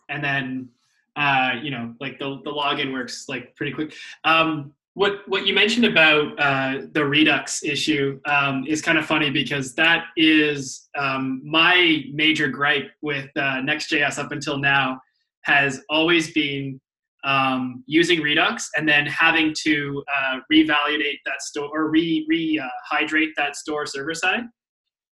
and 0.08 0.24
then 0.24 0.70
uh, 1.16 1.52
you 1.62 1.70
know, 1.70 1.94
like 2.00 2.18
the 2.18 2.40
the 2.44 2.50
login 2.50 2.92
works 2.92 3.28
like 3.28 3.54
pretty 3.56 3.72
quick. 3.72 3.94
Um, 4.24 4.72
what 4.94 5.22
what 5.26 5.46
you 5.46 5.54
mentioned 5.54 5.84
about 5.84 6.38
uh, 6.38 6.82
the 6.92 7.04
Redux 7.04 7.64
issue 7.64 8.20
um, 8.26 8.64
is 8.66 8.80
kind 8.80 8.96
of 8.96 9.04
funny 9.04 9.28
because 9.28 9.74
that 9.74 10.04
is 10.16 10.88
um, 10.96 11.42
my 11.44 12.04
major 12.12 12.48
gripe 12.48 12.90
with 13.02 13.28
uh, 13.36 13.60
Next.js 13.60 14.18
up 14.18 14.30
until 14.30 14.58
now 14.58 15.00
has 15.42 15.82
always 15.90 16.32
been 16.32 16.80
um, 17.24 17.82
using 17.86 18.20
Redux 18.20 18.70
and 18.76 18.88
then 18.88 19.06
having 19.06 19.52
to 19.64 20.02
uh, 20.16 20.38
revalidate 20.52 21.18
that 21.26 21.40
store 21.40 21.68
or 21.72 21.90
re 21.90 22.24
rehydrate 22.30 23.30
that 23.36 23.56
store 23.56 23.86
server 23.86 24.14
side, 24.14 24.44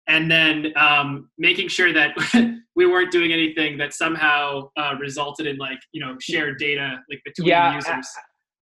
and 0.07 0.31
then 0.31 0.73
um, 0.77 1.29
making 1.39 1.67
sure 1.67 1.93
that 1.93 2.17
we 2.77 2.87
weren't 2.87 3.11
doing 3.11 3.33
anything 3.33 3.79
that 3.79 3.95
somehow 3.95 4.69
uh, 4.77 4.95
resulted 5.01 5.49
in 5.49 5.57
like 5.57 5.81
you 5.91 6.01
know 6.01 6.15
shared 6.21 6.59
data 6.59 7.01
like 7.11 7.21
between 7.25 7.49
yeah, 7.49 7.75
users. 7.75 8.07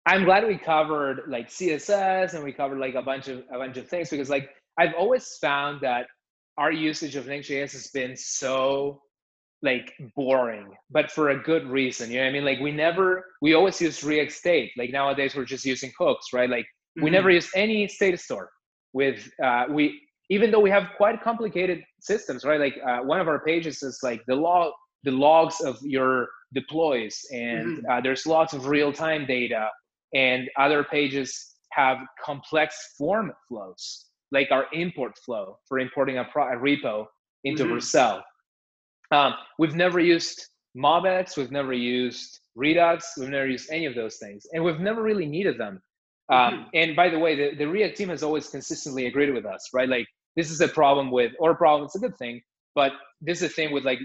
I'm 0.06 0.26
glad 0.26 0.48
we 0.48 0.58
covered 0.58 1.22
like 1.28 1.50
CSS 1.50 2.34
and 2.34 2.44
we 2.44 2.52
covered 2.52 2.80
like 2.80 2.96
a 2.96 3.02
bunch 3.02 3.28
of 3.28 3.44
a 3.54 3.58
bunch 3.58 3.78
of 3.78 3.88
things 3.88 4.10
because 4.10 4.30
like 4.30 4.50
I've 4.78 4.94
always 4.98 5.38
found 5.42 5.82
that 5.82 6.08
our 6.58 6.72
usage 6.72 7.16
of 7.16 7.28
Next.js 7.28 7.72
has 7.72 7.88
been 7.88 8.16
so 8.16 9.02
like 9.62 9.94
boring, 10.16 10.68
but 10.90 11.12
for 11.12 11.30
a 11.30 11.38
good 11.38 11.68
reason. 11.68 12.10
You 12.10 12.18
know 12.18 12.24
what 12.24 12.30
I 12.30 12.34
mean? 12.34 12.46
Like 12.46 12.60
we 12.60 12.72
never 12.72 13.26
we 13.42 13.54
always 13.54 13.80
use 13.82 14.04
React 14.04 14.32
state. 14.32 14.72
Like 14.78 14.92
nowadays 14.92 15.36
we're 15.36 15.46
just 15.46 15.66
using 15.66 15.92
hooks, 16.00 16.28
right? 16.34 16.50
Like 16.50 16.66
mm-hmm. 16.66 17.04
we 17.04 17.10
never 17.10 17.30
use 17.30 17.50
any 17.56 17.88
state 17.88 18.20
store 18.20 18.50
with 18.94 19.30
uh 19.44 19.66
we 19.70 20.02
even 20.30 20.52
though 20.52 20.60
we 20.60 20.70
have 20.70 20.90
quite 20.96 21.22
complicated 21.22 21.84
systems, 22.00 22.46
right? 22.46 22.60
Like 22.60 22.76
uh, 22.88 23.00
one 23.00 23.20
of 23.20 23.28
our 23.28 23.40
pages 23.40 23.84
is 23.84 24.00
like 24.04 24.22
the 24.28 24.36
log 24.36 24.72
the 25.04 25.12
logs 25.12 25.62
of 25.62 25.78
your 25.82 26.28
deploys 26.54 27.20
and 27.32 27.78
mm-hmm. 27.78 27.92
uh, 27.92 28.02
there's 28.02 28.26
lots 28.26 28.54
of 28.54 28.68
real-time 28.68 29.26
data 29.26 29.70
and 30.14 30.50
other 30.58 30.84
pages 30.84 31.56
have 31.72 31.98
complex 32.24 32.96
form 32.98 33.32
flows 33.48 34.06
like 34.32 34.50
our 34.52 34.66
import 34.74 35.18
flow 35.26 35.58
for 35.68 35.80
importing 35.80 36.18
a, 36.18 36.24
pro- 36.26 36.54
a 36.54 36.58
repo 36.58 37.06
into 37.44 37.64
mm-hmm. 37.64 37.74
Vercel. 37.74 38.22
Um, 39.12 39.34
we've 39.58 39.76
never 39.76 40.00
used 40.00 40.46
MobX, 40.78 41.36
we've 41.36 41.52
never 41.52 41.74
used 41.74 42.40
Redux, 42.56 43.14
we've 43.18 43.30
never 43.30 43.48
used 43.48 43.70
any 43.72 43.86
of 43.86 43.96
those 43.96 44.18
things, 44.18 44.46
and 44.54 44.64
we've 44.64 44.80
never 44.80 45.02
really 45.02 45.26
needed 45.26 45.58
them. 45.58 45.82
Um, 46.32 46.38
mm-hmm. 46.38 46.64
And 46.76 46.96
by 46.96 47.10
the 47.10 47.18
way, 47.18 47.36
the, 47.36 47.58
the 47.58 47.68
React 47.68 47.98
team 47.98 48.10
has 48.10 48.22
always 48.22 48.48
consistently 48.50 49.08
agreed 49.08 49.34
with 49.34 49.46
us, 49.46 49.70
right? 49.74 49.90
Like 49.90 50.08
this 50.36 50.52
is 50.52 50.62
a 50.62 50.68
problem 50.68 51.10
with, 51.10 51.32
or 51.40 51.52
a 51.52 51.56
problem, 51.56 51.86
it's 51.86 51.96
a 51.96 52.00
good 52.00 52.18
thing, 52.18 52.42
but 52.76 52.92
this 53.20 53.42
is 53.42 53.50
a 53.50 53.54
thing 53.54 53.72
with 53.72 53.84
like 53.84 54.00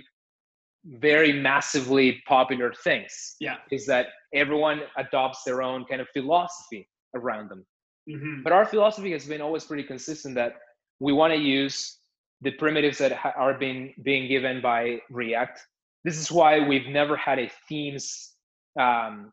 very 0.84 1.32
massively 1.32 2.22
popular 2.26 2.72
things. 2.84 3.36
Yeah. 3.40 3.56
Is 3.70 3.86
that 3.86 4.08
everyone 4.34 4.82
adopts 4.96 5.42
their 5.44 5.62
own 5.62 5.84
kind 5.84 6.00
of 6.00 6.08
philosophy 6.12 6.88
around 7.14 7.50
them. 7.50 7.64
Mm-hmm. 8.08 8.42
But 8.42 8.52
our 8.52 8.66
philosophy 8.66 9.12
has 9.12 9.26
been 9.26 9.40
always 9.40 9.64
pretty 9.64 9.84
consistent 9.84 10.34
that 10.34 10.56
we 11.00 11.12
want 11.12 11.32
to 11.32 11.38
use 11.38 11.98
the 12.42 12.50
primitives 12.52 12.98
that 12.98 13.12
ha- 13.12 13.32
are 13.36 13.54
being 13.54 13.94
being 14.02 14.28
given 14.28 14.60
by 14.60 15.00
React. 15.10 15.58
This 16.04 16.18
is 16.18 16.30
why 16.30 16.60
we've 16.60 16.88
never 16.88 17.16
had 17.16 17.38
a 17.38 17.50
themes 17.68 18.34
um, 18.78 19.32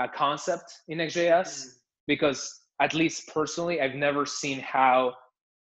a 0.00 0.08
concept 0.08 0.72
in 0.88 0.98
Next.js 0.98 1.48
mm-hmm. 1.48 1.68
because 2.06 2.60
at 2.80 2.94
least 2.94 3.28
personally, 3.32 3.80
I've 3.80 3.94
never 3.94 4.26
seen 4.26 4.60
how 4.60 5.14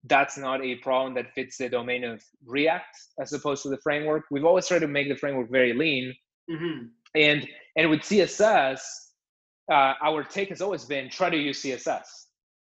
that's 0.08 0.38
not 0.38 0.64
a 0.64 0.76
problem 0.76 1.14
that 1.16 1.34
fits 1.34 1.58
the 1.58 1.70
domain 1.70 2.04
of 2.04 2.24
React 2.46 2.96
as 3.20 3.34
opposed 3.34 3.64
to 3.64 3.70
the 3.70 3.78
framework. 3.78 4.24
We've 4.32 4.46
always 4.46 4.68
tried 4.68 4.80
to 4.80 4.88
make 4.88 5.10
the 5.10 5.16
framework 5.16 5.50
very 5.50 5.74
lean. 5.74 6.14
Mm-hmm. 6.50 6.88
And 7.16 7.48
and 7.78 7.90
with 7.90 8.02
CSS, 8.02 8.80
uh, 9.72 9.94
our 10.04 10.24
take 10.24 10.50
has 10.50 10.62
always 10.62 10.86
been 10.86 11.10
try 11.10 11.30
to 11.30 11.38
use 11.38 11.62
CSS. 11.62 12.06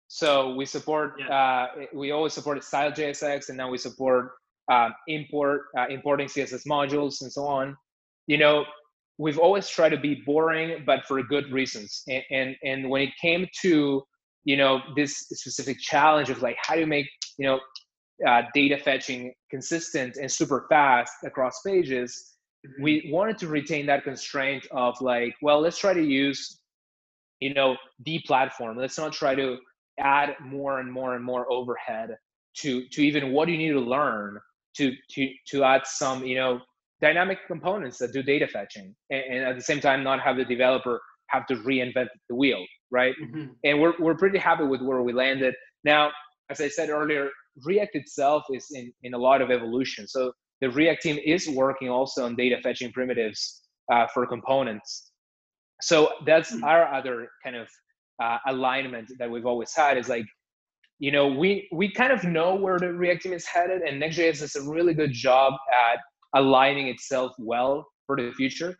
So 0.07 0.55
we 0.55 0.65
support 0.65 1.13
yeah. 1.19 1.29
uh, 1.29 1.67
we 1.93 2.11
always 2.11 2.33
supported 2.33 2.63
style 2.63 2.91
JSX, 2.91 3.49
and 3.49 3.57
now 3.57 3.69
we 3.69 3.77
support 3.77 4.31
uh, 4.69 4.89
import 5.07 5.67
uh, 5.77 5.85
importing 5.89 6.27
CSS 6.27 6.67
modules 6.67 7.21
and 7.21 7.31
so 7.31 7.45
on. 7.45 7.77
You 8.27 8.37
know, 8.37 8.65
we've 9.17 9.39
always 9.39 9.69
tried 9.69 9.89
to 9.89 9.97
be 9.97 10.21
boring, 10.25 10.83
but 10.85 11.05
for 11.07 11.21
good 11.23 11.51
reasons. 11.51 12.03
And 12.09 12.23
and, 12.29 12.55
and 12.63 12.89
when 12.89 13.03
it 13.03 13.13
came 13.21 13.47
to 13.61 14.03
you 14.43 14.57
know 14.57 14.79
this 14.95 15.17
specific 15.17 15.79
challenge 15.79 16.29
of 16.29 16.41
like 16.41 16.57
how 16.61 16.73
do 16.73 16.79
you 16.79 16.87
make 16.87 17.07
you 17.37 17.45
know 17.45 17.59
uh, 18.27 18.43
data 18.53 18.77
fetching 18.77 19.33
consistent 19.49 20.17
and 20.17 20.31
super 20.31 20.65
fast 20.69 21.13
across 21.25 21.61
pages 21.65 22.35
mm-hmm. 22.65 22.83
we 22.83 23.09
wanted 23.11 23.37
to 23.37 23.47
retain 23.47 23.85
that 23.85 24.03
constraint 24.03 24.65
of 24.71 24.99
like 25.01 25.33
well 25.41 25.59
let's 25.59 25.77
try 25.77 25.93
to 25.93 26.03
use 26.03 26.59
you 27.39 27.53
know 27.53 27.75
the 28.05 28.19
platform 28.25 28.77
let's 28.77 28.97
not 28.97 29.13
try 29.13 29.35
to 29.35 29.57
add 29.99 30.35
more 30.43 30.79
and 30.79 30.91
more 30.91 31.15
and 31.15 31.23
more 31.23 31.51
overhead 31.51 32.15
to 32.55 32.87
to 32.89 33.01
even 33.01 33.31
what 33.31 33.47
you 33.47 33.57
need 33.57 33.71
to 33.71 33.79
learn 33.79 34.39
to 34.75 34.93
to 35.09 35.29
to 35.47 35.63
add 35.63 35.81
some 35.85 36.23
you 36.25 36.35
know 36.35 36.59
dynamic 37.01 37.39
components 37.47 37.97
that 37.97 38.13
do 38.13 38.21
data 38.21 38.47
fetching 38.47 38.95
and, 39.09 39.23
and 39.29 39.45
at 39.45 39.55
the 39.55 39.61
same 39.61 39.79
time 39.79 40.03
not 40.03 40.19
have 40.19 40.37
the 40.37 40.45
developer 40.45 40.99
have 41.27 41.45
to 41.47 41.55
reinvent 41.55 42.07
the 42.29 42.35
wheel 42.35 42.63
right? 42.91 43.15
Mm-hmm. 43.21 43.47
And 43.63 43.81
we're, 43.81 43.93
we're 43.99 44.15
pretty 44.15 44.37
happy 44.37 44.65
with 44.65 44.81
where 44.81 45.01
we 45.01 45.13
landed. 45.13 45.53
Now, 45.83 46.11
as 46.49 46.61
I 46.61 46.67
said 46.67 46.89
earlier, 46.89 47.29
React 47.63 47.95
itself 47.95 48.43
is 48.51 48.67
in, 48.73 48.93
in 49.03 49.13
a 49.13 49.17
lot 49.17 49.41
of 49.41 49.51
evolution. 49.51 50.07
So 50.07 50.31
the 50.61 50.69
React 50.69 51.01
team 51.01 51.19
is 51.25 51.49
working 51.49 51.89
also 51.89 52.25
on 52.25 52.35
data 52.35 52.57
fetching 52.61 52.91
primitives 52.91 53.61
uh, 53.91 54.07
for 54.13 54.25
components. 54.25 55.11
So 55.81 56.11
that's 56.25 56.53
mm-hmm. 56.53 56.63
our 56.63 56.93
other 56.93 57.29
kind 57.43 57.55
of 57.55 57.67
uh, 58.21 58.37
alignment 58.47 59.11
that 59.17 59.29
we've 59.29 59.47
always 59.47 59.73
had 59.75 59.97
is 59.97 60.07
like, 60.07 60.25
you 60.99 61.11
know, 61.11 61.27
we 61.27 61.67
we 61.71 61.91
kind 61.91 62.13
of 62.13 62.23
know 62.23 62.53
where 62.53 62.77
the 62.77 62.93
React 62.93 63.23
team 63.23 63.33
is 63.33 63.47
headed, 63.47 63.81
and 63.81 63.99
Next.js 63.99 64.39
does 64.39 64.55
a 64.55 64.69
really 64.69 64.93
good 64.93 65.11
job 65.11 65.53
at 65.91 65.97
aligning 66.35 66.89
itself 66.89 67.31
well 67.39 67.87
for 68.05 68.15
the 68.15 68.31
future. 68.33 68.75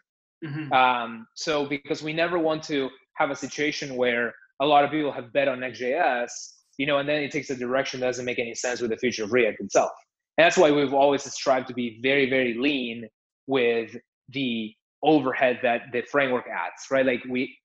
Mm-hmm. 0.45 0.71
Um, 0.71 1.25
so 1.35 1.65
because 1.65 2.03
we 2.03 2.13
never 2.13 2.37
want 2.37 2.61
to 2.65 2.91
have 3.15 3.29
a 3.29 3.35
situation 3.35 3.95
where 3.95 4.33
a 4.59 4.65
lot 4.65 4.83
of 4.83 4.91
people 4.91 5.11
have 5.11 5.33
bet 5.33 5.47
on 5.47 5.59
Next.js, 5.59 6.29
you 6.77 6.85
know, 6.85 6.97
and 6.99 7.07
then 7.07 7.21
it 7.21 7.31
takes 7.31 7.49
a 7.49 7.55
direction 7.55 7.99
that 7.99 8.07
doesn't 8.07 8.25
make 8.25 8.39
any 8.39 8.55
sense 8.55 8.81
with 8.81 8.91
the 8.91 8.97
future 8.97 9.23
of 9.23 9.33
React 9.33 9.61
itself. 9.61 9.91
And 10.37 10.45
that's 10.45 10.57
why 10.57 10.71
we've 10.71 10.93
always 10.93 11.23
strived 11.33 11.67
to 11.67 11.73
be 11.73 11.99
very, 12.01 12.29
very 12.29 12.53
lean 12.53 13.07
with 13.47 13.95
the 14.29 14.73
overhead 15.03 15.59
that 15.63 15.83
the 15.91 16.01
framework 16.03 16.45
adds, 16.47 16.85
right? 16.89 17.05
Like 17.05 17.23
we, 17.29 17.55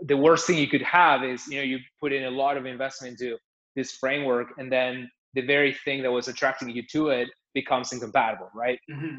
the 0.00 0.16
worst 0.16 0.46
thing 0.46 0.58
you 0.58 0.68
could 0.68 0.82
have 0.82 1.24
is, 1.24 1.46
you 1.48 1.56
know, 1.56 1.62
you 1.62 1.78
put 2.00 2.12
in 2.12 2.24
a 2.24 2.30
lot 2.30 2.56
of 2.56 2.66
investment 2.66 3.20
into 3.20 3.36
this 3.74 3.92
framework 3.92 4.48
and 4.58 4.72
then 4.72 5.10
the 5.34 5.42
very 5.42 5.74
thing 5.84 6.02
that 6.02 6.10
was 6.10 6.28
attracting 6.28 6.70
you 6.70 6.82
to 6.92 7.08
it 7.08 7.28
becomes 7.54 7.92
incompatible, 7.92 8.50
right? 8.54 8.78
Mm-hmm. 8.90 9.18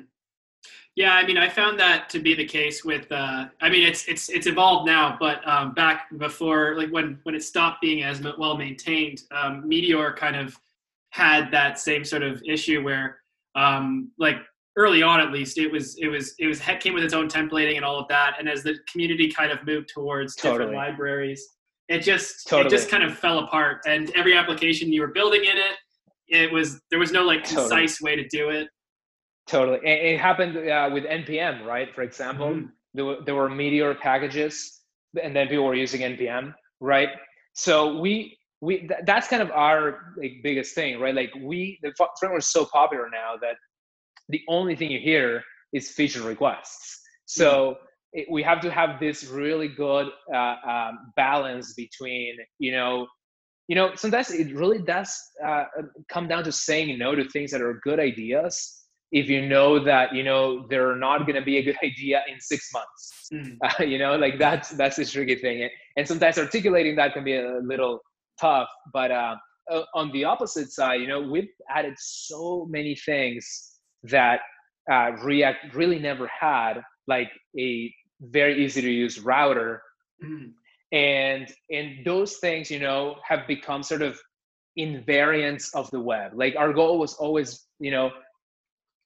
Yeah, 0.98 1.14
I 1.14 1.28
mean, 1.28 1.38
I 1.38 1.48
found 1.48 1.80
that 1.80 2.10
to 2.10 2.20
be 2.20 2.34
the 2.34 2.44
case 2.44 2.84
with. 2.84 3.12
Uh, 3.12 3.46
I 3.62 3.70
mean, 3.70 3.88
it's 3.88 4.08
it's 4.08 4.30
it's 4.30 4.48
evolved 4.48 4.88
now, 4.88 5.16
but 5.20 5.48
um, 5.48 5.76
back 5.76 6.08
before, 6.18 6.76
like 6.76 6.90
when 6.90 7.20
when 7.22 7.36
it 7.36 7.44
stopped 7.44 7.82
being 7.82 8.02
as 8.02 8.20
well 8.20 8.58
maintained, 8.58 9.22
um, 9.30 9.68
Meteor 9.68 10.14
kind 10.14 10.36
of 10.36 10.60
had 11.12 11.52
that 11.52 11.78
same 11.78 12.04
sort 12.04 12.24
of 12.24 12.42
issue 12.44 12.84
where, 12.84 13.20
um, 13.54 14.12
like 14.18 14.38
early 14.76 15.04
on 15.04 15.20
at 15.20 15.32
least, 15.32 15.60
it 15.60 15.72
was 15.72 15.96
it 16.00 16.08
was 16.08 16.34
it 16.40 16.48
was 16.48 16.60
came 16.80 16.96
with 16.96 17.04
its 17.04 17.14
own 17.14 17.28
templating 17.28 17.76
and 17.76 17.86
all 17.86 18.00
of 18.00 18.08
that, 18.08 18.38
and 18.40 18.50
as 18.50 18.64
the 18.64 18.76
community 18.92 19.30
kind 19.30 19.52
of 19.52 19.64
moved 19.68 19.90
towards 19.94 20.34
totally. 20.34 20.72
different 20.72 20.78
libraries, 20.78 21.48
it 21.90 22.00
just 22.00 22.48
totally. 22.48 22.66
it 22.66 22.72
just 22.72 22.90
kind 22.90 23.04
of 23.04 23.16
fell 23.16 23.38
apart. 23.38 23.84
And 23.86 24.12
every 24.16 24.36
application 24.36 24.92
you 24.92 25.02
were 25.02 25.10
building 25.10 25.42
in 25.44 25.58
it, 25.58 25.76
it 26.28 26.52
was 26.52 26.82
there 26.90 26.98
was 26.98 27.12
no 27.12 27.24
like 27.24 27.44
concise 27.44 28.00
totally. 28.00 28.18
way 28.18 28.24
to 28.24 28.28
do 28.30 28.50
it 28.50 28.68
Totally. 29.48 29.80
It, 29.84 30.14
it 30.14 30.20
happened 30.20 30.58
uh, 30.58 30.90
with 30.94 31.06
NPM, 31.06 31.66
right? 31.66 31.94
For 31.96 32.02
example, 32.02 32.50
mm-hmm. 32.50 32.66
there, 32.94 33.06
were, 33.06 33.18
there 33.26 33.36
were 33.36 33.50
Meteor 33.50 33.96
packages 33.96 34.82
and 35.22 35.36
then 35.36 35.48
people 35.48 35.66
were 35.66 35.76
using 35.76 36.02
NPM, 36.02 36.54
right? 36.82 37.10
So 37.54 37.98
we, 38.00 38.38
we 38.60 38.80
th- 38.80 39.02
that's 39.06 39.28
kind 39.28 39.42
of 39.42 39.50
our 39.52 40.14
like, 40.18 40.42
biggest 40.44 40.76
thing, 40.76 41.00
right? 41.00 41.16
Like 41.16 41.32
we, 41.42 41.80
the 41.82 41.94
framework 42.20 42.40
is 42.40 42.48
so 42.48 42.66
popular 42.66 43.10
now 43.10 43.36
that 43.42 43.56
the 44.30 44.42
only 44.50 44.76
thing 44.76 44.92
you 44.92 45.00
hear 45.00 45.44
is 45.74 45.92
feature 45.92 46.22
requests. 46.22 47.02
So 47.26 47.50
mm-hmm. 47.72 47.84
it, 48.14 48.28
we 48.30 48.44
have 48.44 48.60
to 48.62 48.72
have 48.72 49.00
this 49.00 49.26
really 49.26 49.70
good 49.70 50.08
uh, 50.34 50.56
um, 50.68 51.14
balance 51.16 51.74
between, 51.74 52.36
you 52.60 52.74
know, 52.74 53.08
you 53.70 53.76
know, 53.76 53.96
sometimes 53.96 54.32
it 54.32 54.54
really 54.56 54.80
does 54.80 55.18
uh, 55.46 55.66
come 56.10 56.28
down 56.28 56.44
to 56.46 56.52
saying 56.54 56.98
no 56.98 57.16
to 57.16 57.28
things 57.30 57.52
that 57.52 57.62
are 57.62 57.82
good 57.84 58.00
ideas 58.00 58.77
if 59.12 59.30
you 59.30 59.48
know 59.48 59.80
that 59.84 60.14
you 60.14 60.24
know 60.24 60.66
they're 60.70 60.96
not 60.96 61.20
going 61.20 61.36
to 61.36 61.42
be 61.42 61.58
a 61.58 61.64
good 61.64 61.78
idea 61.84 62.22
in 62.28 62.40
six 62.40 62.70
months 62.74 63.28
mm. 63.34 63.58
uh, 63.64 63.84
you 63.84 63.98
know 63.98 64.16
like 64.16 64.38
that's 64.40 64.70
that's 64.72 64.98
the 64.98 65.06
tricky 65.06 65.36
thing 65.36 65.70
and 65.96 66.08
sometimes 66.08 66.38
articulating 66.38 66.96
that 66.96 67.14
can 67.14 67.24
be 67.24 67.36
a 67.36 67.60
little 67.64 68.00
tough 68.40 68.68
but 68.94 69.12
uh, 69.12 69.36
uh, 69.72 69.84
on 69.96 70.12
the 70.12 70.24
opposite 70.24 70.72
side 70.72 71.02
you 71.02 71.08
know 71.08 71.22
we've 71.22 71.50
added 71.70 71.94
so 71.98 72.68
many 72.70 72.96
things 72.96 73.80
that 74.04 74.42
uh, 74.92 75.12
react 75.24 75.74
really 75.76 76.00
never 76.00 76.28
had 76.28 76.76
like 77.08 77.30
a 77.60 77.94
very 78.22 78.64
easy 78.64 78.82
to 78.82 78.90
use 78.92 79.20
router 79.20 79.82
mm. 80.24 80.52
and 80.92 81.52
and 81.72 82.06
those 82.06 82.38
things 82.38 82.70
you 82.70 82.80
know 82.80 83.16
have 83.28 83.48
become 83.48 83.84
sort 83.84 84.02
of 84.02 84.20
invariants 84.78 85.74
of 85.74 85.90
the 85.92 86.00
web 86.00 86.32
like 86.36 86.56
our 86.56 86.72
goal 86.72 87.00
was 87.00 87.16
always 87.16 87.66
you 87.80 87.90
know 87.90 88.12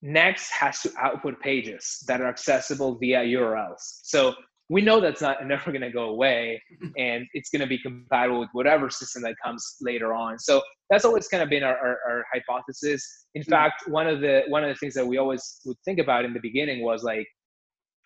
Next 0.01 0.49
has 0.51 0.81
to 0.81 0.91
output 0.99 1.39
pages 1.41 2.03
that 2.07 2.21
are 2.21 2.27
accessible 2.27 2.97
via 2.97 3.19
URLs. 3.19 4.01
So 4.03 4.33
we 4.69 4.81
know 4.81 4.99
that's 4.99 5.21
not 5.21 5.45
never 5.45 5.71
going 5.71 5.81
to 5.81 5.91
go 5.91 6.05
away, 6.05 6.61
and 6.97 7.25
it's 7.33 7.49
going 7.49 7.59
to 7.59 7.67
be 7.67 7.77
compatible 7.77 8.39
with 8.39 8.49
whatever 8.53 8.89
system 8.89 9.21
that 9.23 9.35
comes 9.43 9.75
later 9.81 10.13
on. 10.13 10.39
So 10.39 10.61
that's 10.89 11.05
always 11.05 11.27
kind 11.27 11.43
of 11.43 11.49
been 11.49 11.63
our, 11.63 11.77
our, 11.77 11.99
our 12.09 12.25
hypothesis. 12.33 13.27
In 13.35 13.43
mm-hmm. 13.43 13.51
fact, 13.51 13.83
one 13.87 14.07
of 14.07 14.21
the 14.21 14.43
one 14.47 14.63
of 14.63 14.69
the 14.69 14.75
things 14.75 14.93
that 14.95 15.05
we 15.05 15.17
always 15.17 15.59
would 15.65 15.77
think 15.85 15.99
about 15.99 16.25
in 16.25 16.33
the 16.33 16.39
beginning 16.41 16.83
was 16.83 17.03
like, 17.03 17.27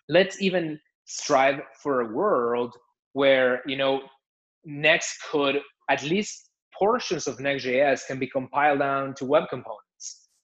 let's 0.08 0.42
even 0.42 0.78
strive 1.06 1.60
for 1.82 2.00
a 2.00 2.12
world 2.12 2.74
where 3.12 3.62
you 3.66 3.76
know 3.76 4.02
Next 4.68 5.18
could 5.30 5.60
at 5.88 6.02
least 6.02 6.50
portions 6.76 7.28
of 7.28 7.38
Next.js 7.38 8.06
can 8.08 8.18
be 8.18 8.26
compiled 8.26 8.80
down 8.80 9.14
to 9.14 9.24
web 9.24 9.44
components 9.48 9.85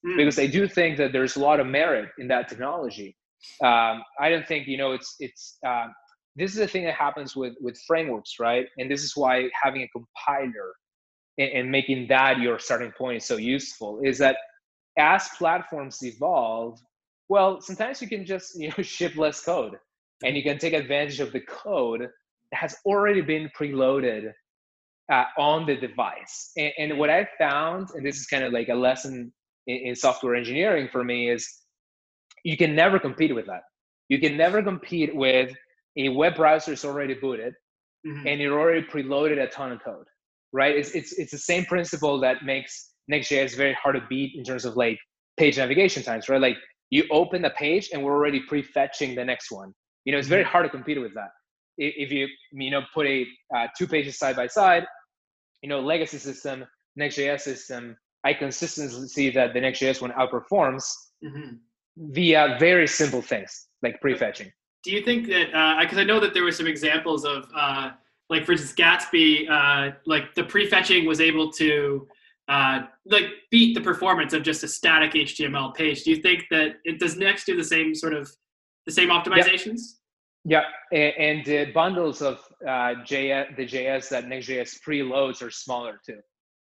mm. 0.06 0.16
because 0.16 0.38
I 0.38 0.46
do 0.46 0.66
think 0.66 0.96
that 0.98 1.12
there's 1.12 1.36
a 1.36 1.40
lot 1.40 1.60
of 1.60 1.66
merit 1.66 2.10
in 2.18 2.28
that 2.28 2.48
technology. 2.48 3.16
Um, 3.62 4.02
I 4.20 4.28
don't 4.28 4.46
think 4.46 4.68
you 4.68 4.76
know 4.76 4.92
it's 4.92 5.16
it's 5.18 5.58
uh, 5.66 5.88
this 6.36 6.52
is 6.52 6.58
the 6.58 6.66
thing 6.66 6.84
that 6.84 6.94
happens 6.94 7.34
with 7.36 7.54
with 7.60 7.78
frameworks, 7.86 8.38
right? 8.38 8.66
And 8.78 8.90
this 8.90 9.02
is 9.02 9.16
why 9.16 9.48
having 9.60 9.82
a 9.82 9.88
compiler 9.88 10.72
and, 11.38 11.50
and 11.50 11.70
making 11.70 12.08
that 12.08 12.38
your 12.38 12.58
starting 12.58 12.92
point 12.92 13.18
is 13.18 13.24
so 13.24 13.36
useful. 13.36 14.00
Is 14.04 14.18
that 14.18 14.36
as 14.98 15.28
platforms 15.38 16.02
evolve, 16.02 16.78
well, 17.28 17.60
sometimes 17.60 18.00
you 18.02 18.08
can 18.08 18.24
just 18.24 18.54
you 18.60 18.68
know 18.68 18.82
ship 18.82 19.16
less 19.16 19.44
code, 19.44 19.76
and 20.24 20.36
you 20.36 20.42
can 20.42 20.58
take 20.58 20.72
advantage 20.72 21.20
of 21.20 21.32
the 21.32 21.40
code 21.40 22.00
that 22.00 22.56
has 22.56 22.76
already 22.84 23.22
been 23.22 23.50
preloaded 23.58 24.32
uh, 25.10 25.24
on 25.38 25.66
the 25.66 25.76
device. 25.76 26.52
And, 26.56 26.72
and, 26.78 26.98
what 26.98 27.10
I 27.10 27.26
found, 27.38 27.88
and 27.94 28.06
this 28.06 28.16
is 28.16 28.26
kind 28.26 28.44
of 28.44 28.52
like 28.52 28.68
a 28.68 28.74
lesson 28.74 29.32
in, 29.66 29.76
in 29.88 29.96
software 29.96 30.34
engineering 30.34 30.88
for 30.90 31.04
me 31.04 31.30
is 31.30 31.48
you 32.44 32.56
can 32.56 32.74
never 32.74 32.98
compete 32.98 33.34
with 33.34 33.46
that. 33.46 33.62
You 34.08 34.18
can 34.18 34.36
never 34.36 34.62
compete 34.62 35.14
with 35.14 35.52
a 35.96 36.08
web 36.08 36.36
browser 36.36 36.72
is 36.72 36.84
already 36.84 37.14
booted 37.14 37.54
mm-hmm. 38.06 38.26
and 38.26 38.40
you're 38.40 38.58
already 38.58 38.82
preloaded 38.86 39.42
a 39.42 39.46
ton 39.48 39.72
of 39.72 39.82
code, 39.84 40.06
right? 40.52 40.76
It's, 40.76 40.90
it's, 40.92 41.12
it's 41.18 41.30
the 41.30 41.38
same 41.38 41.64
principle 41.64 42.20
that 42.20 42.44
makes 42.44 42.90
Next.js 43.08 43.56
very 43.56 43.74
hard 43.74 43.96
to 43.96 44.02
beat 44.08 44.36
in 44.36 44.44
terms 44.44 44.64
of 44.64 44.76
like 44.76 44.98
page 45.36 45.58
navigation 45.58 46.02
times, 46.02 46.28
right? 46.28 46.40
Like 46.40 46.56
you 46.90 47.04
open 47.10 47.42
the 47.42 47.50
page 47.50 47.90
and 47.92 48.02
we're 48.02 48.14
already 48.14 48.42
prefetching 48.50 49.14
the 49.14 49.24
next 49.24 49.50
one. 49.50 49.72
You 50.04 50.12
know, 50.12 50.18
it's 50.18 50.28
very 50.28 50.42
mm-hmm. 50.42 50.52
hard 50.52 50.64
to 50.64 50.70
compete 50.70 51.00
with 51.00 51.14
that. 51.14 51.30
If 51.78 52.12
you, 52.12 52.28
you 52.52 52.70
know, 52.70 52.82
put 52.94 53.06
a 53.06 53.26
uh, 53.56 53.66
two 53.76 53.86
pages 53.86 54.18
side 54.18 54.36
by 54.36 54.46
side, 54.46 54.84
you 55.62 55.68
know, 55.68 55.80
legacy 55.80 56.18
system, 56.18 56.64
Next.js 56.96 57.40
system, 57.40 57.96
I 58.24 58.34
consistently 58.34 59.08
see 59.08 59.30
that 59.30 59.52
the 59.54 59.60
Next.js 59.60 60.00
one 60.00 60.12
outperforms 60.12 60.84
mm-hmm. 61.24 61.56
via 61.96 62.56
very 62.58 62.86
simple 62.86 63.22
things 63.22 63.68
like 63.82 64.00
prefetching. 64.00 64.50
Do 64.84 64.90
you 64.90 65.02
think 65.02 65.28
that 65.28 65.78
because 65.80 65.98
uh, 65.98 66.00
I 66.00 66.04
know 66.04 66.20
that 66.20 66.34
there 66.34 66.42
were 66.42 66.52
some 66.52 66.66
examples 66.66 67.24
of 67.24 67.46
uh, 67.54 67.90
like 68.30 68.44
for 68.44 68.52
instance 68.52 68.72
Gatsby, 68.74 69.48
uh, 69.50 69.94
like 70.06 70.34
the 70.34 70.42
prefetching 70.42 71.06
was 71.06 71.20
able 71.20 71.52
to 71.52 72.08
uh, 72.48 72.80
like 73.06 73.26
beat 73.50 73.74
the 73.74 73.80
performance 73.80 74.32
of 74.32 74.42
just 74.42 74.64
a 74.64 74.68
static 74.68 75.12
HTML 75.12 75.74
page. 75.74 76.04
Do 76.04 76.10
you 76.10 76.16
think 76.16 76.44
that 76.50 76.76
it 76.84 76.98
does 76.98 77.16
Next 77.16 77.44
do 77.44 77.56
the 77.56 77.64
same 77.64 77.94
sort 77.94 78.14
of 78.14 78.30
the 78.86 78.92
same 78.92 79.10
optimizations? 79.10 79.80
Yeah, 80.44 80.64
yeah. 80.90 80.98
and, 80.98 81.72
bundles 81.72 82.20
of 82.20 82.40
uh, 82.66 82.94
JS, 83.06 83.56
the 83.56 83.66
JS 83.66 84.08
that 84.08 84.26
Next.js 84.26 84.80
preloads 84.86 85.40
are 85.40 85.50
smaller 85.50 86.00
too. 86.04 86.18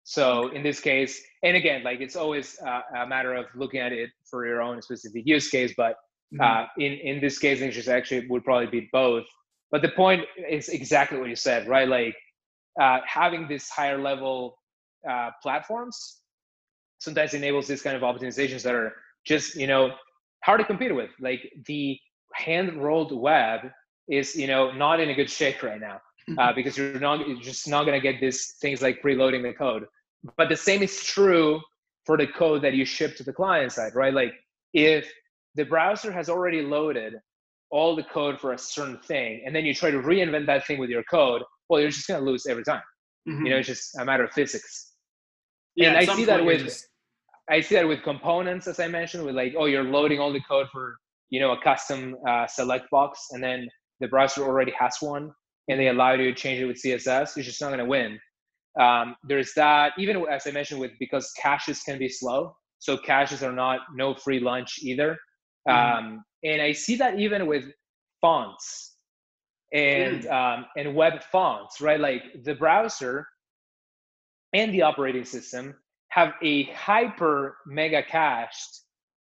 So 0.06 0.50
in 0.50 0.62
this 0.62 0.80
case, 0.80 1.20
and 1.42 1.58
again, 1.58 1.84
like 1.84 2.00
it's 2.00 2.16
always 2.16 2.60
uh, 2.66 2.82
a 2.96 3.08
matter 3.08 3.34
of 3.34 3.48
looking 3.56 3.80
at 3.80 3.92
it 3.92 4.12
for 4.30 4.46
your 4.46 4.62
own 4.62 4.80
specific 4.84 5.24
use 5.26 5.50
case. 5.50 5.74
But 5.76 5.96
mm-hmm. 6.32 6.42
uh, 6.42 6.68
in 6.78 6.94
in 6.94 7.20
this 7.20 7.40
case, 7.40 7.60
interest 7.60 7.90
actually 7.90 8.28
would 8.28 8.46
probably 8.46 8.68
be 8.68 8.88
both. 8.94 9.26
But 9.72 9.82
the 9.82 9.90
point 9.90 10.22
is 10.48 10.70
exactly 10.70 11.18
what 11.18 11.28
you 11.28 11.36
said, 11.36 11.68
right? 11.68 11.88
Like 11.90 12.16
uh, 12.80 13.00
having 13.08 13.48
this 13.48 13.68
higher 13.68 13.98
level 13.98 14.60
uh, 15.10 15.32
platforms 15.42 16.22
sometimes 17.00 17.34
enables 17.34 17.68
these 17.68 17.82
kind 17.82 17.96
of 17.96 18.04
optimizations 18.04 18.62
that 18.62 18.76
are 18.76 18.94
just 19.26 19.56
you 19.56 19.66
know 19.66 19.90
hard 20.44 20.60
to 20.60 20.66
compete 20.66 20.94
with. 20.94 21.10
Like 21.20 21.52
the 21.66 21.98
hand 22.34 22.78
rolled 22.78 23.12
web 23.12 23.72
is 24.08 24.36
you 24.36 24.46
know 24.46 24.72
not 24.72 25.00
in 25.00 25.10
a 25.10 25.16
good 25.16 25.32
shape 25.32 25.64
right 25.64 25.82
now. 25.82 26.00
Uh, 26.40 26.52
because 26.54 26.76
you're 26.76 27.00
not 27.00 27.28
you're 27.28 27.40
just 27.40 27.68
not 27.68 27.86
going 27.86 28.00
to 28.00 28.02
get 28.02 28.20
these 28.20 28.56
things 28.60 28.82
like 28.82 29.00
preloading 29.02 29.44
the 29.44 29.54
code 29.54 29.86
but 30.38 30.50
the 30.50 30.56
same 30.56 30.82
is 30.82 31.04
true 31.04 31.62
for 32.06 32.18
the 32.18 32.28
code 32.28 32.62
that 32.64 32.74
you 32.74 32.86
ship 32.86 33.16
to 33.18 33.24
the 33.24 33.34
client 33.34 33.72
side, 33.72 33.96
right? 33.96 34.14
Like 34.14 34.34
if 34.74 35.12
the 35.56 35.66
browser 35.66 36.12
has 36.12 36.30
already 36.30 36.62
loaded 36.62 37.16
all 37.72 37.96
the 37.96 38.04
code 38.04 38.40
for 38.40 38.54
a 38.54 38.58
certain 38.58 39.00
thing, 39.00 39.42
and 39.46 39.56
then 39.56 39.66
you 39.66 39.74
try 39.74 39.92
to 39.92 39.98
reinvent 39.98 40.46
that 40.46 40.66
thing 40.66 40.80
with 40.80 40.90
your 40.90 41.04
code, 41.04 41.42
well, 41.68 41.82
you're 41.82 41.90
just 41.90 42.08
going 42.08 42.24
to 42.24 42.26
lose 42.30 42.46
every 42.46 42.64
time. 42.64 42.82
Mm-hmm. 43.28 43.46
You 43.46 43.52
know, 43.52 43.58
it's 43.58 43.68
just 43.68 43.98
a 43.98 44.06
matter 44.06 44.24
of 44.24 44.32
physics. 44.32 44.94
Yeah, 45.76 45.90
and 45.90 45.98
I 45.98 46.16
see 46.16 46.26
that 46.26 46.46
with 46.46 46.64
just... 46.64 46.88
I 47.50 47.62
see 47.62 47.76
that 47.76 47.88
with 47.88 48.04
components, 48.04 48.68
as 48.68 48.80
I 48.80 48.88
mentioned, 48.88 49.26
with 49.26 49.36
like, 49.36 49.56
oh, 49.58 49.66
you're 49.66 49.84
loading 49.84 50.20
all 50.20 50.32
the 50.32 50.42
code 50.48 50.68
for 50.72 50.96
you 51.30 51.40
know 51.40 51.52
a 51.52 51.62
custom 51.62 52.16
uh, 52.28 52.48
select 52.48 52.90
box, 52.92 53.28
and 53.32 53.44
then 53.44 53.68
the 54.00 54.08
browser 54.08 54.44
already 54.44 54.74
has 54.80 54.98
one, 55.00 55.32
and 55.68 55.80
they 55.80 55.88
allow 55.88 56.14
you 56.14 56.32
to 56.32 56.34
change 56.34 56.62
it 56.62 56.66
with 56.66 56.82
CSS. 56.82 57.36
You're 57.36 57.44
just 57.44 57.60
not 57.62 57.68
going 57.68 57.80
to 57.80 57.86
win 57.86 58.20
um, 58.80 59.16
there's 59.24 59.54
that, 59.54 59.94
even 59.98 60.26
as 60.30 60.48
I 60.48 60.52
mentioned, 60.52 60.80
with 60.80 60.92
because 61.00 61.32
caches 61.42 61.82
can 61.82 61.98
be 61.98 62.10
slow. 62.10 62.56
So 62.80 62.98
caches 62.98 63.42
are 63.42 63.54
not 63.54 63.80
no 63.96 64.14
free 64.16 64.40
lunch 64.40 64.80
either. 64.82 65.18
Mm-hmm. 65.68 66.06
Um, 66.08 66.24
and 66.44 66.62
I 66.62 66.74
see 66.74 66.96
that 66.98 67.20
even 67.20 67.48
with 67.48 67.66
fonts 68.22 68.96
and 69.74 70.24
mm. 70.24 70.32
um, 70.32 70.66
and 70.78 70.96
web 70.96 71.24
fonts, 71.32 71.82
right? 71.82 72.00
Like 72.00 72.24
the 72.44 72.56
browser 72.56 73.28
and 74.54 74.74
the 74.74 74.84
operating 74.84 75.26
system 75.26 75.76
have 76.10 76.34
a 76.44 76.64
hyper 76.66 77.58
mega 77.66 78.04
cached 78.04 78.82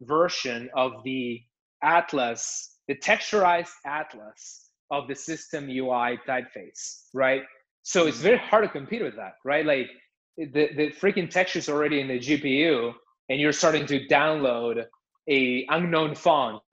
version 0.01 0.69
of 0.75 0.91
the 1.03 1.41
atlas, 1.83 2.77
the 2.87 2.95
texturized 2.95 3.73
atlas 3.85 4.69
of 4.91 5.07
the 5.07 5.15
system 5.15 5.67
UI 5.69 6.19
typeface, 6.27 7.07
right? 7.13 7.43
So 7.87 8.07
it's 8.07 8.17
very 8.17 8.39
hard 8.39 8.63
to 8.63 8.69
compete 8.69 9.03
with 9.03 9.15
that, 9.17 9.33
right? 9.43 9.63
Like 9.63 9.91
the, 10.37 10.69
the 10.75 10.91
freaking 10.99 11.29
texture 11.29 11.59
is 11.59 11.69
already 11.69 12.01
in 12.01 12.07
the 12.07 12.17
GPU 12.17 12.91
and 13.29 13.39
you're 13.39 13.51
starting 13.51 13.85
to 13.85 14.07
download 14.07 14.85
a 15.29 15.67
unknown 15.69 16.15
font 16.15 16.63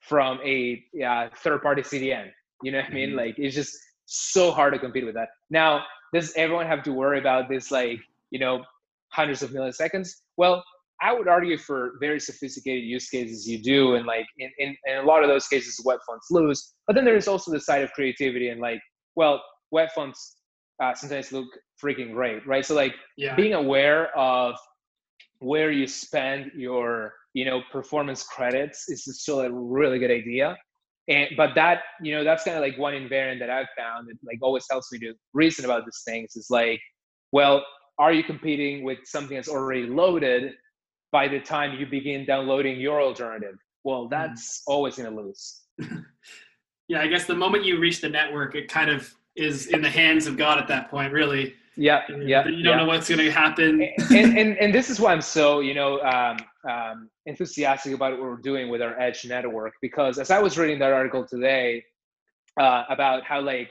from 0.00 0.38
a 0.42 0.82
uh, 1.06 1.28
third 1.36 1.60
party 1.60 1.82
CDN. 1.82 2.30
You 2.62 2.72
know 2.72 2.78
what 2.78 2.90
I 2.90 2.94
mean? 2.94 3.10
Mm-hmm. 3.10 3.18
Like 3.18 3.34
it's 3.36 3.54
just 3.54 3.76
so 4.06 4.50
hard 4.50 4.72
to 4.72 4.78
compete 4.78 5.04
with 5.04 5.14
that. 5.14 5.28
Now, 5.50 5.84
does 6.14 6.32
everyone 6.36 6.66
have 6.66 6.82
to 6.84 6.92
worry 6.92 7.18
about 7.18 7.50
this 7.50 7.70
like, 7.70 8.00
you 8.30 8.38
know, 8.38 8.64
hundreds 9.08 9.42
of 9.42 9.50
milliseconds? 9.50 10.08
Well, 10.38 10.64
I 11.02 11.12
would 11.12 11.28
argue 11.28 11.58
for 11.58 11.98
very 12.00 12.18
sophisticated 12.18 12.84
use 12.84 13.10
cases 13.10 13.46
you 13.46 13.62
do, 13.62 13.96
and 13.96 14.06
like 14.06 14.24
in, 14.38 14.50
in, 14.56 14.74
in, 14.86 14.96
a 14.96 15.02
lot 15.02 15.22
of 15.22 15.28
those 15.28 15.46
cases, 15.48 15.78
web 15.84 15.98
fonts 16.06 16.28
lose. 16.30 16.72
But 16.86 16.96
then 16.96 17.04
there 17.04 17.16
is 17.16 17.28
also 17.28 17.50
the 17.50 17.60
side 17.60 17.82
of 17.82 17.92
creativity 17.92 18.48
and 18.48 18.58
like, 18.58 18.80
well, 19.16 19.42
web 19.70 19.90
fonts 19.94 20.35
uh, 20.82 20.94
sometimes 20.94 21.32
look 21.32 21.48
freaking 21.82 22.12
great, 22.12 22.46
right? 22.46 22.64
So 22.64 22.74
like 22.74 22.94
yeah. 23.16 23.34
being 23.34 23.54
aware 23.54 24.16
of 24.16 24.56
where 25.38 25.70
you 25.70 25.86
spend 25.86 26.50
your 26.54 27.12
you 27.34 27.44
know 27.44 27.60
performance 27.70 28.22
credits 28.22 28.88
is 28.88 29.04
still 29.20 29.40
a 29.40 29.50
really 29.52 29.98
good 29.98 30.10
idea 30.10 30.56
and 31.08 31.28
but 31.36 31.50
that 31.54 31.80
you 32.02 32.12
know 32.14 32.24
that's 32.24 32.44
kind 32.44 32.56
of 32.56 32.62
like 32.62 32.78
one 32.78 32.94
invariant 32.94 33.38
that 33.38 33.50
i've 33.50 33.66
found 33.76 34.08
that 34.08 34.16
like 34.24 34.38
always 34.40 34.64
helps 34.70 34.90
me 34.92 34.98
to 34.98 35.12
reason 35.34 35.64
about 35.64 35.84
these 35.84 36.02
things 36.06 36.34
is 36.36 36.48
like 36.50 36.80
well 37.32 37.64
are 37.98 38.12
you 38.12 38.24
competing 38.24 38.84
with 38.84 38.98
something 39.04 39.36
that's 39.36 39.48
already 39.48 39.86
loaded 39.86 40.52
by 41.12 41.28
the 41.28 41.40
time 41.40 41.78
you 41.78 41.86
begin 41.86 42.24
downloading 42.24 42.80
your 42.80 43.02
alternative 43.02 43.56
well 43.84 44.04
hmm. 44.04 44.10
that's 44.10 44.60
mm. 44.60 44.72
always 44.72 44.96
going 44.96 45.10
to 45.10 45.22
lose 45.22 45.60
yeah 46.88 47.00
i 47.00 47.06
guess 47.06 47.26
the 47.26 47.34
moment 47.34 47.64
you 47.64 47.78
reach 47.78 48.00
the 48.00 48.08
network 48.08 48.54
it 48.54 48.68
kind 48.68 48.90
of 48.90 49.12
is 49.36 49.66
in 49.66 49.82
the 49.82 49.90
hands 49.90 50.26
of 50.26 50.36
god 50.36 50.58
at 50.58 50.68
that 50.68 50.90
point 50.90 51.12
really. 51.12 51.54
Yeah 51.76 52.02
yeah 52.08 52.46
you 52.46 52.62
don't 52.62 52.64
yeah. 52.64 52.76
know 52.76 52.86
what's 52.86 53.08
going 53.08 53.20
to 53.20 53.30
happen. 53.30 53.82
And, 54.10 54.38
and 54.38 54.58
and 54.58 54.74
this 54.74 54.88
is 54.88 54.98
why 54.98 55.12
i'm 55.12 55.20
so 55.20 55.60
you 55.60 55.74
know 55.74 56.00
um, 56.00 56.38
um, 56.68 57.10
enthusiastic 57.26 57.92
about 57.92 58.12
what 58.12 58.22
we're 58.22 58.36
doing 58.36 58.70
with 58.70 58.80
our 58.80 58.98
edge 58.98 59.24
network 59.26 59.74
because 59.82 60.18
as 60.18 60.30
i 60.30 60.38
was 60.38 60.56
reading 60.56 60.78
that 60.78 60.92
article 60.92 61.26
today 61.26 61.84
uh, 62.58 62.84
about 62.88 63.24
how 63.24 63.40
like 63.40 63.70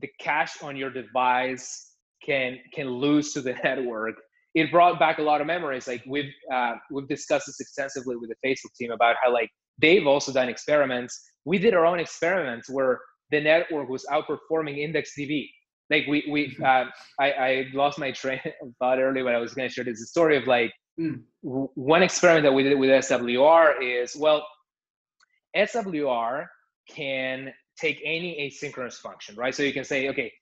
the 0.00 0.08
cache 0.18 0.62
on 0.62 0.74
your 0.76 0.90
device 0.90 1.92
can 2.24 2.58
can 2.72 2.88
lose 2.88 3.34
to 3.34 3.42
the 3.42 3.52
network 3.64 4.16
it 4.54 4.70
brought 4.70 4.98
back 4.98 5.18
a 5.18 5.22
lot 5.22 5.40
of 5.40 5.46
memories. 5.46 5.88
Like 5.88 6.02
we've 6.06 6.32
uh, 6.52 6.74
we've 6.90 7.08
discussed 7.08 7.46
this 7.46 7.60
extensively 7.60 8.16
with 8.16 8.30
the 8.30 8.48
facebook 8.48 8.74
team 8.78 8.92
about 8.92 9.16
how 9.22 9.32
like 9.32 9.50
they've 9.80 10.06
also 10.06 10.32
done 10.32 10.48
experiments. 10.48 11.20
We 11.44 11.58
did 11.58 11.74
our 11.74 11.84
own 11.84 11.98
experiments 11.98 12.70
where 12.70 13.00
the 13.30 13.40
network 13.40 13.88
was 13.88 14.04
outperforming 14.10 14.78
IndexedDB 14.78 15.48
like 15.90 16.06
we 16.08 16.24
we 16.30 16.56
uh, 16.64 16.84
I, 17.20 17.32
I 17.32 17.66
lost 17.72 17.98
my 17.98 18.10
train 18.22 18.40
of 18.62 18.72
thought 18.78 18.98
earlier 18.98 19.24
when 19.24 19.34
I 19.34 19.38
was 19.38 19.54
going 19.54 19.68
to 19.68 19.74
share 19.74 19.84
this 19.84 20.08
story 20.08 20.36
of 20.36 20.46
like 20.46 20.72
mm. 21.00 21.20
w- 21.42 21.68
one 21.74 22.02
experiment 22.02 22.44
that 22.44 22.52
we 22.52 22.62
did 22.62 22.78
with 22.78 22.90
SWR 22.90 23.74
is 23.82 24.16
well 24.16 24.46
SWR 25.56 26.46
can 26.88 27.52
take 27.78 28.00
any 28.04 28.36
asynchronous 28.50 28.94
function 28.94 29.36
right? 29.36 29.54
So 29.54 29.62
you 29.62 29.72
can 29.72 29.84
say 29.84 30.08
okay 30.08 30.32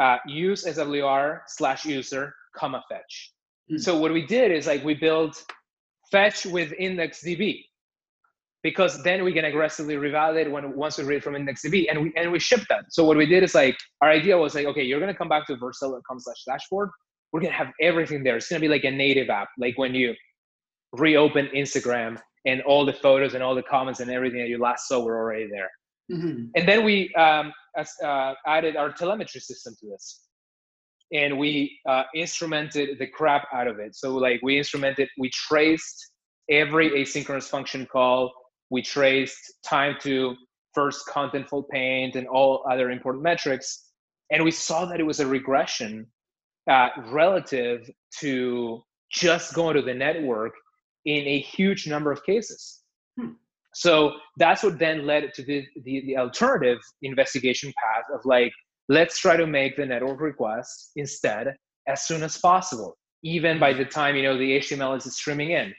uh, 0.00 0.16
use 0.26 0.64
SWR 0.64 1.40
slash 1.46 1.84
user 1.84 2.34
comma 2.56 2.82
fetch. 2.88 3.32
Mm. 3.70 3.80
so 3.80 3.98
what 3.98 4.12
we 4.12 4.26
did 4.26 4.50
is 4.50 4.66
like 4.66 4.84
we 4.84 4.94
built 4.94 5.42
fetch 6.10 6.44
with 6.46 6.72
IndexedDB 6.80 7.64
because 8.62 9.02
then 9.02 9.24
we 9.24 9.32
can 9.32 9.44
aggressively 9.44 9.96
revalidate 9.96 10.50
when 10.50 10.74
once 10.76 10.98
we 10.98 11.04
read 11.04 11.22
from 11.24 11.34
IndexedDB 11.34 11.86
and 11.90 12.02
we 12.02 12.12
and 12.16 12.30
we 12.30 12.38
ship 12.38 12.60
that. 12.68 12.84
So 12.90 13.04
what 13.04 13.16
we 13.16 13.26
did 13.26 13.42
is 13.42 13.54
like 13.54 13.76
our 14.00 14.10
idea 14.10 14.38
was 14.38 14.54
like, 14.54 14.66
okay, 14.66 14.82
you're 14.82 15.00
gonna 15.00 15.14
come 15.14 15.28
back 15.28 15.46
to 15.48 15.56
vercel.com 15.56 16.20
slash 16.20 16.44
dashboard. 16.46 16.90
We're 17.32 17.40
gonna 17.40 17.54
have 17.54 17.72
everything 17.80 18.22
there. 18.22 18.36
It's 18.36 18.48
gonna 18.48 18.60
be 18.60 18.68
like 18.68 18.84
a 18.84 18.90
native 18.90 19.30
app, 19.30 19.48
like 19.58 19.76
when 19.78 19.94
you 19.94 20.14
reopen 20.92 21.48
Instagram 21.54 22.20
and 22.44 22.60
all 22.62 22.84
the 22.84 22.92
photos 22.92 23.34
and 23.34 23.42
all 23.42 23.54
the 23.54 23.62
comments 23.62 24.00
and 24.00 24.10
everything 24.10 24.40
that 24.40 24.48
you 24.48 24.58
last 24.58 24.88
saw 24.88 25.00
were 25.02 25.16
already 25.16 25.48
there. 25.48 25.70
Mm-hmm. 26.10 26.46
And 26.56 26.68
then 26.68 26.84
we 26.84 27.12
um, 27.14 27.52
uh, 27.76 28.34
added 28.46 28.76
our 28.76 28.92
telemetry 28.92 29.40
system 29.40 29.74
to 29.80 29.86
this. 29.88 30.20
And 31.12 31.38
we 31.38 31.78
uh, 31.88 32.04
instrumented 32.16 32.98
the 32.98 33.06
crap 33.06 33.46
out 33.52 33.68
of 33.68 33.78
it. 33.78 33.94
So 33.94 34.16
like 34.16 34.40
we 34.42 34.58
instrumented, 34.58 35.08
we 35.18 35.30
traced 35.30 36.10
every 36.50 36.90
asynchronous 36.90 37.48
function 37.48 37.86
call 37.86 38.32
we 38.72 38.80
traced 38.80 39.52
time 39.62 39.96
to 40.00 40.34
first 40.74 41.06
contentful 41.06 41.68
paint 41.68 42.16
and 42.16 42.26
all 42.26 42.64
other 42.68 42.90
important 42.90 43.22
metrics. 43.22 43.90
And 44.32 44.42
we 44.42 44.50
saw 44.50 44.86
that 44.86 44.98
it 44.98 45.02
was 45.02 45.20
a 45.20 45.26
regression 45.26 46.06
uh, 46.68 46.88
relative 47.10 47.88
to 48.20 48.80
just 49.12 49.52
going 49.52 49.76
to 49.76 49.82
the 49.82 49.92
network 49.92 50.54
in 51.04 51.26
a 51.26 51.38
huge 51.38 51.86
number 51.86 52.10
of 52.10 52.24
cases. 52.24 52.80
Hmm. 53.20 53.32
So 53.74 54.12
that's 54.38 54.62
what 54.62 54.78
then 54.78 55.06
led 55.06 55.34
to 55.34 55.42
the, 55.42 55.66
the, 55.84 56.04
the, 56.06 56.16
alternative 56.16 56.78
investigation 57.02 57.74
path 57.76 58.04
of 58.14 58.20
like, 58.24 58.52
let's 58.88 59.18
try 59.18 59.36
to 59.36 59.46
make 59.46 59.76
the 59.76 59.84
network 59.84 60.20
request 60.20 60.92
instead 60.96 61.54
as 61.88 62.06
soon 62.06 62.22
as 62.22 62.38
possible, 62.38 62.96
even 63.22 63.58
by 63.58 63.74
the 63.74 63.84
time 63.84 64.16
you 64.16 64.22
know 64.22 64.38
the 64.38 64.58
HTML 64.60 64.96
is 64.96 65.14
streaming 65.14 65.50
in. 65.50 65.74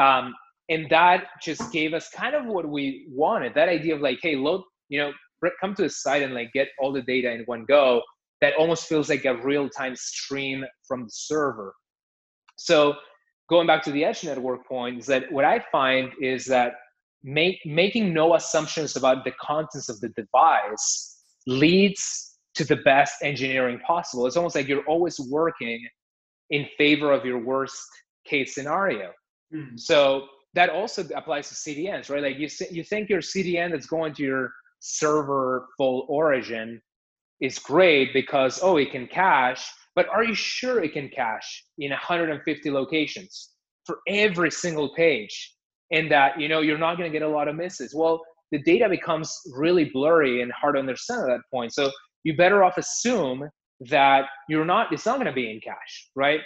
Um, 0.00 0.34
and 0.68 0.88
that 0.90 1.24
just 1.42 1.72
gave 1.72 1.94
us 1.94 2.08
kind 2.10 2.34
of 2.34 2.44
what 2.44 2.68
we 2.68 3.06
wanted 3.10 3.54
that 3.54 3.68
idea 3.68 3.94
of 3.94 4.00
like 4.00 4.18
hey 4.22 4.36
load 4.36 4.62
you 4.88 4.98
know 4.98 5.12
come 5.60 5.74
to 5.74 5.82
the 5.82 5.90
site 5.90 6.22
and 6.22 6.34
like 6.34 6.52
get 6.52 6.68
all 6.78 6.92
the 6.92 7.02
data 7.02 7.30
in 7.30 7.42
one 7.46 7.64
go 7.66 8.02
that 8.40 8.54
almost 8.58 8.86
feels 8.86 9.08
like 9.08 9.24
a 9.24 9.36
real-time 9.36 9.96
stream 9.96 10.64
from 10.86 11.04
the 11.04 11.10
server. 11.10 11.74
So 12.56 12.94
going 13.48 13.66
back 13.66 13.82
to 13.84 13.92
the 13.92 14.04
edge 14.04 14.24
network 14.24 14.66
point 14.66 14.98
is 14.98 15.06
that 15.06 15.30
what 15.32 15.44
i 15.44 15.64
find 15.72 16.12
is 16.20 16.44
that 16.46 16.74
make, 17.24 17.58
making 17.64 18.12
no 18.12 18.34
assumptions 18.34 18.96
about 18.96 19.24
the 19.24 19.32
contents 19.40 19.88
of 19.88 19.98
the 20.00 20.10
device 20.10 21.24
leads 21.46 22.38
to 22.54 22.64
the 22.64 22.76
best 22.76 23.14
engineering 23.22 23.78
possible. 23.86 24.26
It's 24.26 24.36
almost 24.36 24.54
like 24.54 24.68
you're 24.68 24.84
always 24.84 25.18
working 25.18 25.86
in 26.50 26.66
favor 26.76 27.12
of 27.12 27.24
your 27.24 27.38
worst 27.38 27.86
case 28.26 28.54
scenario. 28.54 29.12
Mm-hmm. 29.54 29.78
so 29.78 30.26
that 30.54 30.70
also 30.70 31.06
applies 31.14 31.48
to 31.48 31.54
CDNs, 31.54 32.10
right? 32.10 32.22
Like 32.22 32.38
you 32.38 32.48
you 32.70 32.82
think 32.82 33.08
your 33.08 33.20
CDN 33.20 33.70
that's 33.70 33.86
going 33.86 34.14
to 34.14 34.22
your 34.22 34.52
server 34.80 35.68
full 35.76 36.06
origin 36.08 36.80
is 37.40 37.58
great 37.58 38.12
because 38.12 38.60
oh 38.62 38.76
it 38.76 38.90
can 38.90 39.06
cache, 39.06 39.70
but 39.94 40.08
are 40.08 40.24
you 40.24 40.34
sure 40.34 40.82
it 40.82 40.92
can 40.92 41.08
cache 41.08 41.64
in 41.78 41.90
150 41.90 42.70
locations 42.70 43.50
for 43.84 43.98
every 44.08 44.50
single 44.50 44.94
page? 44.94 45.54
And 45.90 46.10
that 46.10 46.40
you 46.40 46.48
know 46.48 46.60
you're 46.60 46.78
not 46.78 46.98
going 46.98 47.10
to 47.10 47.18
get 47.18 47.26
a 47.26 47.30
lot 47.30 47.48
of 47.48 47.56
misses. 47.56 47.94
Well, 47.94 48.22
the 48.52 48.62
data 48.62 48.88
becomes 48.88 49.34
really 49.54 49.86
blurry 49.86 50.42
and 50.42 50.52
hard 50.52 50.74
to 50.74 50.80
understand 50.80 51.22
at 51.22 51.36
that 51.36 51.40
point. 51.52 51.72
So 51.72 51.90
you 52.24 52.36
better 52.36 52.64
off 52.64 52.78
assume 52.78 53.48
that 53.88 54.26
you're 54.48 54.64
not 54.64 54.92
it's 54.92 55.06
not 55.06 55.16
going 55.16 55.26
to 55.26 55.32
be 55.32 55.50
in 55.50 55.60
cache, 55.60 56.10
right? 56.16 56.40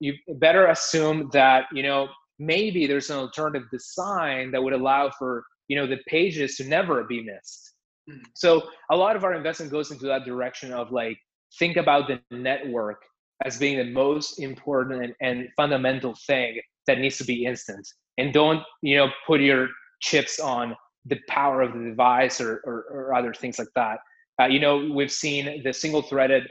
You 0.00 0.14
better 0.36 0.66
assume 0.66 1.28
that 1.32 1.66
you 1.72 1.82
know 1.82 2.08
maybe 2.38 2.86
there's 2.86 3.10
an 3.10 3.18
alternative 3.18 3.68
design 3.70 4.50
that 4.50 4.62
would 4.62 4.72
allow 4.72 5.10
for 5.10 5.44
you 5.68 5.76
know 5.76 5.86
the 5.86 5.98
pages 6.06 6.56
to 6.56 6.64
never 6.64 7.04
be 7.04 7.22
missed. 7.22 7.74
Mm. 8.08 8.22
so 8.34 8.62
a 8.90 8.96
lot 8.96 9.16
of 9.16 9.24
our 9.24 9.34
investment 9.34 9.70
goes 9.70 9.90
into 9.90 10.06
that 10.06 10.24
direction 10.24 10.72
of 10.72 10.90
like 10.92 11.18
think 11.58 11.76
about 11.76 12.08
the 12.08 12.20
network 12.30 13.02
as 13.44 13.58
being 13.58 13.78
the 13.78 13.84
most 13.84 14.40
important 14.40 15.04
and, 15.04 15.14
and 15.20 15.48
fundamental 15.56 16.16
thing 16.26 16.58
that 16.86 16.98
needs 16.98 17.18
to 17.18 17.24
be 17.24 17.44
instant. 17.44 17.86
And 18.16 18.32
don't 18.32 18.62
you 18.82 18.96
know 18.96 19.08
put 19.26 19.40
your 19.40 19.68
chips 20.00 20.40
on 20.40 20.76
the 21.04 21.18
power 21.28 21.62
of 21.62 21.72
the 21.72 21.90
device 21.90 22.40
or, 22.40 22.60
or, 22.64 22.84
or 22.90 23.14
other 23.14 23.32
things 23.32 23.58
like 23.58 23.68
that. 23.74 23.98
Uh, 24.40 24.46
you 24.46 24.60
know 24.60 24.90
we've 24.92 25.12
seen 25.12 25.62
the 25.64 25.72
single 25.72 26.02
threaded 26.02 26.44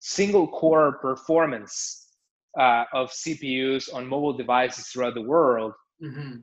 single 0.00 0.48
core 0.48 0.98
performance 1.00 2.01
uh, 2.58 2.84
of 2.92 3.10
CPUs 3.10 3.92
on 3.92 4.06
mobile 4.06 4.32
devices 4.32 4.88
throughout 4.88 5.14
the 5.14 5.22
world 5.22 5.72
mm-hmm. 6.02 6.36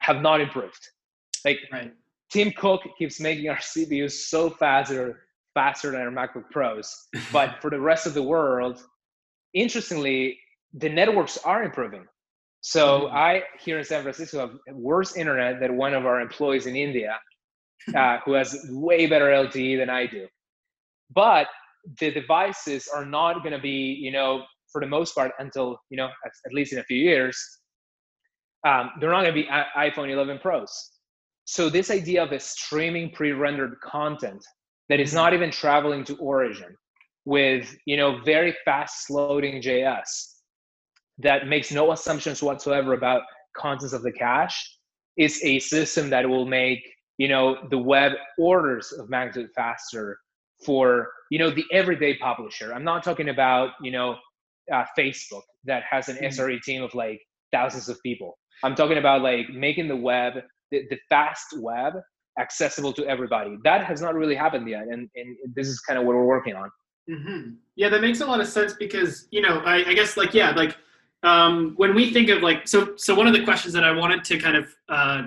have 0.00 0.22
not 0.22 0.40
improved. 0.40 0.80
Like 1.44 1.58
right. 1.72 1.92
Tim 2.30 2.52
Cook 2.52 2.82
keeps 2.98 3.20
making 3.20 3.48
our 3.48 3.56
CPUs 3.76 4.12
so 4.12 4.50
faster, 4.50 5.24
faster 5.54 5.90
than 5.90 6.00
our 6.00 6.10
MacBook 6.10 6.50
Pros, 6.50 7.08
but 7.32 7.60
for 7.60 7.70
the 7.70 7.80
rest 7.80 8.06
of 8.06 8.14
the 8.14 8.22
world, 8.22 8.82
interestingly, 9.54 10.38
the 10.74 10.88
networks 10.88 11.38
are 11.38 11.62
improving. 11.62 12.06
So 12.62 13.02
mm-hmm. 13.02 13.16
I 13.16 13.42
here 13.60 13.78
in 13.78 13.84
San 13.84 14.02
Francisco 14.02 14.38
have 14.38 14.58
worse 14.74 15.16
internet 15.16 15.60
than 15.60 15.76
one 15.76 15.94
of 15.94 16.06
our 16.06 16.20
employees 16.20 16.66
in 16.66 16.76
India, 16.76 17.18
uh, 17.94 18.18
who 18.24 18.32
has 18.32 18.66
way 18.70 19.06
better 19.06 19.26
LTE 19.26 19.78
than 19.78 19.90
I 19.90 20.06
do. 20.06 20.26
But 21.14 21.48
the 21.98 22.12
devices 22.12 22.88
are 22.94 23.04
not 23.04 23.40
going 23.42 23.52
to 23.52 23.58
be, 23.58 23.98
you 24.00 24.12
know, 24.12 24.44
for 24.72 24.80
the 24.80 24.86
most 24.86 25.14
part 25.14 25.32
until 25.38 25.76
you 25.90 25.96
know 25.96 26.06
at, 26.06 26.32
at 26.46 26.52
least 26.52 26.72
in 26.72 26.78
a 26.78 26.84
few 26.84 26.98
years 26.98 27.38
um, 28.66 28.90
they're 29.00 29.10
not 29.10 29.22
going 29.22 29.34
to 29.34 29.42
be 29.42 29.48
iphone 29.76 30.10
11 30.10 30.38
pros. 30.38 30.90
So 31.44 31.68
this 31.68 31.90
idea 31.90 32.22
of 32.22 32.30
a 32.30 32.38
streaming 32.38 33.10
pre-rendered 33.10 33.74
content 33.82 34.44
that 34.88 35.00
is 35.00 35.12
not 35.12 35.34
even 35.34 35.50
traveling 35.50 36.04
to 36.04 36.16
origin 36.16 36.74
with 37.24 37.74
you 37.86 37.96
know 37.96 38.20
very 38.24 38.54
fast 38.64 39.08
loading 39.08 39.62
js 39.62 40.08
that 41.18 41.46
makes 41.46 41.70
no 41.70 41.92
assumptions 41.92 42.42
whatsoever 42.42 42.94
about 42.94 43.22
contents 43.56 43.92
of 43.92 44.02
the 44.02 44.10
cache 44.12 44.78
is 45.16 45.40
a 45.44 45.58
system 45.60 46.10
that 46.10 46.28
will 46.28 46.46
make 46.46 46.80
you 47.18 47.28
know 47.28 47.56
the 47.70 47.78
web 47.78 48.12
orders 48.38 48.92
of 48.92 49.08
magnitude 49.08 49.50
faster 49.54 50.18
for 50.64 51.08
you 51.30 51.38
know 51.38 51.50
the 51.50 51.64
everyday 51.72 52.16
publisher. 52.16 52.72
I'm 52.72 52.84
not 52.84 53.02
talking 53.02 53.28
about 53.28 53.70
you 53.82 53.90
know 53.90 54.16
uh, 54.72 54.84
facebook 54.98 55.42
that 55.64 55.82
has 55.88 56.08
an 56.08 56.16
mm-hmm. 56.16 56.40
sre 56.40 56.60
team 56.62 56.82
of 56.82 56.94
like 56.94 57.20
thousands 57.52 57.88
of 57.88 58.00
people 58.02 58.38
i'm 58.62 58.74
talking 58.74 58.98
about 58.98 59.22
like 59.22 59.48
making 59.50 59.88
the 59.88 59.96
web 59.96 60.34
the, 60.70 60.82
the 60.90 60.98
fast 61.08 61.46
web 61.58 61.94
accessible 62.38 62.92
to 62.92 63.06
everybody 63.06 63.56
that 63.64 63.84
has 63.84 64.00
not 64.00 64.14
really 64.14 64.34
happened 64.34 64.68
yet 64.68 64.82
and, 64.82 65.08
and 65.14 65.36
this 65.54 65.68
is 65.68 65.80
kind 65.80 65.98
of 65.98 66.06
what 66.06 66.16
we're 66.16 66.24
working 66.24 66.54
on 66.54 66.70
mm-hmm. 67.10 67.50
yeah 67.76 67.88
that 67.88 68.00
makes 68.00 68.20
a 68.20 68.26
lot 68.26 68.40
of 68.40 68.48
sense 68.48 68.74
because 68.78 69.28
you 69.30 69.40
know 69.40 69.58
I, 69.60 69.84
I 69.88 69.94
guess 69.94 70.16
like 70.16 70.32
yeah 70.34 70.50
like 70.50 70.76
um, 71.24 71.74
when 71.76 71.94
we 71.94 72.12
think 72.12 72.30
of 72.30 72.42
like 72.42 72.66
so 72.66 72.94
so 72.96 73.14
one 73.14 73.28
of 73.28 73.32
the 73.32 73.44
questions 73.44 73.74
that 73.74 73.84
i 73.84 73.92
wanted 73.92 74.24
to 74.24 74.38
kind 74.38 74.56
of 74.56 74.74
uh, 74.88 75.22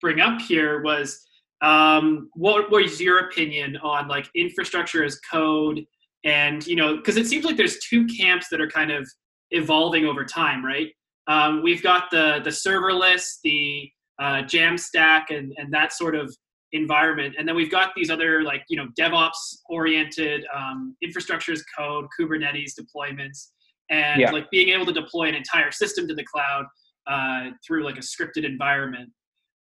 bring 0.00 0.20
up 0.20 0.40
here 0.40 0.82
was 0.82 1.26
um, 1.62 2.28
what 2.34 2.70
was 2.70 3.00
your 3.00 3.20
opinion 3.20 3.76
on 3.78 4.08
like 4.08 4.28
infrastructure 4.34 5.04
as 5.04 5.18
code 5.20 5.86
and 6.24 6.66
you 6.66 6.76
know 6.76 6.96
because 6.96 7.16
it 7.16 7.26
seems 7.26 7.44
like 7.44 7.56
there's 7.56 7.78
two 7.78 8.06
camps 8.06 8.48
that 8.50 8.60
are 8.60 8.68
kind 8.68 8.90
of 8.90 9.08
evolving 9.50 10.04
over 10.04 10.24
time 10.24 10.64
right? 10.64 10.88
Um, 11.28 11.62
we've 11.62 11.82
got 11.82 12.10
the 12.10 12.40
the 12.42 12.50
serverless 12.50 13.38
the 13.44 13.90
uh, 14.20 14.42
jamstack 14.42 15.24
and 15.30 15.52
and 15.56 15.72
that 15.72 15.92
sort 15.92 16.14
of 16.14 16.34
environment. 16.72 17.34
And 17.38 17.46
then 17.46 17.54
we've 17.54 17.70
got 17.70 17.90
these 17.94 18.10
other 18.10 18.42
like 18.42 18.64
you 18.68 18.76
know 18.76 18.88
devops 18.98 19.58
oriented 19.68 20.44
um, 20.54 20.96
infrastructure 21.02 21.52
as 21.52 21.62
code 21.76 22.06
kubernetes 22.18 22.72
deployments 22.78 23.48
and 23.90 24.20
yeah. 24.20 24.30
like 24.30 24.50
being 24.50 24.70
able 24.70 24.86
to 24.86 24.92
deploy 24.92 25.28
an 25.28 25.34
entire 25.34 25.70
system 25.70 26.08
to 26.08 26.14
the 26.14 26.24
cloud 26.24 26.64
uh, 27.06 27.50
through 27.66 27.84
like 27.84 27.98
a 27.98 28.00
scripted 28.00 28.44
environment. 28.44 29.10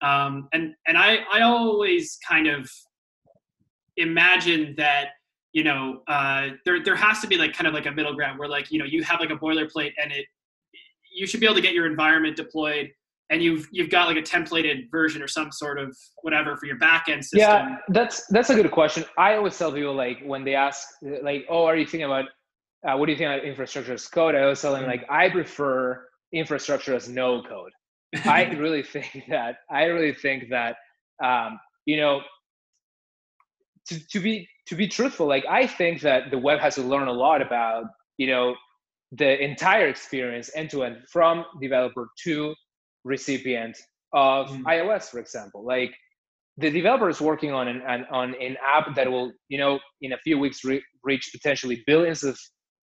Um, 0.03 0.49
and 0.53 0.75
and 0.87 0.97
I 0.97 1.19
I 1.33 1.43
always 1.43 2.19
kind 2.29 2.47
of 2.47 2.71
imagine 3.97 4.75
that 4.77 5.09
you 5.59 5.65
know 5.65 6.03
uh, 6.07 6.51
there 6.65 6.85
there 6.85 6.95
has 6.95 7.21
to 7.21 7.27
be 7.27 7.37
like 7.37 7.53
kind 7.53 7.67
of 7.67 7.75
like 7.75 7.87
a 7.87 7.91
middle 7.91 8.15
ground 8.15 8.39
where 8.39 8.49
like 8.49 8.71
you 8.71 8.79
know 8.79 8.85
you 8.85 9.03
have 9.03 9.19
like 9.19 9.31
a 9.31 9.37
boilerplate 9.37 9.93
and 10.01 10.13
it 10.13 10.25
you 11.13 11.27
should 11.27 11.41
be 11.41 11.47
able 11.47 11.57
to 11.57 11.61
get 11.61 11.75
your 11.75 11.87
environment 11.87 12.37
deployed 12.37 12.89
and 13.31 13.43
you've 13.43 13.67
you've 13.73 13.91
got 13.91 14.07
like 14.07 14.17
a 14.17 14.23
templated 14.23 14.89
version 14.89 15.21
or 15.21 15.27
some 15.27 15.51
sort 15.51 15.81
of 15.81 15.97
whatever 16.23 16.57
for 16.57 16.67
your 16.67 16.79
backend 16.79 17.25
system. 17.25 17.41
Yeah, 17.41 17.77
that's 17.89 18.25
that's 18.29 18.51
a 18.51 18.55
good 18.55 18.71
question. 18.71 19.05
I 19.19 19.35
always 19.35 19.59
tell 19.59 19.73
people 19.73 19.95
like 19.95 20.21
when 20.25 20.45
they 20.45 20.55
ask 20.55 20.87
like, 21.23 21.45
oh, 21.51 21.65
are 21.65 21.77
you 21.77 21.85
thinking 21.85 22.05
about 22.05 22.27
uh, 22.87 22.97
what 22.97 23.07
do 23.07 23.13
you 23.13 23.19
think 23.19 23.29
about 23.35 23.45
infrastructure 23.45 23.95
as 23.95 24.07
code? 24.07 24.37
I 24.37 24.43
always 24.43 24.61
tell 24.61 24.73
them 24.73 24.83
mm-hmm. 24.83 24.93
like 24.93 25.07
I 25.11 25.29
prefer 25.29 26.07
infrastructure 26.33 26.95
as 26.95 27.09
no 27.09 27.43
code. 27.43 27.73
I 28.25 28.45
really 28.65 28.85
think 28.85 29.25
that 29.29 29.57
I 29.69 29.87
really 29.87 30.15
think 30.15 30.51
that 30.51 30.77
um, 31.23 31.59
you 31.85 31.97
know 31.97 32.23
to, 33.89 34.09
to 34.09 34.21
be 34.21 34.49
to 34.69 34.75
be 34.75 34.87
truthful, 34.87 35.27
like 35.27 35.45
I 35.49 35.67
think 35.67 36.03
that 36.03 36.31
the 36.31 36.39
web 36.39 36.61
has 36.61 36.75
to 36.77 36.83
learn 36.83 37.09
a 37.09 37.13
lot 37.13 37.41
about 37.43 37.85
you 38.19 38.27
know 38.27 38.55
the 39.13 39.43
entire 39.43 39.89
experience 39.89 40.51
end 40.55 40.71
to 40.71 40.85
end 40.85 40.99
from 41.11 41.45
developer 41.61 42.09
to 42.25 42.55
recipient 43.05 43.77
of 44.13 44.49
mm. 44.51 44.63
iOS, 44.65 45.11
for 45.11 45.19
example. 45.19 45.65
Like 45.65 45.95
the 46.59 46.71
developer 46.71 47.09
is 47.09 47.21
working 47.21 47.53
on 47.53 47.69
an, 47.69 47.81
an, 47.87 48.05
on 48.11 48.35
an 48.41 48.57
app 48.65 48.95
that 48.95 49.11
will 49.11 49.33
you 49.49 49.59
know 49.59 49.79
in 50.03 50.13
a 50.13 50.19
few 50.19 50.39
weeks 50.39 50.65
re- 50.65 50.85
reach 51.03 51.31
potentially 51.33 51.83
billions 51.87 52.23
of 52.23 52.39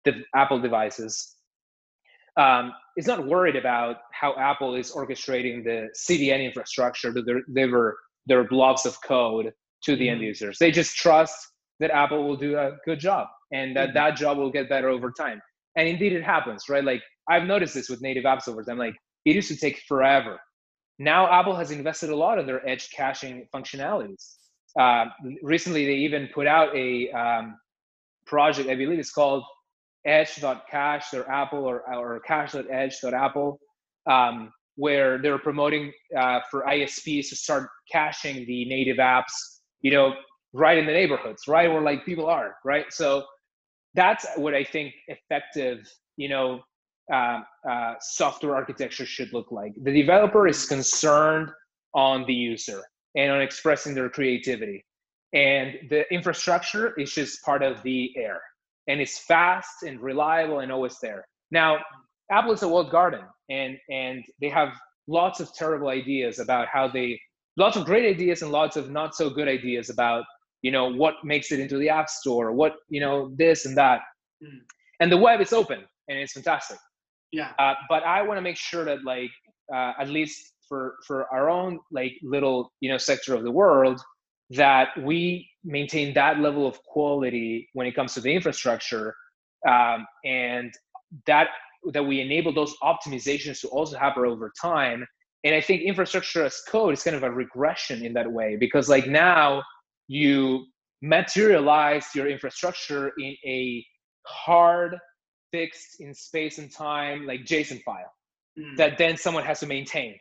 the 0.05 0.23
Apple 0.35 0.61
devices 0.61 1.37
um, 2.37 2.73
is 2.97 3.07
not 3.07 3.27
worried 3.27 3.57
about 3.57 3.97
how 4.13 4.35
Apple 4.37 4.75
is 4.75 4.93
orchestrating 4.93 5.65
the 5.65 5.89
CDN 5.97 6.45
infrastructure 6.45 7.13
to 7.13 7.23
deliver 7.23 7.99
their 8.27 8.45
blocks 8.45 8.85
of 8.85 8.97
code 9.03 9.53
to 9.85 9.97
the 9.97 10.07
mm-hmm. 10.07 10.15
end 10.15 10.23
users. 10.23 10.59
They 10.59 10.71
just 10.71 10.97
trust 10.97 11.37
that 11.83 11.91
Apple 11.91 12.27
will 12.27 12.37
do 12.37 12.57
a 12.57 12.77
good 12.85 13.01
job 13.01 13.27
and 13.53 13.77
that 13.77 13.89
mm-hmm. 13.89 13.99
that 13.99 14.17
job 14.17 14.39
will 14.39 14.53
get 14.53 14.69
better 14.69 14.89
over 14.89 15.11
time. 15.11 15.43
And 15.77 15.89
indeed, 15.89 16.13
it 16.13 16.23
happens, 16.23 16.69
right? 16.69 16.85
Like 16.85 17.03
I've 17.29 17.45
noticed 17.45 17.75
this 17.75 17.89
with 17.91 18.01
native 18.01 18.25
apps 18.25 18.49
over 18.49 18.63
time. 18.63 18.79
Like 18.79 18.95
it 19.25 19.35
used 19.35 19.49
to 19.49 19.57
take 19.57 19.83
forever. 19.89 20.39
Now 21.01 21.31
Apple 21.31 21.57
has 21.57 21.73
invested 21.73 22.11
a 22.11 22.17
lot 22.17 22.39
in 22.39 22.47
their 22.47 22.67
edge 22.67 22.89
caching 22.91 23.49
functionalities. 23.53 24.37
Uh, 24.79 25.07
recently, 25.43 25.85
they 25.85 25.95
even 25.95 26.29
put 26.33 26.47
out 26.47 26.75
a 26.75 27.11
um, 27.11 27.57
project, 28.27 28.71
I 28.71 28.77
believe 28.77 29.01
it's 29.01 29.13
called 29.13 29.43
edge.cache 30.07 31.13
or 31.15 31.29
Apple 31.31 31.65
or, 31.65 31.83
or 31.95 32.21
cache.edge.apple, 32.21 33.59
um, 34.09 34.53
where 34.77 35.21
they're 35.21 35.39
promoting 35.39 35.93
uh, 36.17 36.41
for 36.49 36.63
ISPs 36.63 37.29
to 37.29 37.37
start 37.37 37.69
caching 37.91 38.47
the 38.47 38.65
native 38.67 38.97
apps, 38.99 39.33
you 39.81 39.91
know, 39.91 40.15
right 40.53 40.79
in 40.79 40.87
the 40.87 40.93
neighborhoods, 40.93 41.49
right 41.49 41.71
where 41.71 41.81
like 41.81 42.05
people 42.05 42.27
are, 42.27 42.57
right? 42.65 42.87
So 42.91 43.25
that's 43.95 44.27
what 44.37 44.55
I 44.55 44.65
think 44.65 44.95
effective, 45.09 45.91
you 46.17 46.29
know, 46.29 46.61
uh, 47.13 47.41
uh, 47.69 47.95
software 48.01 48.55
architecture 48.55 49.07
should 49.07 49.33
look 49.33 49.51
like. 49.51 49.73
The 49.83 49.93
developer 49.93 50.47
is 50.47 50.67
concerned 50.67 51.51
on 51.95 52.25
the 52.27 52.35
user 52.35 52.83
and 53.17 53.31
on 53.31 53.41
expressing 53.41 53.95
their 53.95 54.09
creativity. 54.09 54.85
And 55.35 55.75
the 55.91 56.11
infrastructure 56.13 56.99
is 56.99 57.13
just 57.13 57.43
part 57.43 57.63
of 57.63 57.83
the 57.83 58.13
air 58.17 58.41
and 58.89 59.01
it's 59.01 59.19
fast 59.19 59.83
and 59.83 60.01
reliable 60.01 60.61
and 60.61 60.73
always 60.73 60.99
there. 61.01 61.27
Now, 61.51 61.79
Apple 62.31 62.53
is 62.53 62.63
a 62.63 62.69
walled 62.69 62.91
garden, 62.91 63.23
and 63.51 63.77
and 63.91 64.25
they 64.41 64.49
have 64.49 64.71
lots 65.07 65.41
of 65.41 65.53
terrible 65.55 65.89
ideas 65.89 66.39
about 66.39 66.69
how 66.73 66.89
they, 66.89 67.21
lots 67.57 67.77
of 67.77 67.85
great 67.85 68.09
ideas 68.09 68.43
and 68.43 68.51
lots 68.51 68.77
of 68.77 68.91
not 68.91 69.15
so 69.15 69.29
good 69.29 69.49
ideas 69.49 69.91
about 69.91 70.25
you 70.63 70.71
know 70.71 70.93
what 70.93 71.17
makes 71.25 71.53
it 71.53 71.61
into 71.61 71.77
the 71.77 71.89
App 71.89 72.09
Store, 72.09 72.53
what 72.53 72.77
you 72.89 73.01
know 73.01 73.33
this 73.37 73.67
and 73.67 73.77
that, 73.77 74.01
mm. 74.43 74.61
and 75.01 75.11
the 75.11 75.17
web 75.17 75.41
is 75.41 75.53
open 75.53 75.85
and 76.09 76.19
it's 76.19 76.33
fantastic. 76.33 76.79
Yeah. 77.33 77.53
Uh, 77.59 77.75
but 77.89 78.03
I 78.03 78.23
want 78.23 78.39
to 78.39 78.43
make 78.43 78.57
sure 78.57 78.85
that 78.85 79.05
like 79.05 79.31
uh, 79.75 79.93
at 79.99 80.09
least 80.09 80.53
for 80.69 80.97
for 81.07 81.27
our 81.33 81.51
own 81.51 81.79
like 81.91 82.13
little 82.23 82.73
you 82.81 82.91
know 82.91 82.99
sector 82.99 83.35
of 83.35 83.43
the 83.43 83.51
world 83.51 84.01
that 84.51 84.89
we 85.03 85.49
maintain 85.65 86.13
that 86.15 86.39
level 86.41 86.67
of 86.67 86.83
quality 86.85 87.69
when 87.73 87.87
it 87.87 87.95
comes 87.95 88.15
to 88.15 88.21
the 88.21 88.33
infrastructure 88.33 89.15
um, 89.69 90.07
and 90.25 90.73
that 91.27 91.49
that 91.93 92.05
we 92.05 92.21
enable 92.21 92.53
those 92.53 92.75
optimizations 92.83 93.61
to 93.61 93.69
also 93.69 93.99
happen 93.99 94.25
over 94.25 94.53
time 94.61 95.05
and 95.45 95.55
i 95.55 95.61
think 95.61 95.83
infrastructure 95.83 96.45
as 96.45 96.61
code 96.69 96.93
is 96.93 97.03
kind 97.03 97.17
of 97.17 97.23
a 97.23 97.31
regression 97.31 98.05
in 98.05 98.13
that 98.13 98.31
way 98.31 98.57
because 98.57 98.89
like 98.89 99.07
now 99.07 99.63
you 100.13 100.67
materialize 101.03 102.07
your 102.15 102.29
infrastructure 102.29 103.13
in 103.19 103.35
a 103.47 103.85
hard 104.27 104.97
fixed 105.51 106.01
in 106.01 106.15
space 106.15 106.59
and 106.59 106.73
time 106.73 107.27
like 107.27 107.41
json 107.41 107.83
file 107.83 108.13
mm. 108.59 108.77
that 108.77 108.97
then 108.99 109.17
someone 109.17 109.45
has 109.45 109.59
to 109.61 109.67
maintain 109.67 110.15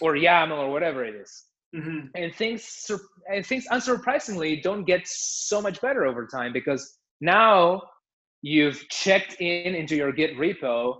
or 0.00 0.14
yaml 0.14 0.58
or 0.58 0.70
whatever 0.70 1.04
it 1.04 1.14
is 1.14 1.44
Mm-hmm. 1.74 2.08
And 2.14 2.34
things 2.34 2.90
and 3.32 3.46
things 3.46 3.66
unsurprisingly 3.70 4.62
don't 4.62 4.84
get 4.84 5.02
so 5.06 5.62
much 5.62 5.80
better 5.80 6.04
over 6.04 6.26
time 6.26 6.52
because 6.52 6.98
now 7.20 7.82
you've 8.42 8.86
checked 8.90 9.36
in 9.40 9.74
into 9.74 9.96
your 9.96 10.12
Git 10.12 10.36
repo 10.36 10.96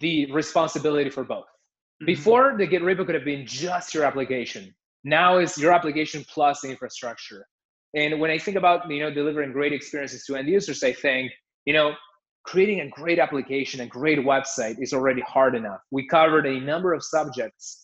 the 0.00 0.30
responsibility 0.32 1.08
for 1.08 1.24
both. 1.24 1.44
Mm-hmm. 1.44 2.06
Before 2.06 2.56
the 2.58 2.66
Git 2.66 2.82
repo 2.82 3.06
could 3.06 3.14
have 3.14 3.24
been 3.24 3.46
just 3.46 3.94
your 3.94 4.04
application. 4.04 4.74
Now 5.04 5.38
it's 5.38 5.56
your 5.56 5.72
application 5.72 6.24
plus 6.28 6.60
the 6.60 6.68
infrastructure. 6.68 7.46
And 7.94 8.20
when 8.20 8.30
I 8.30 8.38
think 8.38 8.56
about 8.56 8.90
you 8.90 9.00
know 9.00 9.12
delivering 9.12 9.52
great 9.52 9.72
experiences 9.72 10.24
to 10.26 10.36
end 10.36 10.48
users, 10.48 10.82
I 10.82 10.92
think 10.92 11.32
you 11.66 11.72
know 11.72 11.94
creating 12.44 12.80
a 12.80 12.88
great 12.88 13.18
application, 13.18 13.80
a 13.80 13.86
great 13.86 14.18
website 14.18 14.76
is 14.80 14.92
already 14.92 15.22
hard 15.22 15.54
enough. 15.54 15.80
We 15.90 16.08
covered 16.08 16.46
a 16.46 16.58
number 16.58 16.92
of 16.92 17.04
subjects 17.04 17.82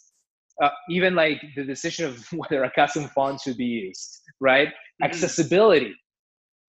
uh, 0.63 0.71
even 0.89 1.15
like 1.15 1.41
the 1.55 1.65
decision 1.65 2.07
of 2.07 2.27
whether 2.33 2.65
a 2.65 2.71
custom 2.71 3.09
font 3.09 3.41
should 3.41 3.57
be 3.57 3.65
used, 3.65 4.21
right? 4.41 4.69
Mm-hmm. 4.69 5.05
Accessibility. 5.05 5.95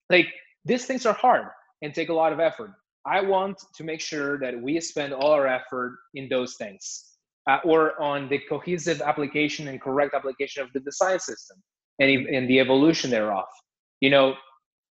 Like 0.09 0.27
these 0.65 0.85
things 0.85 1.05
are 1.05 1.13
hard 1.13 1.47
and 1.81 1.93
take 1.93 2.09
a 2.09 2.13
lot 2.13 2.33
of 2.33 2.39
effort. 2.39 2.71
I 3.05 3.21
want 3.21 3.57
to 3.75 3.83
make 3.83 4.01
sure 4.01 4.37
that 4.39 4.59
we 4.61 4.79
spend 4.81 5.13
all 5.13 5.31
our 5.31 5.47
effort 5.47 5.97
in 6.15 6.27
those 6.29 6.55
things 6.57 7.05
uh, 7.49 7.59
or 7.63 7.99
on 8.01 8.29
the 8.29 8.39
cohesive 8.49 9.01
application 9.01 9.67
and 9.67 9.81
correct 9.81 10.13
application 10.13 10.61
of 10.61 10.71
the 10.73 10.81
design 10.81 11.19
system 11.19 11.57
and, 11.99 12.27
and 12.27 12.49
the 12.49 12.59
evolution 12.59 13.09
thereof. 13.09 13.45
You 14.01 14.09
know, 14.09 14.35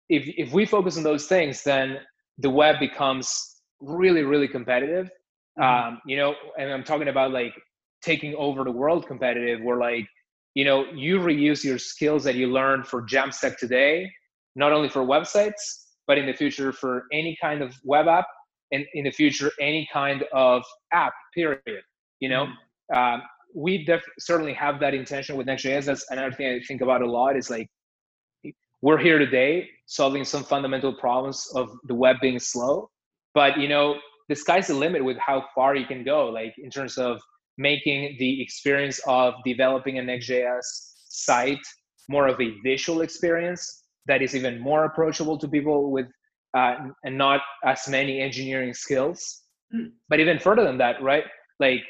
if, 0.09 0.23
if 0.37 0.51
we 0.53 0.65
focus 0.65 0.97
on 0.97 1.03
those 1.03 1.27
things, 1.27 1.63
then 1.63 1.97
the 2.37 2.49
web 2.49 2.79
becomes 2.79 3.61
really, 3.79 4.23
really 4.23 4.47
competitive. 4.47 5.09
Mm-hmm. 5.59 5.87
Um, 5.87 6.01
you 6.05 6.17
know, 6.17 6.35
and 6.57 6.71
I'm 6.71 6.83
talking 6.83 7.07
about 7.07 7.31
like 7.31 7.53
taking 8.05 8.35
over 8.35 8.63
the 8.63 8.71
world 8.71 9.07
competitive 9.07 9.61
where 9.61 9.77
like 9.77 10.05
you 10.53 10.63
know 10.63 10.85
you 10.93 11.19
reuse 11.19 11.63
your 11.63 11.79
skills 11.79 12.23
that 12.23 12.35
you 12.35 12.47
learned 12.47 12.85
for 12.87 13.01
jamstack 13.01 13.57
today 13.57 14.09
not 14.55 14.71
only 14.71 14.87
for 14.87 15.01
websites 15.01 15.63
but 16.07 16.17
in 16.17 16.25
the 16.27 16.33
future 16.33 16.71
for 16.71 17.03
any 17.11 17.35
kind 17.41 17.61
of 17.61 17.73
web 17.83 18.07
app 18.07 18.27
and 18.71 18.85
in 18.93 19.03
the 19.05 19.11
future 19.11 19.51
any 19.59 19.87
kind 19.91 20.23
of 20.33 20.63
app 20.93 21.13
period 21.33 21.83
you 22.19 22.29
know 22.29 22.45
mm-hmm. 22.45 23.15
um, 23.15 23.21
we 23.55 23.85
def- 23.85 24.03
certainly 24.19 24.53
have 24.53 24.79
that 24.81 24.93
intention 24.93 25.37
with 25.37 25.47
Next.js. 25.47 25.85
That's 25.85 26.05
another 26.11 26.31
thing 26.31 26.47
I 26.47 26.59
think 26.67 26.81
about 26.81 27.01
a 27.01 27.09
lot. 27.09 27.37
Is 27.37 27.49
like 27.49 27.69
we're 28.81 28.97
here 28.97 29.17
today 29.17 29.69
solving 29.85 30.25
some 30.25 30.43
fundamental 30.43 30.93
problems 30.93 31.47
of 31.55 31.69
the 31.85 31.95
web 31.95 32.17
being 32.21 32.39
slow, 32.39 32.89
but 33.33 33.57
you 33.57 33.69
know 33.69 33.95
the 34.29 34.35
sky's 34.35 34.67
the 34.67 34.73
limit 34.73 35.03
with 35.03 35.17
how 35.17 35.45
far 35.55 35.75
you 35.75 35.85
can 35.85 36.03
go. 36.03 36.27
Like 36.27 36.53
in 36.57 36.69
terms 36.69 36.97
of 36.97 37.21
making 37.57 38.17
the 38.19 38.41
experience 38.41 38.99
of 39.07 39.33
developing 39.45 39.97
a 39.97 40.03
Next.js 40.03 40.65
site 41.07 41.65
more 42.09 42.27
of 42.27 42.39
a 42.41 42.53
visual 42.63 43.01
experience 43.01 43.83
that 44.05 44.21
is 44.21 44.35
even 44.35 44.59
more 44.59 44.85
approachable 44.85 45.37
to 45.39 45.47
people 45.47 45.91
with 45.91 46.05
uh, 46.55 46.75
and 47.03 47.17
not 47.17 47.41
as 47.63 47.87
many 47.87 48.19
engineering 48.21 48.73
skills. 48.73 49.43
Mm. 49.75 49.91
But 50.09 50.19
even 50.19 50.39
further 50.39 50.63
than 50.63 50.77
that, 50.77 51.01
right? 51.01 51.23
Like 51.59 51.81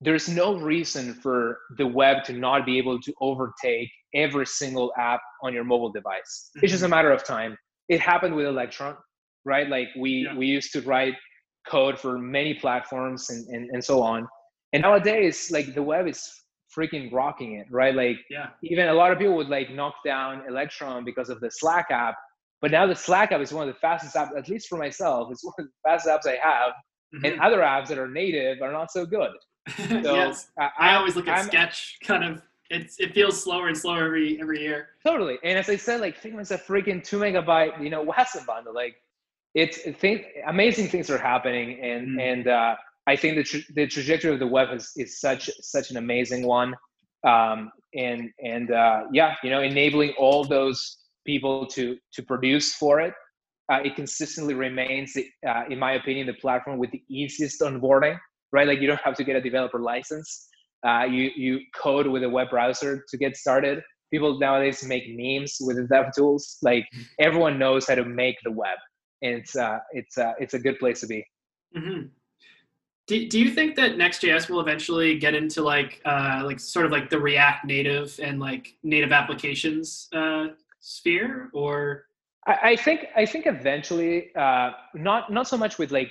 there's 0.00 0.28
no 0.28 0.56
reason 0.56 1.14
for 1.14 1.58
the 1.76 1.86
web 1.86 2.24
to 2.24 2.32
not 2.32 2.64
be 2.64 2.78
able 2.78 3.00
to 3.00 3.12
overtake 3.20 3.90
every 4.14 4.46
single 4.46 4.92
app 4.96 5.20
on 5.42 5.52
your 5.52 5.64
mobile 5.64 5.90
device. 5.90 6.50
Mm-hmm. 6.56 6.64
It's 6.64 6.72
just 6.72 6.82
a 6.82 6.86
mm-hmm. 6.86 6.94
matter 6.94 7.12
of 7.12 7.24
time. 7.24 7.56
It 7.88 8.00
happened 8.00 8.34
with 8.34 8.46
Electron, 8.46 8.96
right? 9.44 9.68
Like 9.68 9.88
we 9.98 10.26
yeah. 10.26 10.36
we 10.36 10.46
used 10.46 10.72
to 10.72 10.82
write 10.82 11.14
code 11.66 11.98
for 11.98 12.18
many 12.18 12.54
platforms 12.54 13.30
and, 13.30 13.46
and, 13.48 13.70
and 13.72 13.84
so 13.84 14.02
on. 14.02 14.26
And 14.72 14.82
nowadays, 14.82 15.50
like 15.50 15.74
the 15.74 15.82
web 15.82 16.06
is 16.06 16.30
freaking 16.76 17.10
rocking 17.12 17.54
it, 17.54 17.66
right? 17.70 17.94
Like 17.94 18.18
yeah. 18.30 18.48
even 18.62 18.88
a 18.88 18.94
lot 18.94 19.10
of 19.10 19.18
people 19.18 19.34
would 19.36 19.48
like 19.48 19.70
knock 19.70 19.94
down 20.04 20.42
Electron 20.48 21.04
because 21.04 21.28
of 21.30 21.40
the 21.40 21.50
Slack 21.50 21.86
app. 21.90 22.14
But 22.60 22.70
now 22.70 22.86
the 22.86 22.94
Slack 22.94 23.32
app 23.32 23.40
is 23.40 23.52
one 23.52 23.68
of 23.68 23.74
the 23.74 23.80
fastest 23.80 24.14
apps, 24.14 24.36
at 24.36 24.48
least 24.48 24.68
for 24.68 24.76
myself, 24.76 25.28
it's 25.30 25.44
one 25.44 25.54
of 25.58 25.66
the 25.66 25.88
fastest 25.88 26.08
apps 26.08 26.30
I 26.30 26.36
have. 26.42 26.72
Mm-hmm. 27.14 27.24
And 27.24 27.40
other 27.40 27.60
apps 27.60 27.88
that 27.88 27.98
are 27.98 28.08
native 28.08 28.60
are 28.60 28.72
not 28.72 28.90
so 28.90 29.06
good. 29.06 29.30
So 30.02 30.14
yes. 30.14 30.48
I, 30.58 30.70
I, 30.78 30.94
always 30.96 31.16
look 31.16 31.28
at 31.28 31.38
I'm, 31.38 31.46
Sketch 31.46 31.98
kind 32.02 32.24
of 32.24 32.42
it's 32.70 33.00
it 33.00 33.14
feels 33.14 33.42
slower 33.42 33.68
and 33.68 33.76
slower 33.76 34.04
every 34.04 34.40
every 34.40 34.60
year. 34.60 34.90
Totally. 35.04 35.38
And 35.42 35.58
as 35.58 35.68
I 35.68 35.76
said, 35.76 36.00
like 36.00 36.20
Figma's 36.20 36.50
a 36.50 36.58
freaking 36.58 37.02
two 37.02 37.18
megabyte, 37.18 37.82
you 37.82 37.90
know, 37.90 38.04
WASM 38.04 38.46
bundle. 38.46 38.74
Like 38.74 38.96
it's 39.54 39.78
things 39.98 40.20
amazing 40.46 40.88
things 40.88 41.10
are 41.10 41.18
happening 41.18 41.80
and 41.80 42.08
mm. 42.08 42.20
and 42.20 42.48
uh 42.48 42.74
I 43.08 43.16
think 43.16 43.36
the, 43.36 43.42
tra- 43.42 43.72
the 43.74 43.86
trajectory 43.86 44.30
of 44.34 44.38
the 44.38 44.46
web 44.46 44.68
is, 44.70 44.92
is 44.96 45.18
such 45.18 45.48
such 45.62 45.90
an 45.90 45.96
amazing 45.96 46.44
one, 46.44 46.74
um, 47.26 47.72
and 47.94 48.30
and 48.44 48.70
uh, 48.70 49.04
yeah, 49.14 49.34
you 49.42 49.48
know, 49.48 49.62
enabling 49.62 50.12
all 50.18 50.44
those 50.44 50.98
people 51.26 51.66
to 51.68 51.96
to 52.12 52.22
produce 52.22 52.74
for 52.74 53.00
it. 53.00 53.14
Uh, 53.72 53.80
it 53.82 53.96
consistently 53.96 54.54
remains, 54.54 55.16
uh, 55.16 55.62
in 55.70 55.78
my 55.78 55.92
opinion, 55.92 56.26
the 56.26 56.34
platform 56.34 56.78
with 56.78 56.90
the 56.90 57.02
easiest 57.08 57.62
onboarding. 57.62 58.18
Right, 58.50 58.66
like 58.66 58.80
you 58.80 58.86
don't 58.86 59.00
have 59.00 59.14
to 59.16 59.24
get 59.24 59.36
a 59.36 59.40
developer 59.40 59.78
license. 59.78 60.48
Uh, 60.86 61.04
you 61.04 61.30
you 61.36 61.60
code 61.74 62.06
with 62.06 62.22
a 62.22 62.28
web 62.28 62.50
browser 62.50 63.04
to 63.08 63.16
get 63.16 63.36
started. 63.36 63.82
People 64.10 64.38
nowadays 64.38 64.82
make 64.84 65.04
memes 65.08 65.58
with 65.60 65.76
the 65.76 65.86
dev 65.86 66.06
tools. 66.16 66.56
Like 66.62 66.86
everyone 67.20 67.58
knows 67.58 67.86
how 67.86 67.96
to 67.96 68.04
make 68.04 68.36
the 68.42 68.52
web, 68.52 68.78
and 69.22 69.34
it's 69.34 69.54
uh, 69.54 69.78
it's 69.92 70.16
uh, 70.16 70.32
it's 70.38 70.54
a 70.54 70.58
good 70.58 70.78
place 70.78 71.00
to 71.00 71.06
be. 71.06 71.26
Mm-hmm. 71.76 72.06
Do, 73.06 73.28
do 73.28 73.38
you 73.38 73.50
think 73.50 73.74
that 73.76 73.96
Next.js 73.98 74.48
will 74.48 74.60
eventually 74.60 75.18
get 75.18 75.34
into 75.34 75.62
like 75.62 76.00
uh, 76.04 76.42
like 76.44 76.60
sort 76.60 76.86
of 76.86 76.92
like 76.92 77.10
the 77.10 77.18
React 77.18 77.66
Native 77.66 78.18
and 78.22 78.38
like 78.40 78.76
native 78.82 79.12
applications 79.12 80.08
uh, 80.14 80.48
sphere, 80.80 81.50
or? 81.52 82.04
I, 82.46 82.58
I 82.62 82.76
think 82.76 83.06
I 83.16 83.26
think 83.26 83.46
eventually, 83.46 84.34
uh, 84.34 84.70
not 84.94 85.32
not 85.32 85.48
so 85.48 85.58
much 85.58 85.78
with 85.78 85.90
like 85.90 86.10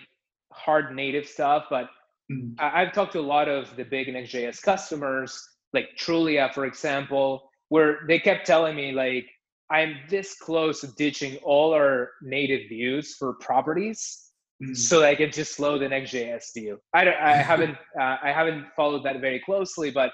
hard 0.51 0.95
native 0.95 1.25
stuff, 1.25 1.65
but 1.69 1.89
mm. 2.31 2.53
I, 2.59 2.81
I've 2.81 2.93
talked 2.93 3.13
to 3.13 3.19
a 3.19 3.21
lot 3.21 3.47
of 3.49 3.75
the 3.75 3.83
big 3.83 4.11
Next.js 4.11 4.61
customers, 4.61 5.41
like 5.73 5.89
Trulia, 5.99 6.53
for 6.53 6.65
example, 6.65 7.49
where 7.69 7.99
they 8.07 8.19
kept 8.19 8.45
telling 8.45 8.75
me 8.75 8.91
like 8.91 9.25
I'm 9.69 9.97
this 10.09 10.35
close 10.35 10.81
to 10.81 10.87
ditching 10.97 11.37
all 11.43 11.73
our 11.73 12.11
native 12.21 12.69
views 12.69 13.15
for 13.15 13.33
properties 13.33 14.31
mm-hmm. 14.63 14.73
so 14.73 15.03
I 15.03 15.15
can 15.15 15.31
just 15.31 15.55
slow 15.55 15.77
the 15.77 15.89
Next.js 15.89 16.53
view. 16.55 16.79
I, 16.93 17.03
don't, 17.03 17.17
I 17.17 17.35
haven't 17.51 17.77
uh, 17.99 18.17
I 18.21 18.31
haven't 18.31 18.65
followed 18.75 19.03
that 19.03 19.19
very 19.19 19.39
closely, 19.39 19.91
but 19.91 20.11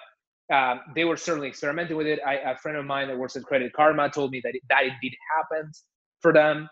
um, 0.52 0.82
they 0.96 1.06
were 1.06 1.18
certainly 1.18 1.48
experimenting 1.48 1.98
with 1.98 2.08
it. 2.08 2.20
I, 2.26 2.36
a 2.36 2.58
friend 2.58 2.78
of 2.78 2.86
mine 2.86 3.08
that 3.08 3.18
works 3.18 3.36
at 3.36 3.44
Credit 3.44 3.72
Karma 3.74 4.10
told 4.10 4.32
me 4.32 4.42
that 4.44 4.56
it, 4.56 4.62
that 4.70 4.84
indeed 4.84 5.16
happened 5.38 5.74
for 6.22 6.34
them. 6.34 6.68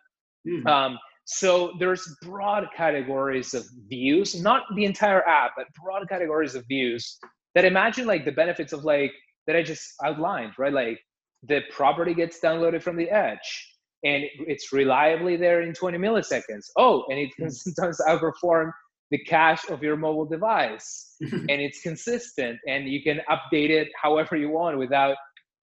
Mm-hmm. 0.48 0.68
Um, 0.68 1.00
so 1.26 1.74
there's 1.80 2.16
broad 2.24 2.68
categories 2.76 3.54
of 3.54 3.64
views, 3.88 4.42
not 4.42 4.64
the 4.76 4.86
entire 4.86 5.28
app, 5.28 5.52
but 5.56 5.68
broad 5.82 6.08
categories 6.10 6.56
of 6.56 6.66
views 6.68 7.18
that 7.56 7.66
imagine 7.66 8.08
like 8.08 8.26
the 8.26 8.32
benefits 8.32 8.74
of 8.74 8.84
like 8.84 9.12
that 9.48 9.56
I 9.56 9.64
just 9.64 9.84
outlined, 10.04 10.54
right? 10.58 10.74
Like 10.74 11.00
the 11.44 11.62
property 11.72 12.14
gets 12.14 12.40
downloaded 12.40 12.84
from 12.84 12.96
the 12.96 13.10
edge 13.10 13.68
and 14.04 14.24
it's 14.48 14.74
reliably 14.74 15.38
there 15.38 15.62
in 15.62 15.74
20 15.74 15.98
milliseconds. 15.98 16.66
Oh, 16.78 17.04
and 17.10 17.20
it 17.20 17.30
can 17.36 17.52
sometimes 17.52 18.00
outperform 18.08 18.72
the 19.12 19.20
cache 19.20 19.70
of 19.70 19.84
your 19.84 19.98
mobile 19.98 20.26
device, 20.26 21.16
and 21.22 21.50
it's 21.50 21.82
consistent, 21.82 22.58
and 22.68 22.88
you 22.88 23.04
can 23.04 23.20
update 23.30 23.70
it 23.70 23.90
however 24.02 24.38
you 24.38 24.50
want 24.50 24.78
without 24.78 25.18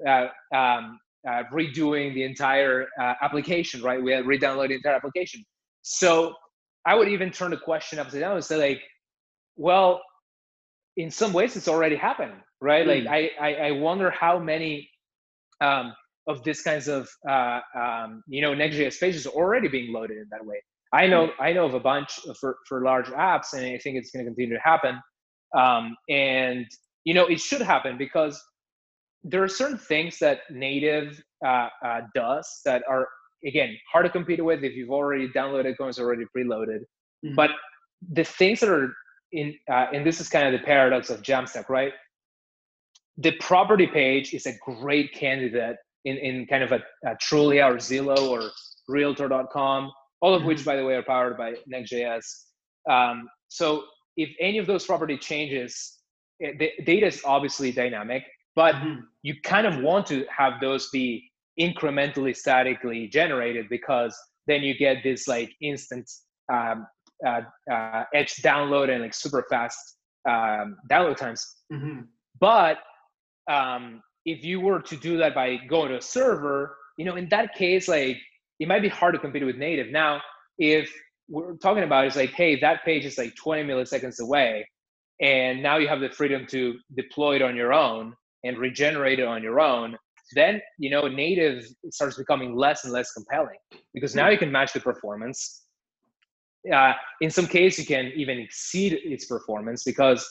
uh, 0.06 0.26
um, 0.54 1.00
uh, 1.26 1.42
redoing 1.52 2.14
the 2.14 2.24
entire 2.24 2.86
uh, 3.00 3.14
application, 3.22 3.82
right? 3.82 4.02
We 4.02 4.14
re-download 4.14 4.68
the 4.68 4.74
entire 4.74 4.94
application. 4.94 5.44
So 5.82 6.34
I 6.86 6.94
would 6.94 7.08
even 7.08 7.30
turn 7.30 7.50
the 7.50 7.56
question 7.56 7.98
upside 7.98 8.20
down 8.20 8.36
and 8.36 8.44
say, 8.44 8.56
like, 8.56 8.82
well, 9.56 10.00
in 10.96 11.10
some 11.10 11.32
ways, 11.32 11.56
it's 11.56 11.68
already 11.68 11.96
happened, 11.96 12.34
right? 12.60 12.86
Mm. 12.86 12.88
Like, 12.88 13.02
hmm. 13.04 13.08
I, 13.12 13.30
I, 13.40 13.54
I 13.68 13.70
wonder 13.72 14.10
how 14.10 14.38
many 14.38 14.88
um, 15.60 15.94
of 16.28 16.42
this 16.44 16.62
kinds 16.62 16.88
of 16.88 17.08
uh, 17.28 17.60
um, 17.78 18.22
you 18.28 18.42
know 18.42 18.54
Next.js 18.54 19.00
pages 19.00 19.26
are 19.26 19.30
already 19.30 19.68
being 19.68 19.92
loaded 19.92 20.18
in 20.18 20.26
that 20.30 20.44
way. 20.44 20.62
I 20.92 21.06
know 21.06 21.30
I 21.40 21.52
know 21.52 21.66
of 21.66 21.74
a 21.74 21.80
bunch 21.80 22.20
for 22.38 22.58
for 22.68 22.84
large 22.84 23.06
apps, 23.06 23.54
and 23.54 23.64
I 23.64 23.78
think 23.78 23.96
it's 23.96 24.10
going 24.10 24.24
to 24.24 24.30
continue 24.30 24.54
to 24.54 24.62
happen. 24.62 25.00
Um, 25.56 25.96
and 26.08 26.66
you 27.04 27.14
know 27.14 27.26
it 27.26 27.40
should 27.40 27.62
happen 27.62 27.96
because 27.98 28.40
there 29.24 29.42
are 29.42 29.48
certain 29.48 29.78
things 29.78 30.18
that 30.18 30.40
native 30.50 31.22
uh, 31.44 31.68
uh, 31.84 32.00
does 32.14 32.60
that 32.64 32.82
are 32.88 33.08
again 33.46 33.76
hard 33.92 34.04
to 34.04 34.10
compete 34.10 34.44
with 34.44 34.64
if 34.64 34.74
you've 34.74 34.90
already 34.90 35.28
downloaded 35.28 35.74
it's 35.78 35.98
already 35.98 36.24
preloaded. 36.36 36.80
Mm-hmm. 37.24 37.34
But 37.34 37.50
the 38.12 38.24
things 38.24 38.60
that 38.60 38.70
are 38.70 38.92
in 39.32 39.54
uh, 39.70 39.86
and 39.92 40.06
this 40.06 40.20
is 40.20 40.28
kind 40.28 40.52
of 40.52 40.58
the 40.58 40.64
paradox 40.64 41.10
of 41.10 41.22
Jamstack, 41.22 41.68
right? 41.68 41.92
The 43.16 43.32
property 43.40 43.86
page 43.86 44.32
is 44.32 44.46
a 44.46 44.52
great 44.64 45.12
candidate 45.12 45.76
in, 46.04 46.16
in 46.16 46.46
kind 46.46 46.62
of 46.62 46.72
a, 46.72 46.82
a 47.04 47.16
Trulia 47.16 47.68
or 47.68 47.76
Zillow 47.76 48.28
or 48.28 48.50
Realtor.com, 48.88 49.90
all 50.20 50.34
of 50.34 50.44
which, 50.44 50.58
mm-hmm. 50.58 50.70
by 50.70 50.76
the 50.76 50.84
way, 50.84 50.94
are 50.94 51.02
powered 51.02 51.36
by 51.36 51.54
Next.js. 51.66 52.24
Um, 52.88 53.28
so 53.48 53.84
if 54.16 54.30
any 54.40 54.58
of 54.58 54.66
those 54.66 54.86
property 54.86 55.18
changes, 55.18 55.98
eh, 56.42 56.52
the 56.58 56.70
data 56.84 57.06
is 57.06 57.22
obviously 57.24 57.72
dynamic, 57.72 58.24
but 58.58 58.74
mm-hmm. 58.74 59.02
you 59.22 59.34
kind 59.44 59.68
of 59.68 59.78
want 59.84 60.04
to 60.04 60.26
have 60.36 60.54
those 60.60 60.90
be 60.90 61.30
incrementally 61.60 62.34
statically 62.34 63.06
generated 63.06 63.66
because 63.70 64.18
then 64.48 64.64
you 64.64 64.76
get 64.76 64.96
this 65.04 65.28
like 65.28 65.52
instant 65.62 66.10
um, 66.52 66.84
uh, 67.24 67.42
uh, 67.72 68.02
edge 68.12 68.34
download 68.42 68.90
and 68.90 69.00
like 69.00 69.14
super 69.14 69.46
fast 69.48 69.78
um, 70.28 70.76
download 70.90 71.16
times. 71.16 71.46
Mm-hmm. 71.72 72.00
But 72.40 72.78
um, 73.48 74.02
if 74.24 74.42
you 74.42 74.58
were 74.58 74.80
to 74.80 74.96
do 74.96 75.16
that 75.18 75.36
by 75.36 75.58
going 75.68 75.90
to 75.90 75.98
a 75.98 76.02
server, 76.02 76.76
you 76.96 77.04
know, 77.04 77.14
in 77.14 77.28
that 77.28 77.54
case, 77.54 77.86
like 77.86 78.16
it 78.58 78.66
might 78.66 78.82
be 78.82 78.88
hard 78.88 79.14
to 79.14 79.20
compete 79.20 79.46
with 79.46 79.54
native. 79.54 79.92
Now, 79.92 80.20
if 80.58 80.92
we're 81.28 81.54
talking 81.58 81.84
about 81.84 82.08
is 82.08 82.16
like, 82.16 82.32
hey, 82.32 82.58
that 82.58 82.84
page 82.84 83.04
is 83.04 83.18
like 83.18 83.36
20 83.36 83.62
milliseconds 83.62 84.18
away, 84.18 84.68
and 85.20 85.62
now 85.62 85.76
you 85.76 85.86
have 85.86 86.00
the 86.00 86.10
freedom 86.10 86.44
to 86.48 86.74
deploy 86.96 87.36
it 87.36 87.42
on 87.42 87.54
your 87.54 87.72
own 87.72 88.14
and 88.44 88.58
regenerate 88.58 89.18
it 89.18 89.26
on 89.26 89.42
your 89.42 89.60
own, 89.60 89.96
then 90.34 90.60
you 90.78 90.90
know 90.90 91.08
native 91.08 91.64
starts 91.90 92.16
becoming 92.16 92.54
less 92.54 92.84
and 92.84 92.92
less 92.92 93.12
compelling 93.12 93.56
because 93.94 94.14
now 94.14 94.28
you 94.28 94.38
can 94.38 94.52
match 94.52 94.72
the 94.72 94.80
performance. 94.80 95.64
Uh, 96.72 96.92
in 97.20 97.30
some 97.30 97.46
case, 97.46 97.78
you 97.78 97.86
can 97.86 98.12
even 98.14 98.38
exceed 98.38 98.92
its 98.92 99.24
performance 99.26 99.84
because 99.84 100.28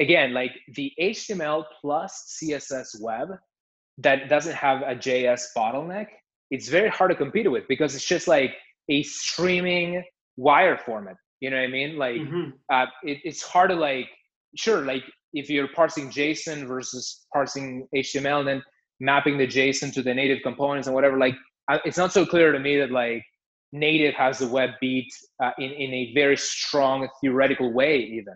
again, 0.00 0.32
like 0.32 0.52
the 0.74 0.92
HTML 1.00 1.64
plus 1.80 2.36
CSS 2.42 3.00
web 3.00 3.28
that 3.98 4.28
doesn't 4.28 4.54
have 4.54 4.82
a 4.82 4.94
JS 4.94 5.42
bottleneck, 5.56 6.06
it's 6.50 6.68
very 6.68 6.88
hard 6.88 7.10
to 7.10 7.16
compete 7.16 7.50
with 7.50 7.64
because 7.68 7.94
it's 7.94 8.04
just 8.04 8.28
like 8.28 8.54
a 8.88 9.02
streaming 9.02 10.02
wire 10.36 10.76
format. 10.76 11.16
You 11.40 11.50
know 11.50 11.56
what 11.56 11.64
I 11.64 11.68
mean? 11.68 11.96
Like 11.96 12.16
mm-hmm. 12.16 12.50
uh, 12.70 12.86
it, 13.02 13.18
it's 13.24 13.42
hard 13.42 13.70
to 13.70 13.76
like, 13.76 14.08
sure, 14.56 14.82
like 14.82 15.02
if 15.32 15.48
you're 15.50 15.68
parsing 15.68 16.10
JSON 16.10 16.66
versus 16.66 17.26
parsing 17.32 17.88
HTML 17.94 18.40
and 18.40 18.48
then 18.48 18.62
mapping 19.00 19.38
the 19.38 19.46
JSON 19.46 19.92
to 19.94 20.02
the 20.02 20.14
native 20.14 20.38
components 20.42 20.86
and 20.86 20.94
whatever, 20.94 21.18
like 21.18 21.34
it's 21.84 21.98
not 21.98 22.12
so 22.12 22.26
clear 22.26 22.52
to 22.52 22.58
me 22.58 22.78
that 22.78 22.90
like 22.90 23.22
native 23.72 24.14
has 24.14 24.38
the 24.38 24.46
web 24.46 24.70
beat 24.80 25.10
uh, 25.42 25.50
in, 25.58 25.70
in 25.70 25.92
a 25.94 26.12
very 26.14 26.36
strong 26.36 27.08
theoretical 27.20 27.72
way 27.72 27.98
even 27.98 28.34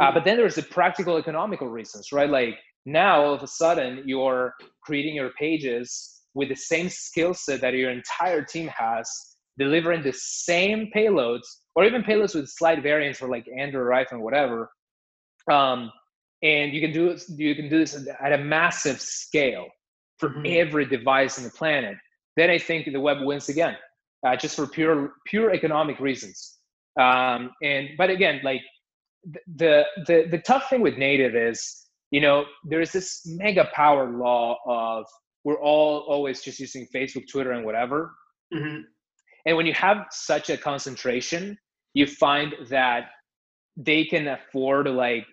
Uh, 0.00 0.10
but 0.12 0.24
then 0.24 0.36
there's 0.36 0.54
the 0.54 0.62
practical 0.62 1.18
economical 1.18 1.68
reasons, 1.68 2.12
right? 2.12 2.30
Like 2.30 2.58
now 2.86 3.22
all 3.22 3.34
of 3.34 3.42
a 3.42 3.46
sudden 3.46 4.02
you're 4.06 4.54
creating 4.82 5.14
your 5.14 5.30
pages 5.38 6.22
with 6.34 6.48
the 6.48 6.56
same 6.56 6.88
skill 6.88 7.34
set 7.34 7.60
that 7.60 7.74
your 7.74 7.90
entire 7.90 8.42
team 8.42 8.68
has, 8.68 9.06
delivering 9.58 10.02
the 10.02 10.14
same 10.14 10.90
payloads 10.96 11.46
or 11.74 11.84
even 11.84 12.02
payloads 12.02 12.34
with 12.34 12.48
slight 12.48 12.82
variants 12.82 13.18
for 13.18 13.28
like 13.28 13.46
Android 13.56 13.86
or 13.86 13.90
iPhone, 13.90 14.20
whatever. 14.20 14.70
Um, 15.50 15.90
and 16.42 16.72
you 16.72 16.80
can 16.80 16.92
do 16.92 17.16
you 17.36 17.54
can 17.54 17.68
do 17.68 17.78
this 17.78 17.96
at 18.20 18.32
a 18.32 18.38
massive 18.38 19.00
scale 19.00 19.66
for 20.18 20.30
mm-hmm. 20.30 20.42
every 20.46 20.84
device 20.84 21.38
on 21.38 21.44
the 21.44 21.50
planet. 21.50 21.96
Then 22.36 22.50
I 22.50 22.58
think 22.58 22.90
the 22.90 23.00
web 23.00 23.18
wins 23.20 23.48
again, 23.48 23.76
uh, 24.26 24.36
just 24.36 24.56
for 24.56 24.66
pure 24.66 25.14
pure 25.26 25.52
economic 25.52 26.00
reasons. 26.00 26.58
Um, 26.98 27.50
and 27.62 27.90
but 27.96 28.10
again, 28.10 28.40
like 28.42 28.62
the 29.56 29.84
the 30.06 30.26
the 30.30 30.38
tough 30.38 30.68
thing 30.68 30.80
with 30.80 30.96
native 30.96 31.34
is 31.36 31.86
you 32.10 32.20
know 32.20 32.44
there 32.64 32.80
is 32.80 32.92
this 32.92 33.22
mega 33.26 33.68
power 33.74 34.10
law 34.10 34.56
of 34.66 35.06
we're 35.44 35.60
all 35.60 36.00
always 36.08 36.42
just 36.42 36.58
using 36.58 36.86
facebook 36.94 37.28
twitter 37.30 37.52
and 37.52 37.64
whatever 37.64 38.14
mm-hmm. 38.52 38.80
and 39.46 39.56
when 39.56 39.66
you 39.66 39.72
have 39.74 40.06
such 40.10 40.50
a 40.50 40.56
concentration 40.56 41.56
you 41.94 42.06
find 42.06 42.54
that 42.68 43.10
they 43.76 44.04
can 44.04 44.26
afford 44.28 44.86
to 44.86 44.92
like 44.92 45.24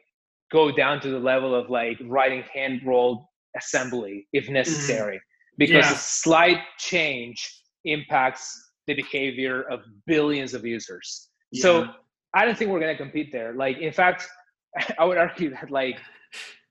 go 0.52 0.72
down 0.72 1.00
to 1.00 1.10
the 1.10 1.20
level 1.20 1.54
of 1.54 1.70
like 1.70 1.98
writing 2.06 2.44
hand 2.54 2.82
rolled 2.86 3.24
assembly 3.56 4.28
if 4.34 4.46
mm-hmm. 4.46 4.54
necessary 4.54 5.18
mm-hmm. 5.18 5.56
because 5.58 5.86
yeah. 5.86 5.94
a 5.94 5.96
slight 5.96 6.60
change 6.78 7.64
impacts 7.86 8.72
the 8.88 8.94
behavior 8.94 9.64
of 9.64 9.82
billions 10.06 10.54
of 10.54 10.66
users 10.66 11.30
yeah. 11.52 11.62
so 11.62 11.90
I 12.34 12.46
don't 12.46 12.58
think 12.58 12.72
we're 12.72 12.80
going 12.80 12.96
to 12.96 13.02
compete 13.02 13.32
there. 13.32 13.54
Like, 13.54 13.80
in 13.80 13.92
fact, 13.92 14.28
I 15.00 15.06
would 15.06 15.18
argue 15.18 15.50
that 15.52 15.72
like 15.72 15.98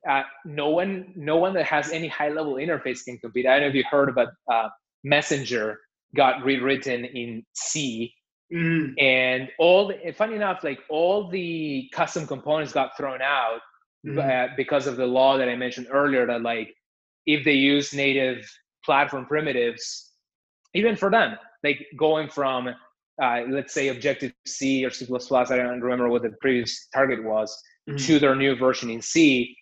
uh, 0.08 0.22
no 0.44 0.70
one, 0.70 1.12
no 1.16 1.36
one 1.36 1.52
that 1.54 1.66
has 1.66 1.90
any 1.90 2.08
high 2.08 2.28
level 2.28 2.54
interface 2.54 3.04
can 3.04 3.18
compete. 3.18 3.46
I 3.46 3.54
don't 3.54 3.62
know 3.62 3.68
if 3.68 3.74
you 3.74 3.84
heard 3.90 4.08
about 4.08 4.28
uh, 4.50 4.68
Messenger 5.04 5.78
got 6.16 6.44
rewritten 6.44 7.04
in 7.04 7.44
C, 7.54 8.14
mm. 8.52 8.94
and 8.98 9.48
all. 9.58 9.88
The, 9.88 10.12
funny 10.12 10.34
enough, 10.34 10.64
like 10.64 10.80
all 10.88 11.28
the 11.28 11.88
custom 11.92 12.26
components 12.26 12.72
got 12.72 12.96
thrown 12.96 13.22
out 13.22 13.60
mm. 14.06 14.18
uh, 14.18 14.52
because 14.56 14.86
of 14.86 14.96
the 14.96 15.06
law 15.06 15.36
that 15.38 15.48
I 15.48 15.56
mentioned 15.56 15.88
earlier. 15.90 16.26
That 16.26 16.42
like 16.42 16.74
if 17.26 17.44
they 17.44 17.54
use 17.54 17.92
native 17.92 18.48
platform 18.84 19.26
primitives, 19.26 20.12
even 20.74 20.96
for 20.96 21.10
them, 21.10 21.36
like 21.62 21.86
going 21.96 22.28
from 22.28 22.68
uh, 23.22 23.42
let's 23.48 23.74
say 23.74 23.88
Objective 23.88 24.32
C 24.46 24.84
or 24.84 24.90
C++, 24.90 25.04
I 25.04 25.44
don't 25.44 25.80
remember 25.80 26.08
what 26.08 26.22
the 26.22 26.32
previous 26.40 26.88
target 26.94 27.24
was, 27.24 27.56
mm-hmm. 27.88 27.96
to 27.96 28.18
their 28.18 28.36
new 28.36 28.54
version 28.56 28.90
in 28.90 29.02
C, 29.02 29.56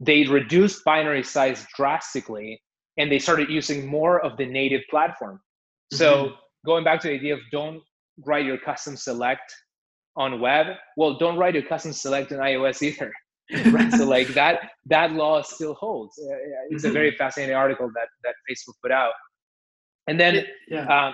they 0.00 0.26
reduced 0.26 0.84
binary 0.84 1.22
size 1.22 1.66
drastically 1.76 2.60
and 2.98 3.10
they 3.10 3.18
started 3.18 3.48
using 3.48 3.86
more 3.86 4.24
of 4.24 4.36
the 4.36 4.46
native 4.46 4.82
platform. 4.90 5.36
Mm-hmm. 5.36 5.96
So 5.96 6.32
going 6.64 6.84
back 6.84 7.00
to 7.02 7.08
the 7.08 7.14
idea 7.14 7.34
of 7.34 7.40
don't 7.52 7.82
write 8.24 8.44
your 8.44 8.58
custom 8.58 8.96
select 8.96 9.54
on 10.16 10.40
web, 10.40 10.66
well, 10.96 11.18
don't 11.18 11.36
write 11.36 11.54
your 11.54 11.62
custom 11.62 11.92
select 11.92 12.32
on 12.32 12.38
iOS 12.38 12.82
either. 12.82 13.12
right? 13.70 13.92
so 13.92 14.04
like 14.04 14.26
that 14.28 14.70
that 14.86 15.12
law 15.12 15.40
still 15.40 15.74
holds. 15.74 16.18
Uh, 16.18 16.34
it's 16.70 16.82
mm-hmm. 16.82 16.90
a 16.90 16.92
very 16.92 17.12
fascinating 17.12 17.54
article 17.54 17.88
that 17.94 18.08
that 18.24 18.34
Facebook 18.50 18.74
put 18.82 18.90
out. 18.90 19.12
And 20.08 20.18
then 20.18 20.44
yeah. 20.68 20.88
uh, 20.88 21.12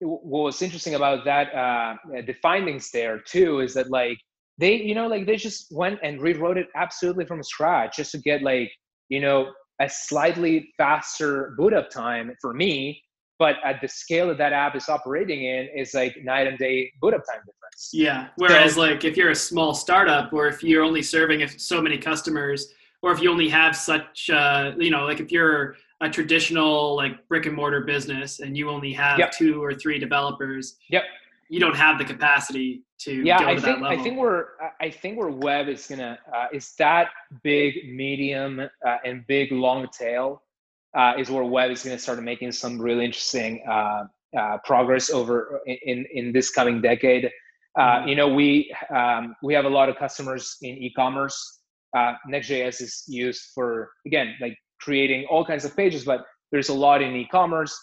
what 0.00 0.44
was 0.44 0.62
interesting 0.62 0.94
about 0.94 1.24
that 1.24 1.54
uh, 1.54 1.96
the 2.26 2.34
findings 2.42 2.90
there 2.90 3.18
too 3.18 3.60
is 3.60 3.74
that 3.74 3.90
like 3.90 4.18
they 4.58 4.76
you 4.76 4.94
know 4.94 5.06
like 5.06 5.26
they 5.26 5.36
just 5.36 5.66
went 5.70 5.98
and 6.02 6.22
rewrote 6.22 6.58
it 6.58 6.68
absolutely 6.74 7.24
from 7.26 7.42
scratch 7.42 7.96
just 7.96 8.12
to 8.12 8.18
get 8.18 8.42
like 8.42 8.70
you 9.08 9.20
know 9.20 9.52
a 9.80 9.88
slightly 9.88 10.72
faster 10.78 11.54
boot 11.58 11.74
up 11.74 11.90
time 11.90 12.32
for 12.40 12.54
me 12.54 13.02
but 13.38 13.56
at 13.64 13.80
the 13.80 13.88
scale 13.88 14.28
that 14.28 14.38
that 14.38 14.52
app 14.52 14.76
is 14.76 14.88
operating 14.88 15.44
in 15.44 15.68
is 15.76 15.94
like 15.94 16.16
night 16.22 16.46
and 16.46 16.58
day 16.58 16.92
boot 17.00 17.14
up 17.14 17.22
time 17.26 17.40
difference. 17.40 17.90
Yeah 17.92 18.28
whereas 18.36 18.74
so, 18.74 18.80
like 18.80 19.04
if 19.04 19.16
you're 19.16 19.30
a 19.30 19.34
small 19.34 19.74
startup 19.74 20.32
or 20.32 20.46
if 20.46 20.62
you're 20.62 20.84
only 20.84 21.02
serving 21.02 21.46
so 21.48 21.80
many 21.82 21.98
customers 21.98 22.72
or 23.04 23.12
if 23.12 23.20
you 23.20 23.30
only 23.30 23.48
have 23.48 23.76
such 23.76 24.30
uh, 24.30 24.72
you 24.78 24.90
know 24.90 25.04
like 25.04 25.20
if 25.20 25.30
you're 25.30 25.76
a 26.00 26.08
traditional 26.08 26.96
like 26.96 27.26
brick 27.28 27.46
and 27.46 27.54
mortar 27.54 27.82
business 27.82 28.40
and 28.40 28.56
you 28.56 28.68
only 28.68 28.92
have 28.92 29.18
yep. 29.18 29.30
two 29.30 29.62
or 29.62 29.74
three 29.74 29.98
developers 29.98 30.76
yep. 30.90 31.04
you 31.48 31.60
don't 31.60 31.76
have 31.76 31.98
the 31.98 32.04
capacity 32.04 32.82
to 32.98 33.22
yeah 33.24 33.38
i 33.46 33.58
think 33.58 33.82
i 33.82 33.96
think 34.02 34.18
we're 34.18 34.46
i 34.80 34.90
think 34.90 35.18
where 35.18 35.28
web 35.28 35.68
is 35.68 35.86
gonna 35.86 36.18
uh, 36.34 36.46
is 36.52 36.74
that 36.78 37.08
big 37.42 37.74
medium 37.92 38.60
uh, 38.60 38.96
and 39.04 39.26
big 39.26 39.52
long 39.52 39.86
tail 39.96 40.42
uh, 40.96 41.14
is 41.18 41.30
where 41.30 41.44
web 41.44 41.70
is 41.70 41.82
going 41.82 41.96
to 41.96 42.02
start 42.02 42.22
making 42.22 42.52
some 42.52 42.80
really 42.80 43.04
interesting 43.04 43.62
uh, 43.68 44.04
uh, 44.38 44.58
progress 44.64 45.10
over 45.10 45.60
in 45.66 46.06
in 46.12 46.32
this 46.32 46.50
coming 46.50 46.80
decade 46.80 47.30
uh, 47.78 47.82
mm-hmm. 47.82 48.08
you 48.08 48.16
know 48.16 48.28
we 48.28 48.74
um, 48.94 49.34
we 49.42 49.54
have 49.54 49.64
a 49.64 49.68
lot 49.68 49.88
of 49.88 49.96
customers 49.96 50.56
in 50.62 50.76
e-commerce 50.78 51.60
next.js 52.26 52.80
is 52.80 53.04
used 53.06 53.42
for 53.54 53.90
again 54.06 54.34
like 54.40 54.56
creating 54.84 55.26
all 55.30 55.44
kinds 55.44 55.64
of 55.64 55.74
pages, 55.76 56.04
but 56.04 56.24
there's 56.52 56.68
a 56.68 56.74
lot 56.74 57.02
in 57.02 57.16
e-commerce. 57.16 57.74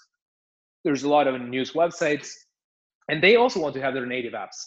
There's 0.84 1.04
a 1.04 1.10
lot 1.10 1.28
of 1.28 1.40
news 1.42 1.74
websites, 1.74 2.30
and 3.10 3.22
they 3.22 3.36
also 3.36 3.60
want 3.60 3.74
to 3.76 3.82
have 3.82 3.94
their 3.94 4.06
native 4.06 4.34
apps 4.34 4.58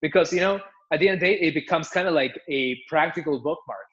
because 0.00 0.32
you 0.32 0.40
know 0.40 0.60
at 0.92 1.00
the 1.00 1.08
end 1.08 1.14
of 1.16 1.20
the 1.20 1.26
day 1.26 1.34
it 1.40 1.54
becomes 1.54 1.88
kind 1.88 2.08
of 2.08 2.14
like 2.14 2.38
a 2.48 2.78
practical 2.88 3.38
bookmark 3.38 3.88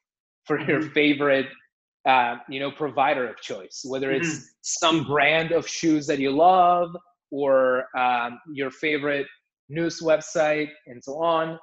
for 0.45 0.57
mm-hmm. 0.57 0.69
your 0.69 0.81
favorite 0.81 1.48
uh, 2.08 2.38
you 2.50 2.60
know 2.60 2.72
provider 2.72 3.28
of 3.28 3.40
choice, 3.42 3.82
whether 3.86 4.12
it's 4.12 4.30
mm-hmm. 4.30 4.44
some 4.62 5.04
brand 5.06 5.52
of 5.52 5.68
shoes 5.68 6.08
that 6.08 6.20
you 6.20 6.32
love 6.32 6.96
or 7.32 7.86
um, 7.98 8.40
your 8.52 8.72
favorite 8.72 9.28
news 9.70 10.02
website 10.02 10.70
and 10.88 11.04
so 11.04 11.22
on. 11.22 11.60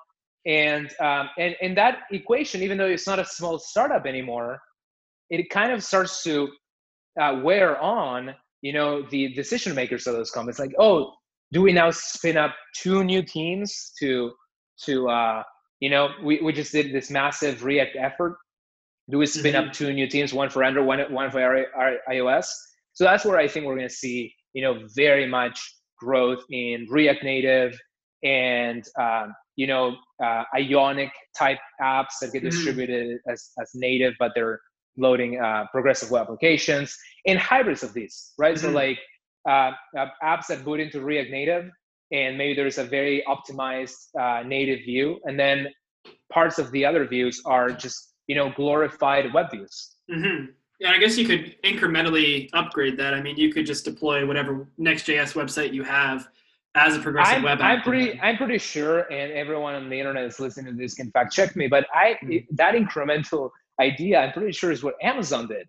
And 0.46 0.92
um, 1.00 1.28
and 1.38 1.56
and 1.60 1.76
that 1.76 2.00
equation, 2.12 2.62
even 2.62 2.78
though 2.78 2.86
it's 2.86 3.06
not 3.06 3.18
a 3.18 3.24
small 3.24 3.58
startup 3.58 4.06
anymore, 4.06 4.60
it 5.30 5.50
kind 5.50 5.72
of 5.72 5.82
starts 5.82 6.22
to 6.22 6.48
uh, 7.20 7.40
wear 7.42 7.80
on 7.80 8.34
you 8.62 8.72
know 8.72 9.02
the 9.10 9.32
decision 9.34 9.74
makers 9.74 10.06
of 10.06 10.14
those 10.14 10.30
companies 10.30 10.58
like 10.58 10.74
oh 10.78 11.12
do 11.52 11.62
we 11.62 11.72
now 11.72 11.90
spin 11.90 12.36
up 12.36 12.54
two 12.74 13.04
new 13.04 13.22
teams 13.22 13.92
to 13.98 14.32
to 14.82 15.08
uh 15.08 15.42
you 15.80 15.90
know 15.90 16.08
we, 16.24 16.40
we 16.40 16.52
just 16.52 16.72
did 16.72 16.92
this 16.92 17.10
massive 17.10 17.64
react 17.64 17.96
effort 17.96 18.36
do 19.10 19.18
we 19.18 19.26
spin 19.26 19.54
mm-hmm. 19.54 19.68
up 19.68 19.72
two 19.72 19.92
new 19.92 20.06
teams 20.06 20.32
one 20.32 20.50
for 20.50 20.62
android 20.62 20.86
one, 20.86 21.00
one 21.12 21.30
for 21.30 21.40
our, 21.40 21.66
our 21.76 21.96
ios 22.10 22.46
so 22.92 23.04
that's 23.04 23.24
where 23.24 23.38
i 23.38 23.48
think 23.48 23.66
we're 23.66 23.76
going 23.76 23.88
to 23.88 23.94
see 23.94 24.32
you 24.52 24.62
know 24.62 24.80
very 24.94 25.26
much 25.26 25.74
growth 25.98 26.42
in 26.50 26.86
react 26.90 27.22
native 27.22 27.78
and 28.22 28.84
um, 28.98 29.34
you 29.56 29.66
know 29.66 29.94
uh, 30.22 30.42
ionic 30.54 31.10
type 31.36 31.58
apps 31.80 32.18
that 32.20 32.32
get 32.32 32.42
mm-hmm. 32.42 32.50
distributed 32.50 33.18
mm-hmm. 33.18 33.30
as, 33.30 33.50
as 33.60 33.70
native 33.74 34.14
but 34.18 34.32
they're 34.34 34.60
loading 34.96 35.40
uh, 35.40 35.64
progressive 35.72 36.10
web 36.10 36.22
applications 36.22 36.96
and 37.26 37.38
hybrids 37.38 37.82
of 37.82 37.92
these, 37.92 38.32
right? 38.38 38.56
Mm-hmm. 38.56 38.66
So 38.66 38.72
like 38.72 38.98
uh, 39.48 39.72
uh, 39.98 40.06
apps 40.22 40.46
that 40.48 40.64
boot 40.64 40.80
into 40.80 41.00
React 41.00 41.30
Native, 41.30 41.70
and 42.12 42.38
maybe 42.38 42.54
there's 42.54 42.78
a 42.78 42.84
very 42.84 43.22
optimized 43.28 43.96
uh, 44.18 44.42
native 44.42 44.80
view, 44.84 45.20
and 45.24 45.38
then 45.38 45.68
parts 46.32 46.58
of 46.58 46.70
the 46.70 46.84
other 46.84 47.06
views 47.06 47.42
are 47.44 47.70
just 47.70 48.14
you 48.26 48.34
know 48.34 48.52
glorified 48.56 49.32
web 49.32 49.50
views. 49.50 49.96
Mm-hmm. 50.10 50.46
Yeah, 50.78 50.90
I 50.90 50.98
guess 50.98 51.16
you 51.16 51.26
could 51.26 51.56
incrementally 51.62 52.50
upgrade 52.52 52.98
that. 52.98 53.14
I 53.14 53.22
mean, 53.22 53.36
you 53.36 53.52
could 53.52 53.64
just 53.64 53.84
deploy 53.84 54.26
whatever 54.26 54.68
Next.js 54.76 55.32
website 55.32 55.72
you 55.72 55.82
have 55.82 56.28
as 56.74 56.94
a 56.96 57.00
progressive 57.00 57.38
I'm, 57.38 57.42
web 57.42 57.60
app. 57.60 57.78
I'm 57.78 57.82
pretty, 57.82 58.20
I'm 58.20 58.36
pretty 58.36 58.58
sure, 58.58 59.10
and 59.10 59.32
everyone 59.32 59.74
on 59.74 59.88
the 59.88 59.98
internet 59.98 60.24
is 60.24 60.38
listening 60.38 60.74
to 60.74 60.78
this 60.78 60.94
can 60.94 61.10
fact 61.10 61.32
check 61.32 61.56
me. 61.56 61.66
But 61.66 61.86
I 61.94 62.18
mm-hmm. 62.22 62.54
that 62.56 62.74
incremental 62.74 63.50
idea, 63.80 64.20
I'm 64.20 64.32
pretty 64.32 64.52
sure 64.52 64.70
is 64.70 64.82
what 64.82 64.94
Amazon 65.02 65.48
did. 65.48 65.66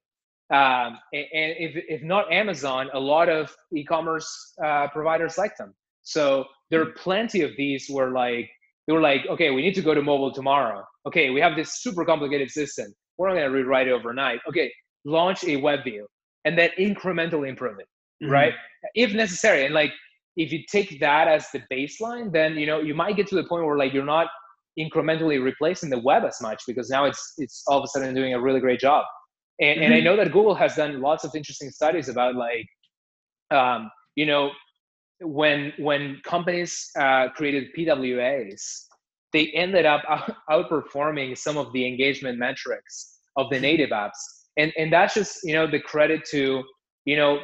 Um, 0.49 0.97
and, 1.13 1.25
and, 1.34 1.55
if, 1.57 1.84
if 1.89 2.03
not 2.03 2.31
Amazon, 2.31 2.89
a 2.93 2.99
lot 2.99 3.27
of 3.27 3.53
e-commerce 3.73 4.53
uh, 4.63 4.88
providers 4.88 5.38
like 5.38 5.57
them. 5.57 5.73
So 6.03 6.45
there 6.69 6.81
are 6.81 6.91
plenty 6.91 7.41
of 7.41 7.51
these 7.57 7.89
where 7.89 8.11
like 8.11 8.49
they 8.88 8.93
were 8.93 9.01
like, 9.01 9.25
okay, 9.29 9.51
we 9.51 9.61
need 9.61 9.75
to 9.75 9.81
go 9.81 9.93
to 9.93 10.01
mobile 10.01 10.31
tomorrow. 10.31 10.85
Okay, 11.07 11.29
we 11.29 11.39
have 11.39 11.55
this 11.55 11.81
super 11.81 12.05
complicated 12.05 12.51
system. 12.51 12.93
We're 13.17 13.29
not 13.29 13.35
going 13.35 13.49
to 13.49 13.55
rewrite 13.55 13.88
it 13.88 13.91
overnight. 13.91 14.39
Okay, 14.47 14.71
launch 15.05 15.43
a 15.45 15.55
web 15.55 15.84
view 15.84 16.05
and 16.45 16.57
then 16.57 16.69
incrementally 16.77 17.49
improve 17.49 17.79
it, 17.79 17.88
mm-hmm. 18.23 18.31
right? 18.31 18.53
If 18.95 19.13
necessary. 19.13 19.65
And 19.65 19.73
like 19.73 19.91
if 20.35 20.51
you 20.51 20.63
take 20.69 20.99
that 20.99 21.27
as 21.27 21.47
the 21.51 21.61
baseline, 21.71 22.31
then 22.31 22.57
you 22.57 22.67
know 22.67 22.79
you 22.79 22.93
might 22.93 23.15
get 23.15 23.27
to 23.27 23.35
the 23.35 23.43
point 23.43 23.65
where 23.65 23.77
like 23.77 23.93
you're 23.93 24.05
not 24.05 24.27
incrementally 24.79 25.43
replacing 25.43 25.89
the 25.89 25.99
web 25.99 26.23
as 26.23 26.38
much 26.41 26.61
because 26.67 26.89
now 26.89 27.05
it's 27.05 27.34
it's 27.38 27.63
all 27.67 27.79
of 27.79 27.84
a 27.84 27.88
sudden 27.88 28.13
doing 28.13 28.34
a 28.34 28.41
really 28.41 28.59
great 28.59 28.79
job. 28.79 29.05
And, 29.59 29.77
mm-hmm. 29.77 29.84
and 29.84 29.93
I 29.93 29.97
mm-hmm. 29.97 30.05
know 30.05 30.15
that 30.17 30.31
Google 30.31 30.55
has 30.55 30.75
done 30.75 31.01
lots 31.01 31.23
of 31.23 31.31
interesting 31.35 31.71
studies 31.71 32.09
about 32.09 32.35
like, 32.35 32.67
um, 33.49 33.89
you 34.15 34.25
know, 34.25 34.51
when 35.21 35.73
when 35.79 36.21
companies 36.23 36.89
uh, 36.99 37.29
created 37.29 37.69
PWAs, 37.77 38.85
they 39.38 39.51
ended 39.51 39.85
up 39.85 40.01
outperforming 40.49 41.38
some 41.38 41.57
of 41.57 41.72
the 41.72 41.85
engagement 41.85 42.39
metrics 42.39 43.19
of 43.35 43.51
the 43.51 43.59
native 43.59 43.91
apps. 43.91 44.19
And, 44.57 44.73
and 44.77 44.91
that's 44.91 45.14
just, 45.14 45.39
you 45.43 45.53
know, 45.53 45.69
the 45.69 45.80
credit 45.80 46.26
to, 46.31 46.64
you 47.05 47.15
know, 47.15 47.39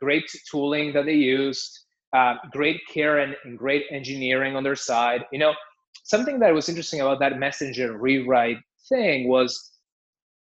great 0.00 0.24
tooling 0.50 0.92
that 0.94 1.04
they 1.04 1.14
used, 1.14 1.70
uh, 2.16 2.34
great 2.50 2.80
care 2.92 3.18
and, 3.18 3.36
and 3.44 3.56
great 3.56 3.84
engineering 3.92 4.56
on 4.56 4.64
their 4.64 4.74
side. 4.74 5.24
You 5.30 5.38
know, 5.38 5.54
something 6.02 6.40
that 6.40 6.52
was 6.52 6.68
interesting 6.68 7.00
about 7.00 7.20
that 7.20 7.38
messenger 7.38 7.96
rewrite 7.96 8.58
thing 8.88 9.28
was 9.28 9.70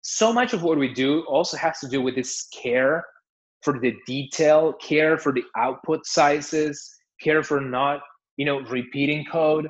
so 0.01 0.33
much 0.33 0.53
of 0.53 0.63
what 0.63 0.79
we 0.79 0.91
do 0.91 1.21
also 1.27 1.55
has 1.57 1.79
to 1.81 1.87
do 1.87 2.01
with 2.01 2.15
this 2.15 2.47
care 2.63 3.05
for 3.61 3.79
the 3.79 3.93
detail, 4.07 4.73
care 4.81 5.19
for 5.19 5.31
the 5.31 5.43
output 5.55 6.07
sizes, 6.07 6.89
care 7.21 7.43
for 7.43 7.61
not, 7.61 7.99
you 8.37 8.45
know, 8.45 8.61
repeating 8.61 9.23
code. 9.31 9.67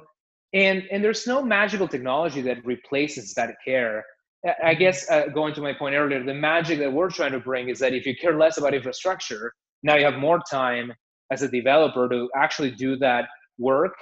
And 0.54 0.84
and 0.92 1.04
there's 1.04 1.28
no 1.28 1.44
magical 1.44 1.88
technology 1.88 2.42
that 2.42 2.66
replaces 2.66 3.34
that 3.36 3.56
care. 3.64 4.04
I 4.46 4.50
mm-hmm. 4.50 4.80
guess 4.80 5.10
uh, 5.12 5.28
going 5.28 5.54
to 5.56 5.62
my 5.62 5.74
point 5.74 5.96
earlier, 5.96 6.24
the 6.24 6.34
magic 6.34 6.80
that 6.80 6.92
we're 6.92 7.10
trying 7.10 7.34
to 7.34 7.40
bring 7.40 7.70
is 7.70 7.80
that 7.80 7.94
if 7.94 8.06
you 8.06 8.16
care 8.16 8.38
less 8.38 8.58
about 8.58 8.74
infrastructure, 8.74 9.54
now 9.84 9.96
you 9.96 10.06
have 10.06 10.16
more 10.16 10.40
time 10.50 10.94
as 11.32 11.42
a 11.44 11.48
developer 11.48 12.10
to 12.10 12.30
actually 12.36 12.72
do 12.72 12.96
that 12.98 13.26
work 13.58 13.94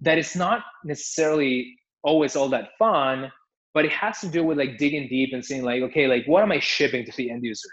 that 0.00 0.18
is 0.18 0.34
not 0.34 0.62
necessarily 0.84 1.74
always 2.02 2.34
all 2.34 2.48
that 2.48 2.70
fun, 2.78 3.30
but 3.72 3.84
it 3.84 3.92
has 3.92 4.20
to 4.20 4.28
do 4.28 4.44
with 4.44 4.58
like 4.58 4.76
digging 4.76 5.08
deep 5.08 5.30
and 5.32 5.44
seeing 5.44 5.62
like, 5.62 5.82
okay, 5.82 6.06
like 6.06 6.26
what 6.26 6.42
am 6.42 6.52
I 6.52 6.58
shipping 6.58 7.04
to 7.06 7.12
the 7.16 7.30
end 7.30 7.44
user? 7.44 7.68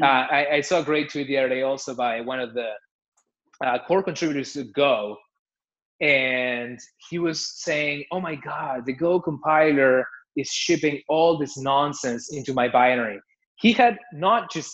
Mm-hmm. 0.00 0.04
Uh, 0.04 0.36
I, 0.36 0.56
I, 0.56 0.60
saw 0.60 0.80
a 0.80 0.84
great 0.84 1.10
tweet 1.10 1.28
the 1.28 1.38
other 1.38 1.48
day 1.48 1.62
also 1.62 1.94
by 1.94 2.20
one 2.20 2.40
of 2.40 2.54
the 2.54 2.70
uh, 3.64 3.78
core 3.86 4.02
contributors 4.02 4.52
to 4.52 4.64
Go, 4.64 5.16
and 6.00 6.78
he 7.08 7.18
was 7.18 7.62
saying, 7.62 8.04
"Oh 8.12 8.20
my 8.20 8.34
God, 8.34 8.86
the 8.86 8.92
Go 8.92 9.20
compiler 9.20 10.06
is 10.36 10.48
shipping 10.48 11.02
all 11.08 11.38
this 11.38 11.58
nonsense 11.58 12.32
into 12.32 12.54
my 12.54 12.68
binary." 12.68 13.20
He 13.56 13.72
had 13.72 13.98
not 14.12 14.50
just 14.50 14.72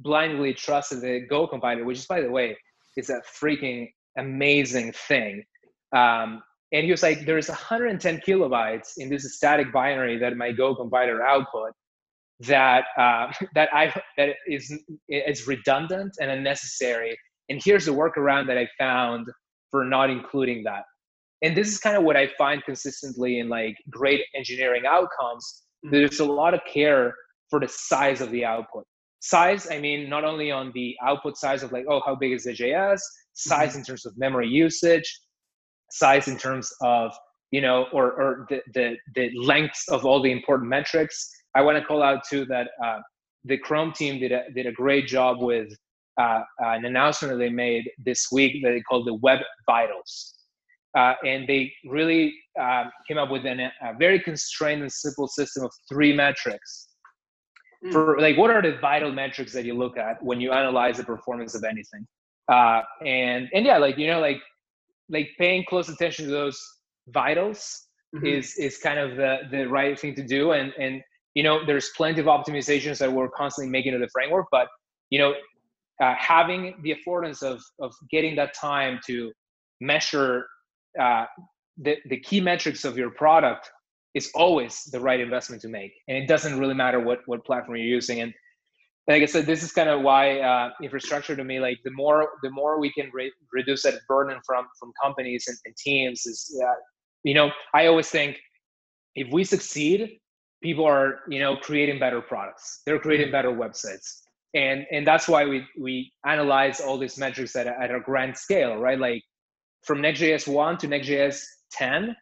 blindly 0.00 0.54
trusted 0.54 1.02
the 1.02 1.20
Go 1.28 1.46
compiler, 1.46 1.84
which 1.84 1.98
is, 1.98 2.06
by 2.06 2.20
the 2.20 2.30
way, 2.30 2.56
is 2.96 3.10
a 3.10 3.20
freaking 3.40 3.88
amazing 4.16 4.92
thing. 4.92 5.44
Um, 5.94 6.42
and 6.72 6.84
he 6.84 6.90
was 6.90 7.02
like, 7.02 7.26
"There's 7.26 7.48
110 7.48 8.20
kilobytes 8.26 8.92
in 8.96 9.10
this 9.10 9.36
static 9.36 9.72
binary 9.72 10.18
that 10.18 10.36
my 10.36 10.52
Go 10.52 10.74
compiler 10.74 11.22
output." 11.22 11.72
that 12.46 12.84
uh, 12.98 13.32
that 13.54 13.68
I 13.72 13.92
that 14.16 14.36
is 14.46 14.72
is 15.08 15.46
redundant 15.46 16.12
and 16.20 16.30
unnecessary. 16.30 17.16
And 17.48 17.60
here's 17.62 17.86
the 17.86 17.92
workaround 17.92 18.46
that 18.46 18.58
I 18.58 18.68
found 18.78 19.26
for 19.72 19.84
not 19.84 20.10
including 20.10 20.62
that. 20.62 20.84
And 21.42 21.56
this 21.56 21.66
is 21.66 21.78
kind 21.78 21.96
of 21.96 22.04
what 22.04 22.16
I 22.16 22.28
find 22.38 22.62
consistently 22.64 23.40
in 23.40 23.48
like 23.48 23.76
great 23.90 24.20
engineering 24.36 24.84
outcomes. 24.86 25.64
Mm-hmm. 25.84 25.90
There's 25.90 26.20
a 26.20 26.24
lot 26.24 26.54
of 26.54 26.60
care 26.72 27.12
for 27.50 27.58
the 27.58 27.66
size 27.68 28.20
of 28.20 28.30
the 28.30 28.44
output. 28.44 28.84
Size, 29.20 29.68
I 29.70 29.80
mean, 29.80 30.08
not 30.08 30.24
only 30.24 30.52
on 30.52 30.70
the 30.74 30.96
output 31.02 31.36
size 31.36 31.64
of 31.64 31.72
like, 31.72 31.86
oh, 31.88 32.00
how 32.06 32.14
big 32.14 32.32
is 32.32 32.44
the 32.44 32.52
JS, 32.52 33.00
size 33.32 33.70
mm-hmm. 33.70 33.78
in 33.78 33.84
terms 33.84 34.06
of 34.06 34.16
memory 34.16 34.48
usage, 34.48 35.20
size 35.90 36.28
in 36.28 36.38
terms 36.38 36.72
of, 36.80 37.12
you 37.50 37.60
know, 37.60 37.86
or, 37.92 38.12
or 38.12 38.46
the, 38.48 38.60
the, 38.74 38.96
the 39.14 39.30
length 39.36 39.82
of 39.88 40.04
all 40.04 40.22
the 40.22 40.30
important 40.30 40.68
metrics, 40.68 41.28
I 41.54 41.62
want 41.62 41.76
to 41.78 41.84
call 41.84 42.02
out 42.02 42.22
too 42.28 42.44
that 42.46 42.68
uh, 42.84 43.00
the 43.44 43.58
Chrome 43.58 43.92
team 43.92 44.20
did 44.20 44.32
a, 44.32 44.44
did 44.54 44.66
a 44.66 44.72
great 44.72 45.06
job 45.06 45.40
with 45.40 45.68
uh, 46.20 46.40
an 46.58 46.84
announcement 46.84 47.32
that 47.32 47.38
they 47.38 47.50
made 47.50 47.90
this 47.98 48.28
week 48.32 48.62
that 48.62 48.70
they 48.70 48.80
called 48.80 49.06
the 49.06 49.14
Web 49.14 49.40
Vitals. 49.66 50.34
Uh, 50.96 51.14
and 51.24 51.48
they 51.48 51.72
really 51.86 52.34
um, 52.60 52.90
came 53.08 53.16
up 53.16 53.30
with 53.30 53.46
an, 53.46 53.60
a 53.60 53.94
very 53.98 54.20
constrained 54.20 54.82
and 54.82 54.92
simple 54.92 55.26
system 55.26 55.64
of 55.64 55.72
three 55.88 56.14
metrics. 56.14 56.88
Mm. 57.84 57.92
For 57.92 58.20
like, 58.20 58.36
what 58.36 58.50
are 58.50 58.60
the 58.60 58.76
vital 58.78 59.10
metrics 59.10 59.52
that 59.54 59.64
you 59.64 59.74
look 59.74 59.96
at 59.96 60.22
when 60.22 60.40
you 60.40 60.52
analyze 60.52 60.98
the 60.98 61.04
performance 61.04 61.54
of 61.54 61.64
anything? 61.64 62.06
Uh, 62.50 62.82
and 63.04 63.48
and 63.54 63.64
yeah, 63.64 63.78
like 63.78 63.96
you 63.96 64.06
know, 64.06 64.20
like 64.20 64.40
like 65.08 65.30
paying 65.38 65.64
close 65.66 65.88
attention 65.88 66.26
to 66.26 66.30
those 66.30 66.60
vitals 67.08 67.86
mm-hmm. 68.14 68.26
is 68.26 68.56
is 68.56 68.76
kind 68.78 68.98
of 68.98 69.16
the 69.16 69.38
the 69.50 69.64
right 69.68 69.98
thing 69.98 70.14
to 70.16 70.22
do. 70.22 70.52
And 70.52 70.72
and 70.78 71.02
you 71.34 71.42
know, 71.42 71.64
there's 71.64 71.90
plenty 71.96 72.20
of 72.20 72.26
optimizations 72.26 72.98
that 72.98 73.10
we're 73.10 73.30
constantly 73.30 73.70
making 73.70 73.92
to 73.92 73.98
the 73.98 74.08
framework, 74.12 74.46
but 74.50 74.68
you 75.10 75.18
know, 75.18 75.34
uh, 76.00 76.14
having 76.18 76.74
the 76.82 76.94
affordance 76.94 77.42
of 77.42 77.62
of 77.80 77.94
getting 78.10 78.36
that 78.36 78.54
time 78.54 79.00
to 79.06 79.32
measure 79.80 80.46
uh, 81.00 81.24
the 81.78 81.96
the 82.08 82.18
key 82.20 82.40
metrics 82.40 82.84
of 82.84 82.96
your 82.96 83.10
product 83.10 83.70
is 84.14 84.30
always 84.34 84.84
the 84.92 85.00
right 85.00 85.20
investment 85.20 85.62
to 85.62 85.68
make, 85.68 85.92
and 86.08 86.16
it 86.16 86.26
doesn't 86.26 86.58
really 86.58 86.74
matter 86.74 87.00
what 87.00 87.20
what 87.26 87.44
platform 87.44 87.76
you're 87.76 87.86
using. 87.86 88.20
And 88.20 88.32
like 89.08 89.22
I 89.22 89.26
said, 89.26 89.46
this 89.46 89.62
is 89.62 89.72
kind 89.72 89.88
of 89.88 90.02
why 90.02 90.38
uh, 90.38 90.70
infrastructure 90.82 91.34
to 91.34 91.44
me, 91.44 91.58
like 91.60 91.78
the 91.84 91.90
more 91.92 92.28
the 92.42 92.50
more 92.50 92.78
we 92.78 92.92
can 92.92 93.10
re- 93.12 93.32
reduce 93.52 93.82
that 93.82 93.94
burden 94.08 94.38
from 94.46 94.66
from 94.78 94.92
companies 95.02 95.44
and, 95.48 95.56
and 95.64 95.76
teams 95.76 96.26
is, 96.26 96.62
uh, 96.64 96.74
you 97.24 97.34
know, 97.34 97.50
I 97.74 97.86
always 97.86 98.08
think 98.10 98.38
if 99.14 99.30
we 99.32 99.44
succeed 99.44 100.18
people 100.62 100.84
are 100.84 101.20
you 101.28 101.40
know 101.40 101.56
creating 101.56 101.98
better 101.98 102.20
products 102.20 102.82
they're 102.86 102.98
creating 102.98 103.26
mm-hmm. 103.26 103.32
better 103.32 103.50
websites 103.50 104.22
and 104.54 104.86
and 104.90 105.06
that's 105.06 105.28
why 105.28 105.44
we 105.44 105.66
we 105.78 106.12
analyze 106.26 106.80
all 106.80 106.98
these 106.98 107.18
metrics 107.18 107.56
at 107.56 107.66
a, 107.66 107.78
at 107.80 107.90
a 107.90 108.00
grand 108.00 108.36
scale 108.36 108.76
right? 108.76 108.98
Like 108.98 109.22
from 109.82 109.98
nextjs 109.98 110.46
1 110.46 110.78
to 110.78 110.88
nextjs 110.88 111.42
10 111.72 112.14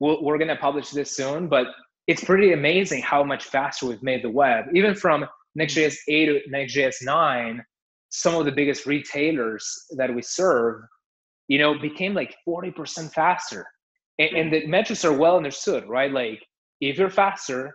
we'll, 0.00 0.22
we're 0.22 0.38
going 0.38 0.48
to 0.48 0.56
publish 0.56 0.90
this 0.90 1.14
soon 1.16 1.48
but 1.48 1.66
it's 2.06 2.22
pretty 2.24 2.52
amazing 2.52 3.02
how 3.02 3.24
much 3.24 3.44
faster 3.44 3.86
we've 3.86 4.02
made 4.02 4.22
the 4.22 4.30
web. 4.30 4.66
Even 4.74 4.94
from 4.94 5.26
nextjs 5.58 5.96
8 6.08 6.26
to 6.26 6.40
nextjs 6.52 6.96
9 7.02 7.64
some 8.10 8.36
of 8.36 8.44
the 8.44 8.52
biggest 8.52 8.86
retailers 8.86 9.68
that 9.96 10.14
we 10.14 10.22
serve 10.22 10.82
you 11.48 11.58
know 11.58 11.78
became 11.78 12.14
like 12.14 12.34
40% 12.48 13.12
faster. 13.12 13.66
And, 14.18 14.36
and 14.36 14.52
the 14.52 14.66
metrics 14.66 15.04
are 15.04 15.12
well 15.12 15.36
understood 15.36 15.88
right? 15.88 16.12
Like 16.12 16.42
if 16.80 16.96
you're 16.96 17.10
faster 17.10 17.72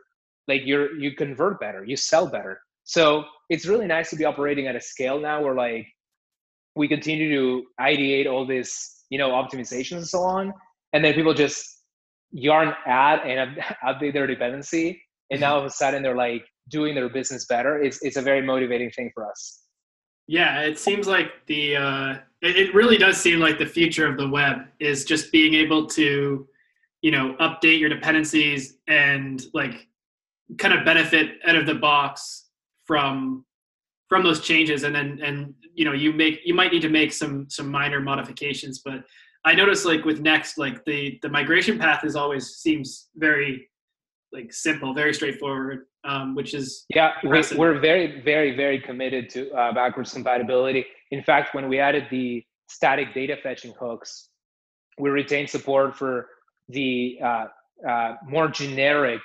like 0.47 0.61
you're 0.65 0.95
you 0.97 1.13
convert 1.15 1.59
better 1.59 1.83
you 1.85 1.97
sell 1.97 2.27
better 2.27 2.59
so 2.83 3.23
it's 3.49 3.65
really 3.65 3.87
nice 3.87 4.09
to 4.09 4.15
be 4.15 4.25
operating 4.25 4.67
at 4.67 4.75
a 4.75 4.81
scale 4.81 5.19
now 5.19 5.41
where 5.41 5.55
like 5.55 5.87
we 6.75 6.87
continue 6.87 7.29
to 7.35 7.65
ideate 7.79 8.31
all 8.31 8.45
this 8.45 9.03
you 9.09 9.17
know 9.17 9.29
optimizations 9.29 9.97
and 9.97 10.07
so 10.07 10.19
on 10.19 10.53
and 10.93 11.03
then 11.03 11.13
people 11.13 11.33
just 11.33 11.83
yarn 12.31 12.73
add 12.85 13.19
and 13.19 13.57
update 13.85 14.13
their 14.13 14.27
dependency 14.27 15.01
and 15.31 15.39
now 15.41 15.53
all 15.53 15.59
of 15.59 15.65
a 15.65 15.69
sudden 15.69 16.03
they're 16.03 16.15
like 16.15 16.45
doing 16.69 16.93
their 16.93 17.09
business 17.09 17.45
better. 17.45 17.81
It's, 17.81 18.01
it's 18.01 18.17
a 18.17 18.21
very 18.21 18.41
motivating 18.41 18.91
thing 18.91 19.11
for 19.13 19.29
us. 19.29 19.59
Yeah 20.27 20.61
it 20.61 20.79
seems 20.79 21.07
like 21.07 21.31
the 21.47 21.75
uh, 21.75 22.13
it, 22.41 22.55
it 22.55 22.75
really 22.75 22.97
does 22.97 23.17
seem 23.17 23.39
like 23.39 23.57
the 23.57 23.65
future 23.65 24.07
of 24.07 24.17
the 24.17 24.29
web 24.29 24.59
is 24.79 25.03
just 25.03 25.31
being 25.31 25.55
able 25.55 25.87
to 25.87 26.47
you 27.01 27.11
know 27.11 27.35
update 27.41 27.79
your 27.79 27.89
dependencies 27.89 28.77
and 28.87 29.43
like 29.53 29.87
kind 30.57 30.73
of 30.73 30.85
benefit 30.85 31.39
out 31.45 31.55
of 31.55 31.65
the 31.65 31.75
box 31.75 32.40
from 32.91 33.45
from 34.09 34.21
those 34.21 34.41
changes. 34.41 34.83
And 34.83 34.93
then 34.93 35.19
and 35.23 35.53
you 35.73 35.85
know 35.85 35.93
you 35.93 36.11
make 36.11 36.41
you 36.43 36.53
might 36.53 36.73
need 36.73 36.81
to 36.81 36.89
make 36.89 37.13
some 37.13 37.49
some 37.49 37.69
minor 37.79 38.01
modifications 38.01 38.81
but 38.83 38.99
i 39.45 39.55
noticed 39.55 39.85
like 39.85 40.03
with 40.03 40.19
next 40.19 40.57
like 40.57 40.83
the 40.83 41.17
the 41.21 41.29
migration 41.29 41.79
path 41.79 42.03
is 42.03 42.15
always 42.17 42.45
seems 42.65 43.07
very 43.15 43.69
like 44.33 44.51
simple 44.51 44.93
very 44.93 45.13
straightforward 45.13 45.85
um, 46.03 46.35
which 46.35 46.53
is 46.53 46.85
yeah 46.93 47.13
we're, 47.23 47.43
we're 47.55 47.79
very 47.79 48.21
very 48.21 48.51
very 48.63 48.79
committed 48.79 49.29
to 49.29 49.49
uh, 49.51 49.71
backwards 49.73 50.11
compatibility. 50.11 50.85
In 51.11 51.23
fact 51.23 51.55
when 51.55 51.69
we 51.69 51.79
added 51.79 52.05
the 52.11 52.43
static 52.67 53.13
data 53.13 53.37
fetching 53.41 53.73
hooks 53.79 54.29
we 54.99 55.09
retained 55.09 55.49
support 55.49 55.95
for 55.95 56.27
the 56.67 57.17
uh, 57.23 57.45
uh, 57.89 58.15
more 58.27 58.49
generic 58.49 59.21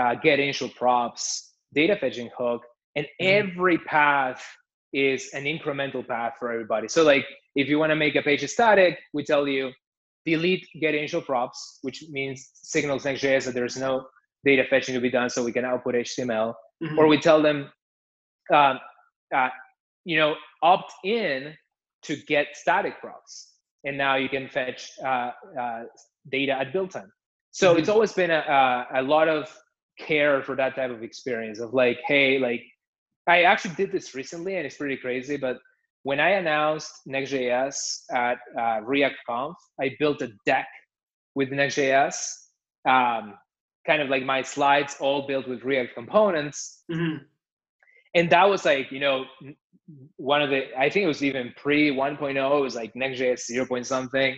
uh, 0.00 0.16
get 0.16 0.40
initial 0.40 0.68
props 0.70 1.54
data 1.74 1.96
fetching 2.00 2.30
hook, 2.36 2.62
and 2.96 3.06
mm-hmm. 3.06 3.48
every 3.48 3.78
path 3.78 4.44
is 4.92 5.30
an 5.34 5.44
incremental 5.44 6.06
path 6.06 6.34
for 6.38 6.52
everybody. 6.52 6.88
So 6.88 7.02
like 7.02 7.26
if 7.56 7.68
you 7.68 7.78
want 7.78 7.90
to 7.90 7.96
make 7.96 8.16
a 8.16 8.22
page 8.22 8.48
static, 8.48 8.98
we 9.12 9.24
tell 9.24 9.46
you 9.48 9.72
delete 10.24 10.66
get 10.80 10.94
initial 10.94 11.20
props, 11.20 11.78
which 11.82 12.04
means 12.10 12.50
signals 12.54 13.04
Next.js 13.04 13.44
that 13.44 13.54
there's 13.54 13.76
no 13.76 14.06
data 14.44 14.64
fetching 14.68 14.94
to 14.94 15.00
be 15.00 15.10
done, 15.10 15.30
so 15.30 15.42
we 15.42 15.52
can 15.52 15.64
output 15.64 15.94
HTML. 15.94 16.54
Mm-hmm. 16.82 16.98
Or 16.98 17.06
we 17.06 17.18
tell 17.18 17.40
them, 17.42 17.70
um, 18.52 18.78
uh, 19.34 19.48
you 20.04 20.16
know, 20.16 20.34
opt 20.62 20.92
in 21.04 21.54
to 22.02 22.16
get 22.16 22.48
static 22.54 23.00
props, 23.00 23.54
and 23.84 23.96
now 23.96 24.16
you 24.16 24.28
can 24.28 24.48
fetch 24.48 24.90
uh, 25.04 25.30
uh, 25.58 25.82
data 26.30 26.52
at 26.52 26.72
build 26.72 26.90
time. 26.90 27.10
So 27.50 27.70
mm-hmm. 27.70 27.80
it's 27.80 27.88
always 27.88 28.12
been 28.12 28.30
a, 28.30 28.86
a, 28.92 29.00
a 29.00 29.02
lot 29.02 29.28
of 29.28 29.54
care 29.98 30.42
for 30.42 30.56
that 30.56 30.74
type 30.74 30.90
of 30.90 31.02
experience 31.02 31.60
of 31.60 31.72
like, 31.72 32.00
hey, 32.06 32.38
like 32.38 32.62
I 33.26 33.42
actually 33.42 33.74
did 33.74 33.92
this 33.92 34.14
recently 34.14 34.56
and 34.56 34.66
it's 34.66 34.76
pretty 34.76 34.96
crazy, 34.96 35.36
but 35.36 35.58
when 36.02 36.20
I 36.20 36.30
announced 36.30 36.92
Next.js 37.06 38.02
at 38.12 38.38
uh, 38.58 38.80
React 38.82 39.16
Conf, 39.26 39.56
I 39.80 39.96
built 39.98 40.20
a 40.20 40.30
deck 40.44 40.68
with 41.34 41.50
Next.js 41.50 42.16
um, 42.86 43.34
kind 43.86 44.02
of 44.02 44.08
like 44.08 44.24
my 44.24 44.42
slides 44.42 44.96
all 45.00 45.26
built 45.26 45.48
with 45.48 45.64
React 45.64 45.94
components. 45.94 46.84
Mm-hmm. 46.90 47.24
And 48.14 48.30
that 48.30 48.48
was 48.48 48.64
like, 48.64 48.92
you 48.92 49.00
know, 49.00 49.24
one 50.16 50.40
of 50.42 50.50
the, 50.50 50.66
I 50.78 50.88
think 50.88 51.04
it 51.04 51.08
was 51.08 51.22
even 51.22 51.52
pre 51.56 51.90
1.0, 51.90 52.58
it 52.58 52.62
was 52.62 52.74
like 52.74 52.94
Next.js 52.94 53.40
0. 53.40 53.66
Point 53.66 53.86
something. 53.86 54.36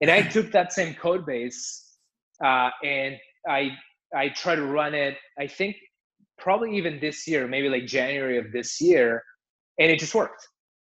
And 0.00 0.10
I 0.10 0.22
took 0.22 0.50
that 0.52 0.72
same 0.72 0.94
code 0.94 1.24
base 1.24 1.96
uh, 2.44 2.70
and 2.82 3.16
I, 3.48 3.70
I 4.14 4.28
tried 4.30 4.56
to 4.56 4.66
run 4.66 4.94
it, 4.94 5.16
I 5.38 5.46
think 5.46 5.76
probably 6.38 6.76
even 6.76 7.00
this 7.00 7.26
year, 7.26 7.46
maybe 7.46 7.68
like 7.68 7.86
January 7.86 8.38
of 8.38 8.52
this 8.52 8.80
year, 8.80 9.22
and 9.78 9.90
it 9.90 9.98
just 9.98 10.14
worked 10.14 10.48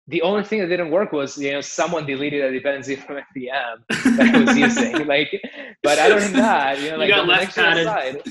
the 0.08 0.22
only 0.22 0.42
thing 0.42 0.60
that 0.60 0.68
didn't 0.68 0.90
work 0.90 1.12
was 1.12 1.36
you 1.36 1.52
know 1.52 1.60
someone 1.60 2.06
deleted 2.06 2.42
a 2.42 2.50
dependency 2.50 2.96
from 3.06 3.16
npm 3.16 3.76
that 4.16 4.34
I 4.34 4.38
was 4.40 4.56
using. 4.56 5.06
like, 5.06 5.30
but 5.82 5.98
other 5.98 6.18
than 6.18 6.32
that, 6.32 6.80
you 6.80 6.90
know, 6.90 6.96
like 6.96 7.08
you 7.08 7.14
on 7.14 7.26
the 7.26 7.36
next 7.36 7.54
side, 7.54 8.22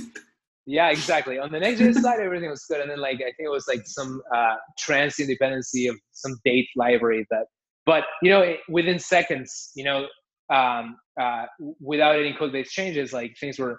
yeah, 0.65 0.89
exactly. 0.89 1.39
On 1.39 1.49
the 1.49 1.59
Next.js 1.59 1.95
side, 2.01 2.19
everything 2.19 2.49
was 2.49 2.65
good, 2.69 2.81
and 2.81 2.91
then 2.91 2.99
like 2.99 3.15
I 3.15 3.31
think 3.31 3.45
it 3.45 3.51
was 3.51 3.65
like 3.69 3.83
some 3.85 4.21
uh, 4.35 4.55
transient 4.77 5.29
dependency 5.29 5.87
of 5.87 5.95
some 6.11 6.35
date 6.43 6.67
library 6.75 7.25
that, 7.31 7.45
but 7.85 8.03
you 8.21 8.29
know, 8.29 8.41
it, 8.41 8.59
within 8.67 8.99
seconds, 8.99 9.71
you 9.75 9.85
know, 9.85 10.07
um, 10.53 10.97
uh, 11.21 11.45
without 11.79 12.19
any 12.19 12.33
code 12.33 12.51
based 12.51 12.71
changes, 12.71 13.13
like 13.13 13.33
things 13.39 13.57
were 13.59 13.77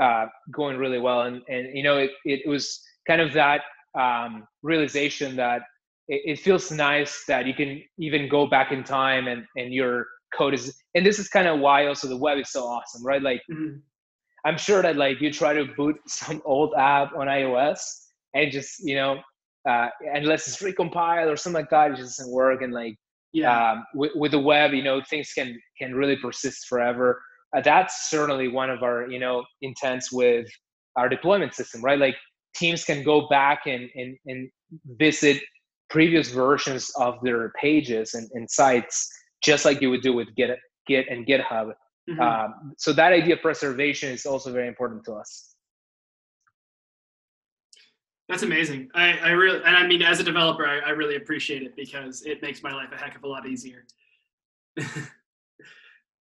uh, 0.00 0.26
going 0.52 0.76
really 0.78 0.98
well, 0.98 1.22
and 1.22 1.42
and 1.48 1.76
you 1.76 1.82
know, 1.82 1.98
it 1.98 2.10
it 2.24 2.48
was 2.48 2.82
kind 3.06 3.20
of 3.20 3.32
that 3.32 3.62
um, 3.98 4.46
realization 4.62 5.36
that 5.36 5.62
it, 6.08 6.22
it, 6.24 6.38
feels 6.38 6.70
nice 6.70 7.24
that 7.26 7.46
you 7.46 7.54
can 7.54 7.82
even 7.98 8.28
go 8.28 8.46
back 8.46 8.72
in 8.72 8.84
time 8.84 9.26
and 9.28 9.44
and 9.56 9.72
your 9.72 10.06
code 10.32 10.54
is 10.54 10.74
and 10.94 11.04
this 11.04 11.18
is 11.18 11.28
kind 11.28 11.48
of 11.48 11.58
why 11.58 11.86
also 11.86 12.08
the 12.08 12.16
web 12.16 12.38
is 12.38 12.50
so 12.50 12.64
awesome 12.64 13.04
right? 13.04 13.22
Like 13.22 13.42
mm-hmm. 13.50 13.78
i'm 14.44 14.56
sure 14.56 14.80
that 14.80 14.96
like 14.96 15.20
you 15.20 15.32
try 15.32 15.52
to 15.52 15.64
boot 15.76 15.96
some 16.06 16.40
old 16.44 16.72
app 16.78 17.12
on 17.16 17.26
ios 17.26 17.80
and 18.34 18.52
just 18.52 18.78
you 18.80 18.94
know 18.94 19.20
uh, 19.68 19.88
unless 20.14 20.48
it's 20.48 20.62
recompiled 20.62 21.30
or 21.30 21.36
something 21.36 21.60
like 21.60 21.70
that 21.70 21.90
it 21.90 21.96
just 21.96 22.18
doesn't 22.18 22.32
work. 22.32 22.62
And 22.62 22.72
like 22.72 22.96
yeah. 23.32 23.72
um, 23.72 23.84
with, 23.94 24.12
with 24.14 24.32
the 24.32 24.38
web 24.38 24.72
you 24.72 24.82
know 24.82 25.02
things 25.08 25.32
can 25.32 25.60
can 25.78 25.94
really 25.94 26.16
persist 26.16 26.66
forever 26.66 27.20
uh, 27.56 27.60
that's 27.60 28.10
certainly 28.10 28.48
one 28.48 28.70
of 28.70 28.82
our 28.82 29.10
you 29.10 29.18
know 29.18 29.44
intents 29.62 30.12
with 30.12 30.46
our 30.96 31.08
deployment 31.08 31.54
system 31.54 31.80
right 31.82 31.98
like 31.98 32.16
teams 32.54 32.84
can 32.84 33.02
go 33.02 33.28
back 33.28 33.62
and 33.66 33.88
and, 33.94 34.16
and 34.26 34.50
visit 34.98 35.40
previous 35.90 36.30
versions 36.30 36.90
of 36.96 37.18
their 37.22 37.52
pages 37.60 38.14
and, 38.14 38.30
and 38.32 38.48
sites, 38.48 39.10
just 39.42 39.64
like 39.64 39.82
you 39.82 39.90
would 39.90 40.02
do 40.02 40.12
with 40.12 40.28
Git, 40.36 40.58
Git 40.86 41.06
and 41.10 41.26
GitHub. 41.26 41.72
Mm-hmm. 42.08 42.20
Um, 42.20 42.72
so 42.78 42.92
that 42.92 43.12
idea 43.12 43.34
of 43.34 43.42
preservation 43.42 44.10
is 44.10 44.24
also 44.24 44.52
very 44.52 44.68
important 44.68 45.04
to 45.04 45.12
us. 45.14 45.54
That's 48.28 48.44
amazing. 48.44 48.88
I, 48.94 49.18
I 49.18 49.30
really, 49.30 49.58
and 49.64 49.76
I 49.76 49.86
mean, 49.86 50.02
as 50.02 50.20
a 50.20 50.22
developer, 50.22 50.64
I, 50.64 50.78
I 50.78 50.90
really 50.90 51.16
appreciate 51.16 51.62
it 51.62 51.74
because 51.74 52.22
it 52.22 52.40
makes 52.40 52.62
my 52.62 52.72
life 52.72 52.90
a 52.92 52.96
heck 52.96 53.16
of 53.16 53.24
a 53.24 53.28
lot 53.28 53.46
easier. 53.48 53.84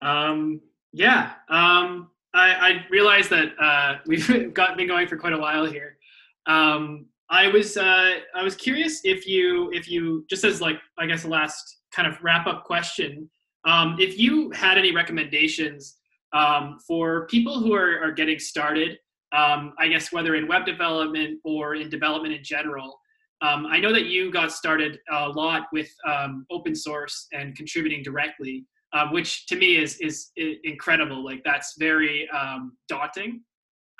um, 0.02 0.60
yeah. 0.94 1.34
Um, 1.50 2.10
I, 2.34 2.54
I 2.54 2.86
realize 2.90 3.28
that 3.30 3.50
uh, 3.60 3.98
we've 4.06 4.54
got 4.54 4.78
been 4.78 4.88
going 4.88 5.08
for 5.08 5.18
quite 5.18 5.34
a 5.34 5.38
while 5.38 5.66
here. 5.66 5.98
Um, 6.46 7.08
I 7.30 7.48
was 7.48 7.78
uh, 7.78 8.16
I 8.36 8.44
was 8.44 8.56
curious 8.56 9.02
if 9.04 9.28
you 9.28 9.72
if 9.74 9.90
you 9.90 10.26
just 10.30 10.44
as 10.44 10.62
like 10.62 10.78
I 11.00 11.08
guess 11.08 11.24
the 11.24 11.30
last 11.30 11.80
kind 11.92 12.08
of 12.08 12.22
wrap 12.24 12.48
up 12.48 12.64
question, 12.64 13.30
um, 13.66 13.98
if 14.00 14.20
you 14.20 14.52
had 14.52 14.78
any 14.78 14.94
recommendations 14.94 15.98
um, 16.34 16.78
for 16.88 17.28
people 17.28 17.60
who 17.60 17.74
are, 17.74 18.00
are 18.04 18.12
getting 18.12 18.40
started, 18.40 18.98
um, 19.32 19.74
I 19.80 19.88
guess 19.88 20.12
whether 20.12 20.36
in 20.36 20.48
web 20.48 20.66
development 20.66 21.40
or 21.44 21.76
in 21.76 21.90
development 21.90 22.34
in 22.34 22.44
general. 22.44 23.00
Um, 23.42 23.66
I 23.66 23.80
know 23.80 23.92
that 23.92 24.06
you 24.06 24.32
got 24.32 24.54
started 24.54 25.00
a 25.12 25.28
lot 25.28 25.64
with 25.74 25.90
um, 26.08 26.46
open 26.50 26.74
source 26.74 27.28
and 27.34 27.54
contributing 27.56 28.02
directly, 28.02 28.66
uh, 28.94 29.08
which 29.10 29.48
to 29.48 29.56
me 29.56 29.78
is 29.78 29.98
is 29.98 30.32
incredible. 30.64 31.24
Like 31.24 31.42
that's 31.44 31.76
very 31.78 32.30
um, 32.30 32.78
daunting. 32.88 33.42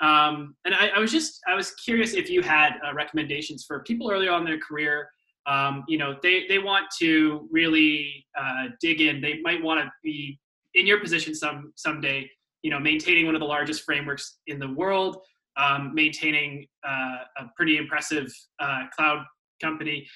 Um, 0.00 0.56
and 0.64 0.74
I, 0.74 0.88
I, 0.88 0.98
was 0.98 1.12
just 1.12 1.40
I 1.48 1.54
was 1.54 1.70
curious 1.72 2.14
if 2.14 2.28
you 2.28 2.42
had 2.42 2.74
uh, 2.84 2.92
recommendations 2.94 3.64
for 3.64 3.80
people 3.84 4.10
earlier 4.10 4.32
on 4.32 4.40
in 4.40 4.46
their 4.46 4.58
career. 4.58 5.08
Um, 5.46 5.84
you 5.88 5.98
know, 5.98 6.16
they 6.22 6.46
they 6.48 6.58
want 6.58 6.86
to 6.98 7.48
really 7.50 8.26
uh, 8.38 8.66
dig 8.80 9.00
in. 9.00 9.20
They 9.20 9.40
might 9.42 9.62
want 9.62 9.80
to 9.80 9.90
be 10.02 10.38
in 10.74 10.86
your 10.86 11.00
position 11.00 11.34
some 11.34 11.72
someday. 11.76 12.30
You 12.62 12.70
know, 12.70 12.80
maintaining 12.80 13.26
one 13.26 13.34
of 13.34 13.40
the 13.40 13.46
largest 13.46 13.82
frameworks 13.82 14.38
in 14.46 14.58
the 14.58 14.72
world, 14.72 15.18
um, 15.56 15.94
maintaining 15.94 16.66
uh, 16.86 17.16
a 17.38 17.44
pretty 17.56 17.76
impressive 17.76 18.32
uh, 18.58 18.84
cloud 18.96 19.24
company. 19.60 20.06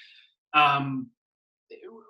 Um, 0.53 1.11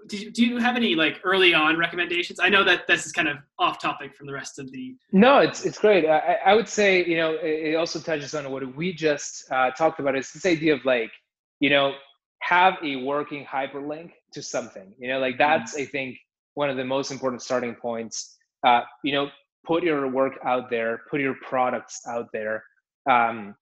do 0.08 0.18
you, 0.18 0.32
do 0.32 0.46
you 0.46 0.58
have 0.58 0.76
any 0.76 0.96
like 0.96 1.20
early 1.24 1.54
on 1.54 1.78
recommendations? 1.78 2.40
I 2.40 2.50
know 2.50 2.64
that 2.64 2.88
this 2.88 3.06
is 3.06 3.12
kind 3.12 3.28
of 3.28 3.38
off 3.58 3.82
topic 3.82 4.16
from 4.16 4.28
the 4.28 4.34
rest 4.34 4.60
of 4.60 4.72
the. 4.72 4.96
No, 5.12 5.40
it's 5.40 5.66
it's 5.66 5.78
great. 5.78 6.06
I, 6.06 6.38
I 6.46 6.56
would 6.56 6.68
say 6.68 7.06
you 7.06 7.18
know 7.18 7.38
it 7.42 7.76
also 7.76 8.00
touches 8.00 8.34
on 8.34 8.50
what 8.52 8.76
we 8.76 8.94
just 8.94 9.52
uh, 9.52 9.72
talked 9.72 10.00
about. 10.00 10.16
Is 10.16 10.32
this 10.32 10.46
idea 10.46 10.74
of 10.74 10.84
like 10.86 11.12
you 11.60 11.70
know 11.70 11.94
have 12.42 12.78
a 12.84 12.96
working 12.98 13.46
hyperlink 13.46 14.12
to 14.34 14.42
something. 14.42 14.94
You 14.98 15.10
know, 15.10 15.20
like 15.20 15.36
mm-hmm. 15.36 15.40
that's 15.40 15.74
mm-hmm. 15.74 15.84
I 15.84 15.86
think 15.86 16.18
one 16.56 16.70
of 16.70 16.78
the 16.78 16.86
most 16.86 17.12
important 17.12 17.42
starting 17.42 17.76
points. 17.76 18.36
Uh, 18.66 18.82
you 19.04 19.14
know, 19.14 19.30
put 19.66 19.84
your 19.84 20.08
work 20.10 20.34
out 20.44 20.70
there, 20.70 21.02
put 21.10 21.22
your 21.22 21.36
products 21.48 22.02
out 22.08 22.28
there. 22.34 22.64
Um, 23.10 23.56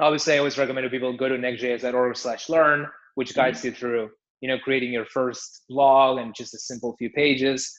obviously, 0.00 0.34
I 0.34 0.38
always 0.38 0.58
recommend 0.58 0.84
to 0.84 0.90
people 0.90 1.16
go 1.16 1.28
to 1.28 1.36
nextjs.org/learn, 1.36 2.88
which 3.14 3.34
guides 3.34 3.58
mm-hmm. 3.58 3.68
you 3.68 3.72
through 3.72 4.10
you 4.42 4.48
know 4.48 4.58
creating 4.58 4.92
your 4.92 5.06
first 5.06 5.62
blog 5.70 6.18
and 6.18 6.34
just 6.34 6.52
a 6.52 6.58
simple 6.58 6.94
few 6.98 7.08
pages 7.10 7.72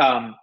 um, 0.00 0.36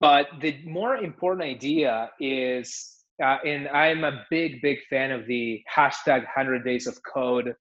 but 0.00 0.26
the 0.40 0.58
more 0.64 0.96
important 0.96 1.48
idea 1.48 2.10
is 2.18 2.96
uh, 3.22 3.36
and 3.46 3.68
i'm 3.68 4.02
a 4.02 4.24
big 4.30 4.60
big 4.62 4.78
fan 4.90 5.12
of 5.12 5.26
the 5.26 5.62
hashtag 5.72 6.20
100 6.34 6.64
days 6.64 6.88
of 6.88 6.98
code 7.04 7.54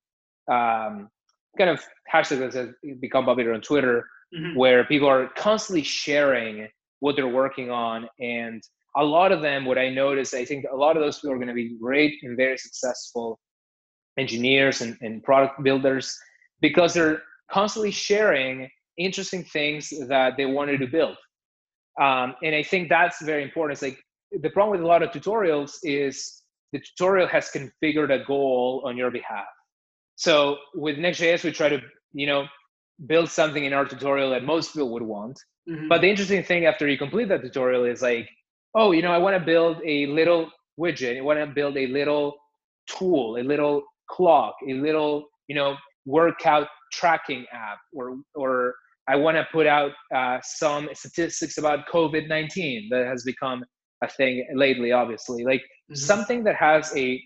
um, 0.50 1.10
kind 1.58 1.70
of 1.70 1.84
hashtag 2.12 2.40
that 2.40 2.54
has 2.54 2.70
become 3.00 3.26
popular 3.26 3.54
on 3.54 3.62
twitter 3.62 4.08
mm-hmm. 4.36 4.58
where 4.58 4.84
people 4.86 5.08
are 5.08 5.30
constantly 5.38 5.84
sharing 5.84 6.68
what 7.00 7.16
they're 7.16 7.28
working 7.28 7.70
on 7.70 8.08
and 8.20 8.64
a 8.96 9.04
lot 9.04 9.32
of 9.32 9.42
them 9.42 9.66
what 9.66 9.78
i 9.78 9.90
notice 9.90 10.34
i 10.34 10.46
think 10.46 10.66
a 10.72 10.76
lot 10.76 10.96
of 10.96 11.04
those 11.04 11.20
people 11.20 11.34
are 11.34 11.38
going 11.38 11.48
to 11.48 11.54
be 11.54 11.78
great 11.80 12.16
and 12.24 12.38
very 12.38 12.58
successful 12.58 13.40
engineers 14.18 14.82
and, 14.82 14.98
and 15.02 15.24
product 15.24 15.62
builders 15.64 16.18
because 16.62 16.94
they're 16.94 17.22
constantly 17.52 17.92
sharing 17.92 18.70
interesting 18.98 19.44
things 19.44 19.94
that 20.08 20.34
they 20.38 20.46
wanted 20.46 20.80
to 20.80 20.88
build. 20.88 21.16
Um, 22.02 22.36
and 22.44 22.56
I 22.56 22.64
think 22.64 22.90
that's 22.90 23.22
very 23.24 23.44
important. 23.44 23.76
It's 23.76 23.82
like 23.82 24.00
the 24.32 24.50
problem 24.50 24.78
with 24.78 24.86
a 24.86 24.88
lot 24.88 25.04
of 25.04 25.12
tutorials 25.12 25.78
is 25.84 26.44
the 26.74 26.80
tutorial 26.80 27.28
has 27.28 27.50
configured 27.50 28.12
a 28.14 28.24
goal 28.26 28.84
on 28.86 28.98
your 28.98 29.12
behalf. 29.12 29.46
So 30.16 30.58
with 30.74 30.98
Next.js, 30.98 31.44
we 31.44 31.52
try 31.52 31.70
to, 31.70 31.82
you 32.14 32.28
know, 32.28 32.46
build 33.06 33.30
something 33.30 33.66
in 33.66 33.74
our 33.74 33.86
tutorial 33.86 34.32
that 34.32 34.44
most 34.44 34.74
people 34.74 34.90
would 34.90 35.04
want. 35.04 35.40
Mm-hmm. 35.70 35.88
But 35.88 36.02
the 36.02 36.10
interesting 36.10 36.44
thing 36.44 36.66
after 36.66 36.88
you 36.88 36.98
complete 36.98 37.30
that 37.30 37.42
tutorial 37.42 37.86
is 37.86 38.02
like, 38.02 38.28
oh, 38.74 38.92
you 38.92 39.02
know, 39.02 39.12
I 39.12 39.18
want 39.18 39.38
to 39.38 39.46
build 39.46 39.78
a 39.86 40.08
little 40.08 40.50
widget. 40.80 41.18
I 41.18 41.22
want 41.22 41.40
to 41.40 41.48
build 41.48 41.78
a 41.78 41.88
little 41.88 42.36
tool, 42.88 43.38
a 43.38 43.44
little 43.44 43.84
clock, 44.10 44.56
a 44.68 44.74
little, 44.74 45.26
you 45.48 45.56
know, 45.56 45.76
workout 46.06 46.68
tracking 46.92 47.46
app 47.52 47.80
or 47.94 48.18
or 48.36 48.76
I 49.08 49.16
want 49.16 49.38
to 49.38 49.48
put 49.52 49.68
out 49.68 49.92
uh, 50.14 50.40
some 50.44 50.90
statistics 50.94 51.58
about 51.58 51.88
COVID 51.88 52.28
19 52.28 52.90
that 52.92 53.06
has 53.06 53.24
become 53.24 53.64
a 54.04 54.08
thing 54.08 54.46
lately, 54.54 54.92
obviously. 54.92 55.44
Like 55.44 55.62
mm-hmm. 55.62 55.96
something 55.96 56.44
that 56.44 56.56
has 56.56 56.96
a 56.96 57.22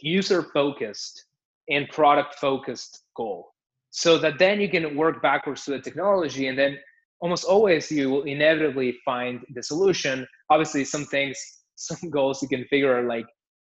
user 0.00 0.42
focused 0.42 1.24
and 1.68 1.88
product 1.88 2.34
focused 2.36 3.04
goal. 3.16 3.52
So 3.90 4.18
that 4.18 4.38
then 4.38 4.60
you 4.60 4.68
can 4.68 4.96
work 4.96 5.22
backwards 5.22 5.64
to 5.64 5.70
the 5.72 5.80
technology 5.80 6.48
and 6.48 6.58
then 6.58 6.76
almost 7.20 7.44
always 7.44 7.90
you 7.90 8.10
will 8.10 8.22
inevitably 8.24 8.98
find 9.04 9.40
the 9.54 9.62
solution. 9.62 10.26
Obviously, 10.50 10.84
some 10.84 11.04
things, 11.04 11.38
some 11.76 12.10
goals 12.10 12.42
you 12.42 12.48
can 12.48 12.64
figure 12.64 12.92
are 12.92 13.06
like 13.06 13.26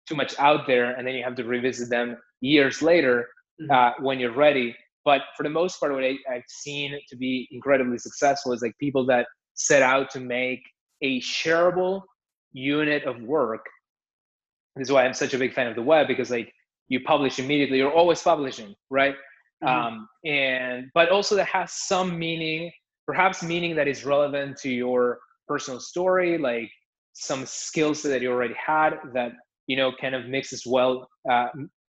too 0.06 0.14
much 0.14 0.38
out 0.38 0.66
there 0.66 0.92
and 0.96 1.06
then 1.06 1.14
you 1.14 1.24
have 1.24 1.36
to 1.36 1.44
revisit 1.44 1.88
them 1.88 2.16
years 2.40 2.82
later 2.82 3.28
mm-hmm. 3.60 3.70
uh, 3.70 4.04
when 4.04 4.20
you're 4.20 4.34
ready 4.34 4.76
but 5.04 5.22
for 5.36 5.42
the 5.42 5.50
most 5.50 5.78
part, 5.80 5.92
what 5.92 6.04
I, 6.04 6.16
I've 6.30 6.44
seen 6.48 6.98
to 7.08 7.16
be 7.16 7.48
incredibly 7.50 7.98
successful 7.98 8.52
is 8.52 8.62
like 8.62 8.76
people 8.78 9.04
that 9.06 9.26
set 9.54 9.82
out 9.82 10.10
to 10.10 10.20
make 10.20 10.60
a 11.02 11.20
shareable 11.20 12.02
unit 12.52 13.04
of 13.04 13.20
work. 13.22 13.64
This 14.76 14.88
is 14.88 14.92
why 14.92 15.04
I'm 15.04 15.14
such 15.14 15.34
a 15.34 15.38
big 15.38 15.52
fan 15.52 15.66
of 15.66 15.74
the 15.74 15.82
web 15.82 16.06
because 16.06 16.30
like 16.30 16.52
you 16.88 17.00
publish 17.00 17.38
immediately, 17.38 17.78
you're 17.78 17.92
always 17.92 18.22
publishing, 18.22 18.74
right? 18.90 19.14
Mm-hmm. 19.62 19.68
Um, 19.68 20.08
and 20.24 20.86
but 20.94 21.08
also 21.10 21.36
that 21.36 21.46
has 21.46 21.72
some 21.72 22.18
meaning, 22.18 22.70
perhaps 23.06 23.42
meaning 23.42 23.74
that 23.76 23.88
is 23.88 24.04
relevant 24.04 24.56
to 24.58 24.70
your 24.70 25.18
personal 25.48 25.80
story, 25.80 26.38
like 26.38 26.70
some 27.14 27.44
skills 27.44 28.02
that 28.02 28.22
you 28.22 28.30
already 28.30 28.54
had 28.54 28.98
that 29.14 29.32
you 29.66 29.76
know 29.76 29.92
kind 30.00 30.14
of 30.14 30.26
mixes 30.26 30.64
well 30.66 31.08
uh, 31.30 31.48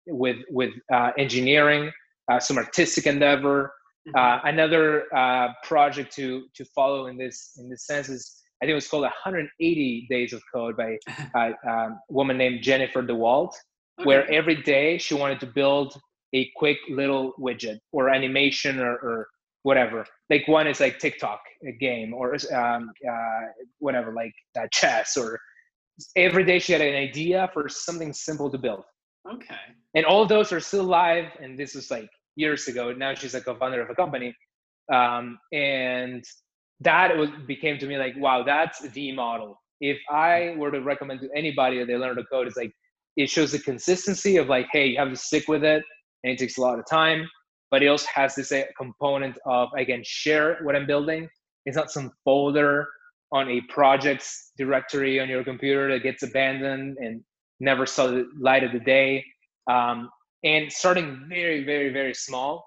with 0.07 0.38
with 0.49 0.72
uh, 0.94 1.11
engineering, 1.18 1.91
uh, 2.31 2.39
some 2.39 2.57
artistic 2.57 3.07
endeavor. 3.07 3.73
Mm-hmm. 4.07 4.18
Uh, 4.18 4.49
another 4.49 5.06
uh, 5.15 5.49
project 5.64 6.14
to 6.15 6.45
to 6.56 6.65
follow 6.65 7.07
in 7.07 7.18
this 7.18 7.53
in 7.57 7.69
this 7.69 7.85
sense 7.85 8.10
is 8.10 8.41
I 8.61 8.65
think 8.65 8.72
it 8.72 8.76
was 8.76 8.88
called 8.88 9.03
180 9.03 10.07
Days 10.10 10.34
of 10.34 10.41
Code 10.53 10.77
by 10.77 10.97
a 11.35 11.53
um, 11.69 11.99
woman 12.10 12.38
named 12.38 12.61
Jennifer 12.61 13.03
DeWalt, 13.03 13.53
okay. 13.99 14.07
where 14.07 14.31
every 14.31 14.61
day 14.61 14.97
she 14.97 15.14
wanted 15.14 15.39
to 15.41 15.47
build 15.47 15.99
a 16.34 16.49
quick 16.56 16.77
little 16.89 17.34
widget 17.39 17.80
or 17.91 18.10
animation 18.10 18.80
or, 18.80 18.93
or 18.95 19.27
whatever. 19.64 20.06
Like 20.30 20.47
one 20.47 20.68
is 20.68 20.80
like 20.80 20.99
TikTok, 20.99 21.41
a 21.68 21.72
game, 21.72 22.14
or 22.14 22.35
um, 22.53 22.91
uh, 23.10 23.41
whatever, 23.80 24.14
like 24.14 24.34
uh, 24.60 24.68
chess, 24.72 25.18
or 25.18 25.39
every 26.15 26.43
day 26.43 26.60
she 26.60 26.72
had 26.72 26.81
an 26.81 26.95
idea 26.95 27.49
for 27.53 27.68
something 27.68 28.14
simple 28.14 28.49
to 28.52 28.57
build. 28.57 28.84
Okay. 29.31 29.56
And 29.95 30.06
all 30.06 30.26
those 30.26 30.52
are 30.52 30.60
still 30.60 30.84
live, 30.84 31.26
and 31.41 31.57
this 31.57 31.73
was 31.73 31.89
like 31.89 32.10
years 32.35 32.68
ago. 32.68 32.91
Now 32.91 33.14
she's 33.14 33.34
a 33.34 33.41
founder 33.41 33.81
of 33.81 33.89
a 33.89 33.95
company, 33.95 34.35
um, 34.93 35.39
and 35.52 36.23
that 36.81 37.15
was 37.18 37.30
became 37.47 37.77
to 37.80 37.88
me 37.88 37.97
like, 37.97 38.14
wow, 38.18 38.43
that's 38.43 38.81
the 38.89 39.11
model. 39.14 39.60
If 39.81 39.97
I 40.10 40.53
were 40.57 40.72
to 40.72 40.81
recommend 40.81 41.22
to 41.22 41.30
anybody 41.35 41.80
that 41.80 41.88
they 41.88 41.95
learn 41.95 42.15
to 42.18 42.23
code, 42.26 42.47
it's 42.47 42.57
like 42.57 42.72
it 43.18 43.30
shows 43.30 43.52
the 43.52 43.60
consistency 43.60 44.38
of 44.38 44.47
like, 44.47 44.68
hey, 44.72 44.88
you 44.88 44.97
have 44.97 45.10
to 45.10 45.15
stick 45.15 45.47
with 45.47 45.64
it, 45.64 45.84
and 46.23 46.34
it 46.34 46.38
takes 46.38 46.57
a 46.57 46.61
lot 46.61 46.77
of 46.77 46.85
time. 46.89 47.27
But 47.72 47.81
it 47.81 47.88
also 47.88 48.07
has 48.14 48.35
this 48.35 48.52
uh, 48.52 48.64
component 48.77 49.38
of 49.45 49.69
again 49.77 50.03
share 50.06 50.60
what 50.61 50.76
I'm 50.76 50.85
building. 50.85 51.27
It's 51.65 51.76
not 51.76 51.89
some 51.89 52.11
folder 52.23 52.88
on 53.31 53.49
a 53.49 53.61
projects 53.69 54.52
directory 54.56 55.19
on 55.19 55.27
your 55.27 55.43
computer 55.43 55.91
that 55.91 56.03
gets 56.03 56.22
abandoned 56.22 56.97
and 56.99 57.23
never 57.60 57.86
saw 57.86 58.07
the 58.07 58.27
light 58.40 58.64
of 58.64 58.72
the 58.72 58.80
day. 58.80 59.23
Um, 59.69 60.10
and 60.44 60.72
starting 60.72 61.26
very, 61.27 61.64
very, 61.64 61.91
very 61.91 62.14
small. 62.14 62.65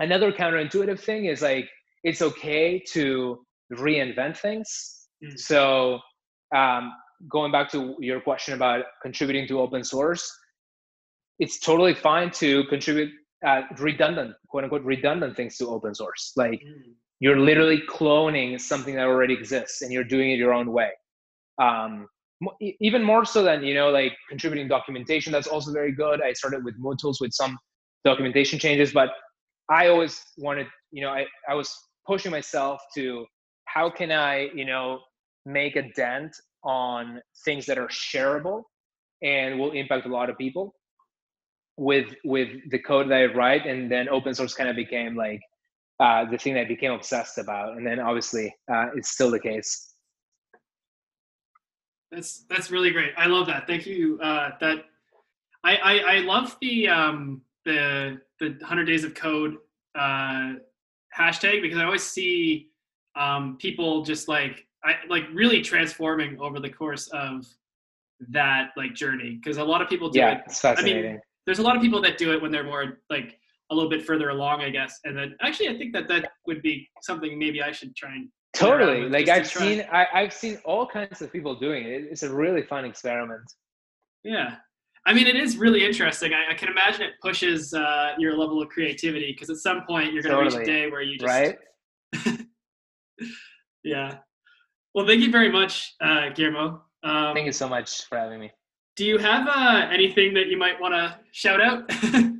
Another 0.00 0.32
counterintuitive 0.32 1.00
thing 1.00 1.26
is 1.26 1.42
like 1.42 1.68
it's 2.04 2.22
okay 2.22 2.82
to 2.92 3.44
reinvent 3.72 4.36
things. 4.36 5.08
Mm. 5.24 5.38
So 5.38 5.98
um, 6.54 6.92
going 7.28 7.52
back 7.52 7.70
to 7.72 7.96
your 8.00 8.20
question 8.20 8.54
about 8.54 8.84
contributing 9.02 9.46
to 9.48 9.60
open 9.60 9.84
source, 9.84 10.30
it's 11.38 11.58
totally 11.58 11.94
fine 11.94 12.30
to 12.32 12.64
contribute 12.64 13.10
uh, 13.46 13.62
redundant, 13.78 14.34
quote 14.48 14.64
unquote, 14.64 14.82
redundant 14.82 15.36
things 15.36 15.56
to 15.56 15.68
open 15.68 15.94
source. 15.94 16.32
Like 16.36 16.60
mm. 16.60 16.92
you're 17.20 17.38
literally 17.38 17.82
cloning 17.88 18.60
something 18.60 18.94
that 18.96 19.06
already 19.06 19.34
exists 19.34 19.82
and 19.82 19.92
you're 19.92 20.04
doing 20.04 20.32
it 20.32 20.38
your 20.38 20.52
own 20.52 20.72
way. 20.72 20.90
Um, 21.60 22.08
even 22.80 23.02
more 23.02 23.24
so 23.24 23.42
than 23.42 23.62
you 23.62 23.74
know 23.74 23.90
like 23.90 24.16
contributing 24.28 24.68
documentation 24.68 25.32
that's 25.32 25.46
also 25.46 25.72
very 25.72 25.92
good. 25.92 26.22
I 26.22 26.32
started 26.32 26.64
with 26.64 26.80
MooTools 26.80 27.20
with 27.20 27.32
some 27.32 27.58
documentation 28.02 28.58
changes 28.58 28.94
but 28.94 29.10
i 29.68 29.88
always 29.88 30.24
wanted 30.38 30.66
you 30.90 31.02
know 31.02 31.10
i, 31.10 31.26
I 31.46 31.54
was 31.54 31.70
pushing 32.06 32.30
myself 32.30 32.80
to 32.94 33.26
how 33.66 33.90
can 33.90 34.10
i 34.10 34.48
you 34.54 34.64
know 34.64 35.00
make 35.44 35.76
a 35.76 35.82
dent 35.92 36.34
on 36.64 37.20
things 37.44 37.66
that 37.66 37.78
are 37.78 37.88
shareable 37.88 38.62
and 39.22 39.58
will 39.58 39.72
impact 39.72 40.06
a 40.06 40.08
lot 40.08 40.30
of 40.30 40.38
people 40.38 40.74
with 41.76 42.14
with 42.24 42.48
the 42.70 42.78
code 42.78 43.08
that 43.10 43.16
i 43.16 43.26
write. 43.26 43.66
And 43.66 43.90
then 43.90 44.08
open 44.08 44.34
source 44.34 44.54
kind 44.54 44.68
of 44.68 44.76
became 44.76 45.16
like 45.16 45.40
uh, 45.98 46.24
the 46.30 46.38
thing 46.38 46.54
that 46.54 46.60
i 46.60 46.64
became 46.64 46.92
obsessed 46.92 47.38
about. 47.38 47.76
And 47.76 47.86
then 47.86 48.00
obviously 48.00 48.54
uh, 48.72 48.86
it's 48.94 49.10
still 49.10 49.30
the 49.30 49.40
case 49.40 49.89
that's 52.10 52.44
that's 52.48 52.70
really 52.70 52.90
great. 52.90 53.12
I 53.16 53.26
love 53.26 53.46
that. 53.46 53.66
Thank 53.66 53.86
you. 53.86 54.18
Uh, 54.20 54.50
that 54.60 54.84
I, 55.64 55.76
I, 55.76 55.98
I 55.98 56.18
love 56.18 56.56
the 56.60 56.88
um, 56.88 57.42
the 57.64 58.20
the 58.40 58.56
hundred 58.62 58.86
days 58.86 59.04
of 59.04 59.14
code 59.14 59.56
uh, 59.98 60.54
hashtag 61.16 61.62
because 61.62 61.78
I 61.78 61.84
always 61.84 62.02
see 62.02 62.68
um, 63.16 63.56
people 63.58 64.02
just 64.02 64.28
like 64.28 64.66
I 64.84 64.94
like 65.08 65.24
really 65.32 65.62
transforming 65.62 66.40
over 66.40 66.58
the 66.58 66.70
course 66.70 67.08
of 67.08 67.46
that 68.30 68.70
like 68.76 68.94
journey 68.94 69.38
because 69.42 69.58
a 69.58 69.64
lot 69.64 69.82
of 69.82 69.88
people 69.88 70.10
do 70.10 70.18
yeah, 70.18 70.32
it. 70.32 70.42
It's 70.46 70.60
fascinating. 70.60 71.04
I 71.04 71.12
mean, 71.12 71.20
there's 71.46 71.58
a 71.58 71.62
lot 71.62 71.76
of 71.76 71.82
people 71.82 72.00
that 72.02 72.18
do 72.18 72.32
it 72.32 72.42
when 72.42 72.50
they're 72.50 72.64
more 72.64 72.98
like 73.08 73.38
a 73.70 73.74
little 73.74 73.90
bit 73.90 74.04
further 74.04 74.30
along, 74.30 74.62
I 74.62 74.70
guess. 74.70 74.98
And 75.04 75.16
then 75.16 75.36
actually, 75.40 75.68
I 75.68 75.78
think 75.78 75.92
that 75.92 76.08
that 76.08 76.32
would 76.46 76.60
be 76.60 76.88
something 77.02 77.38
maybe 77.38 77.62
I 77.62 77.72
should 77.72 77.94
try 77.94 78.12
and 78.14 78.28
totally. 78.54 79.08
like 79.08 79.28
i've 79.28 79.46
seen 79.46 79.84
I, 79.92 80.06
i've 80.14 80.32
seen 80.32 80.58
all 80.64 80.86
kinds 80.86 81.22
of 81.22 81.32
people 81.32 81.54
doing 81.58 81.84
it. 81.84 82.08
It's 82.10 82.22
a 82.22 82.32
really 82.34 82.62
fun 82.62 82.84
experiment. 82.84 83.42
Yeah. 84.24 84.56
I 85.06 85.14
mean 85.14 85.26
it 85.26 85.36
is 85.36 85.56
really 85.56 85.84
interesting. 85.84 86.32
I, 86.34 86.52
I 86.52 86.54
can 86.54 86.68
imagine 86.68 87.02
it 87.02 87.12
pushes 87.22 87.72
uh, 87.72 88.14
your 88.18 88.36
level 88.36 88.60
of 88.60 88.68
creativity 88.68 89.32
because 89.32 89.48
at 89.50 89.56
some 89.56 89.82
point 89.86 90.12
you're 90.12 90.22
going 90.22 90.36
to 90.36 90.44
totally. 90.44 90.58
reach 90.60 90.68
a 90.68 90.72
day 90.72 90.90
where 90.90 91.02
you 91.02 91.18
just 91.18 91.28
right? 91.32 91.56
Yeah. 93.84 94.18
Well 94.94 95.06
thank 95.06 95.20
you 95.22 95.30
very 95.30 95.50
much 95.50 95.94
uh, 96.02 96.30
guillermo. 96.34 96.82
Um, 97.02 97.34
thank 97.34 97.46
you 97.46 97.52
so 97.52 97.68
much 97.68 98.04
for 98.08 98.18
having 98.18 98.40
me. 98.40 98.50
do 98.96 99.04
you 99.06 99.16
have 99.18 99.46
uh, 99.48 99.88
anything 99.90 100.34
that 100.34 100.48
you 100.48 100.58
might 100.58 100.78
want 100.80 100.92
to 100.94 101.18
shout 101.32 101.60
out? 101.60 101.90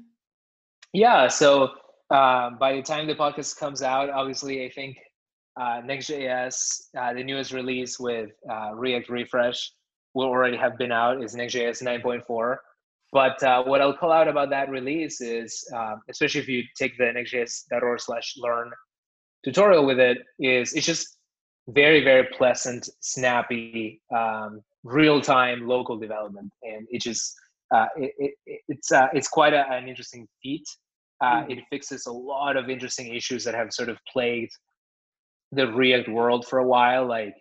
Yeah 0.93 1.29
so 1.29 1.69
uh, 2.11 2.51
by 2.59 2.75
the 2.75 2.83
time 2.83 3.07
the 3.07 3.15
podcast 3.15 3.57
comes 3.57 3.81
out 3.81 4.11
obviously 4.11 4.65
i 4.67 4.71
think 4.71 4.97
uh, 5.61 5.83
Next.js, 5.85 6.55
uh, 6.99 7.13
the 7.13 7.23
newest 7.23 7.53
release 7.53 8.01
with 8.01 8.31
uh, 8.51 8.71
React 8.75 9.11
Refresh 9.11 9.73
will 10.15 10.29
already 10.29 10.57
have 10.57 10.79
been 10.79 10.91
out 10.91 11.23
is 11.23 11.35
Next.js 11.35 11.83
9.4. 11.83 12.57
But 13.13 13.43
uh, 13.43 13.65
what 13.65 13.81
I'll 13.81 13.97
call 13.97 14.13
out 14.13 14.29
about 14.29 14.51
that 14.51 14.71
release 14.71 15.21
is, 15.21 15.65
uh, 15.77 15.97
especially 16.09 16.41
if 16.41 16.49
you 16.49 16.63
take 16.79 16.97
the 16.97 17.05
nextjs.org 17.05 18.01
slash 18.01 18.35
learn 18.39 18.71
tutorial 19.45 19.85
with 19.85 19.99
it, 19.99 20.19
is 20.39 20.73
it's 20.75 20.87
just 20.87 21.19
very, 21.69 22.03
very 22.05 22.29
pleasant, 22.39 22.89
snappy, 23.01 24.01
um, 24.17 24.63
real-time 24.85 25.67
local 25.67 25.99
development. 25.99 26.53
And 26.63 26.87
it 26.91 27.03
just, 27.03 27.35
uh, 27.75 27.87
it, 27.97 28.35
it, 28.47 28.63
it's, 28.69 28.93
uh, 28.93 29.09
it's 29.13 29.29
quite 29.29 29.55
a, 29.55 29.69
an 29.71 29.89
interesting 29.89 30.27
feat. 30.43 30.65
Uh, 31.21 31.43
mm. 31.43 31.59
It 31.59 31.65
fixes 31.69 32.07
a 32.07 32.13
lot 32.13 32.57
of 32.57 32.71
interesting 32.71 33.13
issues 33.15 33.45
that 33.45 33.55
have 33.55 33.73
sort 33.73 33.89
of 33.89 33.99
plagued 34.11 34.53
the 35.53 35.67
React 35.73 36.11
world 36.11 36.47
for 36.47 36.59
a 36.59 36.67
while, 36.67 37.07
like 37.07 37.35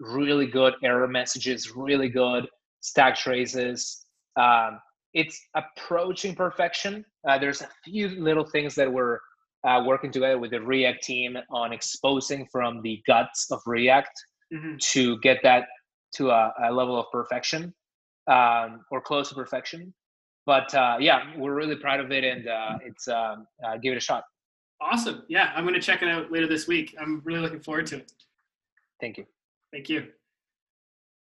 really 0.00 0.46
good 0.46 0.74
error 0.82 1.08
messages, 1.08 1.72
really 1.74 2.08
good 2.08 2.46
stack 2.80 3.16
traces. 3.16 4.06
Um, 4.36 4.80
it's 5.12 5.40
approaching 5.54 6.34
perfection. 6.34 7.04
Uh, 7.28 7.38
there's 7.38 7.62
a 7.62 7.68
few 7.84 8.08
little 8.08 8.44
things 8.44 8.74
that 8.74 8.92
we're 8.92 9.18
uh, 9.66 9.82
working 9.86 10.10
together 10.10 10.38
with 10.38 10.50
the 10.50 10.60
React 10.60 11.02
team 11.02 11.36
on 11.50 11.72
exposing 11.72 12.46
from 12.50 12.82
the 12.82 13.02
guts 13.06 13.50
of 13.50 13.60
React 13.66 14.12
mm-hmm. 14.52 14.76
to 14.78 15.18
get 15.20 15.38
that 15.42 15.66
to 16.16 16.30
a, 16.30 16.52
a 16.64 16.72
level 16.72 16.98
of 16.98 17.06
perfection 17.12 17.72
um, 18.30 18.80
or 18.90 19.00
close 19.00 19.28
to 19.30 19.34
perfection. 19.34 19.92
But 20.46 20.74
uh, 20.74 20.96
yeah, 21.00 21.32
we're 21.38 21.54
really 21.54 21.76
proud 21.76 22.00
of 22.00 22.12
it, 22.12 22.22
and 22.22 22.46
uh, 22.46 22.78
it's 22.84 23.08
um, 23.08 23.46
uh, 23.64 23.78
give 23.78 23.92
it 23.92 23.96
a 23.96 24.00
shot. 24.00 24.24
Awesome. 24.80 25.22
Yeah, 25.28 25.52
I'm 25.54 25.64
going 25.64 25.74
to 25.74 25.80
check 25.80 26.02
it 26.02 26.08
out 26.08 26.30
later 26.30 26.46
this 26.46 26.66
week. 26.66 26.94
I'm 27.00 27.22
really 27.24 27.40
looking 27.40 27.60
forward 27.60 27.86
to 27.86 27.96
it. 27.96 28.12
Thank 29.00 29.18
you. 29.18 29.26
Thank 29.72 29.88
you. 29.88 30.08